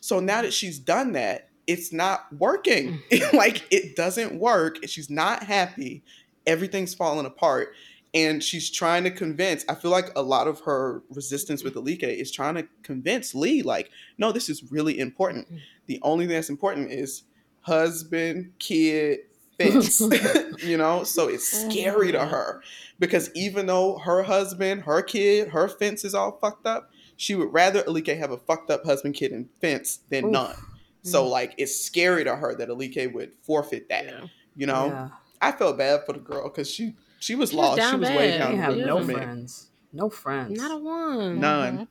So 0.00 0.20
now 0.20 0.42
that 0.42 0.52
she's 0.52 0.78
done 0.78 1.12
that, 1.12 1.48
it's 1.66 1.92
not 1.92 2.32
working. 2.38 3.02
like 3.32 3.64
it 3.70 3.96
doesn't 3.96 4.38
work. 4.38 4.78
She's 4.86 5.10
not 5.10 5.42
happy. 5.42 6.02
Everything's 6.46 6.94
falling 6.94 7.26
apart. 7.26 7.74
And 8.14 8.42
she's 8.42 8.70
trying 8.70 9.04
to 9.04 9.10
convince, 9.10 9.66
I 9.68 9.74
feel 9.74 9.90
like 9.90 10.06
a 10.16 10.22
lot 10.22 10.48
of 10.48 10.60
her 10.60 11.02
resistance 11.10 11.62
with 11.62 11.74
Alika 11.74 12.04
is 12.04 12.30
trying 12.32 12.54
to 12.54 12.66
convince 12.82 13.34
Lee, 13.34 13.60
like, 13.60 13.90
no, 14.16 14.32
this 14.32 14.48
is 14.48 14.70
really 14.72 14.98
important. 14.98 15.46
The 15.86 15.98
only 16.00 16.24
thing 16.26 16.34
that's 16.34 16.48
important 16.48 16.90
is 16.90 17.24
husband, 17.60 18.52
kid, 18.58 19.18
fence. 19.58 20.00
you 20.64 20.76
know? 20.76 21.04
So 21.04 21.28
it's 21.28 21.46
scary 21.46 22.12
to 22.12 22.18
mm-hmm. 22.18 22.30
her. 22.30 22.62
Because 22.98 23.30
even 23.34 23.66
though 23.66 23.98
her 23.98 24.22
husband, 24.22 24.82
her 24.82 25.02
kid, 25.02 25.48
her 25.48 25.68
fence 25.68 26.04
is 26.04 26.14
all 26.14 26.38
fucked 26.40 26.66
up, 26.66 26.90
she 27.16 27.34
would 27.34 27.52
rather 27.52 27.82
Alike 27.86 28.06
have 28.08 28.30
a 28.30 28.38
fucked 28.38 28.70
up 28.70 28.84
husband, 28.84 29.14
kid, 29.14 29.32
and 29.32 29.48
fence 29.60 30.00
than 30.08 30.26
Oof. 30.26 30.32
none. 30.32 30.56
So 31.02 31.24
mm. 31.24 31.30
like 31.30 31.54
it's 31.58 31.78
scary 31.78 32.24
to 32.24 32.36
her 32.36 32.54
that 32.56 32.68
Alike 32.68 33.10
would 33.12 33.32
forfeit 33.42 33.88
that. 33.88 34.04
Yeah. 34.04 34.26
You 34.56 34.66
know, 34.66 34.86
Yeah. 34.86 35.08
I 35.40 35.52
felt 35.52 35.78
bad 35.78 36.04
for 36.04 36.12
the 36.12 36.18
girl 36.18 36.48
because 36.48 36.70
she 36.70 36.94
she 37.20 37.34
was 37.34 37.50
She 37.50 37.56
was 37.56 37.64
lost. 37.66 37.76
She 37.76 37.82
down 37.82 38.00
was 38.00 38.08
way 38.10 38.38
down 38.38 38.50
They 38.52 38.56
the 38.56 38.62
have 38.62 38.76
no 38.76 39.04
friends. 39.04 39.68
No 39.92 40.10
friends. 40.10 40.58
Not 40.58 40.70
a 40.70 40.76
one. 40.76 41.40
None. 41.40 41.88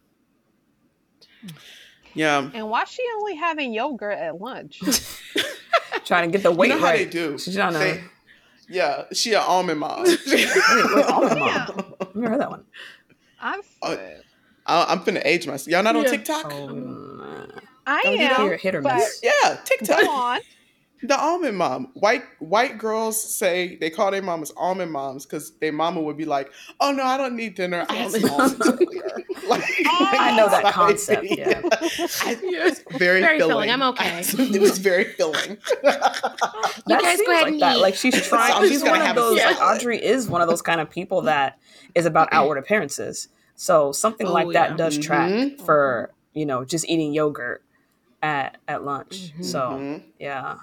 Mm-hmm. 1.44 1.48
Yeah, 2.18 2.50
And 2.54 2.70
why 2.70 2.84
she 2.86 3.04
only 3.18 3.36
having 3.36 3.74
yogurt 3.74 4.18
at 4.18 4.40
lunch? 4.42 4.82
Trying 6.06 6.32
to 6.32 6.38
get 6.38 6.44
the 6.44 6.52
weight 6.52 6.70
you 6.70 6.76
know 6.76 6.80
how 6.82 6.88
right. 6.88 6.98
they 7.00 7.06
do. 7.06 7.38
She's 7.38 7.56
trying 7.56 7.74
to. 7.74 7.80
They- 7.80 8.04
yeah, 8.70 9.06
she 9.14 9.34
an 9.34 9.42
almond 9.46 9.80
mom. 9.80 10.04
Wait, 10.06 10.18
wait, 10.28 11.06
almond 11.06 11.40
mom. 11.40 11.48
Yeah. 11.50 11.68
I've 12.02 12.14
heard 12.14 12.40
that 12.42 12.50
one. 12.50 12.64
I'm. 13.40 13.62
Uh, 13.82 13.90
sick. 13.96 14.22
I- 14.66 14.86
I'm 14.90 15.00
finna 15.00 15.22
age 15.24 15.48
myself. 15.48 15.68
Y'all 15.68 15.84
not 15.84 15.96
on 15.96 16.04
TikTok? 16.06 16.50
Nah. 16.52 17.46
I 17.86 18.04
Don't 18.04 18.14
you 18.18 18.22
am. 18.22 18.42
hear 18.42 18.58
hit 18.58 18.76
or 18.76 18.82
miss? 18.82 19.22
Yeah, 19.24 19.32
Go 19.44 19.58
TikTok. 19.64 20.06
on. 20.10 20.40
The 21.04 21.16
almond 21.20 21.58
mom. 21.58 21.92
White 21.94 22.24
white 22.40 22.78
girls 22.80 23.22
say 23.22 23.76
they 23.80 23.90
call 23.92 24.10
their 24.12 24.22
mamas 24.24 24.52
almond 24.58 24.92
moms 24.92 25.26
because 25.26 25.52
their 25.60 25.72
mama 25.72 26.02
would 26.02 26.18
be 26.18 26.26
like, 26.26 26.52
"Oh 26.80 26.92
no, 26.92 27.04
I 27.04 27.18
don't 27.18 27.36
need 27.36 27.54
dinner. 27.56 27.86
I 27.88 27.96
had 27.96 28.12
some 28.12 28.30
almonds 28.30 28.68
earlier." 28.68 29.04
Like, 29.48 29.64
I 29.86 30.36
know 30.36 30.50
that 30.50 30.74
concept. 30.74 31.24
Yeah, 31.30 31.62
I, 31.64 32.38
it's 32.44 32.82
very, 32.98 33.22
Very 33.22 33.38
filling. 33.38 33.70
filling. 33.70 33.72
I'm 33.72 33.82
okay. 33.84 34.20
it 34.22 34.60
was 34.60 34.78
very 34.78 35.06
filling. 35.06 35.58
that 35.84 37.02
guys 37.02 37.18
go 37.22 37.32
ahead 37.32 37.44
like 37.44 37.48
and 37.54 37.62
that. 37.62 37.78
eat. 37.78 37.82
Like 37.82 37.96
she's 37.96 38.14
So 38.28 38.36
I'm 38.38 38.50
trying. 38.50 38.62
just 38.64 38.74
She's 38.74 38.84
one 38.84 39.00
of 39.00 39.06
have 39.08 39.16
a 39.18 39.20
those. 39.22 39.38
Like. 39.40 39.62
Audrey 39.62 40.04
is 40.04 40.28
one 40.28 40.42
of 40.42 40.50
those 40.50 40.62
kind 40.62 40.82
of 40.82 40.90
people 40.90 41.22
that 41.22 41.60
is 41.96 42.06
about 42.06 42.28
outward 42.34 42.58
appearances. 42.58 43.30
So 43.56 43.94
something 43.94 44.28
Oh, 44.28 44.34
like 44.34 44.48
yeah. 44.48 44.68
that 44.68 44.78
does 44.78 44.98
track 44.98 45.30
Mhm. 45.32 45.62
for 45.66 46.12
you 46.34 46.46
know 46.46 46.66
just 46.66 46.88
eating 46.90 47.14
yogurt 47.14 47.64
at 48.22 48.58
at 48.68 48.84
lunch. 48.84 49.34
Mhm. 49.38 49.46
So 49.46 49.60
Mhm. 49.62 50.04
yeah, 50.20 50.56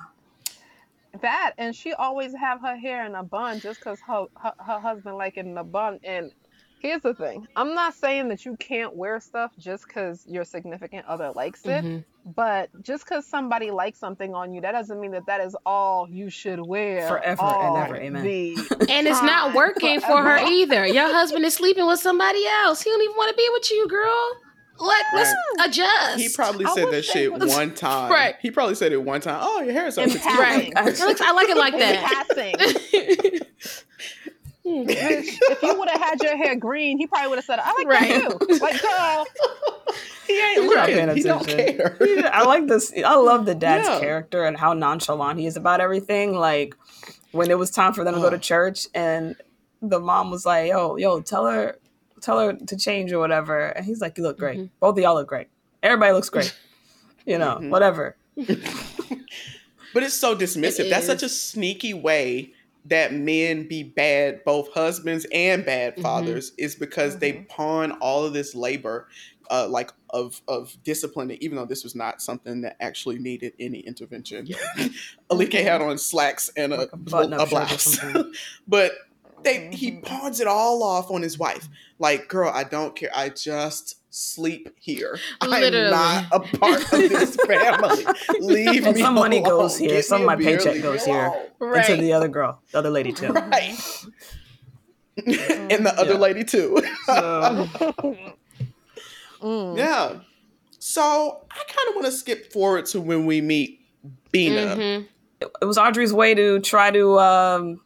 That 1.23 1.53
and 1.59 1.75
she 1.75 1.93
always 1.93 2.35
have 2.35 2.61
her 2.61 2.77
hair 2.77 3.07
in 3.07 3.15
a 3.15 3.23
bun 3.23 3.61
just 3.61 3.81
because 3.81 4.01
her, 4.07 4.27
her 4.37 4.53
her 4.59 4.81
husband 4.81 5.17
like 5.17 5.37
it 5.37 5.47
in 5.47 5.57
a 5.57 5.65
bun. 5.65 6.01
And 6.03 6.33
here's 6.81 7.03
the 7.03 7.15
thing: 7.15 7.47
I'm 7.57 7.75
not 7.75 7.95
saying 7.95 8.29
that 8.29 8.45
you 8.45 8.57
can't 8.57 8.97
wear 8.97 9.21
stuff 9.21 9.53
just 9.59 9.87
because 9.87 10.25
your 10.27 10.45
significant 10.45 11.07
other 11.07 11.33
likes 11.35 11.65
it. 11.67 11.85
Mhm. 11.85 12.05
But 12.27 12.71
just 12.83 13.05
because 13.05 13.27
somebody 13.27 13.71
likes 13.71 13.99
something 13.99 14.35
on 14.35 14.55
you, 14.55 14.63
that 14.63 14.73
doesn't 14.73 14.99
mean 14.99 15.11
that 15.13 15.27
that 15.27 15.43
is 15.43 15.55
all 15.67 16.09
you 16.09 16.31
should 16.31 16.59
wear 16.59 17.07
Forever 17.07 17.43
and 17.43 17.77
ever, 17.77 17.97
amen. 17.97 18.25
And 18.89 19.07
it's 19.07 19.23
not 19.23 19.49
time, 19.49 19.55
working 19.55 20.01
for 20.01 20.23
her 20.23 20.39
either. 20.39 20.87
Your 20.87 21.13
husband 21.13 21.45
is 21.45 21.55
sleeping 21.55 21.87
with 21.87 22.01
somebody 22.01 22.45
else. 22.47 22.83
He 22.83 22.91
don't 22.91 23.03
even 23.03 23.17
want 23.17 23.31
to 23.31 23.37
be 23.37 23.49
with 23.53 23.71
you, 23.71 23.89
girl. 23.89 24.31
Like, 24.79 25.05
let's 25.15 25.33
adjust. 25.65 26.19
He 26.21 26.29
probably 26.29 26.67
said 26.67 26.91
that 26.91 27.05
shit 27.05 27.33
would- 27.33 27.49
one 27.49 27.75
time. 27.77 28.11
Right. 28.11 28.35
He 28.41 28.51
probably 28.51 28.75
said 28.75 28.93
it 28.93 29.03
one 29.03 29.21
time. 29.21 29.39
Oh, 29.43 29.61
your 29.63 29.73
hair 29.73 29.87
is 29.87 29.95
so 29.95 30.03
In 30.03 30.11
Right. 30.11 30.73
I 30.77 31.33
like 31.33 31.49
it 31.49 31.57
like 31.57 31.79
that. 31.79 32.25
passing. 32.29 33.41
Hmm, 34.67 34.85
Bitch, 34.89 35.37
if 35.43 35.63
you 35.63 35.79
would 35.79 35.91
have 35.91 36.01
had 36.01 36.23
your 36.23 36.39
hair 36.39 36.57
green, 36.57 36.97
he 36.97 37.07
probably 37.07 37.29
would 37.29 37.37
have 37.37 37.45
said, 37.45 37.59
"I 37.63 37.73
like 37.75 37.87
Right. 37.87 38.09
that 38.23 38.41
too." 38.49 38.57
Like, 38.63 38.81
girl, 38.81 39.27
He 40.27 40.41
ain't 40.41 40.63
He's 40.63 40.73
not 40.75 40.87
paying 40.87 41.07
looking. 41.07 41.17
He 41.17 41.23
don't 41.23 41.47
care. 41.47 41.97
Yeah, 42.01 42.31
I 42.33 42.45
like 42.45 42.67
this. 42.67 42.91
I 43.05 43.15
love 43.17 43.45
the 43.45 43.55
dad's 43.55 43.87
Yeah. 43.87 44.01
character 44.01 44.45
and 44.47 44.57
how 44.57 44.73
nonchalant 44.73 45.39
he 45.39 45.45
is 45.45 45.59
about 45.59 45.83
everything. 45.83 46.33
Like 46.35 46.75
when 47.33 47.51
it 47.51 47.59
was 47.59 47.71
time 47.71 47.93
for 47.93 48.05
them 48.05 48.15
to 48.15 48.21
go 48.23 48.31
to 48.31 48.39
church, 48.39 48.87
and 48.95 49.37
the 49.83 50.01
mom 50.01 50.31
was 50.31 50.47
like, 50.47 50.71
"Yo, 50.71 50.97
yo, 50.97 51.21
tell 51.21 51.45
her, 51.45 51.77
tell 52.25 52.39
her 52.41 52.53
to 52.55 52.77
change 52.77 53.13
or 53.13 53.19
whatever," 53.19 53.67
and 53.69 53.85
he's 53.85 54.01
like, 54.01 54.17
"You 54.19 54.25
look 54.25 54.39
great. 54.39 54.59
Mhm. 54.59 54.71
Both 54.81 54.97
of 54.97 55.03
y'all 55.03 55.15
look 55.15 55.29
great. 55.29 55.49
Everybody 55.83 56.13
looks 56.13 56.31
great. 56.31 56.55
You 57.27 57.39
know, 57.39 57.59
Mhm. 57.61 57.71
whatever." 57.71 58.17
But 59.95 60.03
it's 60.03 60.15
so 60.15 60.35
dismissive. 60.37 60.87
It 60.87 60.91
That's 60.91 61.07
such 61.07 61.23
a 61.23 61.29
sneaky 61.29 61.95
way 61.95 62.53
that 62.87 63.15
men 63.15 63.69
be 63.69 63.83
bad, 63.85 64.43
both 64.45 64.69
husbands 64.75 65.25
and 65.33 65.65
bad 65.65 65.97
Mhm. 65.97 66.03
fathers, 66.03 66.53
is 66.59 66.75
because 66.75 67.19
they 67.19 67.33
Mhm. 67.33 67.49
pawn 67.49 67.93
all 67.93 68.25
of 68.25 68.33
this 68.33 68.55
labor, 68.57 69.07
uh, 69.51 69.69
like 69.69 69.91
of 70.11 70.43
of 70.49 70.77
discipline. 70.85 71.31
Even 71.41 71.57
though 71.57 71.65
this 71.65 71.85
was 71.85 71.95
not 71.95 72.21
something 72.21 72.61
that 72.63 72.77
actually 72.81 73.19
needed 73.21 73.53
any 73.61 73.79
intervention, 73.81 74.49
Alike 75.31 75.53
had 75.53 75.81
on 75.81 75.97
slacks 75.97 76.51
and 76.57 76.73
a, 76.73 76.77
Like 76.77 76.93
a 76.93 76.97
a 76.97 77.47
blouse, 77.47 77.99
but 78.67 78.93
they 79.45 79.69
he 79.73 79.93
Mhm. 79.93 80.03
pawns 80.05 80.41
it 80.41 80.47
all 80.47 80.83
off 80.83 81.11
on 81.11 81.23
his 81.23 81.39
wife. 81.39 81.69
Like, 81.99 82.29
girl, 82.29 82.51
I 82.53 82.65
don't 82.65 82.97
care. 82.97 83.11
I 83.15 83.29
just 83.29 83.97
sleep 84.11 84.69
here. 84.81 85.19
Literally. 85.43 85.87
I'm 85.87 85.91
not 85.91 86.25
a 86.33 86.41
part 86.59 86.81
of 86.93 87.01
this 87.11 87.37
family. 87.47 88.07
Leave 88.41 88.85
And 88.87 88.95
me 88.97 89.03
some 89.03 89.15
money 89.15 89.39
alone. 89.39 89.51
goes 89.51 89.79
here, 89.79 89.91
Get 89.91 90.05
some 90.05 90.21
of 90.23 90.27
my 90.27 90.37
paycheck 90.37 90.67
leave 90.75 90.77
me 90.77 90.83
goes 90.83 91.05
here. 91.05 91.27
alone. 91.27 91.43
right. 91.61 91.89
And 91.91 91.99
to 91.99 92.03
the 92.03 92.13
other 92.13 92.29
girl, 92.29 92.61
the 92.73 92.79
other 92.79 92.91
lady 92.91 93.13
too. 93.13 93.29
Right. 93.33 93.77
and 95.27 95.87
the 95.87 95.95
other 95.99 96.13
Yeah. 96.15 96.19
lady 96.19 96.45
too. 96.45 96.83
So, 97.07 97.69
Mm. 99.43 99.77
yeah. 99.77 100.21
So 100.79 101.41
I 101.51 101.55
kind 101.67 101.89
of 101.89 101.95
want 101.95 102.07
to 102.07 102.13
skip 102.13 102.53
forward 102.53 102.87
to 102.87 103.01
when 103.01 103.27
we 103.27 103.41
meet 103.41 103.81
Bina. 104.33 104.77
Mhm. 104.77 105.09
it 105.41 105.65
was 105.67 105.77
Audrey's 105.79 106.13
way 106.13 106.35
to 106.35 106.61
try 106.61 106.91
to 106.91 107.19
um 107.19 107.81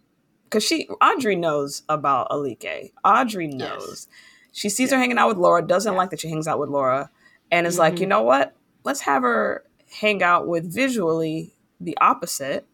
because 0.49 0.65
she 0.65 0.89
Audrey 1.03 1.37
knows 1.37 1.83
about 1.89 2.29
Alike. 2.31 2.93
Audrey 3.05 3.47
knows. 3.49 4.09
She 4.53 4.69
sees 4.69 4.91
her 4.91 4.99
hanging 4.99 5.19
out 5.19 5.29
with 5.29 5.37
Laura, 5.37 5.63
doesn't 5.67 5.95
like 5.95 6.11
that 6.11 6.21
she 6.21 6.29
hangs 6.29 6.49
out 6.49 6.59
with 6.59 6.71
Laura, 6.71 7.11
and 7.51 7.67
is 7.67 7.79
like, 7.79 7.95
Mhm. 7.95 8.01
you 8.01 8.07
know 8.07 8.23
what? 8.23 8.55
Let's 8.85 9.01
have 9.03 9.23
her 9.23 9.65
hang 10.01 10.23
out 10.23 10.47
with 10.49 10.73
visually 10.73 11.55
the 11.81 11.97
opposite 12.01 12.67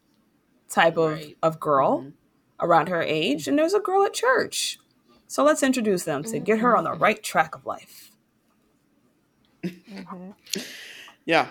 type 0.68 0.97
of, 0.97 1.12
Right. 1.12 1.37
of 1.43 1.61
girl 1.61 2.03
Mhm. 2.03 2.12
around 2.61 2.89
her 2.89 3.03
age. 3.03 3.47
And 3.49 3.59
there's 3.59 3.75
a 3.75 3.81
girl 3.81 4.05
at 4.05 4.14
church. 4.14 4.79
So 5.27 5.43
let's 5.45 5.62
introduce 5.62 6.05
them 6.05 6.22
to 6.25 6.39
get 6.39 6.61
her 6.61 6.77
on 6.77 6.85
the 6.85 6.93
right 6.93 7.22
track 7.22 7.55
of 7.55 7.66
life. 7.66 8.12
Mhm. 9.64 10.35
Yeah. 11.25 11.49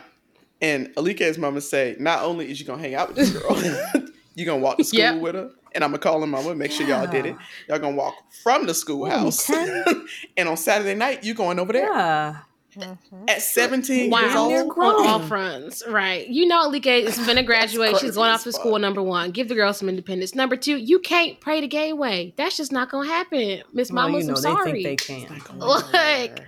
And 0.62 0.94
Alike's 0.96 1.38
mama 1.38 1.62
say, 1.62 1.96
not 2.00 2.24
only 2.24 2.50
is 2.50 2.60
you 2.60 2.66
gonna 2.66 2.82
hang 2.82 2.96
out 2.96 3.10
with 3.10 3.18
this 3.18 3.32
girl, 3.32 3.58
you 4.36 4.46
gonna 4.46 4.62
walk 4.62 4.78
to 4.78 4.84
school 4.84 5.00
Yep. 5.00 5.22
with 5.22 5.36
her. 5.36 5.52
And 5.76 5.84
I'm 5.84 5.90
gonna 5.92 6.00
call 6.00 6.20
her 6.22 6.28
mama, 6.28 6.54
make 6.56 6.72
sure 6.72 6.86
y'all 6.88 7.08
did 7.08 7.26
it. 7.26 7.36
Y'all 7.68 7.80
gonna 7.80 7.96
walk 7.96 8.16
from 8.44 8.66
the 8.68 8.74
schoolhouse. 8.74 9.50
and 10.38 10.48
on 10.50 10.58
Saturday 10.58 10.94
night, 10.96 11.24
you 11.24 11.34
going 11.34 11.60
over 11.60 11.74
there. 11.74 11.92
Yeah. 11.92 12.36
Mhm. 12.76 13.30
At 13.30 13.44
17 13.44 14.10
Wow. 14.10 14.48
they're 14.50 14.62
old. 14.64 14.70
grown. 14.70 14.96
On 14.96 15.08
all 15.08 15.20
fronts. 15.20 15.84
Right. 15.88 16.28
You 16.28 16.48
know 16.48 16.68
Alike 16.68 16.88
is 16.88 17.20
finna 17.20 17.46
graduate. 17.46 17.98
She's 17.98 18.16
going 18.16 18.32
off 18.32 18.42
to 18.46 18.52
school, 18.52 18.80
number 18.80 19.02
one. 19.04 19.30
Give 19.30 19.48
the 19.48 19.54
girl 19.54 19.74
some 19.74 19.90
independence. 19.90 20.34
Number 20.34 20.56
two, 20.56 20.78
you 20.78 20.98
can't 21.00 21.40
pray 21.40 21.62
the 21.62 21.68
gay 21.68 21.94
way. 21.94 22.34
That's 22.36 22.58
just 22.58 22.72
not 22.72 22.90
gonna 22.90 23.08
happen. 23.08 23.62
Miss 23.74 23.92
Well, 23.92 24.10
Mamas, 24.10 24.26
you 24.26 24.32
know, 24.32 24.38
I'm 24.38 24.42
they 24.42 24.50
sorry. 24.50 24.84
think 24.84 25.04
they 25.06 25.26
can. 25.28 25.42
not 25.60 25.94
Like, 25.94 26.40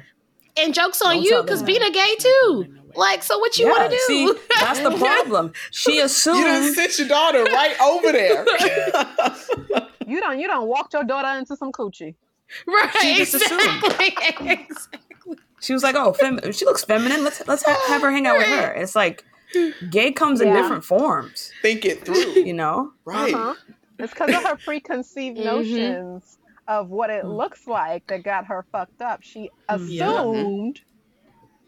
and 0.57 0.73
joke's 0.73 0.99
on 1.03 1.15
Don't 1.17 1.23
you, 1.25 1.41
because 1.43 1.59
them 1.59 1.67
Bina 1.67 1.91
that. 1.91 1.93
gay 1.93 2.15
too. 2.17 2.75
Going 2.95 2.97
nowhere. 2.97 3.11
Like, 3.11 3.23
so 3.23 3.37
what 3.39 3.57
you 3.57 3.65
yeah, 3.65 3.71
wanna 3.71 3.89
do? 3.89 3.97
see, 4.07 4.33
that's 4.59 4.79
the 4.79 4.91
problem. 4.91 5.53
She 5.71 5.99
assumed 5.99 6.37
You 6.39 6.45
done 6.45 6.61
assumed 6.63 6.75
sent 6.75 6.99
your 6.99 7.07
daughter 7.07 7.43
right 7.43 7.75
over 7.81 8.11
there. 8.11 8.45
You 10.07 10.19
don't 10.21 10.39
you 10.39 10.47
don't 10.47 10.67
walked 10.67 10.93
your 10.93 11.03
daughter 11.03 11.37
into 11.39 11.55
some 11.55 11.71
coochie. 11.71 12.13
right. 12.67 12.91
She 13.01 13.15
just 13.15 13.33
exactly. 13.33 14.15
exactly. 14.29 15.37
she 15.59 15.73
was 15.73 15.81
like, 15.81 15.95
"Oh, 15.95 16.13
fem- 16.13 16.51
she 16.51 16.63
looks 16.63 16.83
feminine. 16.83 17.23
Let's 17.23 17.41
let's 17.47 17.63
ha- 17.65 17.83
have 17.87 18.03
her 18.03 18.11
hang 18.11 18.27
out 18.27 18.37
with 18.37 18.45
her." 18.45 18.71
It's 18.73 18.95
like 18.95 19.25
gay 19.89 20.11
comes 20.11 20.41
in 20.41 20.53
different 20.53 20.83
forms, 20.85 21.51
Think 21.63 21.85
it 21.85 22.05
through. 22.05 22.33
you 22.43 22.53
know. 22.53 22.91
Right. 23.03 23.33
Uh-huh. 23.33 23.55
It's 23.97 24.13
because 24.13 24.29
of 24.35 24.43
her 24.43 24.57
preconceived 24.57 25.37
Mhm. 25.39 25.43
notions 25.45 26.37
of 26.67 26.89
what 26.89 27.09
it 27.09 27.23
Mm. 27.23 27.35
looks 27.37 27.65
like 27.65 28.05
that 28.07 28.21
got 28.23 28.45
her 28.45 28.63
fucked 28.71 29.01
up. 29.01 29.23
She 29.23 29.49
assumed. 29.69 30.77
Yeah. 30.77 30.83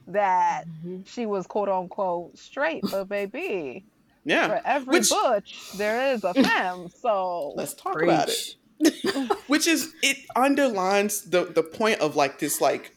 Assumed 0.08 0.16
that 0.16 0.66
Mhm. 0.86 1.08
she 1.08 1.26
was 1.26 1.47
quote 1.47 1.70
unquote 1.70 2.38
straight, 2.38 2.84
but 2.89 3.05
baby, 3.10 3.86
Yeah. 4.26 4.47
for 4.47 4.62
every 4.66 4.99
Which- 4.99 5.10
butch 5.10 5.72
there 5.78 6.14
is 6.14 6.24
a 6.24 6.34
femme. 6.34 6.89
So 7.01 7.53
Let's 7.55 7.74
talk 7.74 8.01
about 8.01 8.30
it. 8.30 8.55
Which 9.47 9.68
is 9.68 9.93
it 10.03 10.18
underlines 10.36 11.30
the 11.30 11.45
the 11.45 11.64
point 11.64 11.99
of 11.99 12.16
like 12.16 12.39
this 12.39 12.62
like 12.62 12.91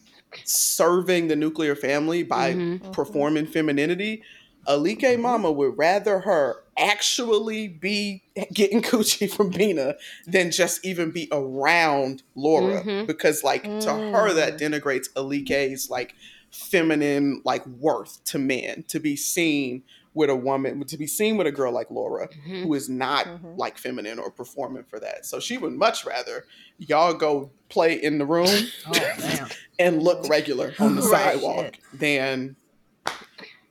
serving 0.45 1.27
the 1.27 1.35
nuclear 1.35 1.75
family 1.75 2.23
by 2.23 2.53
Mhm. 2.53 2.91
performing 2.93 3.47
femininity. 3.47 4.23
Alike 4.67 5.17
Mama 5.19 5.51
would 5.51 5.75
rather 5.77 6.19
her 6.19 6.63
actually 6.77 7.67
be 7.67 8.21
getting 8.53 8.81
coochie 8.83 9.29
from 9.29 9.49
Bina 9.49 9.95
than 10.27 10.51
just 10.51 10.85
even 10.85 11.09
be 11.11 11.27
around 11.31 12.21
Laura 12.35 12.83
Mhm. 12.83 13.07
because 13.07 13.43
like 13.43 13.63
to 13.63 13.91
her 13.91 14.33
that 14.33 14.57
denigrates 14.59 15.07
Alike's 15.15 15.89
like 15.89 16.13
feminine 16.51 17.41
like 17.45 17.65
worth 17.65 18.23
to 18.25 18.37
men 18.39 18.83
to 18.89 18.99
be 18.99 19.15
seen 19.15 19.83
with 20.13 20.29
a 20.29 20.35
woman 20.35 20.83
to 20.85 20.97
be 20.97 21.07
seen 21.07 21.37
with 21.37 21.47
a 21.47 21.51
girl 21.51 21.71
like 21.71 21.89
Laura 21.89 22.27
Mhm. 22.27 22.63
who 22.63 22.73
is 22.73 22.89
not 22.89 23.25
Mhm. 23.25 23.57
like 23.57 23.77
feminine 23.77 24.19
or 24.19 24.29
performing 24.29 24.83
for 24.83 24.99
that. 24.99 25.25
So 25.25 25.39
she 25.39 25.57
would 25.57 25.71
much 25.71 26.05
rather 26.05 26.45
y'all 26.77 27.13
go 27.13 27.49
play 27.69 27.93
in 27.93 28.17
the 28.17 28.25
room 28.25 28.49
Oh 28.87 29.47
and 29.79 30.03
look 30.03 30.27
regular 30.27 30.73
on 30.79 30.95
the 30.97 31.01
Right. 31.07 31.33
sidewalk 31.35 31.75
Shit. 31.75 31.77
than 31.93 32.55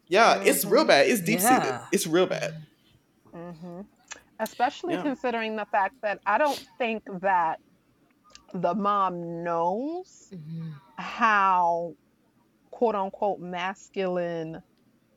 yeah, 0.09 0.41
it's 0.43 0.65
real 0.65 0.85
bad. 0.87 1.07
It's 1.09 1.21
deep 1.21 1.41
seated. 1.41 1.65
Yeah. 1.65 1.85
It's 1.93 2.07
real 2.07 2.27
bad. 2.27 2.55
hmm 3.33 3.83
Especially 4.41 4.95
Yeah. 4.95 5.03
considering 5.03 5.57
the 5.57 5.67
fact 5.67 5.97
that 6.01 6.21
I 6.25 6.39
don't 6.39 6.67
think 6.79 7.03
that 7.21 7.61
the 8.55 8.75
mom 8.75 9.45
knows 9.45 10.33
Mhm. 10.33 10.73
how 10.97 11.95
quote 12.81 12.95
unquote 12.95 13.39
masculine 13.41 14.63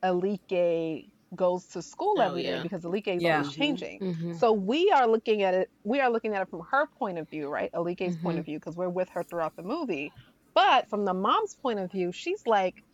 Alike 0.02 1.06
goes 1.34 1.64
to 1.68 1.80
school 1.80 2.16
Oh, 2.18 2.20
every 2.26 2.42
day 2.42 2.56
yeah. 2.56 2.62
because 2.62 2.84
Alike 2.84 3.08
is 3.08 3.22
Yeah. 3.22 3.36
always 3.38 3.48
Mhm. 3.52 3.56
changing. 3.56 4.00
Mhm. 4.00 4.38
So 4.38 4.52
we 4.52 4.90
are 4.90 5.06
looking 5.08 5.42
at 5.42 5.54
it. 5.54 5.70
We 5.82 6.00
are 6.00 6.10
looking 6.10 6.34
at 6.34 6.42
it 6.42 6.50
from 6.50 6.60
her 6.70 6.86
point 6.98 7.16
of 7.16 7.28
view, 7.30 7.48
right? 7.48 7.70
Alike's 7.72 8.18
point 8.18 8.36
Mhm. 8.36 8.40
of 8.40 8.44
view, 8.44 8.58
because 8.58 8.76
we're 8.76 8.90
with 8.90 9.08
her 9.14 9.22
throughout 9.22 9.56
the 9.56 9.62
movie. 9.62 10.12
But 10.52 10.90
from 10.90 11.06
the 11.06 11.14
mom's 11.14 11.54
point 11.54 11.78
of 11.80 11.90
view, 11.90 12.12
she's 12.12 12.46
like, 12.46 12.84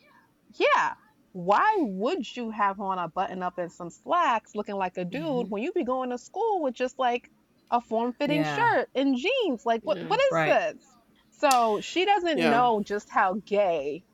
"Yeah, 0.54 0.94
why 1.32 1.78
would 1.80 2.24
you 2.36 2.50
have 2.50 2.80
on 2.80 3.00
a 3.00 3.08
button 3.08 3.42
up 3.42 3.58
and 3.58 3.72
some 3.72 3.90
slacks, 3.90 4.54
looking 4.54 4.76
like 4.76 4.96
a 4.98 5.04
dude, 5.04 5.46
Mhm. 5.46 5.50
when 5.50 5.62
you 5.64 5.72
be 5.72 5.82
going 5.82 6.10
to 6.10 6.18
school 6.18 6.62
with 6.62 6.74
just 6.74 6.96
like 6.96 7.28
a 7.72 7.80
form 7.80 8.12
fitting 8.12 8.42
Yeah. 8.42 8.56
shirt 8.56 8.90
and 8.94 9.16
jeans? 9.16 9.66
Like, 9.66 9.82
what 9.82 9.98
Yeah. 9.98 10.06
what 10.06 10.20
is 10.20 10.32
Right. 10.32 10.74
this?" 10.76 10.86
So 11.32 11.80
she 11.80 12.04
doesn't 12.04 12.38
Yeah. 12.38 12.50
know 12.50 12.82
just 12.82 13.10
how 13.10 13.34
gay, 13.44 14.04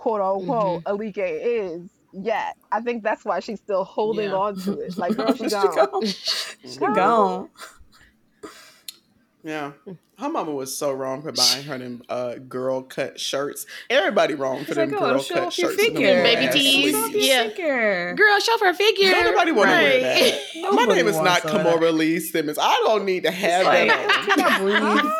quote 0.00 0.20
unquote, 0.22 0.82
Alike 0.86 1.18
is 1.18 1.82
yet. 2.12 2.56
I 2.72 2.80
think 2.80 3.02
that's 3.02 3.24
why 3.24 3.40
she's 3.40 3.60
still 3.60 3.84
holding 3.84 4.30
Yeah. 4.30 4.36
on 4.36 4.56
to 4.60 4.80
it. 4.80 4.96
Like, 4.96 5.14
girl, 5.16 5.34
she 5.34 5.44
She 5.44 5.50
gone. 5.50 5.74
gone. 5.76 6.02
She 6.06 6.78
Girl. 6.78 6.94
gone. 6.94 7.48
Yeah. 9.42 9.72
Her 10.18 10.28
mama 10.28 10.52
was 10.52 10.76
so 10.76 10.92
wrong 10.92 11.22
for 11.22 11.32
buying 11.32 11.64
her 11.64 11.78
them 11.78 12.02
uh, 12.10 12.34
girl 12.34 12.82
cut 12.82 13.18
shirts. 13.18 13.64
Everybody 13.88 14.34
wrong 14.34 14.64
for 14.64 14.72
It's 14.72 14.74
them 14.76 14.90
like, 14.90 15.00
oh, 15.00 15.12
girl 15.14 15.22
show 15.22 15.34
cut 15.34 15.42
off 15.44 15.58
your 15.58 15.70
shirts. 15.70 15.82
and 15.82 15.96
them 15.96 16.02
figure. 16.02 16.22
Baby 16.22 16.46
ass 16.46 16.54
tees. 16.54 16.94
sleeves. 17.06 17.26
Yeah. 17.26 17.48
Figure. 17.48 18.14
Girl, 18.16 18.38
show 18.40 18.52
off 18.52 18.60
her 18.60 18.74
figure. 18.74 19.10
Don't 19.10 19.24
nobody 19.24 19.52
want 19.52 19.70
to 19.70 19.76
wear 19.76 20.02
Right. 20.02 20.34
that. 20.54 20.72
My 20.74 20.84
name 20.94 21.08
is 21.08 21.16
not 21.18 21.44
all. 21.46 21.52
Kimora 21.58 21.92
Lee 21.94 22.20
Simmons. 22.20 22.58
I 22.60 22.82
don't 22.86 23.04
need 23.06 23.22
to 23.24 23.30
have 23.30 23.64
Like, 23.66 23.88
that. 23.88 24.26
can 24.28 24.40
I 24.40 24.58
breathe? 25.02 25.12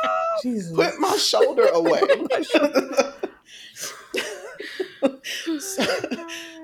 Jesus. 0.43 0.73
Put 0.77 0.99
my 1.01 1.17
shoulder 1.17 1.67
away. 1.73 2.01
so, 5.61 5.85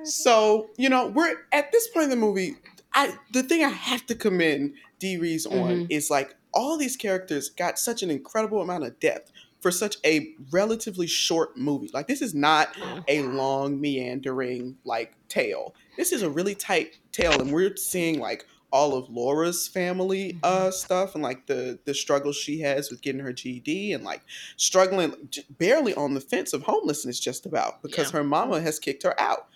so, 0.04 0.70
you 0.76 0.88
know, 0.88 1.08
we're 1.08 1.36
at 1.52 1.72
this 1.72 1.88
point 1.88 2.04
in 2.04 2.10
the 2.10 2.16
movie. 2.16 2.56
I 2.94 3.14
the 3.32 3.42
thing 3.42 3.64
I 3.64 3.68
have 3.68 4.06
to 4.06 4.14
commend 4.14 4.74
Dee 4.98 5.16
Rees 5.18 5.46
on 5.46 5.52
Mhm. 5.52 5.86
is 5.90 6.10
like 6.10 6.34
all 6.54 6.78
these 6.78 6.96
characters 6.96 7.50
got 7.50 7.78
such 7.78 8.02
an 8.02 8.10
incredible 8.10 8.62
amount 8.62 8.84
of 8.84 8.98
depth 9.00 9.30
for 9.60 9.70
such 9.70 9.96
a 10.04 10.32
relatively 10.50 11.06
short 11.06 11.56
movie. 11.56 11.90
Like 11.92 12.06
this 12.06 12.22
is 12.22 12.34
not 12.34 12.74
a 13.08 13.22
long 13.22 13.80
meandering 13.80 14.76
like 14.84 15.14
tale. 15.28 15.74
This 15.96 16.12
is 16.12 16.22
a 16.22 16.30
really 16.30 16.54
tight 16.54 16.98
tale, 17.12 17.40
and 17.40 17.52
we're 17.52 17.76
seeing 17.76 18.18
like 18.20 18.46
all 18.72 18.94
of 18.94 19.08
Laura's 19.08 19.68
family 19.68 20.38
uh 20.42 20.70
stuff 20.70 21.14
and 21.14 21.22
like 21.22 21.46
the 21.46 21.78
the 21.84 21.94
struggles 21.94 22.36
she 22.36 22.60
has 22.60 22.90
with 22.90 23.00
getting 23.02 23.20
her 23.20 23.32
GED 23.32 23.92
and 23.92 24.04
like 24.04 24.22
struggling 24.56 25.14
barely 25.58 25.94
on 25.94 26.14
the 26.14 26.20
fence 26.20 26.52
of 26.52 26.62
homelessness 26.62 27.20
just 27.20 27.46
about 27.46 27.82
because 27.82 28.12
Yeah. 28.12 28.18
her 28.18 28.24
mama 28.24 28.60
has 28.60 28.78
kicked 28.78 29.02
her 29.04 29.18
out. 29.20 29.48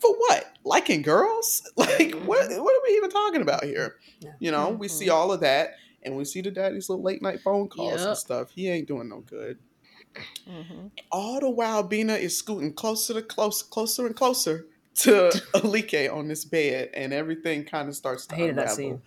For 0.00 0.14
what? 0.14 0.52
Liking 0.64 1.02
girls? 1.02 1.62
Like 1.76 2.14
what 2.24 2.48
what 2.50 2.74
are 2.74 2.82
we 2.88 2.96
even 2.96 3.10
talking 3.10 3.40
about 3.42 3.64
here? 3.64 3.96
Yeah. 4.20 4.32
You 4.40 4.50
know, 4.50 4.70
we 4.70 4.88
see 4.88 5.08
all 5.10 5.32
of 5.32 5.40
that 5.40 5.70
and 6.02 6.16
we 6.16 6.24
see 6.24 6.40
the 6.40 6.50
daddy's 6.50 6.88
little 6.88 7.04
late 7.04 7.22
night 7.22 7.40
phone 7.42 7.68
calls 7.68 8.00
Yep. 8.00 8.08
and 8.08 8.16
stuff. 8.16 8.50
He 8.50 8.68
ain't 8.68 8.88
doing 8.88 9.08
no 9.08 9.20
good 9.20 9.58
Mhm. 10.48 10.90
all 11.12 11.40
the 11.40 11.50
while 11.50 11.82
Bina 11.82 12.14
is 12.14 12.36
scooting 12.38 12.72
closer 12.72 13.12
to 13.14 13.22
close, 13.22 13.62
closer 13.62 14.06
and 14.06 14.16
closer 14.16 14.66
to 15.00 15.42
Alike 15.54 15.94
on 16.12 16.28
this 16.28 16.44
bed, 16.44 16.90
and 16.94 17.12
everything 17.12 17.64
kind 17.64 17.88
of 17.88 17.94
starts 17.96 18.26
to 18.26 18.34
I 18.34 18.38
hated 18.38 18.56
that 18.56 18.70
scene. 18.70 19.00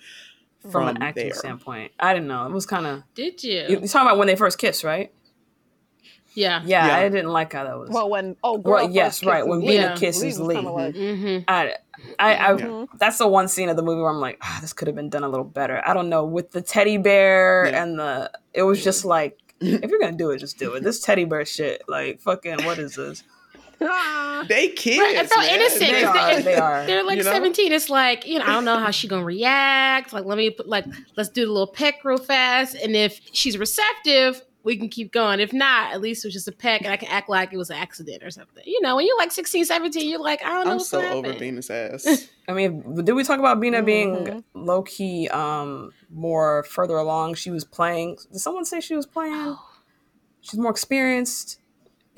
from, 0.61 0.71
From 0.71 0.87
an 0.89 1.01
acting 1.01 1.25
there. 1.27 1.33
standpoint, 1.35 1.91
I 1.99 2.13
didn't 2.13 2.27
know. 2.27 2.45
It 2.45 2.51
was 2.51 2.65
kind 2.65 2.85
of. 2.85 3.03
Did 3.15 3.43
you? 3.43 3.65
You're 3.69 3.81
talking 3.81 4.07
about 4.07 4.17
when 4.17 4.27
they 4.27 4.35
first 4.35 4.57
kissed, 4.57 4.83
right? 4.83 5.11
yeah. 6.35 6.61
Yeah, 6.63 6.87
Yeah. 6.87 6.97
I 6.97 7.09
didn't 7.09 7.31
like 7.31 7.53
how 7.53 7.63
that 7.63 7.77
was. 7.77 7.89
Well, 7.89 8.09
when 8.09 8.35
oh 8.43 8.57
girl, 8.59 8.73
Well, 8.75 8.89
yes, 8.89 9.23
right, 9.23 9.45
when 9.45 9.61
kisses 9.61 9.71
Bina 9.77 9.93
Lee, 9.93 9.99
kisses 9.99 10.39
was 10.39 10.47
Lee. 10.47 10.55
kinda 10.55 10.71
like, 10.71 10.95
Mm-hmm. 10.95 11.43
I, 11.47 11.73
I, 12.19 12.35
I 12.35 12.53
Mhm. 12.53 12.87
that's 12.97 13.17
the 13.17 13.27
one 13.27 13.47
scene 13.47 13.67
of 13.67 13.75
the 13.75 13.81
movie 13.83 13.99
where 14.01 14.11
I'm 14.11 14.19
like, 14.21 14.37
ah, 14.41 14.59
this 14.61 14.71
could 14.71 14.87
have 14.87 14.95
been 14.95 15.09
done 15.09 15.23
a 15.23 15.27
little 15.29 15.43
better. 15.45 15.81
I 15.85 15.93
don't 15.93 16.07
know 16.07 16.23
with 16.25 16.51
the 16.51 16.61
teddy 16.61 16.97
bear 16.97 17.65
Yeah. 17.65 17.83
and 17.83 17.99
the. 17.99 18.31
It 18.53 18.63
was 18.63 18.81
just 18.83 19.03
like, 19.05 19.37
if 19.59 19.89
you're 19.89 19.99
gonna 19.99 20.15
do 20.15 20.29
it, 20.29 20.37
just 20.37 20.57
do 20.59 20.73
it. 20.75 20.83
This 20.83 21.01
teddy 21.01 21.25
bear 21.25 21.43
shit, 21.45 21.81
like 21.89 22.21
fucking, 22.21 22.63
what 22.63 22.77
is 22.79 22.95
this? 22.95 23.23
They 23.79 24.69
kids, 24.69 24.99
Right, 24.99 25.15
it 25.15 25.29
felt 25.29 25.45
man. 25.45 25.55
innocent. 25.59 25.91
They, 25.91 26.03
are, 26.03 26.29
it's- 26.29 26.43
they 26.43 26.55
are. 26.55 26.85
They're 26.85 27.03
like 27.03 27.17
You 27.17 27.23
know? 27.23 27.31
17. 27.31 27.71
It's 27.71 27.89
like, 27.89 28.27
you 28.27 28.39
know, 28.39 28.45
I 28.45 28.53
don't 28.53 28.65
know 28.65 28.77
how 28.77 28.91
she 28.91 29.07
gonna 29.07 29.23
react. 29.23 30.11
Like, 30.13 30.25
let 30.25 30.37
me 30.37 30.49
put 30.49 30.67
like 30.67 30.85
let's 31.15 31.29
do 31.29 31.45
the 31.45 31.51
little 31.51 31.67
peck 31.67 32.03
real 32.03 32.17
fast. 32.17 32.75
And 32.75 32.95
if 32.95 33.19
she's 33.31 33.57
receptive, 33.57 34.41
we 34.63 34.75
can 34.75 34.89
keep 34.89 35.13
going. 35.13 35.39
If 35.39 35.53
not, 35.53 35.93
at 35.93 36.01
least 36.01 36.25
it 36.25 36.27
was 36.27 36.33
just 36.33 36.47
a 36.49 36.51
peck 36.51 36.81
and 36.81 36.91
I 36.91 36.97
can 36.97 37.07
act 37.09 37.29
like 37.29 37.53
it 37.53 37.57
was 37.57 37.69
an 37.69 37.77
accident 37.77 38.23
or 38.23 38.29
something. 38.29 38.63
You 38.65 38.81
know, 38.81 38.97
when 38.97 39.05
you're 39.07 39.17
like 39.17 39.31
16, 39.31 39.63
17, 39.65 40.09
you're 40.09 40.19
like, 40.19 40.43
I 40.43 40.49
don't 40.49 40.65
know 40.65 40.71
I'm 40.71 40.77
what's 40.77 40.89
so 40.89 41.01
gonna 41.01 41.15
over 41.15 41.27
happen. 41.27 41.39
Bina's 41.39 41.69
ass. 41.69 42.27
I 42.49 42.53
mean, 42.53 43.03
did 43.05 43.13
we 43.13 43.23
talk 43.23 43.39
about 43.39 43.59
Bina 43.61 43.81
being 43.83 44.15
Mhm. 44.25 44.43
low 44.53 44.81
key, 44.81 45.29
um, 45.29 45.91
more 46.09 46.63
further 46.63 46.97
along? 46.97 47.35
She 47.35 47.51
was 47.51 47.63
playing. 47.63 48.17
Did 48.31 48.39
someone 48.39 48.65
say 48.65 48.81
she 48.81 48.95
was 48.95 49.05
playing? 49.05 49.55
She's 50.41 50.59
more 50.59 50.71
experienced 50.71 51.59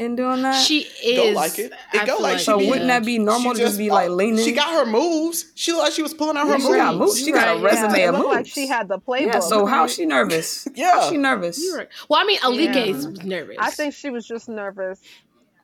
in 0.02 0.16
doing 0.16 0.42
that. 0.42 0.60
She 0.62 0.80
is 1.04 1.18
Don't 1.18 1.34
like 1.36 1.60
it. 1.60 1.72
It 1.94 2.06
go 2.06 2.18
feel 2.18 2.22
like 2.22 2.40
she 2.40 2.46
so 2.46 2.58
wouldn't 2.58 2.88
that 2.88 3.06
be 3.06 3.20
normal 3.20 3.54
She 3.54 3.60
to 3.60 3.66
just 3.66 3.78
be 3.78 3.90
like 3.90 4.10
leaning? 4.10 4.44
She 4.44 4.52
got 4.52 4.74
her 4.74 4.86
moves. 4.92 5.52
She 5.56 5.72
looked 5.72 5.84
like 5.84 5.94
she 5.94 6.02
was 6.02 6.14
pulling 6.14 6.38
out 6.38 6.48
her 6.48 6.54
Yeah, 6.58 6.58
she 6.58 6.74
got 6.74 6.96
moves. 6.96 7.12
moves. 7.12 7.26
She 7.26 7.32
got 7.32 7.58
a 7.58 7.62
resume 7.62 8.00
yeah, 8.00 8.10
of 8.10 8.16
moves. 8.16 8.26
like 8.28 8.48
she 8.48 8.68
had 8.68 8.88
the 8.88 8.98
playbook. 9.00 9.26
yeah. 9.34 9.40
So 9.40 9.66
how's 9.66 9.94
she 9.94 10.06
nervous? 10.06 10.68
Yeah. 10.76 10.92
How's 10.94 11.10
she 11.10 11.18
nervous? 11.18 11.64
You're 11.64 11.78
right. 11.78 11.88
Well, 12.10 12.20
I 12.22 12.26
mean, 12.26 12.40
Alike 12.44 12.76
Yeah. 12.76 12.92
was 12.92 13.24
nervous. 13.24 13.58
I 13.60 13.70
think 13.72 13.94
she 13.94 14.10
was 14.10 14.26
just 14.28 14.50
nervous 14.50 15.00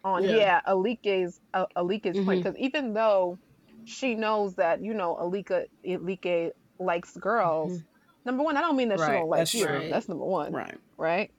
on 0.04 0.24
Yeah. 0.24 0.36
yeah, 0.36 0.62
Alike's 0.68 1.40
uh, 1.54 1.66
Alike's 1.76 2.18
point 2.18 2.40
Mhm. 2.42 2.44
because 2.44 2.56
even 2.58 2.94
though 2.94 3.38
she 3.86 4.16
knows 4.16 4.56
that 4.56 4.82
you 4.84 4.94
know 4.94 5.18
Alika 5.20 5.66
Alike 5.86 6.54
likes 6.80 7.18
girls, 7.18 7.80
Mhm. 7.80 7.84
number 8.26 8.44
one, 8.44 8.56
I 8.58 8.62
don't 8.62 8.76
mean 8.78 8.90
that 8.90 9.00
she 9.00 9.06
don't 9.08 9.28
like 9.30 9.40
that's 9.40 9.54
you. 9.54 9.66
true. 9.66 9.90
That's 9.90 10.08
number 10.08 10.26
one, 10.26 10.54
Right. 10.54 10.76
right? 10.98 11.32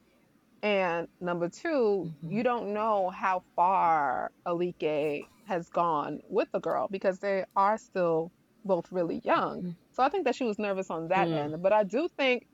And 0.62 1.06
number 1.20 1.48
2 1.48 1.68
Mhm. 2.24 2.30
you 2.32 2.42
don't 2.42 2.72
know 2.74 3.10
how 3.10 3.42
far 3.54 4.32
Alike 4.46 5.24
has 5.46 5.68
gone 5.70 6.20
with 6.28 6.50
the 6.52 6.60
girl 6.60 6.88
because 6.90 7.18
they 7.20 7.44
are 7.56 7.78
still 7.78 8.30
both 8.64 8.90
really 8.90 9.20
young. 9.24 9.62
Mhm. 9.62 9.74
So 9.92 10.02
I 10.02 10.08
think 10.08 10.24
that 10.24 10.34
she 10.34 10.44
was 10.44 10.58
nervous 10.58 10.90
on 10.90 11.08
that 11.08 11.28
Mm. 11.28 11.32
end. 11.32 11.62
But 11.62 11.72
I 11.72 11.84
do 11.84 12.08
think 12.08 12.46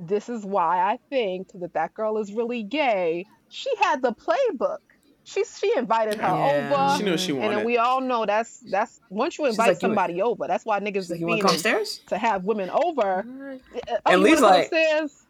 this 0.00 0.28
is 0.28 0.44
why 0.44 0.80
I 0.92 0.98
think 1.10 1.48
that 1.54 1.72
that 1.74 1.94
girl 1.94 2.18
is 2.18 2.32
really 2.32 2.62
gay. 2.62 3.24
She 3.48 3.70
had 3.80 4.02
the 4.02 4.12
playbook. 4.12 4.78
She 5.24 5.44
she 5.44 5.70
invited 5.76 6.14
her 6.20 6.26
Yeah. 6.36 6.70
over. 6.74 6.96
She 6.98 7.04
knew 7.04 7.10
what 7.12 7.20
she 7.20 7.32
and 7.32 7.40
wanted. 7.40 7.56
then 7.58 7.64
we 7.66 7.76
all 7.76 8.00
know 8.00 8.24
that's 8.26 8.60
that's 8.60 8.98
once 9.10 9.38
you 9.38 9.44
invite 9.44 9.68
like, 9.68 9.76
you- 9.76 9.80
somebody 9.88 10.22
over, 10.22 10.46
that's 10.46 10.64
why 10.64 10.80
niggas 10.80 10.94
She's 10.94 11.04
is 11.04 11.10
like, 11.12 11.20
you 11.20 11.26
want 11.26 11.40
to 11.40 11.46
come 11.46 11.54
upstairs? 11.54 11.98
to 12.08 12.16
have 12.18 12.44
women 12.44 12.70
over. 12.70 13.24
Right. 13.26 13.60
Oh, 13.90 13.96
And 14.06 14.22
Lee's 14.22 14.40
like- 14.40 14.62
upstairs? 14.64 15.26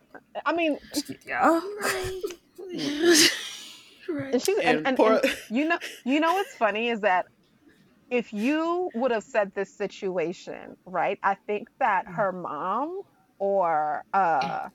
I 0.46 0.52
mean, 0.52 0.78
Yeah. 1.26 1.60
Right. 1.80 2.20
and 4.32 4.42
she's 4.42 4.58
and, 4.58 4.78
And 4.78 4.86
and, 4.88 4.96
poor- 4.96 5.20
and 5.22 5.36
you 5.50 5.68
know 5.68 5.78
you 6.04 6.20
know 6.20 6.32
what's 6.34 6.54
funny 6.54 6.88
is 6.88 7.00
that 7.00 7.26
if 8.10 8.32
you 8.32 8.90
would 8.94 9.10
have 9.10 9.22
said 9.22 9.52
this 9.54 9.70
situation 9.72 10.76
right, 10.86 11.18
I 11.22 11.34
think 11.34 11.68
that 11.78 12.06
her 12.06 12.32
mom 12.32 13.02
or 13.38 14.04
uh 14.14 14.68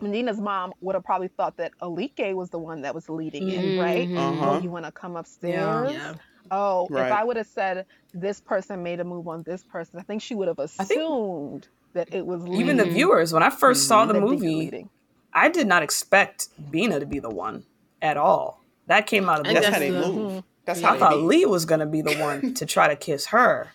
Medina's 0.00 0.38
mom 0.40 0.72
would 0.80 0.94
have 0.94 1.02
probably 1.04 1.28
thought 1.28 1.56
that 1.56 1.72
Alike 1.80 2.12
was 2.34 2.50
the 2.50 2.58
one 2.58 2.82
that 2.82 2.94
was 2.94 3.08
leading 3.08 3.48
in, 3.48 3.78
right? 3.80 4.08
Mhm. 4.08 4.16
Uh-huh. 4.18 4.50
Oh, 4.52 4.60
you 4.60 4.70
want 4.70 4.84
to 4.84 4.92
come 4.92 5.16
upstairs? 5.16 5.92
Yeah. 5.92 6.14
Oh, 6.50 6.86
Right. 6.88 7.06
if 7.06 7.12
I 7.12 7.24
would 7.24 7.36
have 7.36 7.46
said 7.48 7.84
this 8.14 8.40
person 8.40 8.82
made 8.82 9.00
a 9.00 9.04
move 9.04 9.26
on 9.28 9.42
this 9.42 9.64
person, 9.64 9.98
I 9.98 10.02
think 10.02 10.22
she 10.22 10.34
would 10.34 10.46
have 10.48 10.56
think- 10.58 10.90
assumed 10.90 11.68
that 11.98 12.14
it 12.14 12.24
was 12.24 12.46
Even 12.46 12.76
the 12.76 12.84
viewers, 12.84 13.32
when 13.32 13.42
I 13.42 13.50
1st 13.50 13.76
saw 13.88 14.06
the 14.06 14.14
movie. 14.14 14.86
I 15.34 15.48
did 15.48 15.66
not 15.66 15.82
expect 15.82 16.48
Bina 16.70 17.00
to 17.00 17.06
be 17.06 17.18
the 17.18 17.28
one 17.28 17.64
at 18.00 18.16
all. 18.16 18.62
That 18.86 19.06
came 19.06 19.28
out 19.28 19.40
of 19.40 19.46
And 19.46 19.56
That's 19.56 19.66
how 19.66 19.78
they 19.80 19.90
the- 19.90 20.00
move. 20.08 20.42
That's 20.64 20.80
Yeah. 20.80 20.88
how 20.88 20.94
I 20.94 20.98
thought. 20.98 21.18
Lee 21.22 21.44
was 21.44 21.64
gonna 21.64 21.86
be 21.86 22.02
the 22.02 22.14
one 22.16 22.54
to 22.54 22.64
try 22.74 22.86
to 22.88 22.96
kiss 22.96 23.26
her. 23.26 23.72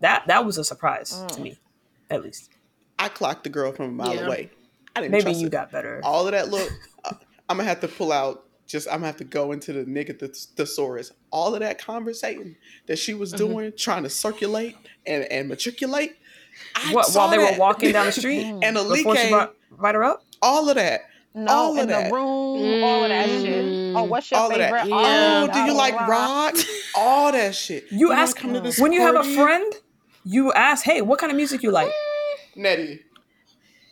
That 0.00 0.24
that 0.26 0.44
was 0.44 0.58
a 0.58 0.64
surprise 0.64 1.10
to 1.28 1.36
Mm. 1.36 1.42
me, 1.42 1.58
at 2.10 2.22
least. 2.22 2.50
I 2.98 3.08
clocked 3.08 3.44
the 3.44 3.50
girl 3.50 3.72
from 3.72 3.86
a 3.86 3.92
mile 3.92 4.14
Yeah. 4.14 4.26
away. 4.26 4.50
I 4.94 5.00
didn't 5.00 5.12
Maybe 5.12 5.22
trust 5.24 5.40
you 5.40 5.46
her. 5.46 5.50
got 5.50 5.72
better. 5.72 6.00
all 6.04 6.26
of 6.26 6.32
that 6.32 6.50
look 6.50 6.70
uh, 7.04 7.12
i'm 7.48 7.56
gonna 7.56 7.68
have 7.68 7.80
to 7.80 7.88
pull 7.88 8.12
out 8.12 8.44
just 8.66 8.86
i'm 8.88 8.94
gonna 8.98 9.06
have 9.06 9.16
to 9.16 9.24
go 9.24 9.50
into 9.50 9.72
the 9.72 9.84
nigga 9.84 10.16
th- 10.16 10.36
thesaurus 10.56 11.10
all 11.32 11.52
of 11.54 11.60
that 11.60 11.78
conversation 11.84 12.54
that 12.86 12.96
she 12.98 13.12
was 13.12 13.32
Mm-hmm. 13.32 13.44
doing 13.52 13.72
trying 13.76 14.04
to 14.04 14.08
circulate 14.10 14.76
and, 15.04 15.24
and 15.24 15.48
matriculate 15.48 16.12
I 16.12 16.16
What 16.92 17.10
while 17.12 17.30
they 17.30 17.38
that. 17.38 17.52
were 17.54 17.58
walking 17.58 17.92
down 17.92 18.06
the 18.06 18.12
street 18.22 18.44
and 18.44 18.74
before 18.76 19.16
she 19.16 19.28
Alike, 19.28 19.30
brought, 19.30 19.54
brought 19.78 19.94
her 19.94 20.04
up? 20.04 20.24
all 20.42 20.68
of 20.68 20.74
that 20.76 21.02
No, 21.34 21.50
All 21.52 21.72
of 21.72 21.78
in 21.78 21.86
the 21.88 21.92
that. 21.94 22.12
room, 22.12 22.84
all 22.84 23.02
of 23.04 23.08
that 23.08 23.28
shit. 23.28 23.64
Mm. 23.64 23.96
Oh, 23.96 24.04
what's 24.04 24.30
your 24.30 24.40
all 24.40 24.50
of 24.50 24.58
that? 24.58 24.86
Yeah. 24.88 25.48
oh 25.48 25.52
do 25.52 25.60
you 25.60 25.72
like 25.74 25.94
rock 25.94 26.54
all 26.96 27.32
that 27.32 27.54
shit 27.54 27.84
You 27.90 28.08
wanna 28.08 28.20
ask 28.22 28.36
come 28.36 28.54
to 28.54 28.60
this 28.60 28.78
when 28.78 28.92
you 28.92 29.00
have 29.00 29.16
a 29.16 29.24
friend, 29.24 29.72
you 30.24 30.52
ask, 30.52 30.84
"Hey, 30.84 31.00
what 31.02 31.18
kind 31.18 31.30
of 31.30 31.36
music 31.36 31.62
you 31.62 31.70
like?" 31.70 31.92
nettie 32.56 33.00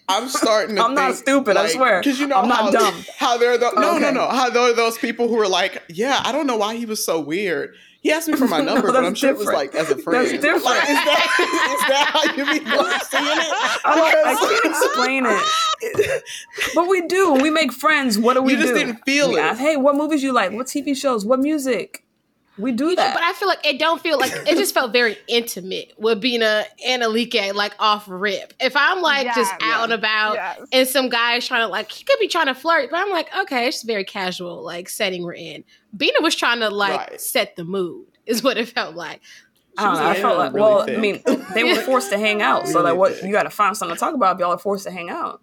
I'm 0.09 0.29
starting 0.41 0.77
to 0.77 0.83
I'm 0.85 0.95
not 0.95 1.13
think, 1.15 1.19
stupid, 1.29 1.57
I 1.57 1.69
swear. 1.69 2.01
Because 2.01 2.19
you 2.21 2.27
know 2.27 2.37
I'm 2.41 2.49
not 2.49 2.65
how, 2.65 2.71
dumb. 2.71 3.05
how 3.19 3.39
there 3.39 3.53
are 3.53 3.59
those, 3.59 3.75
no, 3.75 3.97
no, 3.99 4.07
Okay. 4.09 4.13
no. 4.13 4.29
How 4.29 4.51
there 4.51 4.63
are 4.63 4.73
those 4.75 4.99
people 4.99 5.29
who 5.29 5.39
are 5.41 5.47
like, 5.49 5.81
yeah, 5.89 6.21
I 6.25 6.33
don't 6.33 6.47
know 6.47 6.57
why 6.57 6.75
he 6.77 6.85
was 6.87 7.05
so 7.05 7.21
weird. 7.21 7.75
He 8.03 8.11
asked 8.11 8.27
me 8.29 8.37
for 8.37 8.49
my 8.49 8.59
No, 8.61 8.75
number, 8.75 8.93
but 8.93 9.05
I'm 9.05 9.15
sure 9.15 9.31
it 9.31 9.37
was 9.39 9.47
like 9.47 9.75
as 9.77 9.89
a 9.91 9.97
friend. 9.97 10.27
That's 10.27 10.43
different. 10.43 10.65
Like, 10.65 10.83
is 10.83 10.89
that 10.89 11.73
is 11.73 11.89
that 11.89 12.11
how 12.13 12.25
you 12.35 12.45
be 12.45 12.59
seeing 13.11 13.39
it? 13.39 13.53
I 13.85 14.37
can't 14.41 14.65
explain 14.67 15.25
it. 15.27 16.23
But 16.75 16.89
we 16.89 17.03
do. 17.07 17.33
When 17.33 17.43
we 17.43 17.51
make 17.51 17.73
friends, 17.73 18.19
what 18.19 18.35
do 18.35 18.43
we 18.43 18.53
You 18.53 18.59
just 18.59 18.73
do? 18.73 18.79
didn't 18.79 19.05
feel 19.05 19.31
we 19.31 19.37
it. 19.39 19.41
Ask, 19.43 19.61
hey, 19.61 19.77
what 19.77 19.95
movies 19.97 20.23
you 20.23 20.33
like? 20.33 20.53
What 20.53 20.67
TV 20.67 20.97
shows? 20.97 21.25
What 21.25 21.41
music? 21.41 22.05
We 22.59 22.73
do 22.73 22.95
that. 22.95 23.15
But 23.15 23.23
I 23.23 23.33
feel 23.33 23.49
like 23.49 23.65
it 23.67 23.79
don't 23.79 24.01
feel 24.01 24.19
like 24.19 24.33
it 24.33 24.57
just 24.59 24.75
felt 24.75 24.93
very 24.93 25.17
intimate 25.29 25.93
with 25.97 26.21
Bina 26.21 26.65
and 26.87 27.03
Alike 27.03 27.35
like 27.55 27.75
off 27.79 28.05
rip. 28.09 28.53
If 28.61 28.77
I'm 28.77 29.01
like 29.01 29.25
Yeah, 29.25 29.35
just 29.35 29.53
yeah. 29.61 29.73
out 29.79 29.85
and 29.85 29.93
about 29.95 30.35
Yes. 30.35 30.61
and 30.71 30.89
some 30.89 31.09
guy 31.09 31.37
is 31.37 31.47
trying 31.47 31.63
to 31.63 31.69
like 31.69 31.91
he 31.91 32.05
could 32.05 32.19
be 32.21 32.29
trying 32.29 32.47
to 32.47 32.55
flirt, 32.55 32.91
but 32.91 32.99
I'm 32.99 33.11
like, 33.11 33.29
okay, 33.41 33.67
it's 33.69 33.77
just 33.79 33.87
very 33.87 34.05
casual, 34.05 34.63
like 34.63 34.89
setting 34.91 35.23
we're 35.25 35.33
in. 35.35 35.65
Bina 35.97 36.19
was 36.21 36.35
trying 36.37 36.61
to 36.61 36.69
like 36.69 36.99
Right. 37.11 37.21
set 37.21 37.57
the 37.57 37.65
mood, 37.65 38.07
is 38.27 38.43
what 38.43 38.59
it 38.59 38.69
felt 38.69 38.95
like. 38.95 39.21
I 39.79 39.85
don't 39.85 39.95
know. 39.95 40.01
I 40.03 40.09
was 40.11 40.19
felt 40.19 40.37
really 40.37 40.45
like, 40.45 40.53
well, 40.53 40.85
thick. 40.85 40.99
I 40.99 41.01
mean, 41.01 41.23
they 41.55 41.65
were 41.65 41.81
forced 41.81 42.11
to 42.11 42.19
hang 42.19 42.43
out. 42.43 42.69
So, 42.69 42.83
like, 42.83 42.95
what 42.95 43.23
you 43.23 43.33
got 43.33 43.45
to 43.45 43.51
find 43.51 43.75
something 43.75 43.97
to 43.97 43.99
talk 44.01 44.15
about 44.15 44.37
if 44.37 44.41
y'all 44.41 44.53
are 44.53 44.59
forced 44.59 44.85
to 44.85 44.91
hang 44.91 45.09
out. 45.09 45.41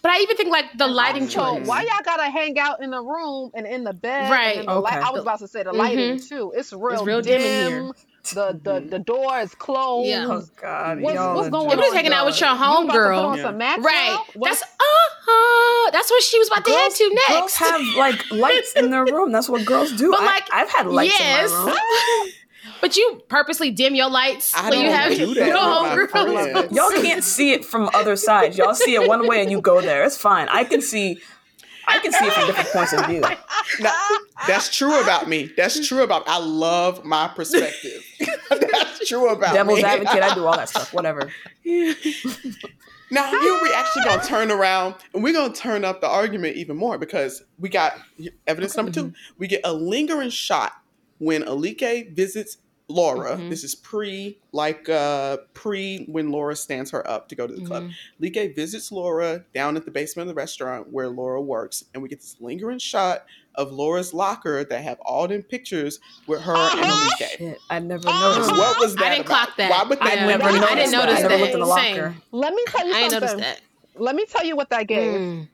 But 0.00 0.12
I 0.12 0.20
even 0.20 0.36
think 0.36 0.50
like 0.50 0.66
the 0.76 0.86
lighting 0.88 1.28
So 1.28 1.56
choice. 1.58 1.66
why 1.66 1.82
y'all 1.82 1.92
gotta 2.04 2.30
hang 2.30 2.58
out 2.58 2.82
in 2.82 2.90
the 2.90 3.02
room 3.02 3.50
and 3.54 3.66
in 3.66 3.84
the 3.84 3.92
bed? 3.92 4.30
Right. 4.30 4.52
And 4.56 4.60
in 4.60 4.66
the 4.66 4.80
light? 4.80 4.96
Okay. 4.98 5.06
I 5.06 5.10
was 5.10 5.22
about 5.22 5.38
to 5.40 5.48
say 5.48 5.62
the 5.62 5.72
lighting 5.72 6.20
too. 6.20 6.52
It's 6.56 6.72
real, 6.72 6.94
it's 6.94 7.02
real 7.02 7.20
dim 7.20 7.40
in 7.40 7.72
here. 7.72 7.92
The 8.34 8.58
the 8.62 8.78
the 8.88 8.98
door 9.00 9.40
is 9.40 9.52
closed. 9.56 10.08
Yeah. 10.08 10.26
Oh 10.28 10.44
God, 10.60 11.00
What's- 11.00 11.16
y'all 11.16 11.34
what's 11.34 11.48
are 11.48 11.50
going 11.50 11.66
If 11.66 11.72
just- 11.72 11.82
you 11.82 11.90
was 11.90 11.94
hanging 11.96 12.12
out 12.12 12.26
with 12.26 12.40
your 12.40 12.50
You 12.50 12.54
about 12.56 12.88
homegirl, 12.88 13.24
on 13.44 13.60
Yeah. 13.60 13.76
right? 13.80 14.18
What's- 14.34 14.60
That's 14.60 14.72
uh 14.72 15.08
huh. 15.26 15.90
That's 15.90 16.08
what 16.10 16.22
she 16.22 16.38
was 16.38 16.46
about 16.48 16.64
to 16.64 16.70
head 16.70 16.92
to 16.92 17.10
next. 17.14 17.28
girls 17.28 17.54
have 17.56 17.80
like 17.96 18.30
lights 18.30 18.72
in 18.74 18.90
their 18.90 19.04
room. 19.04 19.32
That's 19.32 19.48
what 19.48 19.64
girls 19.66 19.90
do. 19.92 20.12
But, 20.12 20.20
I, 20.20 20.24
like, 20.26 20.44
I've 20.52 20.70
had 20.70 20.86
lights 20.86 21.18
yes. 21.18 21.50
in 21.50 21.56
my 21.56 21.64
room. 21.72 22.28
But 22.82 22.96
you 22.96 23.22
purposely 23.28 23.70
dim 23.70 23.94
your 23.94 24.10
lights 24.10 24.52
I 24.56 24.68
when 24.68 24.80
you 24.80 24.86
don't 24.86 24.94
have 24.94 25.12
do 25.12 25.18
your 25.18 25.34
that 25.36 25.46
with 25.46 26.12
my 26.12 26.18
homegirls. 26.18 26.52
friends. 26.52 26.72
Y'all 26.72 26.90
can't 26.90 27.22
see 27.22 27.52
it 27.52 27.64
from 27.64 27.88
other 27.94 28.16
sides. 28.16 28.58
Y'all 28.58 28.74
see 28.74 28.94
it 28.96 29.06
one 29.08 29.28
way 29.28 29.40
and 29.40 29.52
you 29.52 29.60
go 29.60 29.80
there. 29.80 30.02
It's 30.04 30.16
fine. 30.18 30.48
I 30.50 30.64
can 30.64 30.82
see. 30.82 31.20
I 31.86 32.00
can 32.00 32.12
see 32.12 32.24
it 32.26 32.32
from 32.32 32.46
different 32.48 32.68
points 32.70 32.92
of 32.92 33.06
view. 33.06 33.22
Now, 33.80 33.94
that's 34.48 34.76
true 34.76 35.00
about 35.00 35.28
me. 35.28 35.52
That's 35.56 35.86
true 35.86 36.02
about. 36.02 36.24
I 36.26 36.38
love 36.38 37.04
my 37.04 37.28
perspective. 37.28 38.04
that's 38.50 39.08
true 39.08 39.28
about 39.28 39.54
Devil's 39.54 39.78
me. 39.78 39.84
advocate. 39.84 40.22
I 40.22 40.34
do 40.34 40.44
all 40.44 40.56
that 40.56 40.68
stuff. 40.68 40.92
Whatever. 40.92 41.30
Now 43.12 43.30
here 43.30 43.60
we 43.62 43.72
actually 43.74 44.04
gonna 44.04 44.24
turn 44.24 44.50
around 44.50 44.96
and 45.14 45.22
we're 45.22 45.34
gonna 45.34 45.54
turn 45.54 45.84
up 45.84 46.00
the 46.00 46.08
argument 46.08 46.56
even 46.56 46.76
more 46.76 46.98
because 46.98 47.44
we 47.60 47.68
got 47.68 47.92
evidence 48.48 48.76
number 48.76 48.90
two. 48.90 49.04
Mm-hmm. 49.04 49.34
We 49.38 49.46
get 49.46 49.60
a 49.62 49.72
lingering 49.72 50.30
shot 50.30 50.72
when 51.18 51.44
Alike 51.44 52.08
visits 52.10 52.56
Laura. 52.92 53.36
Mhm. 53.36 53.50
This 53.50 53.64
is 53.64 53.74
pre 53.74 54.38
like 54.52 54.88
uh 54.88 55.38
pre 55.54 56.04
when 56.06 56.30
Laura 56.30 56.54
stands 56.54 56.90
her 56.90 57.08
up 57.10 57.28
to 57.28 57.34
go 57.34 57.46
to 57.46 57.54
the 57.54 57.64
club. 57.64 57.84
Mhm. 57.84 57.92
Alike 58.20 58.54
visits 58.54 58.92
Laura 58.92 59.44
down 59.54 59.76
at 59.76 59.84
the 59.84 59.90
basement 59.90 60.28
of 60.28 60.34
the 60.34 60.38
restaurant 60.38 60.92
where 60.92 61.08
Laura 61.08 61.40
works, 61.40 61.84
and 61.94 62.02
we 62.02 62.08
get 62.08 62.20
this 62.20 62.36
lingering 62.40 62.78
shot 62.78 63.24
of 63.56 63.70
Laura's 63.72 64.14
locker 64.14 64.64
that 64.64 64.82
have 64.82 64.98
all 65.00 65.28
them 65.28 65.42
pictures 65.42 66.00
with 66.26 66.40
her 66.42 66.54
and 66.54 66.80
Uh-huh. 66.80 67.08
Alike. 67.20 67.30
Shit, 67.38 67.58
I 67.68 67.78
never 67.80 68.04
Oh. 68.08 68.34
noticed. 68.36 68.50
What 68.52 68.78
was 68.80 68.94
that? 68.96 69.02
I 69.02 69.08
that? 69.08 69.14
didn't 69.16 69.26
about? 69.26 69.46
clock 69.46 69.56
that. 69.58 69.70
Why 69.70 69.82
would 69.88 69.98
that 69.98 70.06
I 70.06 70.14
Yeah. 70.14 70.26
never 70.26 70.42
I 70.44 70.52
noticed. 70.52 70.68
didn't 70.74 70.90
that. 70.92 70.96
notice 71.06 71.18
I 71.18 71.22
never 71.22 71.36
looked 71.38 71.54
in 71.54 71.60
the 71.60 71.74
Same. 71.76 71.96
locker. 71.96 72.14
Let 72.32 72.54
me 72.54 72.64
tell 72.68 72.86
you 72.86 72.94
I 72.94 73.08
didn't 73.08 73.20
something. 73.28 73.38
that. 73.40 73.60
Let 73.96 74.14
me 74.16 74.24
tell 74.24 74.44
you 74.44 74.56
what 74.56 74.70
that 74.70 74.86
gave. 74.86 75.20
Mm. 75.20 75.48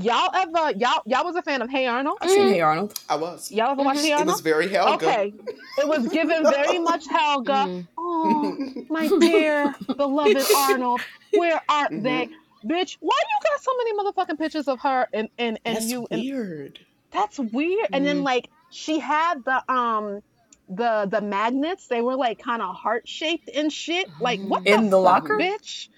Y'all 0.00 0.30
ever 0.34 0.76
y'all 0.76 1.02
y'all 1.06 1.24
was 1.24 1.36
a 1.36 1.42
fan 1.42 1.62
of 1.62 1.70
Hey 1.70 1.86
Arnold? 1.86 2.18
I've 2.20 2.28
seen 2.30 2.48
Hey 2.48 2.60
Arnold. 2.60 2.98
I 3.08 3.14
was. 3.14 3.50
Y'all 3.52 3.70
ever 3.70 3.82
watch 3.84 3.98
Mhm. 3.98 4.02
Hey 4.02 4.20
It 4.20 4.26
was 4.26 4.40
very 4.40 4.66
Helga. 4.68 5.06
Okay. 5.06 5.34
It 5.78 5.86
was 5.88 6.08
given 6.08 6.42
very 6.42 6.78
much 6.80 7.06
Helga. 7.08 7.66
Mm. 7.68 7.86
Oh, 7.96 8.56
my 8.90 9.08
dear 9.20 9.74
beloved 9.96 10.36
Arnold, 10.56 11.00
where 11.32 11.60
art 11.68 11.90
Mhm. 11.92 12.02
they? 12.02 12.28
Bitch, 12.66 12.96
why 13.00 13.16
you 13.18 13.50
got 13.50 13.60
so 13.62 13.70
many 13.78 13.92
motherfucking 13.98 14.38
pictures 14.38 14.66
of 14.68 14.80
her 14.80 15.06
and 15.12 15.28
and 15.38 15.58
and 15.64 15.76
That's 15.76 15.90
you 15.90 16.06
and 16.10 16.20
weird. 16.22 16.80
that's 17.12 17.38
weird. 17.38 17.88
And 17.92 18.04
then 18.04 18.18
Mhm. 18.20 18.24
like 18.24 18.50
she 18.70 18.98
had 18.98 19.44
the 19.44 19.62
um 19.72 20.20
the 20.68 21.06
the 21.10 21.20
magnets, 21.20 21.86
they 21.86 22.00
were 22.02 22.16
like 22.16 22.38
kind 22.40 22.62
of 22.62 22.74
heart 22.74 23.06
shaped 23.08 23.48
and 23.54 23.72
shit. 23.72 24.08
Like 24.20 24.40
what 24.40 24.66
In 24.66 24.90
the 24.90 24.96
fuck, 24.96 25.04
locker? 25.28 25.38
bitch? 25.38 25.88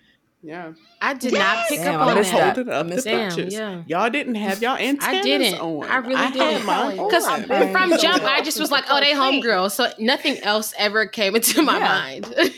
Yeah. 0.47 0.73
I 1.03 1.15
did 1.15 1.33
Yes! 1.33 1.43
not 1.43 1.69
pick 1.69 1.79
Damn, 1.81 2.01
up 2.01 2.07
I 2.07 2.11
on 2.11 2.15
missed 2.17 2.31
that. 2.31 2.39
that. 2.39 2.57
Holding 2.57 2.73
up 2.73 2.79
I 2.79 2.83
the 2.85 2.89
missed 2.95 3.05
Damn, 3.05 3.29
pictures. 3.31 3.53
yeah. 3.53 3.83
Y'all 3.89 4.11
didn't 4.11 4.37
have 4.37 4.63
y'all 4.63 4.77
antennas 4.77 5.03
I 5.03 5.23
didn't. 5.23 5.61
on. 5.61 5.85
I 5.89 5.97
really 5.97 6.15
had 6.15 6.33
didn't. 6.33 6.61
Because 6.97 7.27
on. 7.27 7.49
been 7.49 7.73
from 7.73 7.99
jump, 7.99 8.23
I 8.23 8.43
just 8.43 8.61
was 8.61 8.71
like, 8.71 8.85
oh, 8.89 9.01
they 9.01 9.13
first 9.15 9.21
scene. 9.31 9.43
homegirl. 9.43 9.71
So 9.73 9.89
nothing 9.99 10.39
else 10.39 10.73
ever 10.79 11.07
came 11.07 11.35
into 11.35 11.63
my 11.63 11.79
Yeah. 11.79 11.85
mind. 11.89 12.35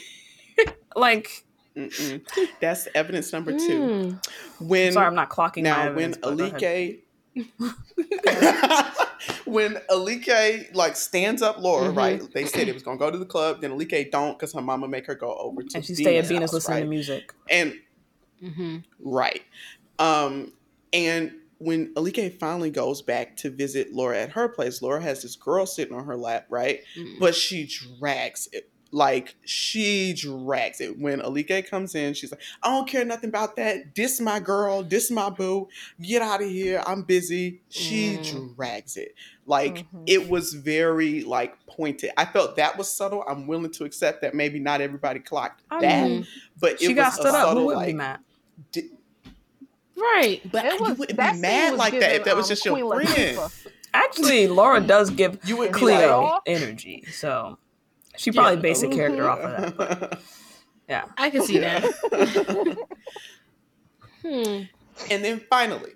Like, 0.96 1.44
Mm-mm. 1.76 2.20
That's 2.60 2.88
evidence 2.94 3.32
number 3.32 3.52
two. 3.52 4.18
Mm. 4.18 4.26
When 4.58 4.92
sorry, 4.92 5.06
I'm 5.06 5.14
not 5.14 5.30
clocking 5.30 5.62
now 5.62 5.84
when 5.94 6.14
evidence, 6.14 6.16
but. 6.20 6.32
Alike 6.32 7.04
when 9.50 9.78
Alike 9.88 10.70
like 10.74 10.96
stands 10.96 11.42
up 11.42 11.58
Laura, 11.58 11.88
Mhm. 11.90 11.96
right? 11.96 12.32
They 12.34 12.44
said 12.46 12.68
it 12.68 12.74
was 12.74 12.82
gonna 12.82 12.98
go 12.98 13.10
to 13.10 13.18
the 13.18 13.26
club, 13.26 13.60
then 13.60 13.70
Alike 13.72 14.10
don't 14.10 14.38
because 14.38 14.52
her 14.52 14.62
mama 14.62 14.88
make 14.88 15.06
her 15.06 15.14
go 15.14 15.34
over 15.36 15.62
to 15.62 15.76
and 15.76 15.84
she 15.84 15.94
stay 15.94 16.18
at 16.18 16.28
Bina's 16.28 16.50
house, 16.50 16.54
listening 16.54 16.74
right? 16.76 16.80
to 16.84 16.88
music. 16.88 17.34
And 17.50 17.74
mm-hmm. 18.42 18.76
Right. 19.00 19.42
Um, 19.98 20.52
and 20.92 21.32
when 21.58 21.92
Alike 21.96 22.38
finally 22.38 22.70
goes 22.70 23.02
back 23.02 23.36
to 23.38 23.50
visit 23.50 23.92
Laura 23.92 24.18
at 24.20 24.30
her 24.30 24.48
place, 24.48 24.80
Laura 24.80 25.02
has 25.02 25.22
this 25.22 25.34
girl 25.36 25.66
sitting 25.66 25.94
on 25.94 26.04
her 26.04 26.16
lap, 26.16 26.46
right? 26.50 26.82
Mm. 26.96 27.18
But 27.18 27.34
she 27.34 27.66
drags 27.98 28.48
it. 28.52 28.70
Like 28.90 29.34
she 29.44 30.14
drags 30.14 30.80
it. 30.80 30.98
When 30.98 31.20
Alike 31.20 31.66
comes 31.68 31.94
in, 31.94 32.14
she's 32.14 32.30
like, 32.30 32.40
I 32.62 32.70
don't 32.70 32.88
care 32.88 33.04
nothing 33.04 33.28
about 33.28 33.56
that. 33.56 33.94
This 33.94 34.18
my 34.20 34.40
girl, 34.40 34.82
this 34.82 35.10
my 35.10 35.28
boo. 35.28 35.68
Get 36.00 36.22
out 36.22 36.42
of 36.42 36.48
here. 36.48 36.82
I'm 36.86 37.02
busy. 37.02 37.60
She 37.68 38.16
Mm. 38.16 38.56
drags 38.56 38.96
it. 38.96 39.14
Like 39.44 39.86
Mhm. 39.92 40.04
it 40.06 40.28
was 40.30 40.54
very 40.54 41.22
like 41.22 41.54
pointed. 41.66 42.12
I 42.16 42.24
felt 42.24 42.56
that 42.56 42.78
was 42.78 42.90
subtle. 42.90 43.24
I'm 43.28 43.46
willing 43.46 43.70
to 43.72 43.84
accept 43.84 44.22
that 44.22 44.34
maybe 44.34 44.58
not 44.58 44.80
everybody 44.80 45.20
clocked 45.20 45.62
I 45.70 45.80
that. 45.82 46.08
mean, 46.08 46.26
but 46.58 46.72
it 46.72 46.80
she 46.80 46.88
was 46.88 46.96
got 46.96 47.08
a 47.12 47.12
stood 47.12 47.26
up. 47.26 47.34
Who 47.34 47.40
subtle 47.48 47.66
would 47.66 47.76
like 47.76 47.86
be 47.88 47.92
mad? 47.92 48.20
di- 48.72 48.90
Right. 49.96 50.40
but 50.50 50.64
It 50.64 50.74
you 50.80 50.94
wouldn't 50.94 51.08
be 51.08 51.14
mad 51.40 51.72
was 51.72 51.78
like 51.78 51.92
that 52.00 52.14
if 52.14 52.24
that 52.24 52.36
was 52.36 52.46
um, 52.46 52.48
just 52.50 52.64
your 52.64 52.94
Queen 52.94 53.06
friend. 53.06 53.38
Actually, 53.94 54.46
Laura 54.48 54.80
does 54.80 55.10
give 55.10 55.38
You 55.44 55.56
would 55.58 55.72
be 55.72 55.78
Cleo 55.78 56.20
like, 56.22 56.40
energy, 56.46 57.04
so 57.12 57.58
she 58.18 58.32
probably 58.32 58.56
Yeah. 58.56 58.60
based 58.60 58.82
a 58.82 58.88
character 58.88 59.28
off 59.28 59.38
of 59.38 59.50
that. 59.62 59.76
But 59.76 60.20
yeah, 60.88 61.04
I 61.16 61.30
can 61.30 61.42
see 61.42 61.58
that. 61.58 61.84
Hmm. 64.22 64.62
and 65.10 65.24
then 65.24 65.40
finally, 65.48 65.92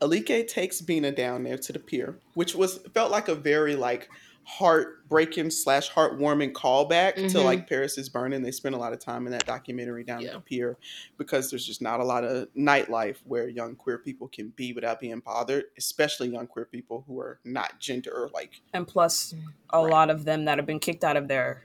Alike 0.00 0.48
takes 0.48 0.80
Bina 0.80 1.12
down 1.12 1.44
there 1.44 1.56
to 1.56 1.72
the 1.72 1.78
pier, 1.78 2.18
which 2.34 2.54
was 2.56 2.78
felt 2.92 3.12
like 3.12 3.28
a 3.28 3.36
very 3.36 3.76
like 3.76 4.08
heartbreaking 4.46 5.50
slash 5.50 5.90
heartwarming 5.90 6.52
callback 6.52 7.14
to 7.14 7.22
Mhm. 7.22 7.44
like 7.44 7.68
Paris 7.68 7.96
is 7.98 8.08
Burning. 8.08 8.42
They 8.42 8.50
spend 8.50 8.74
a 8.74 8.78
lot 8.78 8.92
of 8.92 8.98
time 8.98 9.26
in 9.26 9.32
that 9.32 9.46
documentary 9.46 10.04
down 10.04 10.20
Yeah. 10.20 10.28
at 10.28 10.34
the 10.34 10.40
pier 10.40 10.76
because 11.16 11.50
there's 11.50 11.66
just 11.66 11.80
not 11.82 12.00
a 12.00 12.04
lot 12.04 12.24
of 12.24 12.48
nightlife 12.54 13.16
where 13.24 13.48
young 13.48 13.74
queer 13.74 13.98
people 13.98 14.28
can 14.28 14.50
be 14.50 14.72
without 14.72 15.00
being 15.00 15.20
bothered, 15.20 15.64
especially 15.78 16.28
young 16.28 16.46
queer 16.46 16.66
people 16.66 17.04
who 17.06 17.18
are 17.20 17.40
not 17.44 17.78
gender 17.80 18.28
like 18.34 18.60
and 18.72 18.86
plus 18.86 19.34
a 19.70 19.82
Right. 19.82 19.90
lot 19.90 20.10
of 20.10 20.24
them 20.24 20.44
that 20.44 20.58
have 20.58 20.66
been 20.66 20.80
kicked 20.80 21.04
out 21.04 21.16
of 21.16 21.26
their 21.28 21.64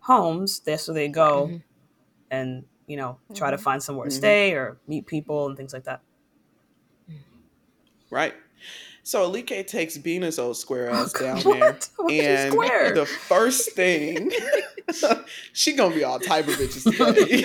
homes, 0.00 0.60
that's 0.60 0.88
where 0.88 0.94
they 0.94 1.08
go 1.08 1.46
Mhm. 1.46 1.62
and 2.30 2.64
you 2.86 2.96
know 2.96 3.18
try 3.34 3.50
to 3.52 3.56
Mhm. 3.56 3.60
find 3.60 3.82
somewhere 3.82 4.06
to 4.08 4.12
Mhm. 4.12 4.18
stay 4.18 4.52
or 4.54 4.78
meet 4.88 5.06
people 5.06 5.46
and 5.46 5.56
things 5.56 5.72
like 5.72 5.84
that. 5.84 6.00
right. 8.10 8.34
So 9.02 9.24
Alike 9.26 9.66
takes 9.66 9.96
Bina's 9.98 10.38
old 10.38 10.56
square 10.56 10.90
oh, 10.90 10.94
ass 10.94 11.12
down 11.12 11.40
What? 11.42 11.58
there. 11.98 12.08
She 12.08 12.20
and 12.20 12.52
square? 12.52 12.94
the 12.94 13.06
first 13.06 13.72
thing 13.72 14.30
she 15.52 15.72
gonna 15.72 15.94
be 15.94 16.04
all 16.04 16.18
type 16.18 16.48
of 16.48 16.54
bitches 16.54 16.84
today. 17.16 17.42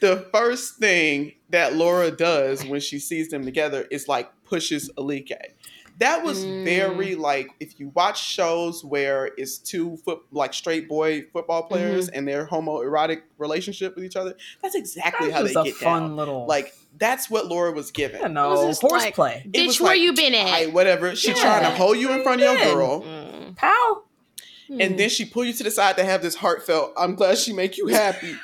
the 0.00 0.26
first 0.32 0.76
thing 0.76 1.32
that 1.50 1.74
Laura 1.74 2.10
does 2.10 2.64
when 2.64 2.80
she 2.80 2.98
sees 2.98 3.28
them 3.28 3.44
together 3.44 3.86
is 3.90 4.08
like 4.08 4.30
pushes 4.44 4.90
Alike. 4.96 5.56
That 5.98 6.22
was 6.24 6.44
Mm. 6.44 6.64
very 6.64 7.14
like 7.16 7.48
if 7.60 7.80
you 7.80 7.90
watch 7.94 8.22
shows 8.24 8.84
where 8.84 9.30
it's 9.36 9.58
two 9.58 9.96
foot 10.04 10.20
like 10.30 10.54
straight 10.54 10.88
boy 10.88 11.24
football 11.32 11.64
players 11.64 12.08
and 12.08 12.26
their 12.26 12.46
homoerotic 12.46 13.22
relationship 13.38 13.94
with 13.96 14.04
each 14.04 14.14
other. 14.16 14.34
That's 14.62 14.74
exactly 14.76 15.28
That's 15.30 15.36
how 15.38 15.42
they 15.46 15.52
just 15.54 15.66
a 15.66 15.70
get 15.70 15.74
fun 15.74 16.02
down. 16.02 16.16
little 16.16 16.46
Like 16.46 16.72
that's 16.98 17.28
what 17.28 17.46
Laura 17.46 17.72
was 17.72 17.90
given. 17.90 18.20
No 18.22 18.28
know 18.28 18.50
was 18.50 18.66
just 18.78 18.82
like- 18.84 19.14
horseplay. 19.16 19.44
Bitch, 19.48 19.80
where 19.80 19.92
like, 19.92 20.00
you 20.00 20.12
been 20.12 20.34
at? 20.34 20.46
Alright, 20.46 20.72
whatever. 20.72 21.16
She 21.16 21.28
Yeah. 21.28 21.34
trying 21.34 21.62
to 21.64 21.70
hold 21.70 21.96
you 21.98 22.12
in 22.12 22.22
front 22.22 22.42
of 22.42 22.58
your 22.60 22.74
girl. 22.74 23.02
Mm. 23.02 23.56
Pow. 23.56 24.02
and 24.70 24.98
then 24.98 25.08
she 25.08 25.24
pull 25.24 25.44
you 25.46 25.52
to 25.54 25.64
the 25.64 25.70
side 25.70 25.96
to 25.96 26.04
have 26.04 26.20
this 26.22 26.34
heartfelt. 26.34 26.92
I'm 26.98 27.14
glad 27.14 27.38
she 27.38 27.52
make 27.54 27.78
you 27.78 27.86
happy. 27.86 28.34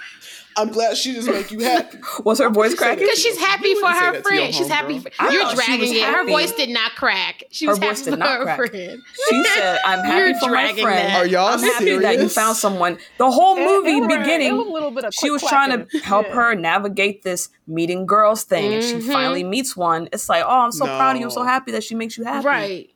I'm 0.57 0.69
glad 0.69 0.97
she 0.97 1.15
just 1.15 1.29
make 1.29 1.51
you 1.51 1.59
happy. 1.61 1.99
Was 2.25 2.39
her 2.39 2.49
voice 2.49 2.75
cracking? 2.77 3.05
Because 3.05 3.19
she's 3.21 3.37
happy 3.39 3.71
You 3.71 3.81
for 3.81 3.87
wouldn't 3.87 4.05
her 4.05 4.13
that 4.13 4.17
to 4.19 4.23
friend. 4.23 4.55
She's 4.55 4.69
happy. 4.69 4.99
homegirl. 5.01 5.13
For, 5.15 5.23
I 5.23 5.31
you're 5.33 5.55
dragging 5.55 5.81
was 5.81 5.91
it. 5.91 6.05
Her 6.05 6.27
voice 6.29 6.53
did 6.53 6.69
not 6.71 6.93
crack. 6.95 7.43
She 7.51 7.65
Her 7.67 7.73
was 7.73 7.79
voice 7.81 7.99
happy 7.99 8.05
did 8.05 8.11
for 8.13 8.17
not 8.19 8.39
her 8.39 8.45
crack. 8.45 8.57
friend. 8.71 9.03
She 9.31 9.45
said, 9.45 9.79
"I'm 9.85 9.99
happy 10.05 10.19
You're 10.31 10.39
for 10.41 10.51
my 10.51 10.73
friend. 10.73 10.85
that. 11.09 11.17
Are 11.17 11.27
y'all 11.27 11.49
I'm 11.49 11.61
happy 11.61 11.99
that 11.99 12.19
you 12.21 12.29
found 12.29 12.57
someone." 12.57 12.99
The 13.19 13.31
whole 13.31 13.57
movie 13.57 13.97
it 13.97 14.01
was- 14.07 14.17
beginning, 14.19 14.57
was 14.57 14.67
a 14.67 14.71
little 14.71 14.91
bit 14.93 15.05
of 15.05 15.13
she 15.15 15.31
was 15.31 15.43
trying 15.43 15.71
to 15.89 15.99
help 16.01 16.27
Yeah. 16.29 16.35
her 16.35 16.55
navigate 16.55 17.23
this 17.25 17.49
meeting 17.67 18.07
girls 18.07 18.45
thing, 18.45 18.75
and 18.75 18.83
she 18.85 18.95
Mhm. 18.95 19.13
finally 19.13 19.43
meets 19.43 19.77
one. 19.77 20.09
It's 20.13 20.29
like, 20.29 20.45
"Oh, 20.47 20.61
I'm 20.61 20.73
so 20.73 20.85
proud 20.87 21.17
of 21.17 21.21
you. 21.21 21.27
I'm 21.27 21.31
so 21.33 21.43
happy 21.43 21.73
that 21.73 21.83
she 21.83 21.95
makes 21.95 22.17
you 22.17 22.23
happy." 22.25 22.47
Right. 22.47 22.91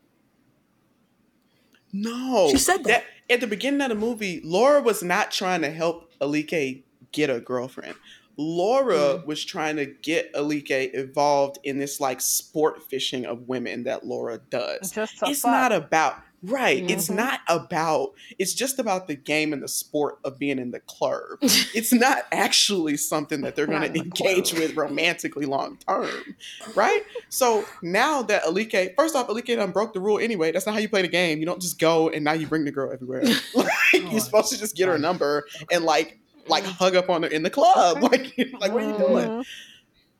No, 1.93 2.49
She 2.51 2.59
said 2.59 2.85
that. 2.85 3.05
at 3.31 3.41
the 3.41 3.47
beginning 3.47 3.81
of 3.81 3.89
the 3.89 3.95
movie. 3.95 4.41
Laura 4.45 4.81
was 4.81 5.03
not 5.03 5.31
trying 5.31 5.63
to 5.63 5.71
help 5.71 6.13
Alike 6.21 6.85
get 7.13 7.31
a 7.31 7.41
girlfriend. 7.41 7.95
Laura 8.37 9.21
was 9.27 9.45
trying 9.45 9.77
to 9.77 9.87
get 9.87 10.31
Alike 10.35 10.71
involved 10.71 11.59
in 11.65 11.79
this 11.79 12.01
like 12.01 12.21
sport 12.21 12.83
fishing 12.85 13.27
of 13.27 13.49
women 13.49 13.83
that 13.85 14.07
Laura 14.07 14.39
does. 14.51 14.97
It's 14.97 15.41
fuck. 15.41 15.51
not 15.51 15.73
about 15.73 16.17
right. 16.45 16.89
It's 16.89 17.09
Mhm. 17.09 17.17
not 17.17 17.41
about. 17.49 18.13
It's 18.39 18.55
just 18.55 18.79
about 18.79 19.09
the 19.09 19.17
game 19.17 19.53
and 19.53 19.61
the 19.61 19.67
sport 19.67 20.21
of 20.23 20.39
being 20.39 20.61
in 20.61 20.71
the 20.71 20.79
club. 20.79 21.21
it's 21.75 21.93
not 21.93 22.27
actually 22.31 22.97
something 22.97 23.41
that 23.41 23.57
they're 23.57 23.67
going 23.67 23.93
to 23.93 23.99
engage 23.99 24.53
with 24.53 24.77
romantically 24.77 25.47
long 25.47 25.79
term, 25.89 26.37
right? 26.77 27.03
So 27.29 27.65
now 27.83 28.23
that 28.23 28.45
Alike, 28.47 28.95
first 28.97 29.17
off, 29.17 29.29
Alike 29.29 29.47
done 29.47 29.73
broke 29.73 29.95
the 29.95 30.01
rule 30.01 30.21
anyway. 30.21 30.53
That's 30.53 30.65
not 30.65 30.77
how 30.77 30.79
you 30.81 30.89
play 30.89 31.03
the 31.03 31.09
game. 31.09 31.41
You 31.41 31.47
don't 31.47 31.61
just 31.61 31.81
go 31.81 32.09
and 32.09 32.23
now 32.23 32.35
you 32.35 32.47
bring 32.47 32.65
the 32.65 32.71
girl 32.71 32.93
everywhere. 32.93 33.25
like 33.55 33.69
you're 33.95 34.21
supposed 34.21 34.53
to 34.53 34.59
just 34.61 34.77
get 34.77 34.87
her 34.87 34.97
number 34.97 35.45
and 35.73 35.83
like 35.85 36.18
like 36.49 36.65
hug 36.65 36.97
up 36.97 37.09
on 37.11 37.23
her 37.23 37.29
in 37.29 37.43
the 37.43 37.51
club. 37.51 38.03
Like 38.03 38.35
like 38.61 38.73
what 38.73 38.83
are 38.83 38.91
you 38.93 38.99
doing? 38.99 39.29
Mhm. 39.29 39.45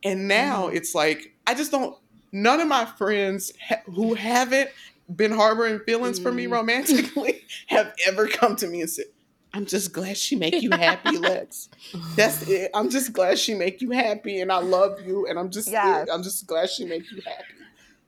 And 0.05 0.29
now 0.29 0.69
Mhm. 0.69 0.75
it's 0.77 0.95
like 0.95 1.35
I 1.47 1.55
just 1.55 1.71
don't. 1.71 1.97
None 2.33 2.61
of 2.61 2.69
my 2.69 2.85
friends 2.85 3.53
ha- 3.67 3.83
who 3.87 4.15
haven't 4.15 4.71
been 5.17 5.33
harboring 5.33 5.81
feelings 5.81 6.19
for 6.19 6.31
me 6.31 6.45
Mhm. 6.47 6.53
romantically 6.53 7.43
have 7.69 7.93
ever 8.07 8.29
come 8.29 8.55
to 8.57 8.67
me 8.67 8.83
and 8.83 8.91
said, 8.91 9.07
"I'm 9.55 9.65
just 9.67 9.93
glad 9.93 10.17
she 10.19 10.37
make 10.37 10.61
you 10.63 10.71
happy, 10.71 11.17
Lex. 11.17 11.69
That's 12.17 12.47
it. 12.49 12.71
I'm 12.75 12.91
just 12.91 13.13
glad 13.15 13.39
she 13.39 13.55
make 13.55 13.81
you 13.81 13.91
happy, 13.93 14.41
and 14.41 14.53
I 14.53 14.59
love 14.59 15.01
you, 15.07 15.27
and 15.27 15.39
I'm 15.39 15.51
just 15.51 15.69
Yes. 15.71 16.09
I'm 16.13 16.23
just 16.23 16.47
glad 16.47 16.69
she 16.71 16.85
make 16.85 17.11
you 17.11 17.23
happy." 17.25 17.55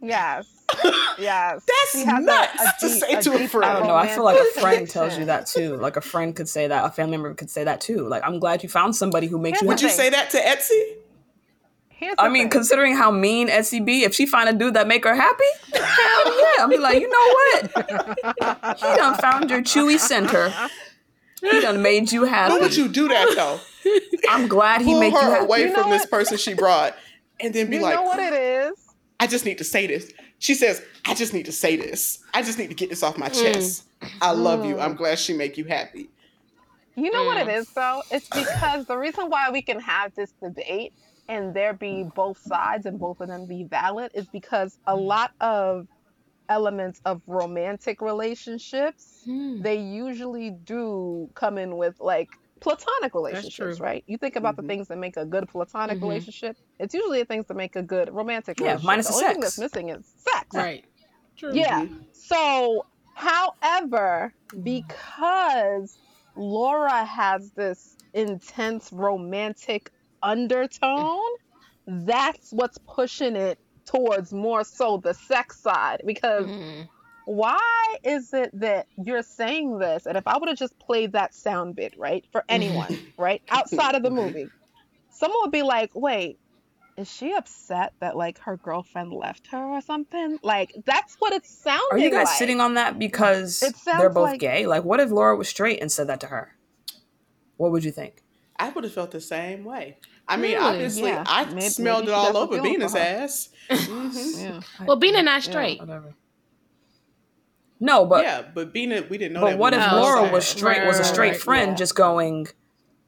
Yes. 0.00 0.46
Yes. 1.18 1.62
That's 1.66 1.92
She 1.92 2.04
has 2.06 2.22
a- 2.22 2.26
nuts 2.26 2.62
a 2.62 2.80
to 2.80 2.88
deep- 2.88 3.00
say 3.02 3.20
to 3.20 3.32
a 3.34 3.38
deep 3.38 3.50
friend. 3.50 3.64
I 3.70 3.78
don't 3.78 3.88
know. 3.88 3.94
I 3.96 4.06
feel 4.08 4.24
like 4.24 4.40
a 4.40 4.60
friend 4.60 4.88
tells 4.96 5.18
you 5.18 5.26
that 5.26 5.46
too. 5.46 5.76
Like 5.76 5.96
a 5.96 6.00
friend 6.00 6.34
could 6.34 6.48
say 6.48 6.66
that. 6.68 6.84
A 6.84 6.90
family 6.90 7.18
member 7.18 7.34
could 7.34 7.50
say 7.50 7.64
that 7.64 7.80
too. 7.82 8.08
Like 8.08 8.22
I'm 8.24 8.38
glad 8.38 8.62
you 8.62 8.68
found 8.70 8.96
somebody 8.96 9.26
who 9.26 9.38
makes 9.38 9.60
you 9.60 9.66
Would 9.68 9.80
happy. 9.80 9.82
you 9.82 9.88
thing. 9.88 9.96
say 9.96 10.10
that 10.10 10.30
to 10.30 10.38
Etsy? 10.38 10.96
Here's 11.90 12.14
I 12.18 12.28
mean, 12.30 12.44
thing. 12.44 12.50
considering 12.50 12.96
how 12.96 13.10
mean 13.10 13.48
Etsy 13.48 13.84
be, 13.84 14.04
if 14.04 14.14
she 14.14 14.24
find 14.24 14.48
a 14.48 14.54
dude 14.54 14.72
that 14.74 14.86
make 14.88 15.04
her 15.04 15.14
happy, 15.14 15.44
hell 15.74 15.84
yeah. 16.40 16.62
I'll 16.62 16.68
be 16.68 16.78
like, 16.78 16.98
you 17.00 17.10
know 17.10 17.34
what? 17.34 18.78
He 18.78 18.96
done 18.96 19.18
found 19.18 19.50
your 19.50 19.60
Chewy 19.60 19.98
center. 19.98 20.50
He 21.42 21.60
done 21.60 21.82
made 21.82 22.10
you 22.12 22.24
happy. 22.24 22.52
How 22.54 22.60
would 22.60 22.74
you 22.76 22.88
do 22.88 23.08
that 23.08 23.34
though? 23.36 23.60
I'm 24.30 24.48
glad 24.48 24.80
he 24.80 24.92
Pull 24.92 25.00
make 25.00 25.12
you 25.12 25.18
her 25.20 25.30
happy. 25.30 25.44
away 25.44 25.60
You 25.62 25.72
know 25.72 25.82
from 25.82 25.90
this 25.90 26.06
person 26.06 26.38
she 26.38 26.54
brought, 26.54 26.96
and 27.40 27.52
then 27.52 27.68
be 27.68 27.76
you 27.76 27.82
like, 27.82 27.96
know 27.96 28.04
what 28.04 28.18
it 28.18 28.32
is? 28.32 28.72
I 29.20 29.26
just 29.26 29.44
need 29.44 29.58
to 29.58 29.64
say 29.64 29.86
this. 29.86 30.12
She 30.38 30.54
says, 30.54 30.82
I 31.06 31.14
just 31.14 31.32
need 31.34 31.44
to 31.46 31.52
say 31.52 31.76
this. 31.76 32.18
I 32.34 32.42
just 32.42 32.58
need 32.58 32.68
to 32.68 32.74
get 32.74 32.88
this 32.90 33.02
off 33.02 33.18
my 33.18 33.28
chest. 33.28 33.84
I 34.22 34.32
love 34.32 34.64
you. 34.64 34.76
Mm. 34.76 34.82
I'm 34.82 34.94
glad 34.96 35.18
she 35.18 35.34
make 35.34 35.58
you 35.58 35.64
happy. 35.66 36.08
You 36.96 37.12
know 37.12 37.24
what 37.24 37.36
it 37.36 37.46
Mm. 37.46 37.74
though? 37.74 38.02
It's 38.10 38.28
because 38.28 38.86
the 38.86 38.96
reason 38.96 39.28
why 39.28 39.50
we 39.50 39.62
can 39.62 39.78
have 39.80 40.14
this 40.14 40.32
debate 40.42 40.94
and 41.28 41.54
there 41.54 41.74
be 41.74 42.04
both 42.16 42.38
sides 42.38 42.86
and 42.86 42.98
both 42.98 43.20
of 43.20 43.28
them 43.28 43.46
be 43.46 43.64
valid 43.64 44.10
is 44.14 44.26
because 44.32 44.78
a 44.86 44.96
lot 44.96 45.32
of 45.40 45.86
elements 46.48 47.00
of 47.04 47.22
romantic 47.26 48.00
relationships 48.02 49.22
Hmm. 49.24 49.62
they 49.62 49.76
usually 49.76 50.50
do 50.50 51.30
come 51.34 51.58
in 51.58 51.76
with 51.76 51.94
like 52.00 52.28
platonic 52.60 53.14
relationships, 53.14 53.80
right? 53.80 54.04
You 54.06 54.18
think 54.18 54.36
about 54.36 54.54
Mhm. 54.54 54.62
the 54.62 54.62
things 54.68 54.88
that 54.88 54.98
make 54.98 55.16
a 55.16 55.24
good 55.24 55.48
platonic 55.48 55.98
Mhm. 55.98 56.02
relationship. 56.02 56.56
It's 56.78 56.94
usually 56.94 57.20
the 57.20 57.24
things 57.24 57.46
that 57.46 57.56
make 57.56 57.76
a 57.76 57.82
good 57.82 58.12
romantic 58.12 58.58
relationship. 58.58 58.60
Yeah, 58.60 58.64
relationship. 58.64 58.86
minus 58.86 59.06
the 59.06 59.12
the 59.12 59.16
only 59.16 59.26
thing 59.32 59.40
that's 59.40 59.58
missing 59.58 59.88
is 59.90 60.06
sex. 60.18 60.46
Right. 60.54 60.84
True. 61.36 61.52
Yeah. 61.54 61.80
Mhm. 61.86 62.04
So, 62.12 62.86
however, 63.14 64.34
because 64.62 65.98
Laura 66.36 67.04
has 67.04 67.50
this 67.52 67.96
intense 68.12 68.92
romantic 68.92 69.90
undertone, 70.22 71.18
that's 71.86 72.50
what's 72.52 72.78
pushing 72.86 73.36
it 73.36 73.58
towards 73.86 74.32
more 74.32 74.64
so 74.64 74.98
the 74.98 75.14
sex 75.14 75.60
side. 75.60 76.02
Because 76.04 76.46
Mhm. 76.46 76.88
Why 77.26 77.96
is 78.02 78.32
it 78.32 78.50
that 78.60 78.86
you're 78.96 79.22
saying 79.22 79.78
this? 79.78 80.06
And 80.06 80.16
if 80.16 80.26
I 80.26 80.36
would 80.38 80.48
have 80.48 80.58
just 80.58 80.78
played 80.78 81.12
that 81.12 81.34
sound 81.34 81.76
bit, 81.76 81.94
right, 81.98 82.24
for 82.32 82.44
anyone, 82.48 82.98
right, 83.16 83.42
outside 83.50 83.94
of 83.94 84.02
the 84.02 84.10
movie, 84.10 84.48
someone 85.10 85.38
would 85.42 85.52
be 85.52 85.62
like, 85.62 85.90
wait, 85.94 86.38
is 86.96 87.10
she 87.10 87.32
upset 87.34 87.92
that 88.00 88.16
like 88.16 88.38
her 88.40 88.56
girlfriend 88.56 89.12
left 89.12 89.46
her 89.48 89.58
or 89.62 89.80
something? 89.80 90.38
Like 90.42 90.74
that's 90.84 91.14
what 91.18 91.32
it's 91.32 91.48
sounding 91.50 91.80
Are 91.92 91.98
you 91.98 92.10
guys 92.10 92.26
like. 92.26 92.36
sitting 92.36 92.60
on 92.60 92.74
that 92.74 92.98
because 92.98 93.62
It 93.62 93.74
they're 93.86 94.10
both 94.10 94.30
like- 94.30 94.40
gay? 94.40 94.66
Like, 94.66 94.84
what 94.84 95.00
if 95.00 95.10
Laura 95.10 95.36
was 95.36 95.48
straight 95.48 95.80
and 95.80 95.90
said 95.90 96.08
that 96.08 96.20
to 96.20 96.26
her? 96.26 96.56
What 97.56 97.72
would 97.72 97.84
you 97.84 97.90
think? 97.92 98.22
I 98.58 98.68
would 98.70 98.84
have 98.84 98.92
felt 98.92 99.10
the 99.12 99.20
same 99.20 99.64
way. 99.64 99.96
I 100.28 100.36
mean, 100.36 100.52
Really? 100.52 100.64
obviously, 100.64 101.08
Yeah. 101.08 101.24
I 101.26 101.44
Maybe- 101.46 101.60
smelled 101.68 102.00
maybe 102.04 102.12
it 102.12 102.14
all 102.14 102.36
over 102.36 102.54
feelings 102.56 102.76
Bina's 102.76 102.92
for 102.92 102.98
her. 102.98 103.04
ass. 103.04 103.48
Mhm. 103.70 104.42
Yeah. 104.80 104.86
Well, 104.86 104.96
Bina 104.96 105.22
not 105.22 105.44
Yeah. 105.46 105.50
straight. 105.50 105.80
Whatever. 105.80 106.14
No, 107.80 108.04
but 108.04 108.22
yeah, 108.24 108.42
but 108.54 108.72
Bina, 108.72 109.04
we 109.08 109.16
didn't 109.18 109.32
know 109.34 109.40
but 109.40 109.50
that. 109.50 109.58
what 109.58 109.72
if 109.74 109.92
Laura 109.92 110.22
was 110.24 110.32
met. 110.32 110.42
straight? 110.44 110.86
Was 110.86 110.98
a 110.98 111.04
straight 111.04 111.30
right, 111.32 111.40
friend 111.40 111.70
yeah. 111.70 111.76
just 111.76 111.94
going, 111.94 112.46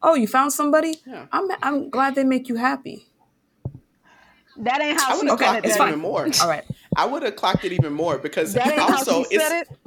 "Oh, 0.02 0.14
you 0.14 0.26
found 0.26 0.52
somebody? 0.54 0.96
Yeah. 1.06 1.26
I'm 1.30 1.48
I'm 1.62 1.90
glad 1.90 2.14
they 2.14 2.24
make 2.24 2.48
you 2.48 2.56
happy." 2.56 3.06
That 4.58 4.80
ain't 4.82 4.98
I 4.98 5.02
how 5.02 5.14
would 5.16 5.20
she 5.22 5.26
have 5.28 5.34
Okay, 5.40 5.44
said 5.44 5.50
clocked 5.50 5.64
it. 5.64 5.64
it 5.64 5.68
it's 5.68 5.76
fine. 5.78 5.88
even 5.88 6.00
more. 6.00 6.28
All 6.42 6.48
right. 6.48 6.64
I 6.96 7.06
would 7.06 7.22
have 7.22 7.36
clocked 7.36 7.64
it 7.64 7.72
even 7.72 7.92
more 7.92 8.18
because 8.18 8.52
That 8.54 8.66
ain't 8.68 8.78
how 8.80 8.88
also 8.96 9.24
she 9.24 9.36
it's 9.36 9.50
it. 9.70 9.78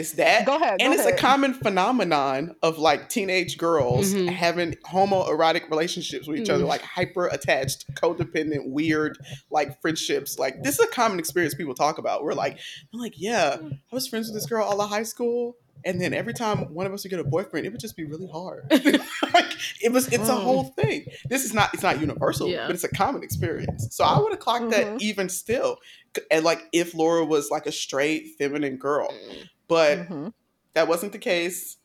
It's 0.00 0.12
that 0.12 0.44
Go 0.46 0.56
ahead, 0.56 0.78
and 0.80 0.88
go 0.88 0.92
it's 0.92 1.02
ahead. 1.02 1.14
a 1.14 1.16
common 1.16 1.54
phenomenon 1.54 2.54
of 2.62 2.78
like 2.78 3.08
teenage 3.08 3.56
girls 3.58 4.12
Mhm. 4.14 4.28
having 4.32 4.72
homoerotic 4.92 5.70
relationships 5.70 6.26
with 6.26 6.40
each 6.40 6.50
other 6.50 6.64
Mm. 6.64 6.68
like 6.68 6.82
hyper 6.82 7.26
attached 7.28 7.84
codependent 7.94 8.68
weird 8.68 9.18
like 9.50 9.80
friendships 9.80 10.38
like 10.38 10.62
this 10.62 10.78
is 10.78 10.86
a 10.86 10.90
common 10.90 11.18
experience 11.18 11.54
people 11.54 11.74
talk 11.74 11.98
about 11.98 12.24
we're 12.24 12.34
like 12.34 12.58
I'm 12.92 13.00
like 13.00 13.14
yeah 13.16 13.56
i 13.60 13.94
was 13.94 14.08
friends 14.08 14.26
with 14.28 14.34
this 14.34 14.46
girl 14.46 14.64
all 14.64 14.80
of 14.80 14.90
high 14.90 15.02
school 15.04 15.56
and 15.84 15.98
then 16.00 16.12
every 16.12 16.34
time 16.34 16.74
one 16.74 16.84
of 16.86 16.92
us 16.92 17.04
would 17.04 17.10
get 17.10 17.20
a 17.20 17.24
boyfriend 17.24 17.64
it 17.66 17.70
would 17.72 17.80
just 17.80 17.96
be 17.96 18.04
really 18.04 18.28
hard 18.30 18.64
like 19.34 19.46
it 19.82 19.90
was 19.92 20.08
it's 20.08 20.28
a 20.28 20.32
Mm. 20.32 20.42
whole 20.42 20.64
thing 20.80 21.06
this 21.28 21.44
is 21.44 21.54
not 21.54 21.72
it's 21.74 21.82
not 21.82 22.00
universal 22.00 22.48
Yeah. 22.48 22.66
but 22.66 22.74
it's 22.74 22.84
a 22.84 22.88
common 22.88 23.22
experience 23.22 23.88
so 23.90 24.04
i 24.04 24.18
would 24.18 24.32
have 24.32 24.40
clocked 24.40 24.70
that 24.70 24.86
Mhm. 24.86 25.00
even 25.00 25.28
still 25.28 25.78
and 26.30 26.44
like 26.44 26.62
if 26.72 26.94
laura 26.94 27.24
was 27.24 27.50
like 27.50 27.66
a 27.66 27.72
straight 27.72 28.34
feminine 28.38 28.76
girl 28.76 29.08
but 29.70 29.98
Mhm. 30.08 30.32
that 30.74 30.86
wasn't 30.88 31.12
the 31.12 31.18
case. 31.18 31.78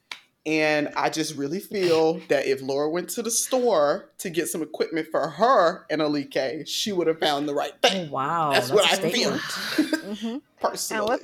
And 0.48 0.90
I 0.96 1.10
just 1.10 1.36
really 1.36 1.60
feel 1.60 2.20
that 2.28 2.46
if 2.46 2.62
Laura 2.62 2.88
went 2.90 3.10
to 3.12 3.24
the 3.24 3.32
store 3.32 4.10
to 4.20 4.30
get 4.30 4.48
some 4.48 4.62
equipment 4.62 5.08
for 5.10 5.28
her 5.28 5.86
and 5.90 6.02
Alike, 6.04 6.68
she 6.68 6.92
would 6.92 7.08
have 7.08 7.20
found 7.20 7.48
the 7.50 7.54
right 7.56 7.74
Oh, 7.84 7.88
thing. 7.90 8.12
wow. 8.12 8.52
That's, 8.54 8.70
a 8.70 8.76
what 8.76 8.86
I 8.86 8.96
feel 9.10 9.40
statement. 9.40 10.18
Mhm. 10.20 10.42
personally. 10.60 11.00
And 11.02 11.10
let's 11.10 11.24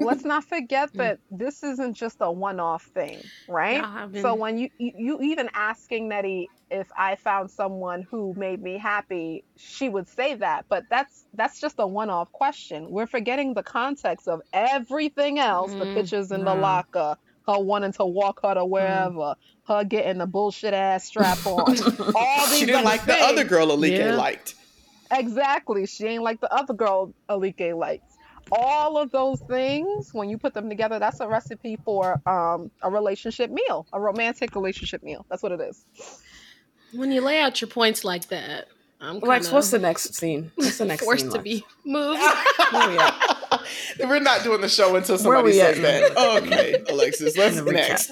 let's 0.00 0.24
not 0.24 0.44
forget 0.44 0.92
that 0.94 1.18
this 1.30 1.62
isn't 1.62 1.94
just 1.94 2.16
a 2.20 2.30
one-off 2.30 2.84
thing, 2.94 3.22
right? 3.48 3.80
Y'all 3.82 4.08
been- 4.08 4.22
So 4.22 4.34
when 4.34 4.58
you, 4.58 4.70
you 4.78 4.92
you 4.96 5.18
even 5.22 5.48
asking 5.54 6.08
Nettie 6.08 6.48
if 6.70 6.88
I 6.96 7.16
found 7.16 7.50
someone 7.50 8.02
who 8.10 8.34
made 8.36 8.60
me 8.62 8.76
happy, 8.78 9.44
she 9.56 9.88
would 9.88 10.08
say 10.08 10.34
that, 10.34 10.66
but 10.68 10.84
that's 10.90 11.24
that's 11.34 11.60
just 11.60 11.76
a 11.78 11.86
one-off 11.86 12.30
question. 12.32 12.90
We're 12.90 13.06
forgetting 13.06 13.54
the 13.54 13.62
context 13.62 14.28
of 14.28 14.40
everything 14.52 15.38
else, 15.38 15.72
the 15.72 15.84
Mhm. 15.86 15.94
pictures 15.94 16.30
in 16.32 16.44
the 16.44 16.54
locker, 16.54 17.16
her 17.46 17.58
wanting 17.58 17.92
to 17.92 18.04
walk 18.04 18.40
her 18.42 18.54
to 18.54 18.64
wherever, 18.64 19.34
her 19.66 19.84
getting 19.84 20.18
the 20.18 20.26
bullshit 20.26 20.74
ass 20.74 21.04
strap 21.04 21.38
on. 21.46 21.60
All 22.14 22.46
these 22.46 22.58
she 22.58 22.66
didn't 22.66 22.80
other 22.80 22.84
like 22.84 23.04
the 23.06 23.16
other 23.22 23.44
girl 23.44 23.70
Alike 23.72 23.92
Yeah. 23.92 24.16
liked. 24.16 24.54
Exactly. 25.10 25.86
She 25.86 26.04
ain't 26.06 26.22
like 26.22 26.40
the 26.40 26.52
other 26.52 26.74
girl 26.74 27.14
Alike 27.28 27.60
likes. 27.74 28.04
All 28.52 28.96
of 28.96 29.10
those 29.10 29.40
things, 29.40 30.12
when 30.14 30.28
you 30.28 30.38
put 30.38 30.54
them 30.54 30.68
together, 30.68 30.98
that's 30.98 31.20
a 31.20 31.28
recipe 31.28 31.76
for 31.84 32.20
um, 32.28 32.70
a 32.82 32.90
relationship 32.90 33.50
meal, 33.50 33.86
a 33.92 34.00
romantic 34.00 34.54
relationship 34.54 35.02
meal. 35.02 35.24
That's 35.28 35.42
what 35.42 35.52
it 35.52 35.60
is. 35.60 35.84
When 36.92 37.12
you 37.12 37.20
lay 37.20 37.40
out 37.40 37.60
your 37.60 37.68
points 37.68 38.04
like 38.04 38.28
that, 38.28 38.68
I'm 39.00 39.14
Lex, 39.16 39.20
kinda 39.20 39.26
Alex, 39.32 39.52
what's 39.52 39.70
the 39.70 39.78
next 39.78 40.14
scene? 40.14 40.50
What's 40.56 40.78
the 40.78 40.84
next 40.86 41.04
forced 41.04 41.24
scene? 41.26 41.32
to 41.32 41.40
be 41.40 41.64
moved. 41.84 42.20
Where 42.72 42.88
we 42.88 44.06
We're 44.06 44.18
not 44.20 44.42
doing 44.42 44.60
the 44.60 44.68
show 44.68 44.96
until 44.96 45.18
somebody 45.18 45.52
says 45.52 45.80
that. 45.80 46.16
Okay, 46.42 46.82
Alexis, 46.88 47.36
let's 47.36 47.56
In 47.58 47.64
the 47.64 47.70
recap. 47.70 48.10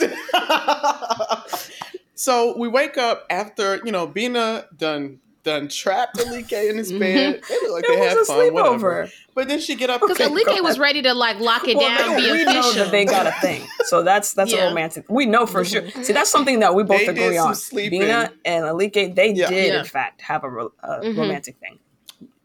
next. 1.48 1.70
so 2.14 2.56
we 2.56 2.68
wake 2.68 2.96
up 2.98 3.26
after, 3.30 3.80
you 3.84 3.90
know, 3.92 4.06
Bina 4.06 4.66
done 4.76 5.18
done 5.46 5.68
trapped 5.68 6.20
Alike 6.20 6.52
in 6.52 6.76
his 6.76 6.92
bed. 6.92 7.40
They 7.48 7.54
look 7.62 7.72
like 7.72 7.84
It 7.84 7.88
they 7.88 7.98
had 8.06 8.16
was 8.18 8.28
a 8.28 8.32
fun, 8.34 8.52
whatever. 8.52 9.04
sleepover. 9.06 9.12
But 9.34 9.48
then 9.48 9.60
she 9.60 9.74
get 9.76 9.88
up 9.88 10.00
Because 10.02 10.16
okay, 10.20 10.24
Alike 10.30 10.44
go 10.46 10.62
was 10.62 10.78
ready 10.78 11.00
to 11.02 11.14
like 11.14 11.38
lock 11.40 11.66
it 11.68 11.76
Well, 11.76 11.88
down, 11.96 12.16
they- 12.16 12.22
be 12.26 12.32
we 12.32 12.42
official. 12.42 12.62
know 12.62 12.72
that 12.74 12.90
they 12.90 13.04
got 13.06 13.26
a 13.26 13.32
thing, 13.40 13.62
so 13.86 14.02
that's 14.02 14.34
that's 14.34 14.52
Yeah. 14.52 14.64
a 14.64 14.68
romantic. 14.68 15.04
We 15.08 15.24
know 15.26 15.46
for 15.46 15.64
sure. 15.64 15.88
See, 16.02 16.12
that's 16.12 16.30
something 16.30 16.60
that 16.60 16.74
we 16.74 16.82
both 16.82 16.98
They 17.00 17.06
did 17.06 17.18
agree 17.18 17.36
some 17.38 17.48
on. 17.48 17.54
sleeping. 17.54 18.00
Bina 18.00 18.32
and 18.44 18.64
Alike, 18.66 18.92
they 19.14 19.32
Yeah. 19.34 19.48
did 19.48 19.72
Yeah. 19.72 19.78
in 19.78 19.84
fact 19.86 20.20
have 20.22 20.44
a, 20.44 20.50
ro- 20.50 20.72
a 20.82 21.00
Mhm. 21.00 21.16
romantic 21.16 21.56
thing. 21.60 21.78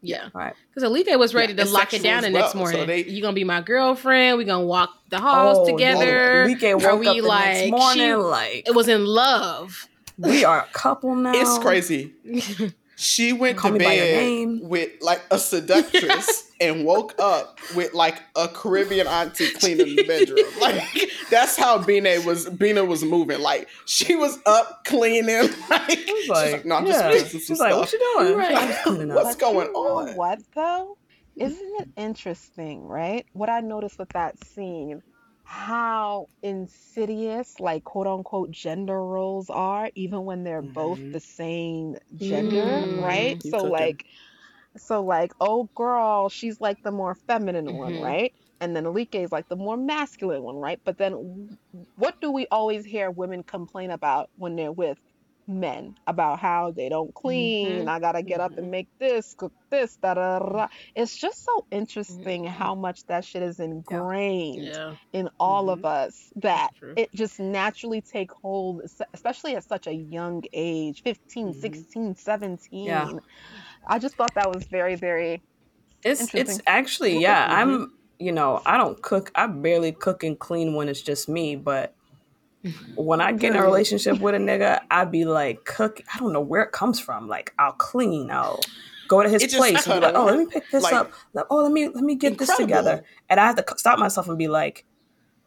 Yeah. 0.00 0.28
Right. 0.34 0.52
Because 0.74 0.82
Alike 0.88 1.06
was 1.18 1.34
ready 1.34 1.52
Yeah, 1.54 1.64
to 1.64 1.70
lock 1.70 1.92
it 1.94 2.02
sexual 2.02 2.10
down 2.10 2.22
the 2.22 2.28
as 2.28 2.32
next 2.32 2.54
well. 2.54 2.66
So 2.66 2.72
morning. 2.76 2.86
they- 2.88 3.04
you 3.10 3.20
gonna 3.22 3.34
be 3.34 3.44
my 3.44 3.60
girlfriend. 3.60 4.36
We 4.38 4.44
gonna 4.44 4.64
walk 4.64 4.90
the 5.10 5.18
halls 5.18 5.58
Oh, 5.60 5.66
together. 5.66 6.46
Like 6.48 6.62
Are 6.62 6.76
woke 6.76 7.00
we 7.00 7.06
up 7.08 7.16
the 7.16 7.20
like 7.22 7.44
next 7.54 7.70
morning 7.70 8.06
she- 8.08 8.14
like 8.14 8.68
It 8.68 8.74
was 8.74 8.88
in 8.88 9.04
love. 9.06 9.88
we 10.18 10.44
are 10.44 10.60
a 10.60 10.68
couple 10.72 11.14
now. 11.14 11.32
It's 11.34 11.56
crazy. 11.58 12.12
She 12.96 13.32
went 13.32 13.58
Call 13.58 13.72
to 13.72 13.78
me 13.78 13.84
by 13.84 13.92
your 13.94 14.04
bed 14.06 14.68
with 14.68 14.90
like 15.00 15.22
a 15.30 15.38
seductress 15.38 16.50
and 16.60 16.84
woke 16.84 17.14
up 17.18 17.58
with 17.74 17.94
like 17.94 18.22
a 18.36 18.48
Caribbean 18.48 19.06
auntie 19.06 19.50
cleaning 19.50 19.96
the 19.96 20.04
bedroom. 20.04 20.38
Like 20.60 21.10
that's 21.30 21.56
how 21.56 21.78
Bina 21.82 22.20
was 22.24 22.48
Bina 22.48 22.84
was 22.84 23.02
moving. 23.04 23.40
Like 23.40 23.68
she 23.86 24.14
was 24.14 24.38
up 24.46 24.84
cleaning. 24.84 25.50
Like, 25.70 25.90
She's 25.90 26.06
she's 26.06 26.28
like, 26.28 26.52
like, 26.52 26.64
no, 26.66 26.76
I'm 26.76 26.86
yeah. 26.86 27.10
just 27.10 27.32
fixing 27.32 27.40
some 27.40 27.54
She's 27.54 27.60
like, 27.60 27.74
what 27.74 27.92
you 27.92 28.14
doing? 28.16 28.36
Right. 28.36 28.56
I'm 28.56 28.68
just 28.68 28.82
cleaning 28.84 29.10
up. 29.10 29.16
What's 29.16 29.36
But 29.36 29.40
going 29.40 29.66
you 29.68 29.72
know 29.72 29.98
on? 29.98 30.14
What 30.16 30.40
though? 30.54 30.98
Isn't 31.36 31.80
it 31.80 31.88
interesting, 31.96 32.86
right? 32.86 33.26
What 33.32 33.48
I 33.48 33.60
noticed 33.60 33.98
with 33.98 34.10
that 34.10 34.42
scene, 34.44 35.02
how 35.52 36.28
insidious, 36.42 37.60
like 37.60 37.84
quote 37.84 38.06
unquote, 38.08 38.50
gender 38.52 39.00
roles 39.02 39.50
are, 39.50 39.90
even 39.94 40.24
when 40.24 40.44
they're 40.44 40.62
both 40.62 41.00
Mhm. 41.00 41.12
the 41.12 41.20
same 41.20 41.96
gender, 42.16 42.86
Mm. 42.86 42.96
right? 42.96 43.36
You 43.42 43.54
So 43.54 43.66
cooking. 43.66 43.66
like, 43.66 44.04
so 44.76 45.02
like, 45.04 45.32
oh 45.40 45.70
girl, 45.76 46.28
she's 46.28 46.60
like 46.60 46.78
the 46.82 46.92
more 46.92 47.14
feminine 47.26 47.72
one, 47.72 47.94
Mhm. 47.94 47.96
right? 47.96 48.32
And 48.60 48.76
then 48.76 48.86
Alike 48.86 49.14
is 49.14 49.32
like 49.32 49.48
the 49.48 49.56
more 49.56 49.76
masculine 49.76 50.42
one, 50.42 50.56
right? 50.56 50.80
But 50.84 50.98
then, 50.98 51.58
what 51.96 52.16
do 52.20 52.30
we 52.32 52.46
always 52.50 52.84
hear 52.84 53.10
women 53.10 53.42
complain 53.44 53.90
about 53.90 54.30
when 54.36 54.56
they're 54.56 54.72
with 54.72 54.98
men 55.48 55.94
about 56.06 56.38
how 56.38 56.70
they 56.70 56.88
don't 56.88 57.12
clean. 57.14 57.84
Mhm. 57.84 57.88
I 57.88 57.98
gotta 57.98 58.22
get 58.22 58.40
up 58.40 58.56
and 58.56 58.70
make 58.70 58.88
this, 58.98 59.34
cook 59.34 59.52
this, 59.70 59.96
da 59.96 60.14
da 60.14 60.38
da. 60.38 60.68
It's 60.94 61.16
just 61.16 61.44
so 61.44 61.66
interesting 61.70 62.44
how 62.44 62.74
much 62.74 63.04
that 63.06 63.24
shit 63.24 63.42
is 63.42 63.58
ingrained 63.60 64.64
Yeah. 64.64 64.94
in 65.12 65.28
all 65.40 65.68
of 65.70 65.84
us 65.84 66.32
that 66.36 66.70
it 66.96 67.12
just 67.14 67.40
naturally 67.40 68.00
take 68.00 68.30
hold, 68.32 68.82
especially 69.14 69.56
at 69.56 69.64
such 69.64 69.86
a 69.86 69.94
young 69.94 70.42
age 70.52 71.02
15, 71.02 71.48
Mhm. 71.52 71.60
16, 71.60 72.14
17. 72.14 72.86
Yeah. 72.86 73.10
I 73.86 73.98
just 73.98 74.14
thought 74.16 74.34
that 74.34 74.54
was 74.54 74.64
very, 74.64 74.94
very. 74.94 75.42
It's 76.04 76.34
it's 76.34 76.60
actually 76.66 77.18
yeah. 77.18 77.46
I'm 77.50 77.92
you 78.18 78.32
know 78.32 78.60
I 78.66 78.76
don't 78.76 79.00
cook. 79.02 79.30
I 79.34 79.46
barely 79.48 79.92
cook 79.92 80.22
and 80.22 80.38
clean 80.38 80.74
when 80.74 80.88
it's 80.88 81.02
just 81.02 81.28
me. 81.28 81.56
But 81.56 81.94
when 82.94 83.20
I 83.20 83.32
get 83.32 83.52
in 83.52 83.56
a 83.58 83.62
relationship 83.62 84.20
with 84.20 84.34
a 84.34 84.38
nigga, 84.38 84.80
I'd 84.90 85.10
be 85.10 85.24
like 85.24 85.64
cook. 85.64 86.00
I 86.14 86.18
don't 86.18 86.32
know 86.32 86.40
where 86.40 86.62
it 86.62 86.72
comes 86.72 87.00
from. 87.00 87.28
Like 87.28 87.52
I'll 87.58 87.72
clean. 87.72 88.30
I'll 88.30 88.60
go 89.08 89.22
to 89.22 89.28
his 89.28 89.42
It 89.42 89.52
place 89.52 89.86
and 89.86 90.00
be 90.00 90.06
like, 90.06 90.14
oh, 90.14 90.24
let 90.24 90.38
me 90.38 90.46
pick 90.46 90.70
this 90.70 90.82
like, 90.82 90.92
up. 90.94 91.12
Like, 91.34 91.46
oh, 91.50 91.62
let 91.62 91.72
me 91.72 91.88
let 91.88 92.04
me 92.04 92.14
get 92.14 92.38
this 92.38 92.56
together. 92.56 93.02
And 93.28 93.38
I 93.40 93.46
have 93.46 93.56
to 93.56 93.64
stop 93.78 93.98
myself 93.98 94.28
and 94.28 94.38
be 94.38 94.48
like, 94.48 94.84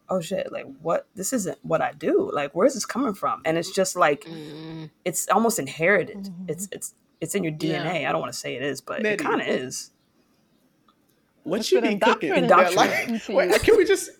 oh 0.08 0.20
shit, 0.20 0.52
like 0.52 0.66
what? 0.82 1.06
This 1.14 1.32
isn't 1.32 1.58
what 1.62 1.80
I 1.80 1.92
do. 1.92 2.30
Like 2.32 2.54
where's 2.54 2.74
this 2.74 2.86
coming 2.86 3.14
from? 3.14 3.42
And 3.44 3.56
it's 3.58 3.70
just 3.70 3.96
like 3.96 4.24
Mm. 4.24 4.90
it's 5.04 5.26
almost 5.28 5.58
inherited. 5.58 6.16
Mhm. 6.16 6.50
It's 6.50 6.68
it's 6.70 6.94
it's 7.20 7.34
in 7.34 7.42
your 7.44 7.54
Yeah. 7.58 7.82
DNA. 7.82 8.06
I 8.06 8.12
don't 8.12 8.20
want 8.20 8.32
to 8.32 8.38
say 8.38 8.56
it 8.56 8.62
is, 8.62 8.80
but 8.82 9.04
it 9.04 9.18
kind 9.18 9.40
of 9.40 9.48
is. 9.48 9.90
What 11.44 11.60
It's 11.60 11.70
you 11.72 11.80
been 11.80 11.98
be 11.98 12.04
cooking? 12.04 12.34
indoctrinated 12.34 13.08
Yeah, 13.28 13.36
like, 13.36 13.50
wait, 13.52 13.62
can 13.62 13.76
we 13.76 13.84
just 13.84 14.10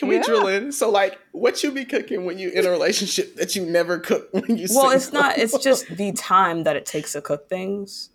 can 0.00 0.08
we 0.08 0.18
drill 0.20 0.46
in? 0.46 0.72
So 0.72 0.90
like, 0.90 1.18
what 1.32 1.62
you 1.62 1.70
be 1.70 1.84
cooking 1.84 2.24
when 2.24 2.38
you 2.38 2.48
in 2.50 2.66
a 2.66 2.70
relationship 2.70 3.36
that 3.36 3.54
you 3.54 3.66
never 3.66 3.98
cook 3.98 4.28
when 4.32 4.56
you? 4.56 4.66
Well, 4.70 4.90
it's 4.90 5.12
not. 5.12 5.36
It's 5.38 5.58
just 5.58 5.94
the 5.94 6.12
time 6.12 6.64
that 6.64 6.74
it 6.74 6.86
takes 6.86 7.12
to 7.12 7.20
cook 7.20 7.48
things. 7.48 8.08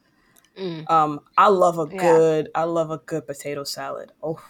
Mm. 0.58 0.90
Um, 0.90 1.20
I 1.38 1.50
love 1.50 1.78
a 1.78 1.88
Yeah. 1.94 2.02
good. 2.02 2.50
I 2.56 2.64
love 2.64 2.90
a 2.90 2.98
good 2.98 3.28
potato 3.28 3.64
salad. 3.64 4.14
Oh, 4.24 4.42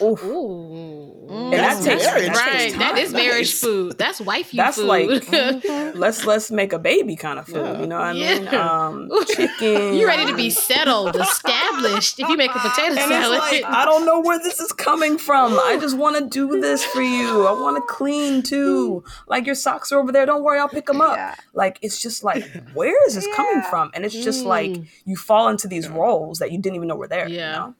oh, 0.00 0.16
Ooh. 0.24 1.26
And 1.28 1.52
that 1.54 1.82
takes- 1.82 2.04
right. 2.06 2.32
that 2.32 2.52
takes 2.52 2.78
that 2.78 2.98
is 2.98 3.12
marriage 3.12 3.48
Nice. 3.48 3.60
food. 3.60 3.98
That's 3.98 4.20
wifey 4.20 4.56
food. 4.56 4.58
That's 4.58 4.76
food. 4.76 4.86
like- 4.86 5.08
Mhm. 5.26 5.92
let's 5.96 6.24
let's 6.24 6.50
make 6.50 6.72
a 6.72 6.78
baby 6.78 7.16
kind 7.16 7.38
of 7.38 7.46
food. 7.46 7.56
Yeah. 7.66 7.80
You 7.80 7.86
know 7.86 7.98
what 7.98 8.04
I 8.08 8.12
Yeah. 8.12 8.38
mean? 8.38 8.54
Um, 8.54 9.10
chicken. 9.26 9.94
you 9.94 10.06
ready 10.06 10.26
to 10.26 10.36
be 10.36 10.50
settled, 10.50 11.16
established 11.16 12.20
if 12.20 12.28
you 12.28 12.36
make 12.36 12.50
a 12.54 12.58
potato 12.58 12.88
And 12.94 12.98
salad. 13.10 13.40
it's 13.42 13.52
like 13.52 13.64
I 13.64 13.84
don't 13.84 14.04
know 14.06 14.20
where 14.20 14.38
this 14.38 14.60
is 14.60 14.72
coming 14.72 15.18
from. 15.18 15.54
I 15.58 15.78
just 15.80 15.96
want 15.96 16.16
to 16.18 16.24
do 16.26 16.60
this 16.60 16.84
for 16.84 17.02
you. 17.02 17.46
I 17.46 17.52
want 17.52 17.76
to 17.76 17.82
clean 17.92 18.42
too. 18.42 19.02
Like 19.26 19.46
your 19.46 19.54
socks 19.54 19.92
are 19.92 19.98
over 19.98 20.12
there. 20.12 20.26
Don't 20.26 20.42
worry, 20.42 20.58
I'll 20.58 20.68
pick 20.68 20.86
them 20.86 21.00
up. 21.00 21.16
Yeah. 21.16 21.34
Like 21.54 21.78
it's 21.82 22.00
just 22.00 22.22
like 22.24 22.44
where 22.74 22.94
is 23.06 23.14
this 23.14 23.26
coming 23.34 23.62
from? 23.70 23.90
And 23.94 24.04
it's 24.04 24.14
just 24.14 24.44
like 24.44 24.66
Mm. 24.70 24.86
you 25.04 25.16
fall 25.16 25.48
into 25.48 25.68
these 25.68 25.88
roles 25.88 26.38
that 26.40 26.50
you 26.52 26.58
didn't 26.58 26.76
even 26.76 26.88
know 26.88 26.96
were 26.96 27.08
there. 27.08 27.28
Yeah. 27.28 27.52
You 27.52 27.58
know? 27.58 27.74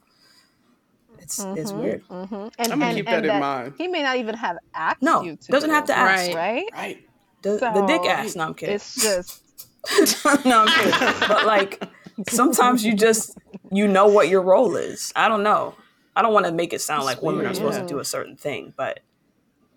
It's 1.27 1.45
it's 1.57 1.72
Mhm, 1.72 1.83
weird. 1.83 2.03
mhm. 2.09 2.51
And, 2.59 2.72
I'm 2.72 2.79
gonna 2.79 2.91
and, 2.91 2.97
keep 2.99 3.07
and 3.09 3.24
that 3.24 3.35
in 3.35 3.41
mind. 3.41 3.74
He 3.79 3.89
may 3.89 4.03
not 4.03 4.16
even 4.16 4.37
have 4.37 4.57
asked 4.74 5.03
No, 5.03 5.22
you 5.22 5.37
to. 5.37 5.53
doesn't 5.53 5.70
do, 5.70 5.74
have 5.74 5.87
to 5.87 5.97
ask. 5.99 6.31
Right. 6.31 6.35
Right? 6.35 6.64
right. 6.72 6.99
The, 7.43 7.51
the 7.74 7.83
dick 7.83 8.03
So, 8.03 8.09
ass. 8.11 8.37
No, 8.37 8.45
I'm 8.45 8.55
kidding. 8.55 8.74
It's 8.77 8.95
just. 8.95 9.43
no, 10.47 10.61
I'm 10.62 10.68
kidding. 10.68 11.24
But 11.29 11.45
like 11.47 11.83
sometimes 12.31 12.85
you 12.85 12.95
just 12.95 13.37
you 13.72 13.89
know 13.89 14.07
what 14.07 14.29
your 14.29 14.43
role 14.43 14.77
is. 14.77 15.12
I 15.16 15.29
don't 15.29 15.43
know. 15.43 15.74
I 16.14 16.22
don't 16.22 16.33
want 16.33 16.47
to 16.47 16.53
make 16.53 16.72
it 16.72 16.81
sound 16.81 17.05
like 17.05 17.22
women 17.22 17.45
are 17.47 17.55
supposed 17.55 17.79
to 17.79 17.85
do 17.85 17.99
a 17.99 18.05
certain 18.05 18.37
thing, 18.37 18.72
but 18.77 19.01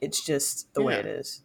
it's 0.02 0.24
just 0.24 0.74
the 0.76 0.82
way 0.84 0.98
it 0.98 1.06
is. 1.06 1.42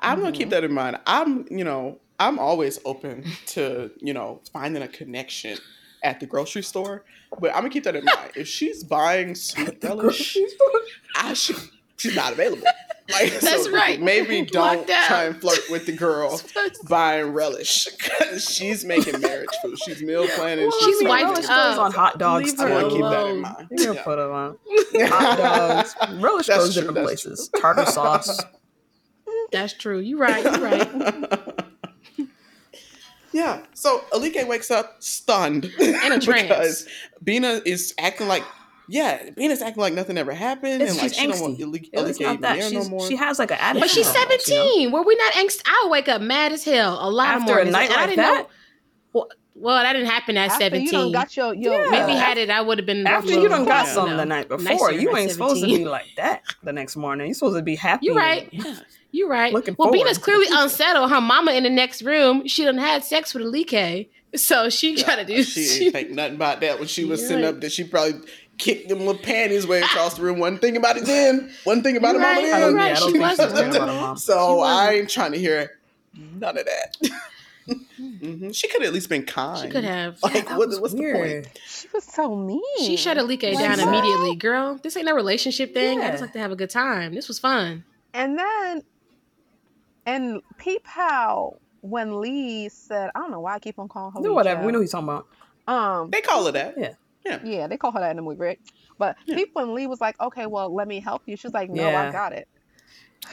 I'm 0.00 0.20
gonna 0.20 0.32
Mm-hmm. 0.32 0.38
keep 0.38 0.50
that 0.50 0.64
in 0.64 0.72
mind. 0.72 0.98
I'm, 1.06 1.46
you 1.50 1.64
know, 1.64 2.00
I'm 2.20 2.38
always 2.38 2.78
open 2.84 3.24
to, 3.48 3.90
you 3.98 4.14
know, 4.14 4.42
finding 4.52 4.82
a 4.82 4.88
connection 4.88 5.58
at 6.06 6.20
the 6.20 6.26
grocery 6.26 6.62
store. 6.62 7.04
But 7.40 7.50
I'm 7.50 7.56
gonna 7.62 7.70
keep 7.70 7.84
that 7.84 7.96
in 7.96 8.04
mind. 8.04 8.30
If 8.36 8.46
she's 8.48 8.84
buying 8.84 9.34
sweet 9.48 9.82
relish, 9.82 10.38
I 11.16 11.34
should. 11.34 11.56
She's 11.98 12.14
not 12.14 12.32
available. 12.32 12.62
Like 13.10 13.40
That's 13.40 13.64
so 13.64 13.72
right. 13.72 14.00
Maybe 14.00 14.42
don't 14.42 14.86
try 14.86 15.24
and 15.24 15.40
flirt 15.40 15.60
with 15.70 15.86
the 15.86 15.92
girl 15.96 16.40
buying 16.88 17.32
relish 17.32 17.86
because 17.86 18.44
she's 18.50 18.84
making 18.84 19.20
marriage 19.20 19.48
food. 19.62 19.78
She's 19.78 20.02
meal 20.02 20.26
planning. 20.28 20.68
Well, 20.68 20.78
She's 20.80 20.96
I 20.96 20.98
mean, 21.00 21.08
wiped 21.08 21.24
relish 21.30 21.46
up. 21.48 21.78
on 21.78 21.92
hot 21.92 22.18
dogs 22.18 22.46
Leave 22.46 22.56
too. 22.58 22.64
I 22.64 22.70
want 22.72 22.90
to 22.90 22.90
keep 22.96 23.02
that 23.04 23.26
in 23.28 23.40
mind. 23.40 23.68
You 23.70 23.76
can 23.86 23.94
Yeah. 23.94 24.02
put 24.02 24.16
them 24.16 24.30
on 24.32 24.58
hot 25.08 25.38
dogs. 25.38 25.94
Relish 26.22 26.46
That's 26.48 26.58
goes 26.64 26.74
true, 26.74 26.82
different 26.82 26.94
that's 27.06 27.22
places. 27.24 27.50
Tartar 27.60 27.86
sauce. 27.86 28.42
That's 29.52 29.72
true. 29.72 30.00
You're 30.00 30.18
right. 30.18 30.44
You're 30.44 30.60
right. 30.60 31.55
Yeah. 33.36 33.60
So 33.74 34.02
Alike 34.12 34.36
wakes 34.48 34.70
up 34.70 34.96
stunned 35.02 35.66
In 35.78 36.12
a 36.12 36.18
trance. 36.20 36.48
because 36.48 36.88
Bina 37.22 37.60
is 37.66 37.94
acting 37.98 38.28
like, 38.28 38.42
yeah, 38.88 39.30
Bina's 39.30 39.60
acting 39.62 39.80
like 39.82 39.92
nothing 39.92 40.16
ever 40.16 40.32
happened, 40.32 40.80
It's, 40.82 40.92
and 40.92 41.00
like 41.00 41.08
she's 41.10 41.16
she 41.18 41.26
don't 41.26 41.40
want 41.40 41.60
Alike, 41.60 41.88
It's 41.92 42.18
Alike 42.18 42.20
not 42.20 42.28
even 42.30 42.40
that. 42.42 42.70
there 42.70 42.82
no 42.82 42.88
more. 42.88 43.06
she 43.06 43.16
has 43.16 43.38
like 43.38 43.50
an 43.50 43.58
attitude. 43.60 43.80
But 43.82 43.90
she's 43.90 44.06
almost, 44.06 44.48
you 44.48 44.54
know? 44.54 44.64
17. 44.64 44.92
Were 44.92 45.02
we 45.02 45.14
not 45.16 45.32
angst? 45.34 45.60
I 45.66 45.80
would 45.84 45.90
wake 45.90 46.08
up 46.08 46.22
mad 46.22 46.52
as 46.52 46.64
hell 46.64 46.98
a 47.00 47.10
lot 47.10 47.36
of 47.36 47.42
After 47.42 47.58
a 47.58 47.64
night 47.64 47.90
and 47.90 47.92
I 47.94 48.00
like 48.00 48.08
didn't 48.10 48.16
that? 48.24 48.38
know. 48.42 48.48
Well, 49.12 49.28
well, 49.58 49.82
that 49.82 49.92
didn't 49.94 50.08
happen 50.08 50.36
at 50.36 50.50
After 50.50 50.64
you 50.64 50.88
17. 50.88 50.92
done 50.92 51.12
got 51.12 51.36
your, 51.36 51.54
your 51.54 51.84
Yeah. 51.84 51.90
Maybe 51.90 52.12
Yeah. 52.12 52.18
had 52.24 52.38
it, 52.38 52.50
I 52.50 52.60
would 52.60 52.78
have 52.78 52.86
been. 52.86 53.06
After 53.06 53.30
well, 53.32 53.42
you 53.42 53.48
done 53.48 53.64
got 53.64 53.86
Yeah. 53.86 53.92
some 53.94 54.16
the 54.16 54.24
night 54.26 54.48
before, 54.48 54.64
nicer 54.64 54.92
you 54.92 55.10
at 55.10 55.18
ain't 55.18 55.30
supposed 55.32 55.60
to 55.62 55.66
be 55.66 55.84
like 55.84 56.06
that 56.16 56.42
the 56.62 56.72
next 56.72 56.96
morning. 56.96 57.28
You're 57.28 57.34
supposed 57.34 57.56
to 57.56 57.62
be 57.62 57.76
happy. 57.76 58.06
You're 58.06 58.14
right. 58.16 58.48
yeah. 58.52 58.74
You're 59.12 59.28
right. 59.28 59.50
Looking 59.52 59.76
well, 59.78 59.86
forward. 59.88 60.04
Bina's 60.04 60.18
clearly 60.18 60.46
unsettled. 60.50 61.10
Her 61.10 61.22
mama 61.22 61.52
in 61.52 61.62
the 61.62 61.70
next 61.70 62.02
room. 62.02 62.46
She 62.46 62.64
done 62.64 62.76
had 62.76 63.02
sex 63.02 63.32
with 63.32 63.44
a 63.44 63.46
Alike. 63.46 64.10
So 64.34 64.68
she 64.68 64.94
trying 64.96 65.24
to 65.24 65.24
do. 65.24 65.42
She 65.42 65.64
She, 65.64 65.90
think 65.90 66.10
nothing 66.10 66.34
about 66.34 66.60
that 66.60 66.78
when 66.78 66.86
she 66.88 67.06
was 67.06 67.22
sitting 67.26 67.42
right. 67.44 67.54
up 67.54 67.60
there. 67.62 67.70
She 67.70 67.84
probably 67.84 68.20
kicked 68.58 68.90
them 68.90 68.98
little 68.98 69.16
panties 69.16 69.66
way 69.66 69.80
across 69.80 70.14
the 70.14 70.22
room. 70.22 70.38
One 70.38 70.58
thing 70.58 70.76
about 70.76 70.98
it 70.98 71.06
then, 71.06 71.50
one 71.64 71.82
thing 71.82 71.96
about 71.96 72.14
You're 72.16 72.22
it 72.22 72.26
mama 72.26 72.40
right, 72.40 72.42
then. 72.44 72.54
I 72.54 72.60
don't, 72.60 72.74
yeah, 72.76 72.82
I 72.82 72.88
right, 72.90 72.96
don't 72.98 73.12
she 73.12 73.18
think 73.18 73.30
she's 73.30 73.38
wasn't. 73.38 73.56
thinking 73.58 73.76
about 73.76 73.88
her 73.88 73.94
mom. 74.00 74.16
So 74.18 74.32
She 74.34 74.54
wasn't. 74.58 74.80
I 74.80 74.92
ain't 74.94 75.10
trying 75.10 75.32
to 75.32 75.38
hear 75.38 75.78
none 76.14 76.58
of 76.58 76.66
that. 76.66 76.96
Hmm 77.68 78.50
She 78.52 78.68
could 78.68 78.82
have 78.82 78.88
at 78.88 78.94
least 78.94 79.08
been 79.08 79.24
kind. 79.24 79.58
she 79.60 79.68
could 79.68 79.84
have. 79.84 80.18
Like, 80.22 80.34
Yeah, 80.48 80.56
what, 80.56 80.68
was 80.68 80.80
what's 80.80 80.94
the 80.94 81.12
point? 81.12 81.46
She 81.68 81.88
was 81.92 82.04
so 82.04 82.36
mean. 82.36 82.60
She 82.78 82.96
shut 82.96 83.18
Alike 83.18 83.42
Like, 83.42 83.58
down 83.58 83.78
what? 83.78 83.88
immediately. 83.88 84.36
Girl, 84.36 84.78
this 84.82 84.96
ain't 84.96 85.06
no 85.06 85.14
relationship 85.14 85.74
thing. 85.74 86.00
I 86.00 86.10
just 86.10 86.20
like 86.22 86.32
to 86.32 86.38
have 86.38 86.52
a 86.52 86.56
good 86.56 86.70
time. 86.70 87.14
This 87.14 87.28
was 87.28 87.38
fun. 87.38 87.84
And 88.14 88.38
then, 88.38 88.82
and 90.06 90.40
peep 90.58 90.82
how 90.84 91.58
when 91.80 92.20
Lee 92.20 92.68
said, 92.68 93.10
I 93.14 93.20
don't 93.20 93.30
know 93.30 93.40
why 93.40 93.54
I 93.54 93.58
keep 93.58 93.78
on 93.78 93.88
calling 93.88 94.12
her. 94.14 94.20
No, 94.20 94.32
whatever. 94.32 94.56
Child. 94.58 94.66
We 94.66 94.72
know 94.72 94.80
he's 94.80 94.92
talking 94.92 95.08
about. 95.08 95.26
Um, 95.68 96.10
They 96.10 96.20
call 96.20 96.46
her 96.46 96.52
that. 96.52 96.74
Yeah. 96.76 96.92
yeah, 97.24 97.40
Yeah, 97.44 97.66
they 97.66 97.76
call 97.76 97.92
her 97.92 98.00
that 98.00 98.10
in 98.10 98.16
the 98.16 98.22
movie, 98.22 98.38
right? 98.40 98.58
But 98.98 99.16
Yeah. 99.26 99.36
peep 99.36 99.50
when 99.52 99.74
Lee 99.74 99.86
was 99.86 100.00
like, 100.00 100.18
okay, 100.20 100.46
well, 100.46 100.72
let 100.74 100.88
me 100.88 101.00
help 101.00 101.22
you. 101.26 101.36
She's 101.36 101.52
like, 101.52 101.70
no, 101.70 101.90
Yeah. 101.90 102.08
I 102.08 102.12
got 102.12 102.32
it. 102.32 102.48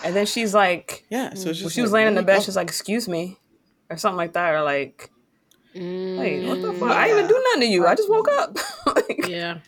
And 0.03 0.15
then 0.15 0.25
she's 0.25 0.53
like, 0.53 1.05
Yeah. 1.09 1.33
So 1.35 1.51
it's 1.51 1.61
when 1.61 1.69
she 1.69 1.81
was 1.81 1.91
like, 1.91 1.99
laying 1.99 2.07
in 2.09 2.15
the 2.15 2.21
there 2.21 2.37
bed, 2.37 2.43
she's 2.43 2.55
like, 2.55 2.67
"Excuse 2.67 3.07
me," 3.07 3.37
or 3.89 3.97
something 3.97 4.17
like 4.17 4.33
that, 4.33 4.53
or 4.53 4.63
like, 4.63 5.09
"Wait, 5.73 6.45
what 6.45 6.61
the 6.61 6.67
Mm, 6.69 6.79
fuck? 6.79 6.91
I 6.91 7.07
didn't 7.07 7.17
even 7.19 7.27
do 7.29 7.43
nothing 7.45 7.61
to 7.61 7.67
you. 7.67 7.87
I 7.87 7.95
just 7.95 8.09
woke 8.09 8.27
Mm. 8.27 8.39
up." 8.39 8.57
Like, 8.95 9.27
Yeah. 9.27 9.59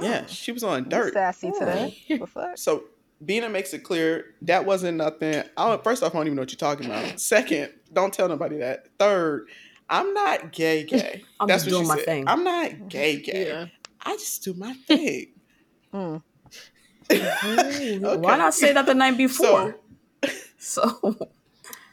Yeah, 0.00 0.26
she 0.26 0.52
was 0.52 0.62
on 0.64 0.84
You 0.84 0.90
dirt. 0.90 1.12
sassy 1.14 1.50
today. 1.58 1.96
The? 2.08 2.52
So 2.56 2.84
Bina 3.24 3.48
makes 3.48 3.72
it 3.72 3.80
clear 3.80 4.34
that 4.42 4.64
wasn't 4.66 4.98
nothing. 4.98 5.42
I 5.56 5.68
don't, 5.68 5.82
first 5.82 6.02
off, 6.02 6.14
I 6.14 6.18
don't 6.18 6.26
even 6.26 6.36
know 6.36 6.42
what 6.42 6.50
you're 6.52 6.58
talking 6.58 6.86
about. 6.86 7.18
Second, 7.18 7.72
don't 7.92 8.12
tell 8.12 8.28
nobody 8.28 8.58
that. 8.58 8.88
Third, 8.98 9.48
I'm 9.88 10.12
not 10.12 10.52
gay 10.52 10.84
gay. 10.84 11.22
I'm 11.40 11.48
That's 11.48 11.64
just 11.64 11.72
what 11.74 11.78
doing 11.78 11.84
she 11.84 11.88
my 11.88 11.96
said. 11.96 12.04
thing. 12.04 12.24
I'm 12.28 12.44
not 12.44 12.88
gay 12.90 13.20
gay. 13.20 13.46
Yeah. 13.48 13.66
I 14.02 14.12
just 14.16 14.42
do 14.44 14.54
my 14.54 14.72
thing. 14.86 15.28
Mm. 15.94 16.22
Why 18.20 18.36
not 18.36 18.52
say 18.52 18.74
that 18.74 18.84
the 18.84 18.94
night 18.94 19.16
before? 19.16 19.76
So, 20.58 21.16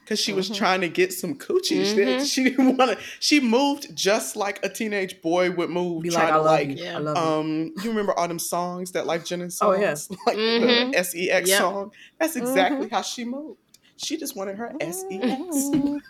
Because 0.05 0.19
she 0.19 0.33
was 0.33 0.51
Mhm. 0.51 0.55
trying 0.55 0.81
to 0.81 0.87
get 0.87 1.11
some 1.11 1.33
coochie. 1.33 1.83
She, 1.83 1.93
Mhm. 1.93 1.95
didn't, 1.95 2.25
she 2.27 2.43
didn't 2.43 2.77
want 2.77 2.91
to. 2.91 3.03
She 3.19 3.39
moved 3.39 3.95
just 3.95 4.35
like 4.35 4.63
a 4.63 4.69
teenage 4.69 5.19
boy 5.23 5.49
would 5.49 5.71
move, 5.71 6.03
be 6.03 6.11
like, 6.11 6.19
trying 6.25 6.33
I 6.33 6.37
to 6.37 6.43
love 6.43 6.59
like. 6.59 6.69
you. 6.69 6.75
Yeah. 6.83 6.95
I 6.95 6.99
love 6.99 7.17
you. 7.17 7.23
Um, 7.23 7.73
you 7.83 7.89
remember 7.89 8.13
all 8.13 8.27
them 8.27 8.37
songs 8.37 8.91
that 8.91 9.05
Lyfe 9.05 9.25
Jennings 9.25 9.57
songs? 9.57 9.75
Oh, 9.75 9.81
yeah. 9.81 10.17
like 10.27 10.37
Mhm. 10.37 10.91
the 10.91 10.97
SEX 11.03 11.49
Yep. 11.49 11.59
song. 11.59 11.91
That's 12.19 12.35
exactly 12.35 12.87
how 12.89 13.01
she 13.01 13.25
moved. 13.25 13.59
She 13.97 14.15
just 14.17 14.35
wanted 14.35 14.57
her 14.57 14.73
E 14.79 14.85
SEX. 14.91 15.15
Mhm. 15.19 16.01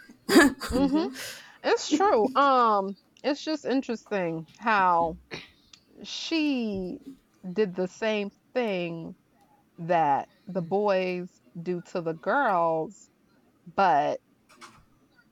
hmm 0.70 1.08
It's 1.64 1.89
true. 1.89 2.28
Um, 2.36 2.98
it's 3.24 3.43
just 3.46 3.64
interesting 3.64 4.46
how 4.60 5.16
she 6.04 7.00
did 7.54 7.76
the 7.76 7.88
same 7.88 8.30
thing 8.54 9.16
that 9.80 10.28
the 10.48 10.62
boys 10.62 11.30
do 11.64 11.82
to 11.91 12.02
the 12.02 12.14
girls, 12.14 13.10
but 13.76 14.20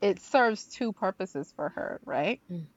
it 0.01 0.21
serves 0.21 0.65
two 0.67 0.93
purposes 0.93 1.51
for 1.55 1.69
her, 1.69 1.99
right? 2.05 2.41
Mm. 2.51 2.67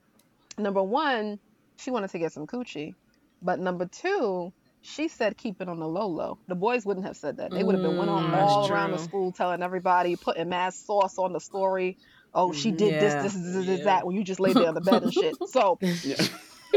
Number 0.57 0.81
one, 0.83 1.39
she 1.77 1.91
wanted 1.91 2.09
to 2.11 2.19
get 2.19 2.33
some 2.33 2.47
coochie, 2.47 2.93
but 3.41 3.59
number 3.59 3.87
two, 3.87 4.53
she 4.81 5.07
said 5.07 5.37
keep 5.37 5.61
it 5.61 5.67
on 5.69 5.79
the 5.79 5.87
low 5.87 6.07
low. 6.07 6.39
The 6.47 6.55
boys 6.55 6.85
wouldn't 6.85 7.05
have 7.05 7.17
said 7.17 7.37
that. 7.37 7.53
They 7.53 7.63
would 7.63 7.75
have 7.75 7.81
been 7.81 7.97
went 7.97 8.09
on 8.09 8.23
Mm, 8.33 8.47
all 8.47 8.71
around 8.71 8.91
the 8.91 8.97
school 8.99 9.31
telling 9.33 9.61
everybody, 9.61 10.15
putting 10.15 10.49
mad 10.49 10.73
sauce 10.73 11.17
on 11.17 11.33
the 11.33 11.39
story. 11.39 11.97
Oh, 12.33 12.53
she 12.53 12.71
did 12.71 12.93
Yeah. 12.93 12.99
this, 12.99 13.15
this, 13.15 13.33
this, 13.33 13.41
this, 13.43 13.65
this, 13.65 13.79
Yeah. 13.79 13.85
that 13.85 14.05
when 14.07 14.15
you 14.15 14.23
just 14.23 14.39
laid 14.39 14.55
there 14.57 14.67
on 14.69 14.75
the 14.75 14.81
bed 14.81 15.03
and 15.03 15.13
shit. 15.13 15.35
So 15.47 15.77
Yeah. 16.03 16.15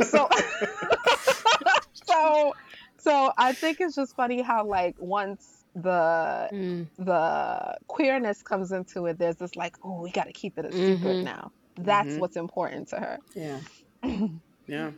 so 0.03 0.29
so 1.93 2.55
so 2.99 3.33
I 3.39 3.53
think 3.53 3.79
it's 3.81 3.95
just 3.95 4.15
funny 4.17 4.43
how 4.43 4.67
like 4.67 4.97
once 4.99 5.60
the 5.75 6.49
Mm. 6.53 6.87
the 6.99 7.79
queerness 7.87 8.43
comes 8.43 8.73
into 8.73 9.07
it, 9.07 9.19
there's 9.19 9.37
this 9.37 9.55
like, 9.57 9.77
oh, 9.85 10.01
we 10.01 10.11
got 10.11 10.25
to 10.27 10.33
keep 10.33 10.59
it 10.59 10.65
a 10.67 10.73
secret 10.73 11.17
Mhm. 11.19 11.25
now. 11.25 11.53
That's 11.77 12.15
Mhm. 12.15 12.19
what's 12.19 12.37
important 12.37 12.89
to 12.89 12.97
her. 12.97 13.19
yeah. 13.35 13.61
Yeah. 14.67 14.93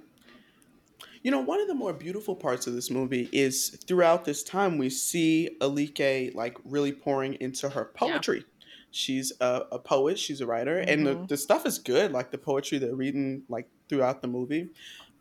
You 1.23 1.31
know, 1.31 1.41
one 1.41 1.61
of 1.61 1.69
the 1.69 1.75
more 1.75 1.93
beautiful 1.93 2.35
parts 2.35 2.67
of 2.67 2.75
this 2.75 2.91
movie 2.91 3.29
is 3.33 3.79
throughout 3.87 4.25
this 4.25 4.43
time 4.43 4.77
we 4.77 4.91
see 4.91 5.57
Alike 5.61 6.33
like 6.35 6.59
really 6.65 6.93
pouring 6.93 7.35
into 7.35 7.69
her 7.71 7.87
poetry. 7.95 8.45
She's 8.91 9.33
a, 9.41 9.63
a 9.73 9.79
poet, 9.79 10.19
she's 10.19 10.41
a 10.43 10.47
writer, 10.47 10.79
and 10.79 11.07
the, 11.07 11.15
Mhm. 11.15 11.29
the 11.29 11.37
stuff 11.39 11.65
is 11.65 11.79
good, 11.79 12.13
like 12.13 12.31
the 12.33 12.39
poetry 12.39 12.77
they're 12.79 12.95
reading 12.95 13.45
like 13.49 13.69
throughout 13.89 14.21
the 14.21 14.29
movie. 14.29 14.69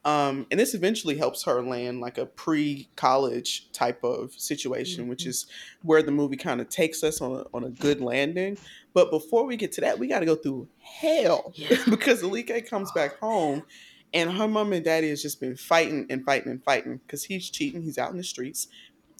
Um, 0.04 0.48
and 0.50 0.60
this 0.60 0.74
eventually 0.74 1.16
helps 1.18 1.44
her 1.44 1.62
land 1.62 2.00
like 2.02 2.18
a 2.18 2.26
pre-college 2.26 3.72
type 3.72 4.04
of 4.04 4.34
situation, 4.34 5.08
which 5.08 5.24
Mhm. 5.26 5.28
is 5.28 5.46
where 5.84 6.02
the 6.02 6.12
movie 6.12 6.38
kind 6.38 6.60
of 6.62 6.70
takes 6.70 7.04
us 7.04 7.22
on 7.22 7.32
a, 7.32 7.46
on 7.54 7.64
a 7.64 7.70
good 7.70 8.02
landing. 8.02 8.58
But 8.94 9.12
before 9.12 9.46
we 9.46 9.56
get 9.58 9.72
to 9.74 9.82
that, 9.82 10.00
we 10.00 10.08
got 10.08 10.20
to 10.20 10.26
go 10.26 10.36
through 10.36 10.68
hell 10.80 11.54
Yeah. 11.56 11.78
because 11.90 12.22
Alike 12.22 12.68
comes 12.70 12.92
back 12.94 13.20
home 13.20 13.64
and 14.14 14.32
her 14.32 14.48
mom 14.48 14.74
and 14.74 14.84
daddy 14.84 15.10
has 15.10 15.22
just 15.22 15.40
been 15.40 15.56
fighting 15.56 16.08
and 16.10 16.26
fighting 16.26 16.52
and 16.52 16.64
fighting 16.64 16.98
because 17.06 17.24
he's 17.24 17.50
cheating. 17.50 17.82
He's 17.84 17.98
out 17.98 18.12
in 18.12 18.18
the 18.18 18.24
streets, 18.24 18.68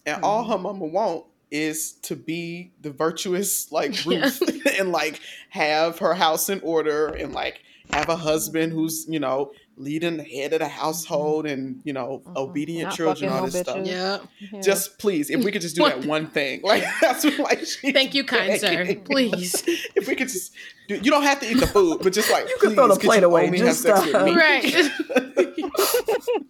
and 0.04 0.22
all 0.22 0.44
her 0.44 0.58
mama 0.58 0.84
want 0.84 1.24
is 1.50 1.92
to 2.02 2.16
be 2.16 2.72
the 2.80 2.90
virtuous 2.90 3.70
like 3.70 3.94
Yeah. 4.06 4.30
And 4.78 4.90
like 4.90 5.20
have 5.50 5.98
her 5.98 6.14
house 6.14 6.48
in 6.48 6.60
order 6.60 7.08
and 7.08 7.32
like 7.32 7.60
have 7.92 8.08
a 8.08 8.16
husband 8.16 8.72
who's 8.72 9.06
you 9.08 9.20
know 9.20 9.52
leading 9.76 10.18
the 10.18 10.22
head 10.24 10.52
of 10.52 10.58
the 10.60 10.68
household 10.68 11.46
and 11.46 11.80
you 11.84 11.92
know 11.92 12.22
Mhm. 12.26 12.36
obedient 12.36 12.88
Not 12.90 12.96
children 12.96 13.16
fucking 13.16 13.28
all 13.30 13.44
no 13.46 13.50
this 13.50 13.60
stuff. 13.60 13.86
Yeah. 13.86 14.18
Yeah. 14.52 14.60
Just 14.60 14.98
please, 14.98 15.30
if 15.30 15.42
we 15.44 15.50
could 15.50 15.62
just 15.62 15.76
do 15.76 15.84
that 15.84 15.98
One- 16.00 16.08
one 16.24 16.26
thing, 16.28 16.60
like 16.64 16.84
that's 17.00 17.24
what 17.24 17.38
like 17.38 17.60
she's 17.60 17.92
Thank 17.92 18.14
you, 18.14 18.24
kind 18.36 18.60
sir. 18.60 18.94
Please. 19.04 19.62
If 19.96 20.06
we 20.08 20.14
could 20.14 20.28
just, 20.28 20.52
do, 20.88 20.96
you 20.96 21.10
don't 21.10 21.22
have 21.22 21.40
to 21.40 21.50
eat 21.50 21.58
the 21.60 21.66
food, 21.66 22.00
but 22.02 22.12
just 22.12 22.30
like 22.30 22.48
You 22.48 22.58
can 22.60 22.74
throw 22.74 22.88
the 22.88 23.00
plate 23.00 23.22
away, 23.22 23.46
only 23.46 23.58
just, 23.58 23.84
have 23.86 23.98
sex 23.98 24.14
uh, 24.14 24.24
with 24.24 24.34
me. 24.34 24.40
Right. 24.40 24.62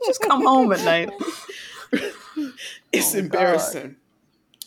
Just 0.07 0.21
come 0.23 0.45
home 0.45 0.73
at 0.73 0.85
night. 0.85 1.11
it's 2.93 3.15
Oh, 3.15 3.19
embarrassing. 3.19 3.97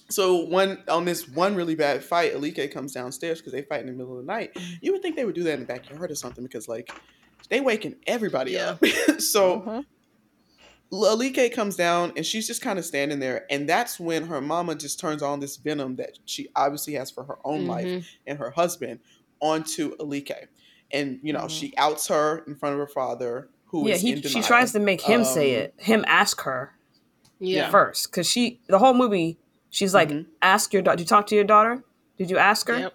So 0.09 0.35
one 0.45 0.77
on 0.87 1.03
this 1.05 1.27
one 1.27 1.55
really 1.55 1.75
bad 1.75 2.03
fight, 2.03 2.35
Alike 2.35 2.71
comes 2.71 2.93
downstairs 2.93 3.39
because 3.39 3.53
they 3.53 3.63
fight 3.63 3.81
in 3.81 3.87
the 3.87 3.91
middle 3.93 4.19
of 4.19 4.25
the 4.25 4.31
night. 4.31 4.53
Mm. 4.53 4.77
You 4.81 4.91
would 4.93 5.01
think 5.01 5.15
they 5.15 5.25
would 5.25 5.33
do 5.35 5.43
that 5.43 5.53
in 5.53 5.61
the 5.61 5.65
backyard 5.65 6.11
or 6.11 6.15
something 6.15 6.43
because 6.43 6.67
like 6.67 6.91
they 7.49 7.59
waking 7.61 7.95
everybody 8.07 8.51
Yeah. 8.53 8.71
up. 8.81 8.85
so 9.19 9.61
Mhm. 9.61 9.85
Alike 10.91 11.51
comes 11.53 11.75
down 11.75 12.13
and 12.15 12.25
she's 12.25 12.47
just 12.47 12.61
kind 12.61 12.77
of 12.79 12.85
standing 12.85 13.19
there, 13.19 13.45
and 13.49 13.67
that's 13.67 13.99
when 13.99 14.27
her 14.27 14.39
mama 14.39 14.75
just 14.75 14.99
turns 14.99 15.21
on 15.21 15.39
this 15.39 15.57
venom 15.57 15.95
that 15.97 16.19
she 16.25 16.47
obviously 16.55 16.93
has 16.93 17.11
for 17.11 17.23
her 17.25 17.37
own 17.43 17.65
life 17.65 17.87
Mhm. 17.87 18.05
and 18.27 18.39
her 18.39 18.51
husband 18.51 18.99
onto 19.41 19.95
Alike. 19.99 20.49
And 20.91 21.19
you 21.23 21.33
know, 21.33 21.41
Mhm. 21.45 21.49
she 21.49 21.73
outs 21.77 22.07
her 22.07 22.43
in 22.47 22.55
front 22.55 22.73
of 22.73 22.79
her 22.79 22.87
father, 22.87 23.49
who 23.65 23.89
yeah, 23.89 23.95
he, 23.97 24.21
she 24.21 24.41
tries 24.41 24.71
to 24.73 24.79
make 24.79 25.01
him 25.01 25.25
say 25.25 25.55
Um, 25.55 25.61
it. 25.63 25.73
Him 25.77 26.05
ask 26.07 26.41
her 26.41 26.73
Yeah. 27.39 27.69
first, 27.71 28.09
because 28.11 28.29
she 28.29 28.61
the 28.67 28.79
whole 28.79 28.93
movie 28.93 29.37
she's 29.71 29.93
like, 29.93 30.09
Mhm. 30.09 30.27
ask 30.41 30.71
your 30.71 30.81
daughter. 30.81 30.97
Did 30.97 31.03
you 31.03 31.07
talk 31.07 31.27
to 31.27 31.35
your 31.35 31.43
daughter? 31.43 31.83
Did 32.17 32.29
you 32.29 32.37
ask 32.37 32.67
her? 32.69 32.79
Yep. 32.79 32.93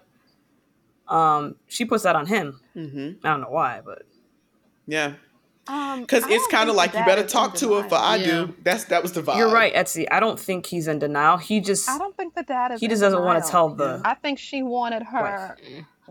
Um, 1.08 1.56
she 1.66 1.84
puts 1.84 2.04
that 2.04 2.16
on 2.16 2.26
him. 2.26 2.60
hmm 2.72 3.10
I 3.24 3.28
don't 3.30 3.40
know 3.42 3.50
why, 3.50 3.82
but 3.84 4.02
Yeah, 4.90 5.12
Um, 5.68 6.00
because 6.00 6.24
I 6.24 6.32
it's 6.32 6.46
kind 6.48 6.68
of 6.68 6.74
like 6.74 6.92
you 6.94 7.04
better 7.04 7.22
talk 7.24 7.54
to 7.56 7.74
her 7.74 7.88
for. 7.88 7.94
I 7.94 8.16
Yeah. 8.16 8.26
do. 8.26 8.54
That's 8.64 8.84
that 8.86 9.02
was 9.02 9.12
the 9.12 9.22
vibe. 9.22 9.36
you're 9.38 9.52
right, 9.52 9.72
Etsy. 9.74 10.06
I 10.10 10.18
don't 10.18 10.38
think 10.38 10.66
he's 10.66 10.88
in 10.88 10.98
denial. 10.98 11.36
He 11.36 11.60
just 11.60 11.88
I 11.88 11.96
don't 11.98 12.16
think 12.16 12.34
the 12.34 12.42
dad 12.42 12.76
he 12.80 12.88
just 12.88 13.00
doesn't 13.00 13.22
want 13.24 13.44
to 13.44 13.48
tell 13.50 13.68
the. 13.68 14.00
I 14.04 14.14
think 14.14 14.38
she 14.38 14.62
wanted 14.62 15.02
her. 15.04 15.56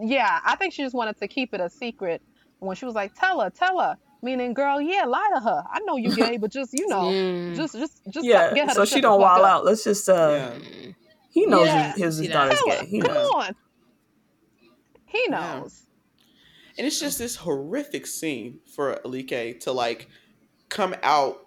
Yeah, 0.02 0.40
I 0.46 0.56
think 0.56 0.72
she 0.74 0.82
just 0.84 0.96
wanted 0.96 1.18
to 1.20 1.28
keep 1.28 1.54
it 1.54 1.60
a 1.60 1.70
secret. 1.70 2.22
When 2.60 2.76
she 2.76 2.86
was 2.86 2.96
like, 2.96 3.14
"Tell 3.16 3.40
her, 3.42 3.50
tell 3.50 3.80
her," 3.80 3.96
meaning, 4.22 4.54
girl, 4.54 4.80
yeah, 4.82 5.04
lie 5.06 5.30
to 5.34 5.40
her. 5.42 5.64
I 5.72 5.80
know 5.86 5.96
you 5.98 6.14
gay, 6.16 6.38
but 6.38 6.52
just 6.52 6.72
you 6.74 6.88
know, 6.88 7.04
Mm. 7.12 7.56
just 7.56 7.74
just 7.74 8.02
just 8.10 8.26
Yeah, 8.26 8.54
get 8.54 8.68
her 8.70 8.74
so 8.76 8.86
she 8.86 9.02
don't 9.02 9.20
fuck 9.22 9.30
wild 9.42 9.46
out. 9.46 9.66
Let's 9.66 9.84
just 9.84 10.08
uh, 10.10 10.52
Yeah. 10.62 10.92
he 11.30 11.46
knows 11.46 11.68
Yeah. 11.68 11.92
his, 11.94 12.02
his, 12.04 12.18
his 12.20 12.28
that. 12.30 12.34
daughter's 12.34 12.62
gay. 12.66 12.86
He 12.86 13.00
Come 13.02 13.14
knows. 13.14 13.30
on. 13.34 13.56
He 15.06 15.26
Yeah. 15.30 15.36
knows. 15.60 15.84
And 16.80 16.88
it's 16.88 17.00
just 17.00 17.20
this 17.20 17.36
horrific 17.36 18.08
scene 18.08 18.60
for 18.74 19.00
Alike 19.06 19.60
to 19.62 19.72
like 19.74 20.08
come 20.70 20.96
out 21.04 21.46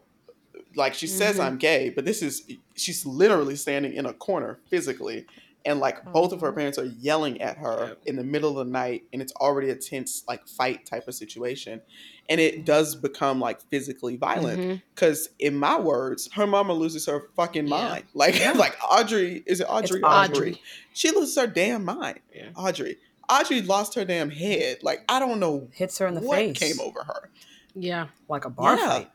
like 0.76 0.95
she 0.95 1.07
says 1.07 1.37
Mhm. 1.39 1.45
I'm 1.45 1.57
gay, 1.59 1.89
but 1.91 2.05
this 2.05 2.22
is 2.22 2.43
she's 2.74 3.05
literally 3.07 3.57
standing 3.57 3.93
in 3.95 4.07
a 4.07 4.12
corner 4.12 4.61
physically 4.70 5.26
and 5.64 5.80
like 5.80 6.05
both 6.12 6.33
of 6.33 6.41
her 6.43 6.51
Mhm. 6.53 6.57
parents 6.57 6.78
are 6.78 6.85
yelling 6.85 7.41
at 7.41 7.57
her 7.59 7.89
Yep. 7.89 8.03
in 8.07 8.16
the 8.16 8.24
middle 8.24 8.59
of 8.59 8.66
the 8.66 8.72
night 8.72 9.05
and 9.12 9.22
it's 9.22 9.33
already 9.35 9.70
a 9.70 9.74
tense 9.76 10.22
like 10.28 10.47
fight 10.49 10.85
type 10.87 11.09
of 11.09 11.14
situation 11.14 11.80
and 12.28 12.41
it 12.41 12.64
does 12.64 12.95
become 12.97 13.39
like 13.41 13.61
physically 13.70 14.16
violent 14.16 14.83
because 14.95 15.28
in 15.39 15.55
my 15.57 15.78
words 15.78 16.28
her 16.33 16.47
mama 16.47 16.72
loses 16.74 17.07
her 17.07 17.28
fucking 17.37 17.68
Yeah. 17.68 17.76
mind 17.78 18.05
like 18.14 18.35
like 18.57 18.76
audrey 18.83 19.43
is 19.47 19.61
it 19.61 19.64
audrey 19.68 20.01
It's 20.01 20.05
Audrey. 20.09 20.37
audrey 20.51 20.62
she 20.95 21.11
loses 21.11 21.37
her 21.37 21.47
damn 21.47 21.85
mind 21.85 22.20
Yeah. 22.35 22.51
audrey 22.57 22.99
audrey 23.29 23.62
lost 23.62 23.95
her 23.95 24.05
damn 24.05 24.31
head 24.31 24.79
like 24.83 25.01
i 25.09 25.18
don't 25.18 25.41
know 25.41 25.68
Hits 25.73 25.99
her 25.99 26.07
in 26.07 26.14
the 26.14 26.20
what 26.20 26.37
face 26.37 26.59
came 26.59 26.81
over 26.81 27.03
her 27.05 27.31
Yeah. 27.75 28.07
like 28.29 28.45
a 28.45 28.51
bar 28.51 28.77
Yeah. 28.77 28.89
fight. 28.89 29.11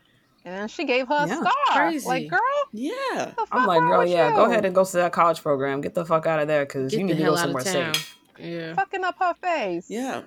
And 0.46 0.56
then 0.56 0.68
she 0.70 0.86
gave 0.86 1.10
her 1.10 1.14
a 1.26 1.28
Yeah. 1.28 1.40
scar. 1.42 1.54
Crazy. 1.90 2.08
Like, 2.08 2.30
girl, 2.30 2.40
yeah 2.72 2.94
what 3.26 3.36
the 3.36 3.46
fuck 3.48 3.48
I'm 3.52 3.68
like, 3.68 3.82
girl, 3.82 4.06
yeah, 4.06 4.30
you? 4.30 4.36
go 4.36 4.46
ahead 4.46 4.64
and 4.64 4.74
go 4.74 4.86
to 4.86 4.98
that 4.98 5.12
college 5.12 5.42
program. 5.42 5.82
Get 5.82 5.94
the 5.94 6.06
fuck 6.06 6.26
out 6.26 6.40
of 6.40 6.48
there 6.48 6.66
because 6.66 6.94
you 6.94 7.00
the 7.00 7.04
need 7.04 7.18
to 7.18 7.24
go 7.24 7.30
out 7.32 7.34
of 7.34 7.40
somewhere 7.40 7.64
town. 7.64 7.94
safe. 7.94 8.18
Yeah. 8.40 8.74
fucking 8.74 9.04
up 9.04 9.16
her 9.20 9.34
face. 9.42 9.90
yeah 9.90 10.22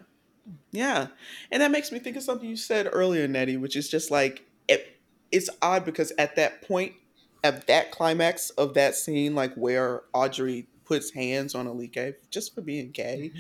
yeah 0.72 1.06
and 1.52 1.62
that 1.62 1.70
makes 1.70 1.92
me 1.92 1.98
think 2.00 2.16
of 2.16 2.22
something 2.22 2.48
you 2.48 2.56
said 2.56 2.88
earlier 2.92 3.28
nettie 3.28 3.56
which 3.56 3.76
is 3.76 3.88
just 3.88 4.10
like 4.10 4.44
it, 4.68 4.98
it's 5.30 5.48
odd 5.62 5.84
because 5.84 6.12
at 6.18 6.34
that 6.36 6.62
point 6.66 6.92
at 7.44 7.66
that 7.68 7.90
climax 7.92 8.50
of 8.50 8.74
that 8.74 8.94
scene 8.96 9.34
like 9.34 9.54
where 9.54 10.02
audrey 10.12 10.66
puts 10.90 11.12
hands 11.12 11.54
on 11.54 11.66
alike 11.66 11.96
just 12.30 12.54
for 12.54 12.60
being 12.62 12.90
gay 12.90 13.32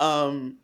um 0.00 0.58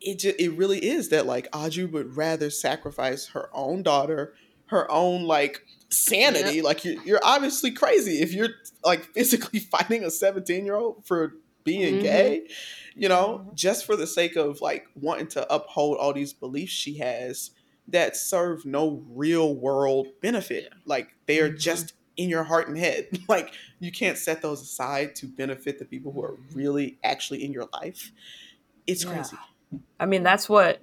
it 0.00 0.18
just, 0.20 0.38
it 0.40 0.50
really 0.50 0.78
is 0.84 1.08
that 1.08 1.26
like 1.26 1.48
Audrey 1.52 1.84
would 1.84 2.16
rather 2.16 2.50
sacrifice 2.50 3.26
her 3.28 3.50
own 3.52 3.82
daughter, 3.82 4.34
her 4.66 4.90
own 4.90 5.24
like 5.24 5.62
sanity. 5.90 6.62
Like 6.62 6.84
you're 6.84 7.02
you're 7.04 7.20
obviously 7.24 7.72
crazy 7.72 8.20
if 8.20 8.32
you're 8.32 8.50
like 8.84 9.04
physically 9.14 9.58
fighting 9.74 10.04
a 10.04 10.10
17 10.10 10.64
year 10.64 10.76
old 10.76 11.04
for 11.06 11.34
being 11.64 11.96
Mhm. 11.96 12.02
gay, 12.02 12.46
you 12.94 13.08
know, 13.08 13.42
Mhm. 13.44 13.54
just 13.56 13.84
for 13.84 13.96
the 13.96 14.06
sake 14.06 14.36
of 14.36 14.60
like 14.60 14.86
wanting 14.94 15.28
to 15.28 15.52
uphold 15.52 15.98
all 15.98 16.12
these 16.12 16.32
beliefs 16.32 16.72
she 16.72 16.98
has 16.98 17.50
that 17.88 18.16
serve 18.16 18.64
no 18.64 19.04
real 19.08 19.54
world 19.54 20.06
benefit. 20.22 20.68
Like 20.84 21.08
they 21.26 21.40
are 21.40 21.50
Mhm. 21.50 21.58
just 21.58 21.94
in 22.18 22.28
your 22.28 22.44
heart 22.44 22.68
and 22.68 22.76
head. 22.76 23.06
Like 23.28 23.52
you 23.80 23.90
can't 23.90 24.18
set 24.18 24.42
those 24.42 24.60
aside 24.60 25.14
to 25.16 25.26
benefit 25.26 25.78
the 25.78 25.84
people 25.86 26.12
who 26.12 26.22
are 26.22 26.36
really 26.52 26.98
actually 27.02 27.42
in 27.44 27.52
your 27.52 27.68
life. 27.72 28.12
It's 28.86 29.04
Yeah. 29.04 29.12
crazy. 29.14 29.36
I 29.98 30.04
mean, 30.06 30.22
that's 30.22 30.48
what 30.48 30.80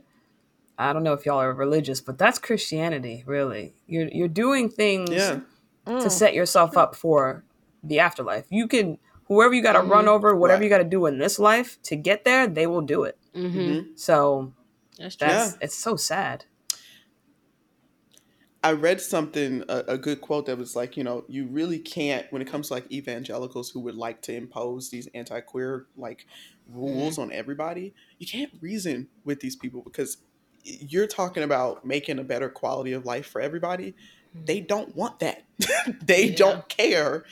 I 0.77 0.91
don't 0.93 1.03
know 1.03 1.13
if 1.13 1.25
y'all 1.25 1.39
are 1.41 1.53
religious, 1.53 2.01
but 2.01 2.17
that's 2.17 2.37
Christianity, 2.39 3.23
really. 3.27 3.75
You're 3.87 4.07
you're 4.07 4.27
doing 4.27 4.69
things 4.69 5.11
Yeah. 5.11 5.39
to 5.85 5.91
Mm. 5.91 6.11
set 6.11 6.33
yourself 6.33 6.75
up 6.77 6.95
for 6.95 7.43
the 7.83 7.99
afterlife. 7.99 8.45
You 8.49 8.67
can 8.67 8.97
whoever 9.27 9.53
you 9.55 9.61
got 9.63 9.73
to 9.73 9.81
run 9.81 10.05
Mhm. 10.05 10.09
over, 10.09 10.35
whatever 10.35 10.59
Right. 10.59 10.65
you 10.65 10.69
got 10.69 10.77
to 10.79 10.83
do 10.83 11.05
in 11.07 11.17
this 11.17 11.39
life 11.39 11.79
to 11.83 11.95
get 11.95 12.25
there, 12.25 12.45
they 12.47 12.67
will 12.67 12.81
do 12.81 13.03
it. 13.03 13.17
Mm-hmm. 13.35 13.59
Mhm. 13.59 13.99
So 13.99 14.53
That's 14.99 15.15
true. 15.15 15.27
that's 15.27 15.57
it's 15.61 15.75
so 15.75 15.95
sad. 15.95 16.45
I 18.65 18.71
read 18.71 18.99
something, 18.99 19.63
a, 19.69 19.83
a 19.89 19.97
good 19.99 20.21
quote 20.21 20.47
that 20.47 20.57
was 20.57 20.75
like, 20.75 20.97
you 20.97 21.03
know, 21.03 21.23
you 21.27 21.45
really 21.45 21.77
can't, 21.77 22.25
when 22.31 22.41
it 22.41 22.47
comes 22.47 22.69
to 22.69 22.73
like 22.73 22.91
evangelicals 22.91 23.69
who 23.69 23.79
would 23.81 23.93
like 23.93 24.23
to 24.23 24.33
impose 24.33 24.89
these 24.89 25.07
anti 25.13 25.39
queer 25.41 25.85
like 25.95 26.25
mm-hmm. 26.67 26.79
rules 26.79 27.19
on 27.19 27.31
everybody, 27.31 27.93
you 28.17 28.25
can't 28.25 28.49
reason 28.61 29.07
with 29.23 29.39
these 29.39 29.55
people 29.55 29.83
because 29.83 30.17
you're 30.63 31.05
talking 31.05 31.43
about 31.43 31.85
making 31.85 32.17
a 32.17 32.23
better 32.23 32.49
quality 32.49 32.93
of 32.93 33.05
life 33.05 33.27
for 33.27 33.39
everybody. 33.39 33.93
They 34.33 34.57
mm-hmm. 34.57 34.65
don't 34.65 34.95
want 34.95 35.19
that. 35.19 35.43
they 36.03 36.29
Yeah. 36.29 36.35
don't 36.35 36.67
care 36.67 37.23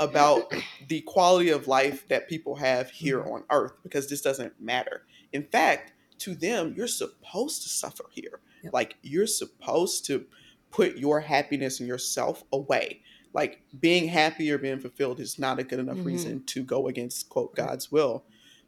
about 0.00 0.52
the 0.88 1.02
quality 1.02 1.50
of 1.50 1.68
life 1.68 2.08
that 2.08 2.28
people 2.28 2.56
have 2.56 2.90
here 2.90 3.20
mm-hmm. 3.20 3.30
on 3.34 3.44
earth 3.50 3.74
because 3.84 4.08
this 4.08 4.22
doesn't 4.22 4.60
matter. 4.60 5.02
In 5.32 5.44
fact, 5.44 5.92
to 6.18 6.34
them, 6.34 6.74
you're 6.76 6.88
supposed 6.88 7.62
to 7.62 7.68
suffer 7.68 8.06
here. 8.10 8.40
Yep. 8.64 8.72
Like 8.72 8.96
you're 9.02 9.28
supposed 9.28 10.04
to 10.06 10.26
put 10.70 10.96
your 10.96 11.20
happiness 11.20 11.80
and 11.80 11.88
yourself 11.88 12.44
away. 12.52 13.00
Like 13.32 13.62
being 13.80 14.08
happy 14.08 14.50
or 14.50 14.58
being 14.58 14.80
fulfilled 14.80 15.20
is 15.20 15.38
not 15.38 15.58
a 15.58 15.64
good 15.64 15.78
enough 15.78 15.98
Mhm. 15.98 16.04
reason 16.04 16.42
to 16.46 16.62
go 16.64 16.88
against 16.88 17.28
quote 17.28 17.54
God's 17.54 17.90
will. 17.92 18.24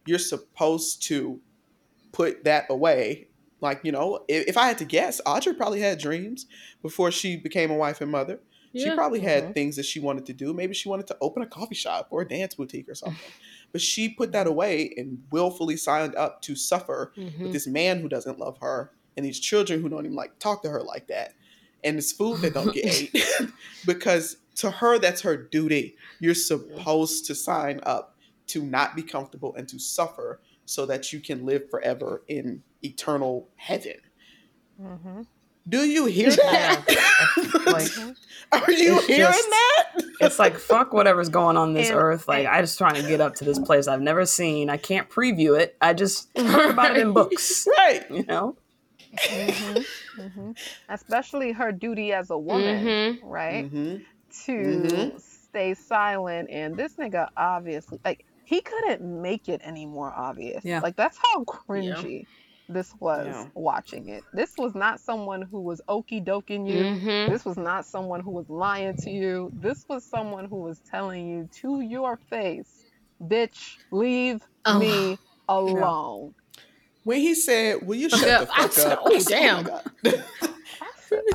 You're 0.07 0.19
supposed 0.19 1.03
to 1.05 1.41
put 2.13 2.45
that 2.45 2.67
away. 2.71 3.29
Like, 3.61 3.81
you 3.85 3.93
know, 3.93 4.25
if, 4.29 4.49
if 4.49 4.57
I 4.57 4.67
had 4.67 4.79
to 4.79 4.85
guess, 4.85 5.21
Audrey 5.25 5.55
probably 5.55 5.81
had 5.81 5.99
dreams 5.99 6.47
before 6.83 7.11
she 7.13 7.37
became 7.37 7.71
a 7.71 7.77
wife 7.77 8.01
and 8.01 8.11
mother. 8.11 8.41
She 8.75 8.87
probably 8.97 9.21
had 9.21 9.55
things 9.55 9.77
that 9.77 9.85
she 9.85 10.01
wanted 10.01 10.25
to 10.27 10.33
do. 10.33 10.53
Maybe 10.55 10.73
she 10.75 10.89
wanted 10.89 11.07
to 11.09 11.17
open 11.21 11.43
a 11.43 11.47
coffee 11.47 11.75
shop 11.75 12.09
or 12.11 12.23
a 12.23 12.29
dance 12.29 12.55
boutique 12.55 12.89
or 12.89 12.95
something. 12.95 13.19
But 13.73 13.81
she 13.81 14.09
put 14.11 14.33
that 14.33 14.47
away 14.47 14.93
and 14.99 15.23
willfully 15.31 15.77
signed 15.79 16.15
up 16.17 16.43
to 16.43 16.55
suffer 16.57 17.13
Mhm. 17.17 17.41
with 17.43 17.53
this 17.53 17.67
man 17.67 18.01
who 18.01 18.09
doesn't 18.09 18.39
love 18.39 18.59
her 18.59 18.91
and 19.17 19.25
these 19.25 19.39
children 19.41 19.81
who 19.81 19.89
don't 19.89 20.05
even 20.05 20.17
like 20.17 20.39
talk 20.39 20.63
to 20.63 20.69
her 20.71 20.83
like 20.83 21.07
that 21.09 21.35
and 21.85 21.99
it's 21.99 22.13
food 22.13 22.41
that 22.41 22.55
don't 22.55 22.73
get 22.75 22.85
ate 23.15 23.25
because 23.87 24.37
to 24.57 24.71
her 24.71 24.99
that's 24.99 25.21
her 25.23 25.37
duty 25.37 25.97
you're 26.21 26.35
supposed 26.35 27.27
to 27.27 27.35
sign 27.35 27.81
up 27.85 28.17
to 28.47 28.63
not 28.63 28.95
be 28.95 29.03
comfortable 29.03 29.55
and 29.57 29.69
to 29.69 29.79
suffer 29.79 30.41
so 30.67 30.85
that 30.87 31.13
you 31.13 31.21
can 31.21 31.45
live 31.47 31.69
forever 31.71 32.23
in 32.29 32.63
eternal 32.83 33.49
heaven 33.57 33.97
Mhm. 34.81 35.27
do 35.69 35.85
you 35.85 36.07
hear 36.07 36.31
that 36.31 36.85
Like 37.67 37.91
are 38.53 38.73
you 38.73 39.01
hearing 39.03 39.33
just- 39.33 39.51
that 39.51 39.93
it's 40.21 40.39
like 40.39 40.57
fuck 40.57 40.93
whatever's 40.93 41.29
going 41.29 41.57
on 41.57 41.73
this 41.75 41.89
And- 41.91 41.99
earth. 41.99 42.29
Like 42.29 42.47
I 42.47 42.61
just 42.61 42.79
trying 42.79 42.95
to 42.95 43.03
get 43.09 43.21
up 43.21 43.35
to 43.37 43.45
this 43.45 43.59
place 43.59 43.89
I've 43.89 44.01
never 44.01 44.25
seen. 44.25 44.71
I 44.71 44.77
can't 44.77 45.09
preview 45.11 45.59
it. 45.59 45.77
I 45.81 45.95
just 45.95 46.29
heard 46.37 46.71
about 46.71 46.97
it 46.97 47.01
in 47.01 47.13
books. 47.13 47.67
right 47.79 48.09
You 48.11 48.25
know? 48.25 48.57
Mhm. 49.17 49.85
Mhm. 50.19 50.57
Especially 50.89 51.53
her 51.53 51.73
duty 51.73 52.13
as 52.13 52.31
a 52.31 52.39
woman, 52.39 52.85
Mhm. 52.85 53.19
right? 53.23 53.67
hmm 53.69 53.97
To 54.47 54.53
Mhm. 54.53 55.21
stay 55.21 55.75
silent. 55.75 56.49
And 56.51 56.75
this 56.77 56.95
nigga 56.97 57.29
obviously, 57.37 57.99
like, 58.05 58.25
he 58.45 58.63
couldn't 58.63 59.03
make 59.03 59.49
it 59.49 59.61
any 59.63 59.85
more 59.87 60.11
obvious. 60.11 60.65
Yeah. 60.65 60.81
Like, 60.81 60.97
that's 60.97 61.19
how 61.23 61.45
cringy 61.45 62.25
this 62.69 62.95
was 63.01 63.27
Yeah. 63.27 63.49
watching 63.55 64.09
it. 64.09 64.23
This 64.33 64.55
was 64.57 64.75
not 64.75 65.01
someone 65.01 65.43
who 65.43 65.61
was 65.61 65.83
okey 65.89 66.21
doking 66.21 66.67
you. 66.67 66.83
Mhm. 66.83 67.29
This 67.29 67.45
was 67.45 67.59
not 67.59 67.85
someone 67.85 68.21
who 68.21 68.31
was 68.31 68.49
lying 68.49 68.97
to 68.99 69.11
you. 69.11 69.51
This 69.53 69.85
was 69.91 70.07
someone 70.07 70.47
who 70.47 70.63
was 70.63 70.81
telling 70.81 71.29
you 71.29 71.49
to 71.61 71.81
your 71.83 72.17
face, 72.17 72.87
bitch, 73.21 73.77
leave 73.91 74.41
Oh. 74.65 74.79
me 74.79 75.19
alone. 75.49 76.35
When 77.05 77.21
he 77.21 77.35
said 77.35 77.87
will 77.87 77.97
you 77.97 78.09
shut 78.11 78.23
Yeah, 78.27 78.45
the 78.45 78.53
I 78.53 78.63
fuck 78.63 78.73
said, 78.73 78.93
up 78.93 79.01
oh, 79.05 79.13
I 79.15 79.17
oh, 79.17 79.25
damn. 79.29 79.65
my 79.65 79.71
God. 79.71 79.83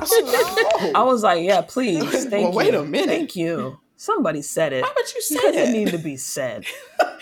I 0.00 0.04
said, 0.04 0.24
"Oh." 0.26 0.92
I 0.94 1.02
was 1.04 1.22
like, 1.22 1.44
yeah, 1.44 1.60
please. 1.62 2.26
Thank 2.26 2.32
Well, 2.32 2.50
you. 2.52 2.56
wait 2.56 2.74
a 2.74 2.84
minute. 2.84 3.08
Thank 3.08 3.36
you. 3.36 3.78
Somebody 3.96 4.42
said 4.42 4.72
it. 4.72 4.82
why 4.82 4.92
would 4.96 5.14
you 5.14 5.20
say 5.22 5.36
Because 5.36 5.54
that 5.54 5.68
it 5.68 5.72
needed 5.72 5.92
to 5.92 5.98
be 5.98 6.16
said. 6.16 6.64
I 7.00 7.16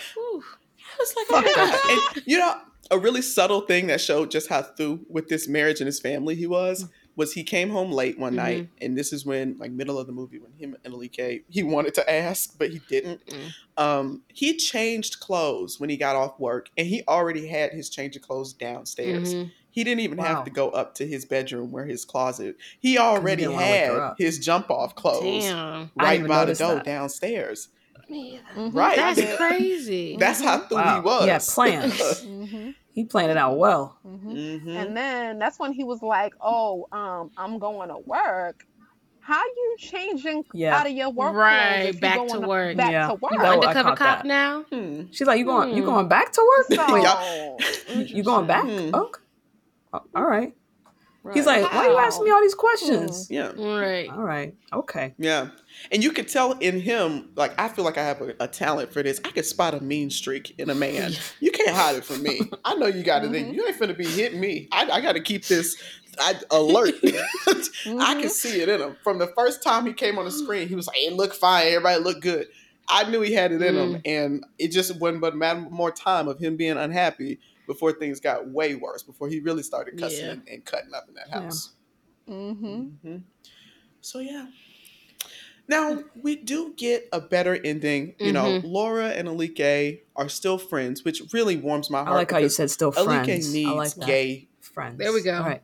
was 0.99 1.13
like, 1.15 1.25
oh 1.29 1.41
my 1.41 1.53
God. 1.55 2.13
And 2.15 2.23
you 2.27 2.37
know, 2.39 2.55
a 2.91 2.97
really 2.97 3.21
subtle 3.21 3.61
thing 3.61 3.87
that 3.87 4.01
showed 4.01 4.31
just 4.31 4.49
how 4.49 4.61
through 4.63 5.05
with 5.09 5.27
this 5.27 5.47
marriage 5.47 5.79
and 5.79 5.85
his 5.87 5.99
family 5.99 6.35
he 6.35 6.47
was 6.47 6.85
mm. 6.85 6.89
Was 7.17 7.33
he 7.33 7.43
came 7.43 7.69
home 7.71 7.91
late 7.91 8.17
one 8.17 8.33
Mhm. 8.33 8.37
night, 8.37 8.69
and 8.79 8.97
this 8.97 9.11
is 9.11 9.25
when 9.25 9.57
like 9.57 9.71
middle 9.71 9.99
of 9.99 10.07
the 10.07 10.13
movie 10.13 10.39
when 10.39 10.53
him 10.53 10.77
and 10.85 10.93
Alike 10.93 11.43
he 11.49 11.63
wanted 11.63 11.93
to 11.95 12.09
ask 12.09 12.57
but 12.57 12.69
he 12.69 12.79
didn't. 12.87 13.25
Mm. 13.25 13.53
Um, 13.75 14.21
he 14.33 14.55
changed 14.55 15.19
clothes 15.19 15.79
when 15.79 15.89
he 15.89 15.97
got 15.97 16.15
off 16.15 16.39
work, 16.39 16.69
and 16.77 16.87
he 16.87 17.03
already 17.07 17.47
had 17.47 17.73
his 17.73 17.89
change 17.89 18.15
of 18.15 18.21
clothes 18.21 18.53
downstairs. 18.53 19.33
Mhm. 19.33 19.51
He 19.69 19.83
didn't 19.83 19.99
even 20.01 20.17
Wow. 20.17 20.25
have 20.25 20.43
to 20.45 20.49
go 20.51 20.69
up 20.69 20.95
to 20.95 21.05
his 21.07 21.25
bedroom 21.25 21.71
where 21.71 21.85
his 21.85 22.05
closet. 22.05 22.55
He 22.79 22.97
already 22.97 23.41
didn't 23.43 23.53
wanna 23.55 23.65
wake 23.71 23.85
her 23.85 24.01
had 24.07 24.13
his 24.17 24.39
jump 24.39 24.71
off 24.71 24.95
clothes 24.95 25.43
Damn. 25.43 25.91
Right 25.95 26.25
by 26.27 26.45
the 26.45 26.55
door 26.55 26.75
that. 26.75 26.83
downstairs. 26.85 27.67
Man, 28.09 28.39
Mhm. 28.55 28.73
Right. 28.73 28.95
That's 28.95 29.19
crazy. 29.37 30.15
That's 30.17 30.39
how 30.41 30.59
through 30.59 30.77
Wow. 30.77 30.95
he 30.95 31.01
was. 31.01 31.23
He 31.23 31.29
had 31.29 31.41
plans. 31.41 32.25
He 32.97 33.05
planned 33.05 33.29
it 33.29 33.37
out 33.37 33.59
well. 33.59 33.99
Mhm. 34.03 34.61
hmm 34.63 34.69
And 34.69 34.97
then 34.97 35.37
that's 35.37 35.59
when 35.59 35.71
he 35.71 35.83
was 35.83 36.01
like, 36.01 36.33
"Oh, 36.41 36.87
um, 36.91 37.29
I'm 37.37 37.59
going 37.59 37.89
to 37.89 37.99
work. 37.99 38.65
How 39.19 39.43
you 39.45 39.75
changing 39.77 40.43
Yeah. 40.51 40.75
out 40.75 40.87
of 40.87 40.93
your 40.93 41.11
work 41.11 41.35
Right, 41.35 41.89
clothes 41.91 41.99
back 41.99 42.15
going 42.17 42.41
to 42.41 42.47
work. 42.47 42.75
Back 42.75 42.91
Yeah. 42.91 43.07
to 43.09 43.13
work. 43.13 43.33
You 43.33 43.37
That- 43.37 43.53
undercover 43.53 43.89
cop 43.89 43.97
that. 43.99 44.25
now? 44.25 44.63
Hmm. 44.71 45.01
She's 45.11 45.27
like, 45.27 45.37
you 45.37 45.45
going 45.45 45.75
you 45.75 45.83
Hmm. 45.83 45.89
going 45.89 46.07
back 46.07 46.31
to 46.31 46.41
work? 46.41 46.65
So, 46.73 46.93
Wait, 47.95 48.09
you 48.17 48.23
going 48.23 48.47
back? 48.47 48.63
Hmm. 48.63 48.95
Okay. 48.95 49.19
Oh, 49.93 50.01
all 50.15 50.23
right. 50.25 50.53
Right. 51.23 51.35
He's 51.35 51.45
like, 51.45 51.61
why 51.73 51.87
are 51.87 51.89
you 51.89 51.97
asking 51.97 52.23
me 52.25 52.31
all 52.31 52.41
these 52.41 52.55
questions? 52.55 53.27
yeah. 53.29 53.51
Right. 53.57 54.09
All 54.09 54.23
right. 54.23 54.53
Okay. 54.71 55.13
Yeah. 55.17 55.49
And 55.91 56.01
you 56.03 56.11
could 56.11 56.29
tell 56.29 56.53
in 56.53 56.79
him, 56.79 57.31
like, 57.35 57.59
I 57.59 57.67
feel 57.67 57.83
like 57.83 57.97
I 57.97 58.03
have 58.05 58.21
a, 58.21 58.33
a 58.39 58.47
talent 58.47 58.93
for 58.93 59.03
this. 59.03 59.19
I 59.25 59.31
could 59.31 59.45
spot 59.45 59.73
a 59.73 59.81
mean 59.81 60.09
streak 60.09 60.55
in 60.57 60.69
a 60.69 60.75
man. 60.75 61.11
You 61.39 61.51
can't 61.51 61.75
hide 61.75 61.95
it 61.95 62.05
from 62.05 62.23
me. 62.23 62.41
I 62.65 62.75
know 62.75 62.87
you 62.87 63.03
got 63.03 63.23
it 63.25 63.33
in. 63.35 63.47
Mhm. 63.47 63.53
You 63.55 63.67
ain't 63.67 63.77
finna 63.77 63.97
be 63.97 64.05
hitting 64.07 64.39
me. 64.39 64.67
I, 64.71 64.89
I 64.89 65.01
got 65.01 65.13
to 65.13 65.21
keep 65.21 65.45
this 65.45 65.75
I, 66.19 66.35
alert. 66.51 66.95
I 67.03 67.05
Mhm. 67.85 68.21
can 68.21 68.29
see 68.29 68.61
it 68.61 68.69
in 68.69 68.81
him. 68.81 68.95
From 69.03 69.17
the 69.17 69.27
first 69.27 69.61
time 69.63 69.85
he 69.85 69.93
came 69.93 70.17
on 70.17 70.25
the 70.25 70.31
screen, 70.31 70.67
he 70.67 70.75
was 70.75 70.87
like, 70.87 70.97
it 70.97 71.13
looked 71.13 71.35
fine. 71.35 71.67
Everybody 71.67 72.03
looked 72.03 72.21
good. 72.21 72.47
I 72.89 73.09
knew 73.09 73.21
he 73.21 73.33
had 73.33 73.51
it 73.51 73.61
in 73.61 73.75
him. 73.75 74.01
And 74.05 74.45
it 74.57 74.71
just 74.71 74.97
wasn't 74.99 75.21
but 75.21 75.33
a 75.33 75.35
matter 75.35 75.59
more 75.59 75.91
time 75.91 76.27
of 76.27 76.39
him 76.39 76.55
being 76.55 76.77
unhappy 76.77 77.39
before 77.67 77.91
things 77.91 78.19
got 78.19 78.47
way 78.49 78.73
worse, 78.75 79.03
before 79.03 79.27
he 79.29 79.39
really 79.39 79.61
started 79.63 79.99
cussing 79.99 80.25
Yeah. 80.25 80.31
and, 80.31 80.47
and 80.47 80.65
cutting 80.65 80.93
up 80.93 81.05
in 81.07 81.13
that 81.15 81.27
Yeah. 81.27 81.41
house. 81.41 81.71
Mhm. 82.27 82.97
Mhm. 83.05 83.21
So 84.01 84.19
yeah. 84.19 84.47
Now 85.69 86.01
we 86.21 86.37
do 86.37 86.73
get 86.77 87.09
a 87.11 87.19
better 87.19 87.59
ending. 87.63 88.15
You 88.19 88.31
know, 88.31 88.61
Mhm. 88.61 88.61
Laura 88.63 89.09
and 89.09 89.27
Alike 89.27 90.05
are 90.15 90.29
still 90.29 90.57
friends, 90.57 91.03
which 91.03 91.21
really 91.33 91.57
warms 91.57 91.89
my 91.89 91.99
heart. 91.99 92.09
I 92.09 92.13
like 92.15 92.31
how 92.31 92.37
you 92.37 92.49
said 92.49 92.71
still 92.71 92.93
Alike 92.95 93.25
friends. 93.25 93.53
needs 93.53 93.67
I 93.67 93.73
like 93.73 94.07
gay. 94.07 94.47
friends. 94.61 94.97
There 94.97 95.11
we 95.11 95.21
go. 95.21 95.35
All 95.37 95.43
right. 95.43 95.61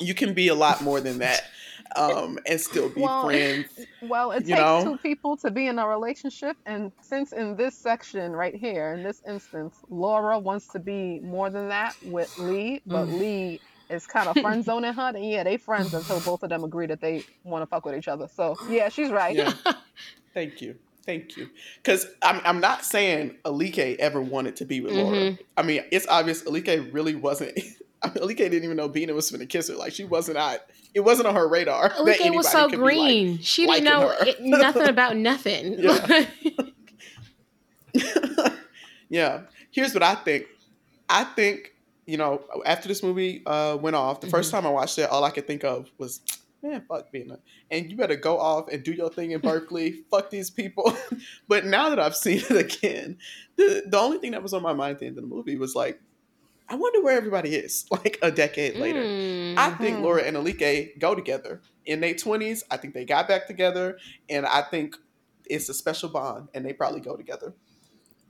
You 0.00 0.14
can 0.14 0.34
be 0.34 0.48
a 0.48 0.54
lot 0.54 0.82
more 0.82 1.00
than 1.00 1.18
that, 1.18 1.42
um, 2.16 2.38
and 2.46 2.60
still 2.60 2.88
be 2.88 3.02
Well, 3.02 3.24
friends. 3.24 3.66
Well, 4.02 4.30
it 4.32 4.46
takes 4.46 4.50
know? 4.58 4.84
two 4.84 4.96
people 4.98 5.36
to 5.38 5.50
be 5.50 5.66
in 5.66 5.78
a 5.78 5.86
relationship, 5.88 6.56
and 6.66 6.92
since 7.00 7.32
in 7.32 7.56
this 7.56 7.76
section 7.76 8.32
right 8.32 8.54
here, 8.54 8.92
in 8.94 9.02
this 9.02 9.22
instance, 9.26 9.74
Laura 9.88 10.38
wants 10.38 10.68
to 10.68 10.78
be 10.78 11.20
more 11.20 11.50
than 11.50 11.68
that 11.68 11.94
with 12.04 12.36
Lee, 12.38 12.82
but 12.86 13.06
Mm. 13.08 13.18
Lee 13.18 13.60
is 13.90 14.06
kind 14.06 14.28
of 14.28 14.36
friend 14.42 14.64
zoning 14.64 14.92
her, 14.92 15.12
and 15.14 15.24
yeah, 15.24 15.42
they 15.44 15.56
friends 15.56 15.94
until 15.94 16.20
both 16.20 16.42
of 16.42 16.50
them 16.50 16.64
agree 16.64 16.86
that 16.86 17.00
they 17.00 17.24
want 17.44 17.62
to 17.62 17.66
fuck 17.66 17.84
with 17.84 17.96
each 17.96 18.08
other. 18.08 18.28
So 18.28 18.56
yeah, 18.68 18.88
she's 18.88 19.10
right. 19.10 19.34
Yeah. 19.34 19.52
Thank 20.34 20.60
you. 20.60 20.76
Thank 21.04 21.36
you. 21.36 21.48
Because 21.82 22.04
I'm, 22.20 22.40
I'm 22.44 22.60
not 22.60 22.84
saying 22.84 23.36
Alike 23.44 23.78
ever 23.78 24.20
wanted 24.20 24.56
to 24.56 24.64
be 24.64 24.80
with 24.80 24.92
Laura. 24.92 25.16
Mhm. 25.16 25.38
I 25.56 25.62
mean, 25.62 25.84
it's 25.92 26.06
obvious 26.08 26.44
Alike 26.44 26.68
really 26.92 27.14
wasn't. 27.14 27.56
I 28.02 28.10
Alike 28.20 28.36
didn't 28.36 28.64
even 28.64 28.76
know 28.76 28.88
Bina 28.88 29.14
was 29.14 29.30
going 29.30 29.40
to 29.40 29.46
kiss 29.46 29.68
her. 29.68 29.74
Like, 29.74 29.92
she 29.92 30.04
wasn't 30.04 30.38
out. 30.38 30.58
It 30.94 31.00
wasn't 31.00 31.28
on 31.28 31.34
her 31.34 31.48
radar. 31.48 31.92
Alike 31.96 32.20
was 32.34 32.50
so 32.50 32.68
could 32.68 32.72
be 32.72 32.76
like- 32.78 32.84
green. 32.94 33.38
she 33.38 33.66
didn't 33.66 33.84
know 33.84 34.14
it, 34.20 34.40
nothing 34.40 34.88
about 34.88 35.16
nothing. 35.16 35.78
Yeah. 37.94 38.48
yeah. 39.08 39.40
Here's 39.70 39.94
what 39.94 40.02
I 40.02 40.14
think. 40.16 40.46
I 41.08 41.24
think, 41.24 41.74
you 42.06 42.16
know, 42.16 42.42
after 42.64 42.88
this 42.88 43.02
movie 43.02 43.42
uh, 43.46 43.76
went 43.80 43.96
off, 43.96 44.20
the 44.20 44.26
1st 44.26 44.50
time 44.50 44.66
I 44.66 44.70
watched 44.70 44.98
it, 44.98 45.08
all 45.08 45.24
I 45.24 45.30
could 45.30 45.46
think 45.46 45.64
of 45.64 45.90
was, 45.98 46.20
man, 46.62 46.84
fuck 46.88 47.10
Bina. 47.10 47.38
And 47.70 47.90
you 47.90 47.96
better 47.96 48.16
go 48.16 48.38
off 48.38 48.68
and 48.68 48.82
do 48.82 48.92
your 48.92 49.10
thing 49.10 49.30
in 49.30 49.40
Berkeley. 49.40 50.04
fuck 50.10 50.30
these 50.30 50.50
people. 50.50 50.94
but 51.48 51.64
now 51.64 51.88
that 51.90 51.98
I've 52.00 52.16
seen 52.16 52.42
it 52.50 52.56
again, 52.56 53.18
the, 53.56 53.84
the 53.86 53.98
only 53.98 54.18
thing 54.18 54.32
that 54.32 54.42
was 54.42 54.52
on 54.52 54.62
my 54.62 54.72
mind 54.72 54.94
at 54.94 54.98
the 55.00 55.06
end 55.06 55.16
of 55.18 55.22
the 55.22 55.28
movie 55.34 55.56
was 55.56 55.74
like, 55.74 56.00
I 56.68 56.74
wonder 56.74 57.00
where 57.02 57.16
everybody 57.16 57.54
is 57.54 57.86
like 57.90 58.18
a 58.22 58.30
decade 58.30 58.76
later. 58.76 59.02
Mm. 59.02 59.56
I 59.56 59.70
think. 59.70 60.00
Laura 60.00 60.22
and 60.22 60.36
Alike 60.36 60.94
go 60.98 61.14
together 61.14 61.60
in 61.84 62.00
their 62.00 62.14
20s. 62.14 62.62
I 62.70 62.76
think 62.76 62.94
they 62.94 63.04
got 63.04 63.28
back 63.28 63.46
together, 63.46 63.98
and 64.28 64.44
I 64.46 64.62
think 64.62 64.96
it's 65.48 65.68
a 65.68 65.74
special 65.74 66.08
bond, 66.08 66.48
and 66.54 66.64
they 66.66 66.72
probably 66.72 67.00
go 67.00 67.16
together. 67.16 67.54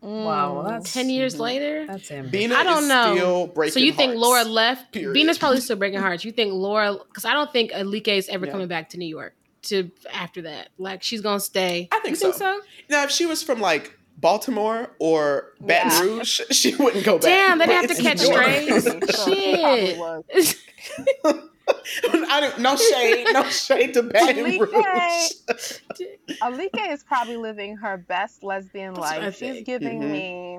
Wow, 0.02 0.54
well, 0.56 0.64
Mm. 0.64 0.68
that's 0.68 0.92
Ten 0.92 1.08
years 1.08 1.34
Mhm. 1.36 1.40
later. 1.40 1.86
that's 1.86 2.10
ambitious. 2.10 2.30
Bina 2.48 2.54
I 2.54 2.62
don't 2.62 2.82
is 2.84 2.88
know. 2.88 3.14
still 3.16 3.46
breaking 3.48 3.72
So 3.72 3.80
you 3.80 3.92
think 3.92 4.10
hearts. 4.12 4.20
Laura 4.20 4.44
left? 4.44 4.92
period. 4.92 5.14
Bina's 5.14 5.38
probably 5.38 5.60
still 5.60 5.76
breaking 5.76 5.98
hearts. 6.06 6.24
You 6.24 6.32
think 6.32 6.52
Laura? 6.52 6.96
Because 7.08 7.24
I 7.24 7.32
don't 7.32 7.50
think 7.52 7.70
Alike 7.74 8.08
is 8.08 8.28
ever 8.28 8.46
Yeah. 8.46 8.52
coming 8.52 8.68
back 8.68 8.90
to 8.90 8.98
New 8.98 9.08
York. 9.08 9.34
To 9.62 9.90
after 10.12 10.42
that, 10.42 10.68
like 10.78 11.02
she's 11.02 11.22
gonna 11.22 11.40
stay. 11.40 11.88
I 11.90 11.98
think 12.00 12.10
you 12.10 12.16
think 12.16 12.34
so. 12.34 12.38
so? 12.38 12.60
Now, 12.88 13.02
if 13.02 13.10
she 13.10 13.26
was 13.26 13.42
from 13.42 13.60
like 13.60 13.95
Baltimore 14.18 14.90
or 14.98 15.52
Baton 15.60 15.90
Yeah. 15.90 16.00
Rouge, 16.02 16.40
she 16.50 16.74
wouldn't 16.76 17.04
go 17.04 17.14
back. 17.18 17.22
Damn, 17.22 17.58
they'd 17.58 17.68
have 17.68 17.88
to 17.88 18.02
catch 18.02 18.18
New 18.20 18.28
York. 18.32 18.44
strays. 18.44 18.84
So 18.84 19.00
she 19.30 19.56
probably 19.60 20.42
Shit. 20.42 20.56
I 22.28 22.40
don't, 22.40 22.60
no 22.60 22.76
shade, 22.76 23.26
no 23.32 23.42
shade 23.44 23.94
to 23.94 24.04
Baton 24.04 24.38
Alike. 24.38 24.60
Rouge. 24.60 25.70
Alike 26.40 26.70
is 26.90 27.02
probably 27.04 27.36
living 27.36 27.76
her 27.76 27.96
best 27.96 28.42
lesbian 28.44 28.94
That's 28.94 29.00
life. 29.00 29.32
She's 29.36 29.40
think. 29.56 29.66
giving 29.66 30.00
Mhm. 30.00 30.10
me 30.10 30.58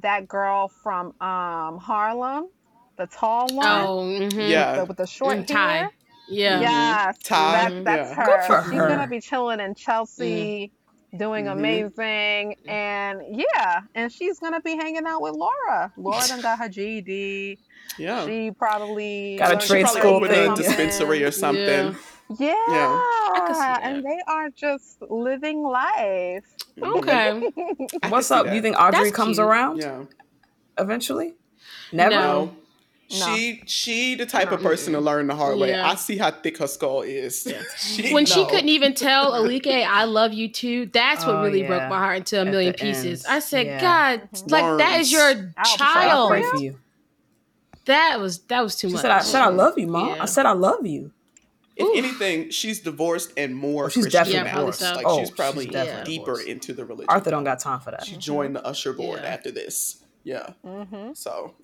that 0.00 0.26
girl 0.26 0.68
from 0.68 1.08
um 1.20 1.78
Harlem, 1.78 2.48
the 2.96 3.06
tall 3.06 3.46
one, 3.52 3.66
Oh, 3.66 3.98
mhm. 4.04 4.48
Yeah. 4.48 4.76
the- 4.76 4.84
with 4.86 4.96
the 4.96 5.06
short 5.06 5.36
And 5.36 5.48
Ty. 5.48 5.72
hair. 5.76 5.90
yeah. 6.28 6.60
Yes, 6.60 7.18
Ty, 7.22 7.70
that, 7.70 7.84
that's 7.84 8.10
yeah. 8.10 8.14
her. 8.16 8.24
Good 8.24 8.44
for 8.46 8.62
She's 8.70 8.78
her. 8.80 8.88
gonna 8.88 9.06
be 9.06 9.20
chilling 9.20 9.60
in 9.60 9.74
Chelsea, 9.74 10.72
doing 11.16 11.46
Mhm. 11.46 11.52
amazing, 11.52 12.56
and 12.68 13.20
yeah, 13.30 13.80
and 13.94 14.10
she's 14.12 14.38
gonna 14.38 14.60
be 14.60 14.76
hanging 14.76 15.06
out 15.06 15.20
with 15.22 15.34
Laura. 15.34 15.92
Laura 15.96 16.26
done 16.28 16.40
got 16.40 16.58
her 16.58 16.68
GED. 16.68 17.58
Yeah. 17.98 18.24
She 18.26 18.50
probably 18.50 19.36
Got 19.38 19.46
a 19.46 19.50
learned 19.50 19.62
She 19.62 19.68
trade 19.68 19.82
probably 19.84 20.00
school 20.00 20.14
opened 20.16 20.32
a 20.32 20.54
dispensary 20.56 21.22
or 21.24 21.30
something. 21.30 21.94
Yeah. 21.94 21.96
Yeah, 22.38 22.54
Yeah. 22.68 23.40
could 23.46 23.54
see 23.54 23.60
that. 23.60 23.80
and 23.84 24.04
they 24.04 24.18
are 24.26 24.50
just 24.50 25.00
living 25.02 25.62
life. 25.62 26.44
Okay. 26.82 27.50
What's 28.08 28.30
up? 28.32 28.46
Do 28.48 28.54
you 28.54 28.60
think 28.62 28.76
Audrey 28.76 29.04
That's 29.04 29.16
comes 29.16 29.36
cute. 29.36 29.46
around 29.46 29.78
Yeah. 29.78 30.02
eventually? 30.78 31.34
Never. 31.92 32.10
No. 32.16 32.56
No. 33.08 33.36
She 33.36 33.62
she 33.66 34.14
the 34.16 34.26
type 34.26 34.50
of 34.50 34.60
No. 34.62 34.68
person 34.68 34.92
to 34.94 35.00
learn 35.00 35.28
the 35.28 35.34
hard 35.36 35.58
way. 35.58 35.68
Yeah. 35.70 35.88
I 35.88 35.94
see 35.94 36.16
how 36.16 36.32
thick 36.32 36.58
her 36.58 36.66
skull 36.66 37.02
is. 37.02 37.46
She- 37.78 38.12
when 38.12 38.26
she 38.26 38.44
couldn't 38.46 38.68
even 38.68 38.94
tell 38.94 39.38
Alike, 39.40 39.66
"I 39.68 40.04
love 40.04 40.32
you 40.32 40.48
too," 40.48 40.86
that's 40.92 41.24
what 41.24 41.36
Oh, 41.36 41.42
really 41.44 41.60
yeah. 41.60 41.68
broke 41.68 41.88
my 41.88 41.98
heart 41.98 42.16
into 42.18 42.38
a 42.38 42.40
At 42.40 42.48
million 42.48 42.72
pieces. 42.74 43.24
end. 43.24 43.32
I 43.34 43.38
said, 43.38 43.66
Yeah. 43.66 43.80
"God, 43.80 44.28
Mhm. 44.32 44.50
like 44.50 44.78
that 44.78 45.00
is 45.00 45.12
your 45.12 45.34
Worms. 45.34 45.54
I'll 45.56 45.76
child." 45.76 46.30
pray 46.30 46.42
for 46.42 46.56
you. 46.58 46.78
That 47.84 48.18
was 48.20 48.38
that 48.48 48.62
was 48.62 48.74
too 48.76 48.88
She 48.88 48.94
much. 48.94 49.02
said, 49.02 49.10
"I 49.12 49.20
said 49.20 49.42
I 49.42 49.48
love 49.50 49.78
you, 49.78 49.86
mom. 49.86 50.08
Yeah. 50.16 50.22
I 50.22 50.26
said 50.26 50.44
I 50.46 50.52
love 50.52 50.84
you." 50.84 51.12
If 51.76 51.86
Oof. 51.86 51.96
anything, 51.96 52.50
she's 52.50 52.80
divorced 52.80 53.32
and 53.36 53.54
more 53.54 53.84
Oh, 53.84 53.88
she's 53.88 54.04
Christian 54.04 54.24
definitely 54.24 54.50
now. 54.50 54.56
divorced. 54.56 54.80
Like 54.82 55.06
Oh, 55.06 55.18
she's 55.18 55.28
she's 55.28 55.36
probably 55.36 55.66
definitely 55.66 56.04
deeper 56.10 56.24
divorced. 56.32 56.48
into 56.48 56.72
the 56.72 56.84
religion. 56.86 57.10
Arthur 57.10 57.30
don't 57.30 57.44
got 57.44 57.60
time 57.60 57.80
for 57.80 57.90
that. 57.92 58.04
She 58.06 58.16
joined 58.16 58.56
the 58.56 58.64
usher 58.66 58.92
board 58.94 59.20
Yeah. 59.22 59.28
after 59.28 59.50
this. 59.52 59.98
Yeah. 60.24 60.48
Mm-hmm. 60.66 61.10
So 61.12 61.54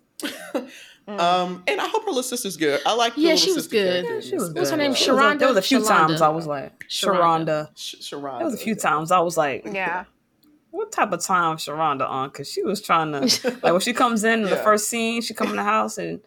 um 1.08 1.64
and 1.66 1.80
I 1.80 1.88
hope 1.88 2.02
her 2.04 2.08
little 2.10 2.22
sister's 2.22 2.56
good. 2.56 2.80
I 2.86 2.94
like 2.94 3.14
the 3.16 3.22
Yeah, 3.22 3.30
little 3.32 3.44
she 3.46 3.52
was 3.52 3.66
good. 3.66 4.04
Yeah, 4.04 4.20
she 4.20 4.34
was 4.34 4.48
good. 4.50 4.58
What's 4.58 4.70
her 4.70 4.76
name? 4.76 4.92
Sharonda. 4.94 5.06
There 5.16 5.18
was 5.18 5.34
a- 5.36 5.38
There 5.38 5.48
was 5.48 5.56
a 5.58 5.62
few 5.62 5.78
Shalonda? 5.80 5.88
times 5.88 6.20
I 6.22 6.28
was 6.28 6.46
like, 6.46 6.84
Sharonda. 6.88 7.74
Sharonda. 7.76 8.38
There 8.38 8.44
was 8.46 8.54
a 8.54 8.58
few 8.58 8.74
times 8.74 9.10
I 9.10 9.20
was 9.20 9.36
like, 9.36 9.66
Yeah. 9.72 10.04
what 10.70 10.92
type 10.92 11.12
of 11.12 11.20
time 11.22 11.56
Sharonda 11.56 12.08
on? 12.08 12.28
Because 12.28 12.50
she 12.50 12.62
was 12.62 12.80
trying 12.80 13.12
to, 13.12 13.20
like, 13.62 13.72
when 13.72 13.80
she 13.80 13.92
comes 13.92 14.22
in, 14.24 14.42
the 14.42 14.56
first 14.56 14.88
scene, 14.88 15.22
she 15.22 15.34
come 15.34 15.50
in 15.50 15.56
the 15.56 15.64
house 15.64 15.98
and 15.98 16.20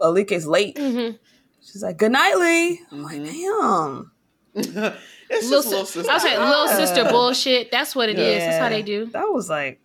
Alike's 0.00 0.46
late. 0.46 0.76
Mhm. 0.76 1.18
She's 1.64 1.82
like, 1.82 1.96
good 1.96 2.12
night, 2.12 2.34
Lee. 2.36 2.80
I'm 2.90 3.02
like, 3.02 3.20
Mhm. 3.20 3.26
damn. 3.26 4.12
it's 4.54 4.68
Little, 4.74 5.50
just 5.50 5.68
little 5.68 5.84
sister. 5.86 6.10
I 6.10 6.14
was 6.14 6.24
like, 6.24 6.38
little 6.38 6.68
sister 6.68 7.04
bullshit. 7.10 7.70
That's 7.70 7.96
what 7.96 8.08
it 8.08 8.18
is. 8.18 8.38
That's 8.44 8.58
how 8.58 8.68
they 8.68 8.82
do. 8.82 9.06
That 9.06 9.26
was 9.32 9.48
like, 9.50 9.80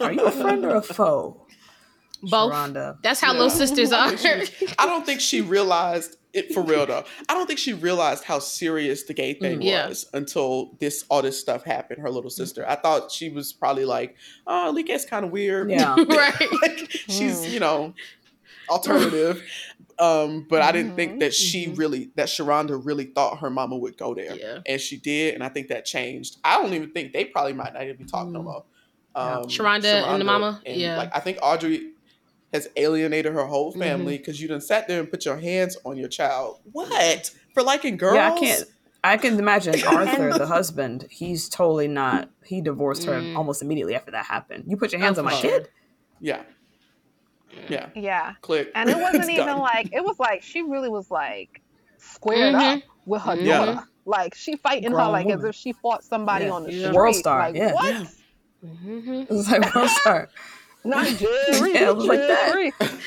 are 0.00 0.12
you 0.12 0.24
a 0.24 0.30
friend 0.30 0.64
or 0.64 0.76
a 0.76 0.82
foe? 0.82 1.38
Both. 2.22 2.52
Sharonda. 2.52 2.98
That's 3.02 3.20
how 3.20 3.32
Yeah. 3.32 3.38
little 3.40 3.50
sisters 3.50 3.92
I 3.92 4.12
are. 4.12 4.16
she 4.16 4.66
I 4.78 4.86
don't 4.86 5.04
think 5.04 5.20
she 5.20 5.40
realized 5.40 6.16
it 6.32 6.54
for 6.54 6.62
real 6.62 6.86
though. 6.86 7.04
I 7.28 7.34
don't 7.34 7.46
think 7.46 7.58
she 7.58 7.72
realized 7.74 8.24
how 8.24 8.38
serious 8.38 9.02
the 9.02 9.12
gay 9.12 9.34
thing 9.34 9.58
Mm, 9.60 9.64
yeah. 9.64 9.88
was 9.88 10.06
until 10.14 10.76
this 10.80 11.04
all 11.10 11.20
this 11.22 11.38
stuff 11.38 11.62
happened. 11.64 12.00
Her 12.00 12.10
little 12.10 12.30
sister. 12.30 12.64
I 12.66 12.76
thought 12.76 13.10
she 13.12 13.28
was 13.28 13.52
probably 13.52 13.84
like, 13.84 14.16
oh, 14.46 14.72
Alike's 14.72 15.04
kind 15.04 15.24
of 15.26 15.30
weird. 15.30 15.70
Yeah. 15.70 15.94
right. 16.08 16.48
like 16.62 16.88
she's 16.90 17.40
Mm. 17.40 17.50
you 17.50 17.60
know 17.60 17.94
alternative. 18.70 19.42
Um, 19.98 20.46
but 20.48 20.62
I 20.62 20.72
didn't 20.72 20.96
think 20.96 21.20
that 21.20 21.34
she 21.34 21.66
Mhm. 21.66 21.78
really 21.78 22.10
that 22.16 22.28
Sharonda 22.28 22.80
really 22.84 23.04
thought 23.04 23.38
her 23.40 23.50
mama 23.50 23.76
would 23.76 23.96
go 23.98 24.14
there, 24.14 24.34
Yeah. 24.34 24.58
and 24.66 24.80
she 24.80 24.96
did, 24.96 25.34
and 25.34 25.44
I 25.44 25.48
think 25.48 25.68
that 25.68 25.84
changed. 25.84 26.38
I 26.42 26.60
don't 26.60 26.72
even 26.72 26.90
think 26.92 27.12
they 27.12 27.24
probably 27.26 27.52
might 27.52 27.74
not 27.74 27.82
even 27.84 27.96
be 27.96 28.04
talking 28.04 28.32
no 28.32 28.40
Mm. 28.40 28.44
more. 28.44 28.64
Yeah. 29.14 29.36
Um, 29.38 29.44
Sharonda 29.44 30.06
and 30.06 30.20
the 30.20 30.24
mama? 30.24 30.62
and, 30.64 30.80
Yeah. 30.80 30.96
like 30.96 31.14
I 31.14 31.20
think 31.20 31.38
Audrey 31.42 31.91
has 32.52 32.68
alienated 32.76 33.32
her 33.32 33.46
whole 33.46 33.70
Mm-hmm. 33.72 33.80
family 33.80 34.18
because 34.18 34.40
you 34.40 34.48
done 34.48 34.60
sat 34.60 34.86
there 34.88 35.00
and 35.00 35.10
put 35.10 35.24
your 35.24 35.38
hands 35.38 35.76
on 35.84 35.96
your 35.96 36.08
child. 36.08 36.60
What 36.72 37.30
for 37.54 37.62
liking 37.62 37.96
girls? 37.96 38.16
Yeah, 38.16 38.32
I 38.34 38.38
can't. 38.38 38.64
I 39.04 39.16
can 39.16 39.38
imagine 39.38 39.74
Arthur, 39.86 40.32
the 40.38 40.46
husband. 40.46 41.06
He's 41.10 41.48
totally 41.48 41.88
not. 41.88 42.30
He 42.44 42.60
divorced 42.60 43.04
her 43.04 43.14
Mm. 43.20 43.36
almost 43.36 43.60
immediately 43.62 43.94
after 43.96 44.10
that 44.12 44.26
happened. 44.26 44.64
You 44.68 44.76
put 44.76 44.92
your 44.92 45.00
hands 45.00 45.18
Oh, 45.18 45.22
on 45.22 45.24
my 45.26 45.34
kid. 45.40 45.68
Yeah, 46.20 46.42
yeah. 47.68 47.88
Yeah. 47.94 48.34
Click. 48.42 48.70
And 48.74 48.88
it 48.88 48.96
wasn't 48.96 49.28
even 49.30 49.46
done. 49.46 49.58
like 49.58 49.88
it 49.92 50.04
was 50.04 50.18
like 50.18 50.42
she 50.42 50.62
really 50.62 50.88
was 50.88 51.10
like 51.10 51.60
squared 51.98 52.54
Mhm. 52.54 52.76
up 52.78 52.82
with 53.06 53.22
her 53.22 53.34
Yeah. 53.36 53.64
daughter. 53.66 53.82
Like 54.04 54.34
she 54.34 54.56
fighting 54.56 54.84
her 54.90 54.96
Grown 54.96 55.12
like 55.12 55.28
as 55.30 55.42
if 55.44 55.54
she 55.54 55.72
fought 55.72 56.04
somebody 56.04 56.46
Yeah. 56.46 56.50
on 56.52 56.62
the 56.64 56.72
Yeah. 56.72 56.86
street. 56.86 56.94
World 56.96 57.14
star, 57.16 57.38
Like, 57.40 57.56
yeah. 57.56 57.72
What? 57.72 57.94
Yeah. 57.94 58.04
Mhm. 58.64 59.22
It 59.22 59.30
was 59.30 59.50
like, 59.50 59.74
world 59.74 59.90
star. 59.90 60.28
Not 60.84 61.06
Jerry. 61.16 61.72
Yeah, 61.74 61.88
it 61.90 61.96
was 61.96 62.06
like 62.06 62.18
that. 62.20 62.52
Jerry. 62.52 62.72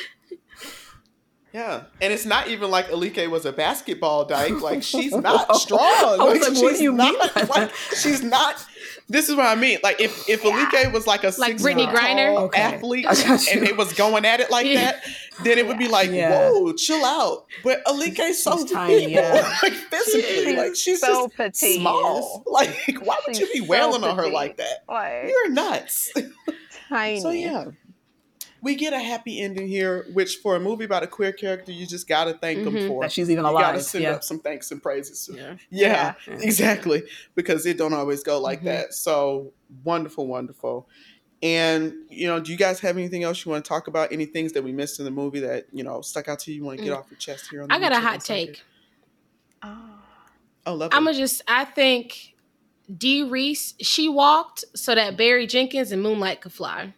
Yeah, 1.53 1.83
and 2.01 2.11
it's 2.11 2.25
not 2.25 2.49
even 2.49 2.69
like 2.69 2.89
Alike 2.91 3.29
was 3.29 3.45
a 3.45 3.53
basketball 3.53 4.25
dyke. 4.25 4.59
Like 4.59 4.83
she's 4.91 5.13
I 5.13 5.19
not 5.21 5.47
was 5.47 5.61
strong. 5.61 6.17
like, 6.17 6.19
what 6.41 6.53
she's 6.57 6.77
do 6.79 6.83
you 6.83 6.91
not, 6.91 7.33
by 7.33 7.43
like, 7.43 7.73
she's 7.97 8.21
not. 8.21 8.55
This 9.07 9.29
is 9.29 9.37
what 9.37 9.45
I 9.45 9.55
mean. 9.55 9.77
Like 9.81 10.01
if 10.01 10.27
if 10.27 10.43
Alike 10.43 10.91
was 10.91 11.07
like 11.07 11.23
a 11.23 11.27
Like 11.37 11.57
six 11.57 11.63
Brittney 11.63 11.87
Griner? 11.87 12.33
tall 12.35 12.43
Okay. 12.47 12.61
athlete 12.61 13.05
I 13.07 13.13
got 13.15 13.45
you. 13.45 13.53
and 13.53 13.65
it 13.69 13.77
was 13.77 13.93
going 13.93 14.25
at 14.25 14.41
it 14.41 14.51
like 14.51 14.65
Yeah. 14.65 14.81
that, 14.81 15.03
then 15.45 15.57
it 15.57 15.65
would 15.65 15.77
be 15.77 15.87
like, 15.87 16.11
Yeah. 16.11 16.49
whoa, 16.49 16.73
chill 16.73 17.05
out. 17.05 17.45
But 17.63 17.85
Alike's 17.85 18.43
so 18.43 18.57
She's 18.57 18.71
tiny, 18.71 18.99
tiny, 19.01 19.13
yeah. 19.13 19.57
like 19.63 19.71
physically, 19.71 20.43
She's 20.43 20.57
like 20.57 20.75
she's 20.75 20.99
so 20.99 21.27
just 21.27 21.37
petite. 21.37 21.79
small. 21.79 22.43
Like 22.45 22.97
why 23.01 23.17
would 23.25 23.37
you 23.39 23.45
She's 23.45 23.61
be 23.61 23.65
so 23.65 23.71
wailing 23.71 24.03
on 24.03 24.17
her 24.17 24.27
like 24.27 24.57
that? 24.57 24.83
Like 24.89 25.29
You're 25.29 25.51
nuts. 25.51 26.11
Tiny. 26.89 27.19
So 27.21 27.29
yeah, 27.31 27.65
we 28.61 28.75
get 28.75 28.93
a 28.93 28.99
happy 28.99 29.39
ending 29.41 29.67
here, 29.67 30.05
which 30.13 30.37
for 30.37 30.55
a 30.55 30.59
movie 30.59 30.85
about 30.85 31.03
a 31.03 31.07
queer 31.07 31.31
character, 31.31 31.71
you 31.71 31.85
just 31.85 32.07
gotta 32.07 32.33
thank 32.33 32.63
them 32.63 32.73
Mhm. 32.73 32.87
for. 32.87 33.01
That 33.03 33.11
she's 33.11 33.29
even 33.29 33.45
you 33.45 33.51
gotta 33.51 33.73
alive. 33.73 33.83
send 33.83 34.03
Yeah. 34.03 34.11
up 34.13 34.23
some 34.23 34.39
thanks 34.39 34.71
and 34.71 34.81
praises. 34.81 35.29
Yeah. 35.33 35.55
Yeah, 35.69 36.13
Yeah. 36.27 36.33
exactly, 36.41 37.03
because 37.35 37.65
it 37.65 37.77
don't 37.77 37.93
always 37.93 38.23
go 38.23 38.39
like 38.39 38.61
Mhm. 38.61 38.65
that. 38.65 38.93
So 38.93 39.53
wonderful, 39.83 40.25
wonderful. 40.27 40.87
And 41.43 41.93
you 42.09 42.27
know, 42.27 42.39
do 42.39 42.51
you 42.51 42.57
guys 42.57 42.79
have 42.79 42.97
anything 42.97 43.23
else 43.23 43.45
you 43.45 43.51
want 43.51 43.63
to 43.63 43.69
talk 43.69 43.87
about? 43.87 44.11
Any 44.11 44.25
things 44.25 44.53
that 44.53 44.63
we 44.63 44.71
missed 44.71 44.97
in 44.99 45.05
the 45.05 45.11
movie 45.11 45.41
that 45.41 45.67
you 45.71 45.83
know 45.83 46.01
stuck 46.01 46.27
out 46.27 46.39
to 46.39 46.51
you? 46.51 46.57
You 46.57 46.63
want 46.63 46.79
to 46.79 46.83
get 46.85 46.93
Mm. 46.93 46.97
off 46.97 47.05
your 47.11 47.19
chest 47.19 47.47
here? 47.51 47.61
On 47.61 47.67
the 47.67 47.75
I 47.75 47.79
got 47.79 47.91
a 47.91 47.99
hot 47.99 48.15
Insider? 48.15 48.45
take. 48.53 48.63
Oh. 49.61 49.77
Oh, 50.67 50.73
love 50.73 50.89
I'm 50.93 51.03
gonna 51.05 51.15
just. 51.15 51.43
I 51.47 51.65
think 51.65 52.34
Dee 52.97 53.23
Rees 53.23 53.73
she 53.81 54.07
walked 54.09 54.65
so 54.75 54.93
that 54.95 55.17
Barry 55.17 55.47
Jenkins 55.47 55.91
and 55.91 56.01
Moonlight 56.03 56.41
could 56.41 56.53
fly. 56.53 56.93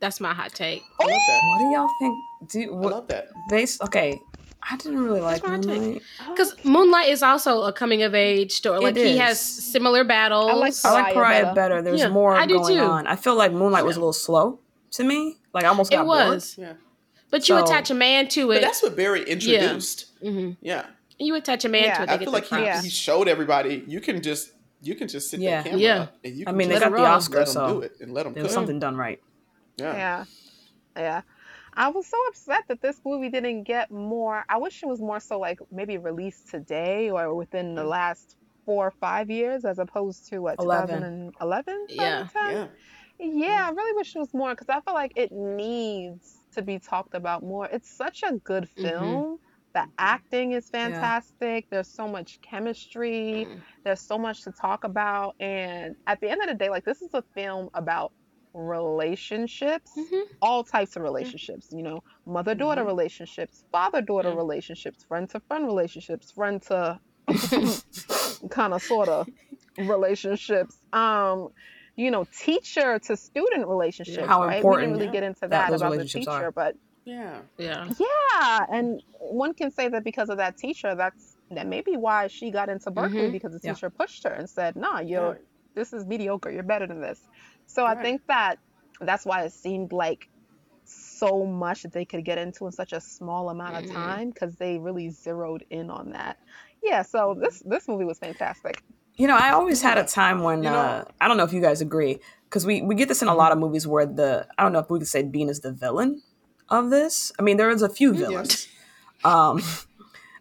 That's 0.00 0.20
my 0.20 0.32
hot 0.34 0.52
take. 0.54 0.82
I 1.00 1.04
love 1.04 1.20
that. 1.28 1.40
What 1.44 1.58
do 1.58 1.64
y'all 1.66 1.88
think? 2.00 2.18
Do 2.50 2.72
I 2.72 2.76
what, 2.76 2.92
love 2.92 3.08
that. 3.08 3.28
based? 3.50 3.82
Okay, 3.82 4.18
I 4.68 4.76
didn't 4.78 4.98
really 5.04 5.20
like 5.20 5.42
That's 5.42 5.66
my 5.66 5.72
take. 5.74 5.80
Moonlight. 5.82 6.02
Because 6.30 6.64
Moonlight 6.64 7.08
is 7.10 7.22
also 7.22 7.62
a 7.64 7.72
coming 7.72 8.02
of 8.02 8.14
age 8.14 8.52
story. 8.52 8.78
It 8.78 8.82
Like 8.82 8.96
he 8.96 9.18
has 9.18 9.38
similar 9.40 10.02
battles. 10.04 10.50
I 10.50 10.54
like 10.54 10.74
I 10.84 10.92
like 10.92 11.14
Pariah 11.14 11.14
Pariah 11.14 11.42
better. 11.42 11.54
better. 11.54 11.82
There's 11.82 12.00
Yeah, 12.00 12.08
more 12.08 12.34
I 12.34 12.46
do 12.46 12.58
going 12.58 12.78
too. 12.78 12.82
on. 12.82 13.06
I 13.06 13.16
feel 13.16 13.34
like 13.36 13.52
Moonlight 13.52 13.84
was 13.84 13.96
a 13.96 14.00
little 14.00 14.12
slow 14.14 14.58
to 14.92 15.04
me. 15.04 15.36
Like 15.52 15.64
I 15.64 15.68
almost 15.68 15.90
got 15.90 16.02
it 16.02 16.06
was, 16.06 16.56
Yeah, 16.58 16.72
but 17.30 17.48
you 17.48 17.58
So- 17.58 17.64
attach 17.64 17.90
a 17.90 17.94
man 17.94 18.26
to 18.28 18.48
but 18.48 18.56
it. 18.56 18.60
that's 18.62 18.82
what 18.82 18.96
Barry 18.96 19.22
introduced. 19.22 20.06
hmm 20.22 20.52
Yeah, 20.62 20.86
You 21.18 21.34
attach 21.34 21.64
a 21.66 21.68
man 21.68 21.84
Yeah. 21.84 21.96
to 21.98 22.02
it. 22.04 22.08
I 22.10 22.18
feel 22.18 22.32
like 22.32 22.46
he, 22.46 22.66
he 22.84 22.88
showed 22.88 23.28
everybody 23.28 23.84
you 23.86 24.00
can 24.00 24.22
just 24.22 24.52
you 24.82 24.94
can 24.94 25.08
just 25.08 25.30
sit 25.30 25.40
Yeah. 25.40 25.62
that 25.62 25.70
camera 25.70 25.80
Yeah. 25.80 26.00
up 26.02 26.16
and 26.24 26.34
you 26.36 26.44
I 26.46 26.52
mean, 26.52 26.68
they 26.68 26.74
just 26.74 26.82
Let 26.84 26.90
got 26.92 26.98
it 26.98 27.02
the. 27.02 27.08
Oscar, 27.08 27.38
let 27.38 27.46
them 27.46 27.46
do 27.46 27.52
so 27.52 27.80
it 27.82 27.96
and 28.00 28.12
let 28.14 28.22
them 28.24 28.32
there 28.34 28.42
cook. 28.42 28.48
was 28.48 28.54
something 28.54 28.78
done 28.78 28.96
right. 28.96 29.20
Yeah. 29.76 29.94
Yeah. 29.94 30.24
Yeah. 30.96 31.20
I 31.74 31.88
was 31.88 32.06
so 32.06 32.16
upset 32.28 32.64
that 32.68 32.82
this 32.82 33.00
movie 33.04 33.28
didn't 33.30 33.62
get 33.62 33.90
more. 33.90 34.44
I 34.48 34.58
wish 34.58 34.82
it 34.82 34.86
was 34.86 35.00
more 35.00 35.20
so 35.20 35.38
like 35.38 35.58
maybe 35.70 35.98
released 35.98 36.48
today 36.50 37.10
or 37.10 37.34
within 37.34 37.74
the 37.74 37.84
last 37.84 38.36
four 38.66 38.88
or 38.88 38.90
five 38.90 39.30
years 39.30 39.64
as 39.64 39.78
opposed 39.78 40.28
to 40.30 40.40
what, 40.40 40.56
Eleven. 40.58 41.30
2011? 41.38 41.86
Yeah. 41.90 42.26
yeah. 42.34 42.66
Yeah, 43.22 43.66
I 43.68 43.70
really 43.70 43.96
wish 43.96 44.16
it 44.16 44.18
was 44.18 44.32
more 44.32 44.50
because 44.50 44.68
I 44.70 44.80
feel 44.80 44.94
like 44.94 45.12
it 45.14 45.30
needs 45.30 46.38
to 46.54 46.62
be 46.62 46.78
talked 46.78 47.14
about 47.14 47.42
more. 47.42 47.66
It's 47.66 47.88
such 47.90 48.22
a 48.22 48.32
good 48.32 48.68
Mm-hmm. 48.76 49.34
The 49.74 49.86
acting 49.98 50.52
is 50.52 50.68
fantastic. 50.68 51.66
There's 51.70 51.88
so 51.94 52.08
much 52.08 52.40
chemistry. 52.42 53.46
Mm. 53.48 53.62
There's 53.84 54.00
so 54.00 54.18
much 54.18 54.42
to 54.44 54.52
talk 54.52 54.84
about. 54.84 55.34
And 55.38 55.94
at 56.06 56.20
the 56.20 56.28
end 56.28 56.42
of 56.42 56.48
the 56.48 56.54
day, 56.54 56.70
like 56.70 56.84
this 56.84 57.02
is 57.02 57.14
a 57.14 57.22
film 57.34 57.68
about 57.74 58.12
relationships, 58.52 59.92
Mhm. 59.96 60.22
all 60.42 60.64
types 60.64 60.96
of 60.96 61.02
relationships, 61.02 61.68
you 61.70 61.82
know, 61.84 62.00
mother 62.26 62.54
daughter 62.54 62.82
Mhm. 62.82 62.86
relationships, 62.86 63.64
father 63.70 64.02
daughter 64.02 64.30
Mm. 64.30 64.36
relationships, 64.36 65.04
friend 65.04 65.30
to 65.30 65.40
friend 65.40 65.66
relationships, 65.66 66.32
friend 66.32 66.60
to 66.62 66.98
kind 68.50 68.74
of 68.74 68.82
sort 68.82 69.08
of 69.08 69.28
relationships. 69.78 70.76
Um, 70.92 71.48
you 71.96 72.10
know, 72.10 72.24
teacher 72.24 72.98
to 72.98 73.16
student 73.16 73.68
relationships, 73.68 74.26
How 74.26 74.44
right? 74.46 74.64
we 74.64 74.76
didn't 74.76 74.92
really 74.92 75.06
yeah, 75.06 75.12
get 75.12 75.22
into 75.22 75.40
that 75.48 75.70
that 75.70 75.72
about 75.74 75.96
the 75.96 76.04
teacher, 76.04 76.30
are. 76.30 76.52
but 76.52 76.74
Yeah. 77.10 77.38
Yeah. 77.58 77.88
yeah, 77.98 78.66
and 78.76 79.02
one 79.18 79.52
can 79.54 79.70
say 79.78 79.88
that 79.88 80.04
because 80.04 80.28
of 80.28 80.38
that 80.38 80.56
teacher, 80.56 80.94
that's 80.94 81.36
that 81.50 81.66
may 81.66 81.80
be 81.80 81.96
why 81.96 82.28
she 82.28 82.50
got 82.58 82.68
into 82.68 82.90
Berkeley 82.92 83.28
Mhm. 83.28 83.32
because 83.32 83.52
the 83.52 83.60
Yeah. 83.62 83.72
teacher 83.74 83.90
pushed 83.90 84.22
her 84.26 84.30
and 84.40 84.48
said, 84.48 84.76
"Nah, 84.76 85.00
you're 85.00 85.34
Yeah. 85.34 85.44
this 85.74 85.92
is 85.92 86.06
mediocre. 86.06 86.50
You're 86.50 86.62
better 86.74 86.86
than 86.86 87.00
this." 87.00 87.20
So 87.66 87.84
I 87.84 87.94
think 88.04 88.22
that 88.28 88.58
that's 89.00 89.24
why 89.26 89.38
it 89.46 89.52
seemed 89.52 89.92
like 89.92 90.28
so 90.84 91.44
much 91.46 91.82
that 91.82 91.92
they 91.92 92.04
could 92.04 92.24
get 92.24 92.38
into 92.38 92.66
in 92.66 92.72
such 92.72 92.92
a 92.92 93.00
small 93.00 93.50
amount 93.50 93.76
of 93.76 93.84
Mhm. 93.84 93.94
time 93.94 94.30
because 94.30 94.56
they 94.56 94.78
really 94.78 95.10
zeroed 95.10 95.64
in 95.70 95.90
on 95.90 96.10
that. 96.10 96.36
Yeah, 96.82 97.02
so 97.02 97.34
this 97.34 97.62
this 97.66 97.88
movie 97.88 98.04
was 98.04 98.18
fantastic. 98.18 98.82
You 99.16 99.26
know, 99.28 99.36
I 99.36 99.50
always 99.50 99.82
had 99.82 99.98
a 99.98 100.04
time 100.04 100.42
when 100.42 100.62
You 100.62 100.70
know- 100.70 100.78
uh, 100.78 101.04
I 101.20 101.28
don't 101.28 101.36
know 101.36 101.44
if 101.44 101.52
you 101.52 101.60
guys 101.60 101.80
agree 101.80 102.20
because 102.44 102.64
we 102.64 102.80
we 102.82 102.94
get 102.94 103.08
this 103.08 103.22
in 103.22 103.28
a 103.28 103.34
lot 103.34 103.50
of 103.52 103.58
movies 103.58 103.86
where 103.86 104.06
the 104.06 104.46
I 104.56 104.62
don't 104.62 104.72
know 104.72 104.78
if 104.78 104.88
we 104.90 104.98
could 105.00 105.08
say 105.08 105.22
Bina 105.22 105.50
is 105.50 105.60
the 105.60 105.72
villain 105.72 106.22
of 106.70 106.90
this. 106.90 107.32
I 107.38 107.42
mean, 107.42 107.56
there 107.56 107.70
is 107.70 107.82
a 107.82 107.88
few 107.88 108.14
villains, 108.14 108.68
Yes. 108.68 109.24
um, 109.24 109.62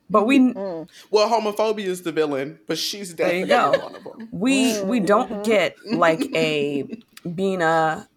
but 0.09 0.25
we 0.25 0.39
Mm. 0.39 0.87
Well, 1.11 1.29
homophobia 1.29 1.85
is 1.85 2.01
the 2.03 2.11
villain, 2.11 2.59
but 2.67 2.77
she's 2.77 3.13
There 3.15 3.45
definitely 3.45 3.79
one 3.79 3.95
of 3.95 4.03
them. 4.03 4.29
we 4.31 4.81
we 4.83 4.99
don't 4.99 5.31
Mhm. 5.31 5.43
get 5.43 5.75
like 5.91 6.23
a 6.35 6.83
being 7.35 7.61
a 7.61 8.07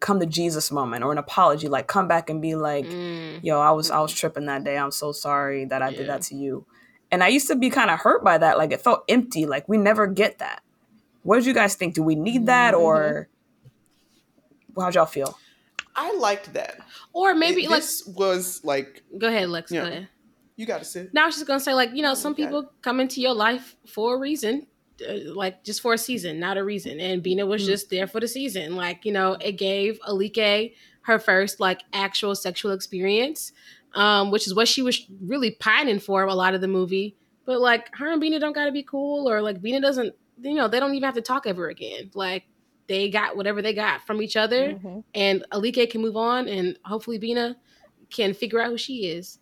come 0.00 0.20
to 0.20 0.26
Jesus 0.26 0.70
moment 0.70 1.02
or 1.04 1.10
an 1.12 1.18
apology, 1.18 1.68
like 1.68 1.86
come 1.88 2.06
back 2.06 2.30
and 2.30 2.40
be 2.40 2.54
like, 2.54 2.84
Mm. 2.86 3.40
yo, 3.42 3.60
I 3.60 3.70
was 3.72 3.90
I 3.90 4.00
was 4.00 4.12
tripping 4.12 4.46
that 4.46 4.64
day. 4.64 4.78
I'm 4.78 4.90
so 4.92 5.12
sorry 5.12 5.64
that 5.66 5.82
I 5.82 5.90
Yeah. 5.90 5.96
did 5.96 6.08
that 6.08 6.22
to 6.22 6.34
you. 6.36 6.66
And 7.10 7.24
I 7.24 7.28
used 7.28 7.48
to 7.48 7.56
be 7.56 7.70
kind 7.70 7.90
of 7.90 7.98
hurt 8.00 8.22
by 8.22 8.38
that. 8.38 8.58
Like 8.58 8.70
it 8.72 8.80
felt 8.82 9.02
empty. 9.08 9.46
Like 9.46 9.68
we 9.68 9.76
never 9.78 10.06
get 10.06 10.38
that. 10.38 10.62
What 11.22 11.36
did 11.36 11.46
you 11.46 11.54
guys 11.54 11.74
think? 11.74 11.94
Do 11.94 12.02
we 12.02 12.14
need 12.14 12.46
that 12.46 12.74
or 12.74 13.28
how'd 14.78 14.94
y'all 14.94 15.06
feel? 15.06 15.36
I 15.98 16.14
liked 16.16 16.52
that. 16.54 16.78
Or 17.12 17.34
maybe 17.34 17.64
It- 17.64 17.70
like 17.70 17.80
this 17.82 18.06
was 18.06 18.62
like 18.64 19.02
go 19.18 19.28
ahead, 19.28 19.48
Lex. 19.50 19.70
Yeah. 19.72 19.82
Go 19.82 19.86
ahead. 19.88 20.08
you 20.56 20.66
got 20.66 20.78
to 20.78 20.84
sit. 20.84 21.12
Now 21.14 21.22
I 21.24 21.26
was 21.26 21.36
just 21.36 21.46
gonna 21.46 21.60
say, 21.60 21.72
like, 21.74 21.90
you 21.94 22.02
know, 22.02 22.14
some 22.14 22.32
Okay. 22.32 22.44
people 22.44 22.72
come 22.82 22.98
into 23.00 23.20
your 23.20 23.32
life 23.34 23.76
for 23.86 24.16
a 24.16 24.18
reason, 24.18 24.66
uh, 25.08 25.14
like 25.34 25.62
just 25.64 25.80
for 25.80 25.92
a 25.94 25.98
season, 25.98 26.40
not 26.40 26.56
a 26.56 26.64
reason. 26.64 26.98
And 27.00 27.22
Bina 27.22 27.46
was 27.46 27.62
Mm. 27.62 27.66
just 27.66 27.90
there 27.90 28.06
for 28.08 28.18
the 28.20 28.26
season. 28.28 28.74
Like, 28.74 29.04
you 29.04 29.12
know, 29.12 29.36
it 29.40 29.52
gave 29.52 30.00
Alike 30.04 30.74
her 31.02 31.18
first 31.20 31.60
like 31.60 31.82
actual 31.92 32.34
sexual 32.34 32.72
experience, 32.72 33.52
um, 33.94 34.30
which 34.32 34.46
is 34.48 34.54
what 34.54 34.66
she 34.68 34.82
was 34.82 35.06
really 35.22 35.52
pining 35.52 36.00
for 36.00 36.24
a 36.24 36.34
lot 36.34 36.54
of 36.54 36.60
the 36.60 36.68
movie. 36.68 37.16
But 37.46 37.60
like, 37.60 37.94
her 37.96 38.10
and 38.10 38.20
Bina 38.20 38.38
don't 38.40 38.52
gotta 38.52 38.72
be 38.72 38.82
cool, 38.82 39.28
or 39.30 39.40
like 39.42 39.62
Bina 39.62 39.80
doesn't, 39.80 40.14
you 40.42 40.54
know, 40.54 40.66
they 40.68 40.80
don't 40.80 40.92
even 40.94 41.04
have 41.06 41.14
to 41.14 41.22
talk 41.22 41.46
ever 41.46 41.68
again. 41.68 42.10
Like, 42.14 42.44
they 42.88 43.10
got 43.10 43.36
whatever 43.36 43.62
they 43.62 43.74
got 43.74 44.02
from 44.06 44.22
each 44.22 44.36
other, 44.36 44.72
Mhm. 44.72 45.04
and 45.14 45.44
Alike 45.52 45.90
can 45.90 46.00
move 46.00 46.16
on, 46.16 46.48
and 46.48 46.78
hopefully 46.84 47.18
Bina 47.18 47.56
can 48.10 48.34
figure 48.34 48.60
out 48.60 48.70
who 48.70 48.78
she 48.78 49.06
is. 49.06 49.38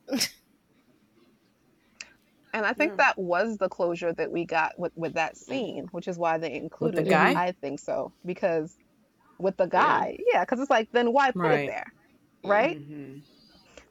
And 2.53 2.65
I 2.65 2.73
think 2.73 2.93
Yeah. 2.93 2.97
that 2.97 3.19
was 3.19 3.59
the 3.59 3.69
closure 3.69 4.13
that 4.15 4.31
we 4.33 4.45
got 4.47 4.79
with, 4.79 4.93
with 4.97 5.15
that 5.15 5.37
scene, 5.37 5.89
which 5.93 6.09
is 6.09 6.19
why 6.19 6.39
they 6.39 6.53
included 6.55 7.07
it. 7.07 7.11
guy? 7.11 7.33
I 7.33 7.53
think 7.61 7.81
so 7.81 8.13
because 8.25 8.75
with 9.39 9.57
the 9.59 9.67
guy, 9.67 10.17
yeah, 10.33 10.43
because 10.45 10.61
it's 10.61 10.71
like 10.71 10.89
then 10.93 11.13
why 11.13 11.31
put 11.33 11.43
Right. 11.43 11.61
it 11.61 11.67
there, 11.67 11.93
right? 12.45 12.79
Mhm. 12.79 13.23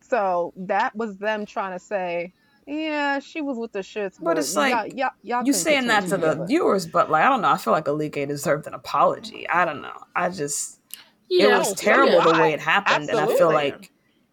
So 0.01 0.53
that 0.57 0.95
was 0.95 1.17
them 1.17 1.45
trying 1.45 1.77
to 1.77 1.83
say, 1.83 2.33
yeah, 2.65 3.19
she 3.19 3.41
was 3.41 3.57
with 3.57 3.71
the 3.71 3.79
shits, 3.79 4.17
But 4.19 4.37
it's 4.37 4.55
like, 4.55 4.73
y'all, 4.73 4.87
y'all, 4.95 5.09
y'all 5.21 5.45
You 5.45 5.53
saying 5.53 5.87
that 5.87 6.03
two 6.03 6.09
to 6.11 6.17
the 6.17 6.29
together. 6.31 6.45
viewers, 6.45 6.87
but 6.87 7.09
like 7.11 7.23
I 7.23 7.29
don't 7.29 7.41
know. 7.41 7.51
I 7.51 7.57
feel 7.57 7.73
like 7.73 7.87
Alike 7.87 8.13
deserved 8.13 8.67
an 8.67 8.73
apology. 8.73 9.47
I 9.49 9.65
don't 9.65 9.81
know. 9.81 9.97
I 10.15 10.29
just 10.29 10.79
Yeah, 11.29 11.55
it 11.55 11.57
was 11.59 11.69
so 11.69 11.75
terrible 11.75 12.21
the 12.21 12.39
way 12.39 12.53
it 12.53 12.59
happened, 12.59 13.09
and 13.09 13.19
I 13.19 13.27
feel 13.27 13.51
like 13.53 13.91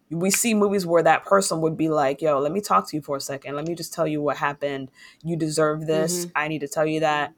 we 0.09 0.29
see 0.29 0.53
movies 0.53 0.85
where 0.85 1.01
that 1.03 1.25
person 1.25 1.61
would 1.61 1.75
be 1.75 1.89
like, 1.89 2.21
"Yo, 2.21 2.39
let 2.39 2.51
me 2.51 2.61
talk 2.61 2.87
to 2.89 2.95
you 2.95 3.01
for 3.01 3.17
a 3.17 3.21
second. 3.21 3.55
Let 3.55 3.67
me 3.67 3.73
just 3.75 3.93
tell 3.93 4.07
you 4.07 4.21
what 4.21 4.37
happened. 4.37 4.91
You 5.23 5.35
deserve 5.35 5.87
this. 5.87 6.27
I 6.35 6.47
need 6.47 6.59
to 6.59 6.67
tell 6.67 6.85
you 6.85 6.99
that." 6.99 7.33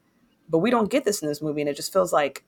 But 0.48 0.58
we 0.58 0.70
don't 0.70 0.90
get 0.90 1.04
this 1.04 1.22
in 1.22 1.28
this 1.28 1.42
movie, 1.42 1.60
and 1.62 1.70
it 1.70 1.76
just 1.76 1.92
feels 1.92 2.12
like, 2.12 2.44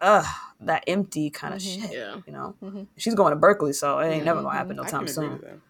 ugh, 0.00 0.24
that 0.60 0.84
empty 0.86 1.30
kind 1.30 1.54
of 1.54 1.60
Mhm. 1.60 1.82
shit. 1.82 1.92
Yeah. 1.92 2.16
You 2.26 2.32
know, 2.32 2.54
Mhm. 2.62 2.86
she's 2.96 3.14
going 3.14 3.30
to 3.30 3.36
Berkeley, 3.36 3.72
so 3.72 3.98
it 3.98 4.08
ain't 4.08 4.24
never 4.24 4.42
gonna 4.42 4.56
happen 4.56 4.76
no 4.76 4.82
time 4.84 5.06
can 5.06 5.08
agree 5.08 5.38
soon. 5.38 5.62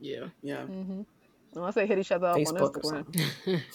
With 0.00 0.10
that. 0.10 0.30
Yeah. 0.42 0.56
Yeah. 0.56 0.62
Mhm. 0.66 1.06
Unless 1.54 1.74
they 1.74 1.86
hit 1.86 1.98
each 1.98 2.12
other 2.12 2.28
up 2.28 2.36
on 2.36 2.44
Facebook 2.44 2.76
or 2.84 3.04
Instagram. 3.04 3.62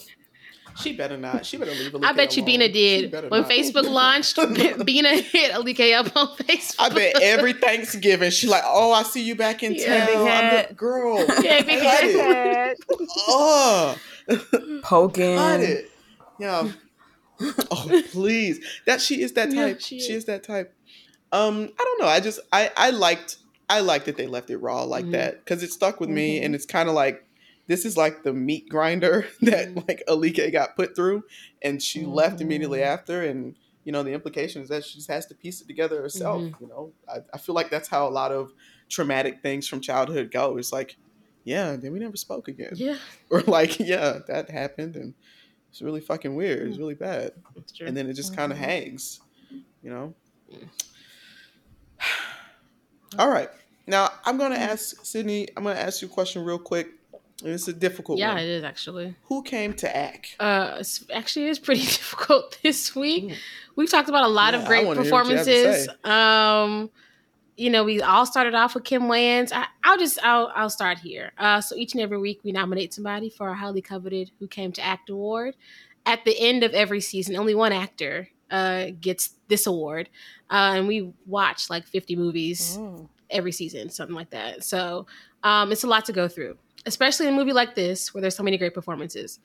She 0.78 0.92
better 0.92 1.16
not. 1.16 1.46
She 1.46 1.56
better 1.56 1.72
leave. 1.72 1.96
I 1.96 2.00
Alike 2.00 2.16
bet 2.18 2.36
you 2.36 2.42
alone. 2.44 2.46
Bina 2.48 2.68
did. 2.70 3.10
better 3.12 3.30
When 3.30 3.44
not. 3.44 3.50
Facebook 3.50 3.90
launched, 3.90 4.36
Bina 4.86 5.10
hit 5.16 5.56
Alike 5.56 5.80
up 5.80 6.14
on 6.18 6.36
Facebook. 6.36 6.76
I 6.80 6.90
bet 6.90 7.22
every 7.22 7.54
Thanksgiving 7.54 8.30
she 8.30 8.48
like, 8.48 8.64
oh, 8.66 8.92
I 8.92 9.04
see 9.04 9.24
you 9.24 9.36
back 9.36 9.64
in 9.64 9.76
Yeah, 9.76 10.06
town. 10.06 10.08
big 10.08 10.18
I'm 10.18 10.68
the 10.68 10.74
girl. 10.74 11.20
Yeah, 11.42 11.62
big 11.62 11.82
Cut 11.82 12.04
it. 12.04 12.16
Head. 12.20 12.78
Oh, 13.30 13.96
Poking. 14.84 15.38
cut 15.38 15.62
it. 15.62 15.92
Yeah. 16.40 16.72
Oh, 17.72 18.02
please. 18.12 18.60
That 18.86 19.00
she 19.00 19.22
is 19.22 19.32
that 19.34 19.54
Yeah, 19.54 19.68
type. 19.68 19.80
she 19.82 20.00
she, 20.02 20.08
is. 20.12 20.18
is. 20.18 20.26
that 20.26 20.44
type. 20.44 20.74
Um, 21.32 21.70
I 21.80 21.84
don't 21.84 22.02
know. 22.02 22.08
I 22.08 22.20
just 22.20 22.40
I 22.52 22.72
I 22.76 22.90
liked 22.90 23.38
I 23.70 23.80
like 23.80 24.06
that 24.06 24.18
they 24.18 24.28
left 24.28 24.50
it 24.50 24.58
raw 24.58 24.84
like 24.84 25.06
Mhm. 25.06 25.12
that 25.12 25.40
because 25.40 25.64
it 25.64 25.72
stuck 25.72 26.00
with 26.00 26.10
me, 26.10 26.40
Mhm. 26.40 26.46
and 26.46 26.56
it's 26.56 26.66
kind 26.66 26.88
of 26.90 26.96
like 26.96 27.24
this 27.68 27.84
is 27.84 27.98
like 27.98 28.22
the 28.24 28.32
meat 28.34 28.70
grinder 28.70 29.26
that 29.42 29.74
Mhm. 29.74 29.88
like 29.88 30.04
Alike 30.08 30.52
got 30.52 30.76
put 30.76 30.96
through, 30.96 31.24
and 31.62 31.82
she 31.82 32.06
left 32.06 32.42
immediately 32.42 32.80
Mhm. 32.80 32.86
after, 32.86 33.24
and 33.24 33.56
you 33.84 33.92
know 33.92 34.04
the 34.04 34.14
implication 34.14 34.62
is 34.62 34.70
that 34.70 34.84
she 34.86 34.96
just 35.00 35.10
has 35.10 35.26
to 35.28 35.36
piece 35.36 35.62
it 35.62 35.68
together 35.68 36.02
herself. 36.02 36.44
Mhm. 36.44 36.62
You 36.62 36.68
know, 36.68 36.94
I, 37.08 37.18
I 37.34 37.38
feel 37.40 37.56
like 37.56 37.70
that's 37.72 37.88
how 37.88 38.08
a 38.08 38.10
lot 38.12 38.32
of 38.32 38.54
traumatic 38.90 39.42
things 39.42 39.68
from 39.68 39.82
childhood 39.82 40.30
go. 40.32 40.58
It's 40.58 40.72
like, 40.72 40.96
yeah, 41.44 41.76
then 41.76 41.92
we 41.92 42.00
never 42.00 42.18
spoke 42.18 42.48
again, 42.48 42.74
Yeah, 42.76 42.98
or 43.32 43.42
like, 43.42 43.80
yeah, 43.80 44.20
that 44.28 44.50
happened, 44.52 44.96
and 44.96 45.16
it's 45.72 45.82
really 45.82 46.02
fucking 46.02 46.36
weird. 46.36 46.68
It's 46.70 46.78
really 46.78 46.94
bad, 46.96 47.32
and 47.88 47.98
then 47.98 48.08
it 48.08 48.14
just 48.14 48.36
kind 48.36 48.52
of 48.52 48.58
Mhm. 48.60 48.62
hangs. 48.62 49.20
You 49.82 49.90
know. 49.90 50.14
Mm. 50.52 50.70
All 53.20 53.30
right. 53.30 53.50
Now 53.88 54.10
I'm 54.26 54.38
gonna 54.38 54.56
ask 54.56 55.06
Sydney. 55.06 55.48
I'm 55.56 55.64
gonna 55.64 55.80
ask 55.80 56.02
you 56.02 56.08
a 56.08 56.12
question 56.12 56.44
real 56.44 56.60
quick. 56.60 56.88
And 57.44 57.52
it's 57.54 57.68
a 57.68 57.74
difficult 57.74 58.16
one. 58.16 58.20
yeah, 58.20 58.34
one. 58.34 58.44
it 58.44 58.48
is 58.50 58.64
actually. 58.64 59.14
Who 59.24 59.44
came 59.44 59.74
to 59.74 59.96
act? 59.96 60.38
Uh, 60.40 60.82
actually, 61.14 61.48
it's 61.48 61.60
pretty 61.60 61.82
difficult 61.86 62.58
this 62.64 62.96
week. 62.96 63.26
Ooh. 63.26 63.36
We've 63.76 63.92
talked 63.92 64.08
about 64.08 64.24
a 64.24 64.30
lot 64.30 64.54
Yeah, 64.54 64.62
of 64.62 64.68
great 64.68 64.88
what 64.88 64.96
you 64.96 65.04
performances. 65.04 65.90
Um, 66.06 66.90
you 67.58 67.70
know, 67.70 67.84
we 67.84 68.02
all 68.02 68.26
started 68.26 68.54
off 68.54 68.74
with 68.74 68.86
Kim 68.86 69.04
Wayans. 69.04 69.52
I, 69.54 69.66
I'll 69.84 69.98
just 69.98 70.18
I'll 70.24 70.52
I'll 70.56 70.70
start 70.70 71.00
here. 71.00 71.34
Uh, 71.38 71.60
so 71.60 71.76
each 71.76 71.94
and 71.94 72.02
every 72.02 72.18
week 72.18 72.40
we 72.44 72.52
nominate 72.54 72.94
somebody 72.94 73.30
for 73.30 73.50
our 73.50 73.56
highly 73.56 73.82
coveted 73.82 74.32
Who 74.40 74.48
Came 74.48 74.72
to 74.74 74.82
Act 74.82 75.10
award. 75.10 75.56
At 76.06 76.24
the 76.24 76.40
end 76.40 76.64
of 76.64 76.74
every 76.74 77.02
season, 77.02 77.36
only 77.36 77.54
one 77.56 77.74
actor 77.74 78.30
uh 78.52 78.88
gets 79.02 79.32
this 79.48 79.68
award, 79.68 80.10
uh, 80.50 80.74
and 80.76 80.88
we 80.88 81.12
watch 81.26 81.70
like 81.70 81.86
50 81.86 82.16
movies 82.16 82.78
Mm. 82.78 83.08
every 83.30 83.52
season, 83.52 83.90
something 83.90 84.16
like 84.16 84.30
that. 84.32 84.64
So 84.64 85.06
um, 85.44 85.72
it's 85.72 85.84
a 85.84 85.88
lot 85.88 86.06
to 86.06 86.14
go 86.14 86.28
through, 86.28 86.58
especially 86.86 87.28
in 87.28 87.34
a 87.34 87.38
movie 87.38 87.54
like 87.54 87.76
this 87.76 88.14
where 88.14 88.22
there's 88.22 88.36
so 88.36 88.44
many 88.44 88.58
great 88.58 88.74
performances. 88.74 89.40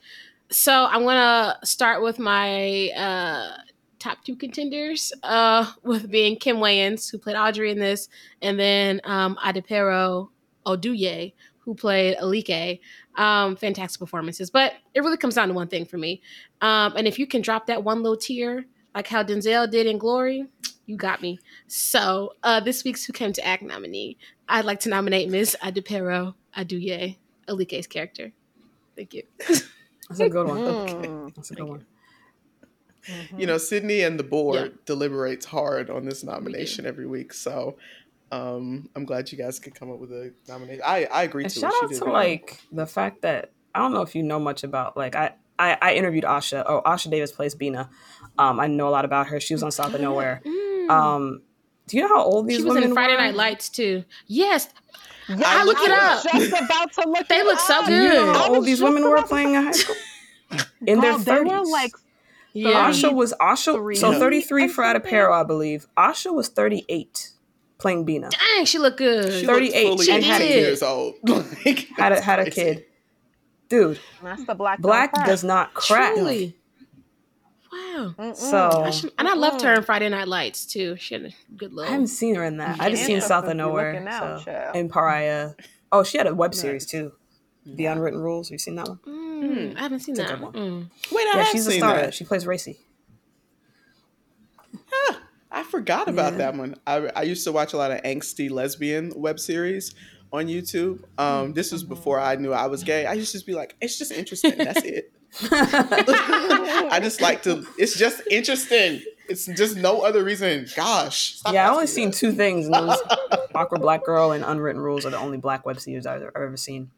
So 0.49 0.85
I'm 0.85 1.03
gonna 1.03 1.57
start 1.63 2.01
with 2.01 2.19
my 2.19 2.89
uh, 2.95 3.57
top 3.99 4.23
two 4.23 4.35
contenders, 4.35 5.13
uh, 5.23 5.71
with 5.83 6.09
being 6.09 6.35
Kim 6.35 6.57
Wayans, 6.57 7.09
who 7.11 7.17
played 7.17 7.35
Audrey 7.35 7.71
in 7.71 7.79
this, 7.79 8.09
and 8.41 8.59
then 8.59 8.99
um, 9.03 9.37
Adepero 9.43 10.29
Oduye, 10.65 11.33
who 11.59 11.75
played 11.75 12.17
Alike. 12.19 12.81
Um, 13.17 13.55
fantastic 13.57 13.99
performances, 13.99 14.49
but 14.49 14.73
it 14.93 15.01
really 15.01 15.17
comes 15.17 15.35
down 15.35 15.49
to 15.49 15.53
one 15.53 15.67
thing 15.67 15.85
for 15.85 15.97
me. 15.97 16.21
Um, 16.61 16.95
and 16.95 17.07
if 17.07 17.19
you 17.19 17.27
can 17.27 17.41
drop 17.41 17.67
that 17.67 17.83
one 17.83 18.01
little 18.01 18.17
tear, 18.17 18.65
like 18.95 19.07
how 19.07 19.23
Denzel 19.23 19.69
did 19.69 19.87
in 19.87 19.97
Glory, 19.97 20.45
you 20.85 20.97
got 20.97 21.21
me. 21.21 21.39
So 21.67 22.33
uh, 22.43 22.59
this 22.59 22.83
week's 22.83 23.05
Who 23.05 23.13
Came 23.13 23.33
to 23.33 23.45
Act 23.45 23.63
nominee, 23.63 24.17
I'd 24.49 24.65
like 24.65 24.79
to 24.81 24.89
nominate 24.89 25.29
Miss 25.29 25.55
Adepero 25.63 26.35
Oduye, 26.57 27.17
Alike's 27.47 27.87
character. 27.87 28.31
Thank 28.95 29.13
you. 29.13 29.23
That's 29.47 30.19
a 30.19 30.29
good 30.29 30.47
one. 30.47 30.57
Mm. 30.59 31.35
That's 31.35 31.51
a 31.51 31.55
good 31.55 31.67
one. 31.69 31.85
Mhm. 33.07 33.39
You 33.39 33.47
know, 33.47 33.57
Sydney 33.57 34.01
and 34.01 34.19
the 34.19 34.23
board 34.23 34.71
Yeah. 34.71 34.77
deliberates 34.85 35.45
hard 35.45 35.89
on 35.89 36.05
this 36.05 36.23
nomination 36.23 36.85
every 36.85 37.07
week. 37.07 37.33
So 37.33 37.77
Um, 38.33 38.89
I'm 38.95 39.03
glad 39.03 39.29
you 39.31 39.37
guys 39.37 39.59
could 39.59 39.75
come 39.75 39.91
up 39.91 39.99
with 39.99 40.11
a 40.13 40.33
nomination. 40.47 40.81
I 40.85 41.03
I 41.05 41.23
agree 41.23 41.43
And 41.43 41.51
to 41.53 41.59
shout 41.59 41.73
it. 41.73 41.75
She 41.89 41.95
out 41.95 41.99
to 41.99 42.05
really 42.05 42.13
like 42.13 42.61
the 42.71 42.85
fact 42.85 43.23
that 43.23 43.51
I 43.75 43.79
don't 43.79 43.91
know 43.93 44.03
if 44.03 44.15
you 44.15 44.23
know 44.23 44.39
much 44.39 44.63
about 44.63 44.95
like 44.95 45.15
I 45.15 45.33
I, 45.59 45.77
I 45.81 45.93
interviewed 45.95 46.23
Aasha. 46.23 46.63
Oh, 46.65 46.81
Aasha 46.85 47.09
Davis 47.11 47.31
plays 47.33 47.55
Bina. 47.55 47.89
Um, 48.37 48.59
I 48.59 48.67
know 48.67 48.87
a 48.87 48.91
lot 48.91 49.05
about 49.05 49.27
her. 49.27 49.39
She 49.39 49.53
was 49.53 49.63
on 49.63 49.71
South 49.71 49.93
of 49.93 50.01
Nowhere. 50.01 50.41
Mm. 50.45 50.89
Um, 50.89 51.41
do 51.87 51.97
you 51.97 52.03
know 52.03 52.09
how 52.09 52.23
old 52.23 52.47
these 52.47 52.59
women? 52.59 52.63
she 52.63 52.65
was 52.65 52.75
women 52.75 52.89
in 52.89 52.93
Friday 52.93 53.13
were? 53.13 53.19
Night 53.21 53.35
Lights 53.35 53.69
too. 53.69 54.03
Yes, 54.27 54.69
Yeah, 55.27 55.41
I 55.45 55.63
looked 55.63 55.81
it 55.81 55.89
was 55.89 56.25
up. 56.25 56.31
Just 56.33 56.49
about 56.63 56.93
to 56.93 57.09
look. 57.09 57.27
They 57.27 57.35
it 57.39 57.45
look 57.45 57.59
so 57.59 57.79
up. 57.79 57.85
Do 57.85 57.93
you 57.93 58.09
know 58.09 58.25
good. 58.25 58.35
how 58.35 58.53
old 58.55 58.65
these 58.65 58.81
women 58.81 59.03
were 59.03 59.21
playing 59.23 59.55
in 59.55 59.63
high 59.63 59.71
school? 59.71 59.95
In 60.85 60.99
their 60.99 61.11
Girl, 61.11 61.17
they 61.19 61.23
thirties. 61.23 61.51
were 61.53 61.65
like 61.65 61.91
yeah. 62.53 62.89
Aasha 62.89 63.13
was 63.13 63.33
Aasha. 63.39 63.73
Three. 63.75 63.95
So 63.95 64.11
Yeah. 64.11 64.19
thirty 64.19 64.41
three 64.41 64.65
Or 64.65 64.69
for 64.69 64.83
Adepero, 64.83 65.31
I 65.31 65.43
believe. 65.43 65.87
Aasha 65.95 66.33
was 66.33 66.49
thirty 66.49 66.83
eight, 66.89 67.29
playing 67.77 68.03
Bina. 68.03 68.29
Dang, 68.29 68.65
she 68.65 68.77
looked 68.77 68.97
good. 68.97 69.31
She 69.31 69.45
38 69.45 69.85
looked 69.89 70.03
fully 70.03 70.11
and 70.15 70.23
had 70.25 70.41
a 70.41 70.43
18 70.43 70.53
kid. 70.53 70.61
years 70.61 70.83
old. 70.83 71.15
Like, 71.65 71.87
Had 71.97 72.11
a 72.11 72.19
had 72.21 72.39
a 72.39 72.49
kid. 72.51 72.83
Dude, 73.69 73.99
that's 74.21 74.43
the 74.45 74.55
black. 74.55 74.79
black 74.79 75.13
does 75.25 75.43
not 75.45 75.73
crack. 75.73 76.15
Truly. 76.15 76.57
Wow. 77.71 78.13
Mm-mm. 78.17 78.35
So 78.35 78.83
I 78.83 78.89
should- 78.91 79.13
and 79.17 79.27
I 79.27 79.33
loved 79.33 79.61
her 79.61 79.73
in 79.73 79.83
Friday 79.83 80.09
Night 80.09 80.27
Lights 80.27 80.65
too. 80.65 80.95
She 80.97 81.13
had 81.13 81.25
a 81.25 81.29
good 81.55 81.73
look. 81.73 81.87
I 81.87 81.91
haven't 81.91 82.07
seen 82.07 82.35
her 82.35 82.43
in 82.43 82.57
that. 82.57 82.79
I 82.81 82.89
just 82.89 83.05
seen 83.05 83.17
Yeah. 83.17 83.21
South 83.23 83.45
of 83.45 83.55
Nowhere. 83.55 83.93
looking 83.93 84.07
out, 84.07 84.39
so. 84.39 84.45
child. 84.45 84.75
And 84.75 84.89
Pariah. 84.89 85.51
Oh, 85.91 86.03
she 86.03 86.17
had 86.17 86.27
a 86.27 86.35
web 86.35 86.53
series 86.53 86.83
Nice. 86.83 86.91
too. 86.91 87.11
The 87.65 87.85
Unwritten 87.85 88.19
Rules. 88.19 88.47
Have 88.49 88.53
you 88.53 88.57
seen 88.57 88.75
that 88.75 88.87
one? 88.89 88.99
Mm, 89.07 89.77
I 89.77 89.81
haven't 89.81 89.99
seen 89.99 90.13
It's 90.13 90.19
a 90.19 90.23
that. 90.23 90.29
good 90.39 90.41
one. 90.41 90.53
Mm. 90.53 90.89
Wait, 91.11 91.21
I 91.27 91.31
yeah, 91.37 91.43
have 91.43 91.47
she's 91.51 91.67
a 91.67 91.71
star. 91.73 91.95
that. 91.95 92.13
She 92.13 92.23
plays 92.23 92.45
Racy. 92.47 92.79
Huh, 94.89 95.15
I 95.51 95.63
forgot 95.63 96.07
about 96.07 96.33
Yeah. 96.33 96.37
that 96.39 96.55
one. 96.55 96.75
I, 96.87 97.09
I 97.15 97.21
used 97.23 97.43
to 97.45 97.51
watch 97.51 97.73
a 97.73 97.77
lot 97.77 97.91
of 97.91 98.01
angsty 98.01 98.49
lesbian 98.49 99.11
web 99.15 99.39
series 99.39 99.93
on 100.33 100.47
YouTube. 100.47 101.03
Um, 101.17 101.53
this 101.53 101.71
was 101.71 101.83
before 101.83 102.19
I 102.19 102.35
knew 102.35 102.53
I 102.53 102.67
was 102.67 102.83
gay. 102.83 103.05
I 103.05 103.13
used 103.13 103.31
to 103.31 103.37
just 103.37 103.45
be 103.45 103.53
like, 103.53 103.75
it's 103.81 103.97
just 103.97 104.11
interesting. 104.11 104.57
That's 104.57 104.83
it. 104.83 105.11
I 105.51 106.99
just 107.01 107.21
like 107.21 107.43
to. 107.43 107.65
It's 107.77 107.97
just 107.97 108.21
interesting. 108.29 109.01
It's 109.29 109.45
just 109.45 109.77
no 109.77 110.01
other 110.01 110.23
reason. 110.23 110.67
Gosh. 110.75 111.39
yeah, 111.51 111.69
I 111.69 111.71
only 111.71 111.87
seen 111.87 112.11
that. 112.11 112.17
two 112.17 112.33
things, 112.33 112.65
and 112.65 112.75
those 112.75 113.01
Awkward 113.55 113.81
Black 113.81 114.03
Girl 114.03 114.31
and 114.31 114.43
Unwritten 114.43 114.81
Rules 114.81 115.05
are 115.05 115.09
the 115.09 115.17
only 115.17 115.37
black 115.37 115.65
web 115.65 115.79
series 115.79 116.05
I've, 116.05 116.23
I've 116.23 116.41
ever 116.41 116.57
seen. 116.57 116.91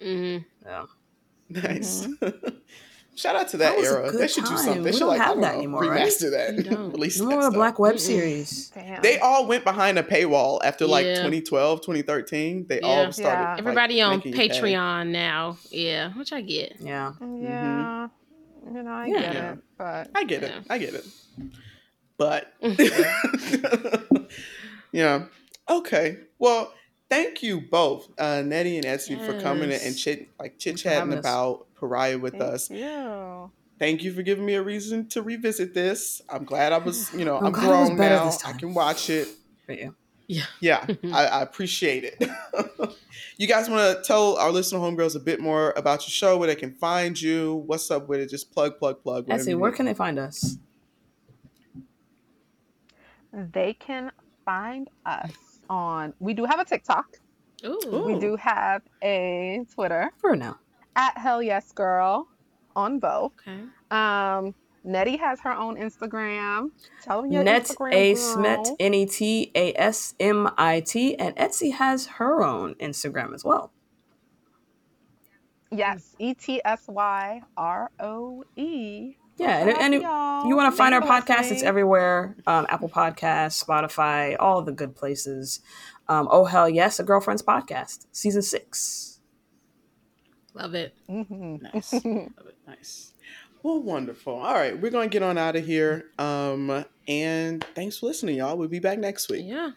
Mm-hmm. 0.00 0.44
Yeah. 0.66 0.86
Nice. 1.48 2.06
Shout 3.20 3.36
out 3.36 3.48
to 3.48 3.58
that, 3.58 3.76
That 3.76 3.84
era. 3.84 4.10
good 4.10 4.20
They 4.20 4.28
should 4.28 4.44
do 4.46 4.56
something. 4.56 4.82
They 4.82 4.90
We 4.90 4.92
should 4.92 5.00
don't 5.00 5.08
like 5.10 5.20
I 5.20 5.24
have 5.24 5.32
don't 5.34 5.42
that 5.42 5.52
know, 5.52 5.58
anymore, 5.58 5.80
right? 5.82 6.06
remaster 6.06 6.30
that. 6.30 6.56
We 6.56 6.62
don't. 6.74 6.92
Release 6.92 7.20
No 7.20 7.26
that 7.28 7.32
more 7.32 7.42
stuff. 7.42 7.54
black 7.54 7.78
web 7.78 7.98
series. 7.98 8.70
Damn. 8.74 9.02
They 9.02 9.18
all 9.18 9.46
went 9.46 9.64
behind 9.64 9.98
a 9.98 10.02
paywall 10.02 10.60
after 10.64 10.86
like 10.86 11.04
Yeah. 11.04 11.16
2012, 11.16 11.82
2013. 11.82 12.66
They 12.66 12.80
Yeah. 12.80 12.86
all 12.86 13.12
started. 13.12 13.40
Yeah. 13.42 13.50
like, 13.50 13.58
Everybody 13.58 14.00
on 14.00 14.16
making 14.16 14.32
pay. 14.32 14.48
Patreon 14.48 15.08
now. 15.10 15.58
Yeah, 15.70 16.12
which 16.14 16.32
I 16.32 16.40
get. 16.40 16.76
Yeah. 16.80 17.12
Yeah. 17.20 18.08
You 18.74 18.82
know, 18.82 18.90
I 18.90 19.06
Yeah. 19.06 19.20
get 19.20 19.34
Yeah. 19.34 19.52
it, 19.52 19.58
but 19.76 20.10
I 20.14 20.24
get 20.24 20.42
it. 20.42 20.52
Yeah. 20.54 20.60
I 20.70 20.78
get 20.78 20.94
it. 20.94 21.04
But 22.16 22.52
yeah. 24.92 25.24
Okay. 25.68 26.18
Well, 26.38 26.72
thank 27.08 27.42
you 27.42 27.60
both, 27.60 28.08
uh, 28.18 28.42
Nettie 28.42 28.76
and 28.76 28.86
Etsy, 28.86 29.24
for 29.24 29.40
coming 29.40 29.70
and 29.72 29.96
chit 29.96 30.28
like 30.38 30.58
chit 30.58 30.80
for 30.80 30.88
having 30.88 31.10
chatting 31.12 31.18
us. 31.18 31.24
about 31.24 31.66
Pariah 31.80 32.18
with 32.18 32.34
thank 32.34 32.44
us. 32.44 32.70
Yeah. 32.70 33.46
Thank 33.78 34.02
you 34.02 34.12
for 34.12 34.22
giving 34.22 34.44
me 34.44 34.54
a 34.54 34.62
reason 34.62 35.08
to 35.08 35.22
revisit 35.22 35.72
this. 35.72 36.20
I'm 36.28 36.44
glad 36.44 36.72
I 36.72 36.78
was, 36.78 37.12
you 37.14 37.24
know, 37.24 37.38
I'm 37.38 37.46
I'm, 37.46 37.52
glad 37.52 37.64
it 37.64 37.68
was 37.68 37.88
grown 37.88 37.98
now. 37.98 38.32
I 38.44 38.52
can 38.52 38.74
watch 38.74 39.08
it. 39.08 39.28
For 39.64 39.72
you. 39.72 39.94
Yeah. 40.28 40.44
Yeah, 40.60 40.86
I, 41.12 41.26
I 41.26 41.42
appreciate 41.42 42.04
it. 42.04 42.22
you 43.38 43.48
guys 43.48 43.68
want 43.68 43.96
to 43.96 44.02
tell 44.04 44.36
our 44.36 44.52
listener 44.52 44.78
homegirls 44.78 45.16
a 45.16 45.18
bit 45.18 45.40
more 45.40 45.72
about 45.76 46.02
your 46.02 46.10
show, 46.10 46.36
where 46.36 46.46
they 46.46 46.54
can 46.54 46.72
find 46.72 47.20
you, 47.20 47.64
what's 47.66 47.90
up 47.90 48.06
with 48.06 48.20
it? 48.20 48.30
Just 48.30 48.52
plug, 48.52 48.78
plug, 48.78 49.02
plug. 49.02 49.26
whatever 49.26 49.42
Etsy, 49.42 49.48
you 49.48 49.58
where 49.58 49.70
need. 49.70 49.76
can 49.78 49.86
they 49.86 49.94
find 49.94 50.18
us? 50.18 50.58
They 53.32 53.72
can 53.74 54.12
find 54.44 54.88
us 55.06 55.32
on. 55.68 56.12
We 56.18 56.34
do 56.34 56.44
have 56.44 56.60
a 56.60 56.64
TikTok. 56.64 57.16
Ooh. 57.64 57.78
Ooh. 57.86 58.04
We 58.04 58.18
do 58.18 58.36
have 58.36 58.82
a 59.02 59.64
Twitter 59.74 60.10
For 60.18 60.36
now. 60.36 60.58
At 61.00 61.16
Hell 61.16 61.42
Yes 61.42 61.72
Girl 61.72 62.28
on 62.76 62.98
both. 62.98 63.32
Okay. 63.46 63.62
Um, 63.90 64.54
Nettie 64.84 65.16
has 65.16 65.40
her 65.40 65.52
own 65.52 65.76
Instagram. 65.76 66.70
Tell 67.02 67.22
them 67.22 67.32
your 67.32 67.42
Net 67.42 67.64
Instagram. 67.64 67.92
A. 67.94 68.14
Smet 68.14 68.68
N 68.78 68.94
E 68.94 69.06
T 69.06 69.50
A 69.54 69.74
S 69.74 70.14
M 70.20 70.50
I 70.56 70.80
T 70.80 71.16
and 71.18 71.34
Etsy 71.36 71.72
has 71.72 72.06
her 72.06 72.42
own 72.42 72.74
Instagram 72.74 73.34
as 73.34 73.44
well. 73.44 73.72
Yes, 75.72 76.16
E 76.18 76.34
T 76.34 76.60
S 76.64 76.84
Y 76.88 77.42
R 77.56 77.90
O 78.00 78.44
E. 78.56 79.16
Yeah, 79.36 79.60
and, 79.60 79.70
and 79.70 79.94
if 79.94 80.02
Y'all. 80.02 80.54
want 80.54 80.70
to 80.70 80.76
find 80.76 80.94
our 80.94 81.00
podcast, 81.00 81.50
it's 81.50 81.62
everywhere. 81.62 82.36
Um, 82.46 82.66
Apple 82.68 82.90
Podcasts, 82.90 83.64
Spotify, 83.64 84.36
all 84.38 84.60
the 84.60 84.72
good 84.72 84.94
places. 84.94 85.60
Um, 86.08 86.28
oh 86.30 86.44
hell 86.44 86.68
yes, 86.68 87.00
a 87.00 87.04
girlfriend's 87.04 87.42
podcast, 87.42 88.06
season 88.12 88.42
six. 88.42 89.09
Love 90.54 90.74
it. 90.74 90.94
Mhm. 91.08 91.62
Nice. 91.62 91.92
Love 92.04 92.04
it. 92.04 92.56
Nice. 92.66 93.12
Well, 93.62 93.82
wonderful. 93.82 94.34
All 94.34 94.54
right, 94.54 94.80
we're 94.80 94.90
going 94.90 95.10
to 95.10 95.12
get 95.12 95.22
on 95.22 95.36
out 95.36 95.54
of 95.54 95.66
here. 95.66 96.06
Um, 96.18 96.84
and 97.06 97.62
thanks 97.74 97.98
for 97.98 98.06
listening, 98.06 98.36
y'all. 98.36 98.56
We'll 98.56 98.68
be 98.68 98.78
back 98.78 98.98
next 98.98 99.28
week. 99.28 99.44
Yeah. 99.46 99.72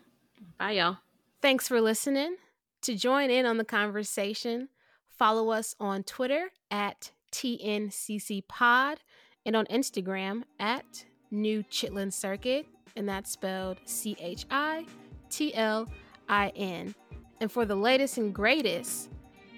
Bye, 0.58 0.72
y'all. 0.74 0.98
Thanks 1.42 1.68
for 1.68 1.82
listening. 1.82 2.38
To 2.84 2.96
join 2.96 3.30
in 3.30 3.46
on 3.46 3.58
the 3.58 3.66
conversation, 3.66 4.70
follow 5.10 5.50
us 5.50 5.76
on 5.82 6.04
Twitter 6.04 6.50
at 6.72 7.12
TNCC 7.34 8.48
Pod 8.48 9.00
and 9.46 9.56
on 9.56 9.66
Instagram 9.66 10.44
at 10.60 11.06
New 11.32 11.64
Chitlin 11.64 12.14
Circuit, 12.14 12.66
and 12.96 13.08
that's 13.10 13.32
spelled 13.32 13.80
C 13.86 14.16
H 14.20 14.46
I 14.50 14.86
T 15.30 15.54
L 15.56 15.90
I 16.30 16.54
N. 16.56 16.96
And 17.42 17.52
for 17.52 17.66
the 17.66 17.76
latest 17.76 18.18
and 18.18 18.34
greatest, 18.34 19.10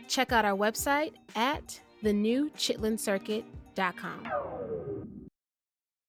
check 0.08 0.32
out 0.32 0.46
our 0.46 0.58
website 0.58 1.12
at 1.36 1.80
thenewchitlincircuit.com. 2.04 4.85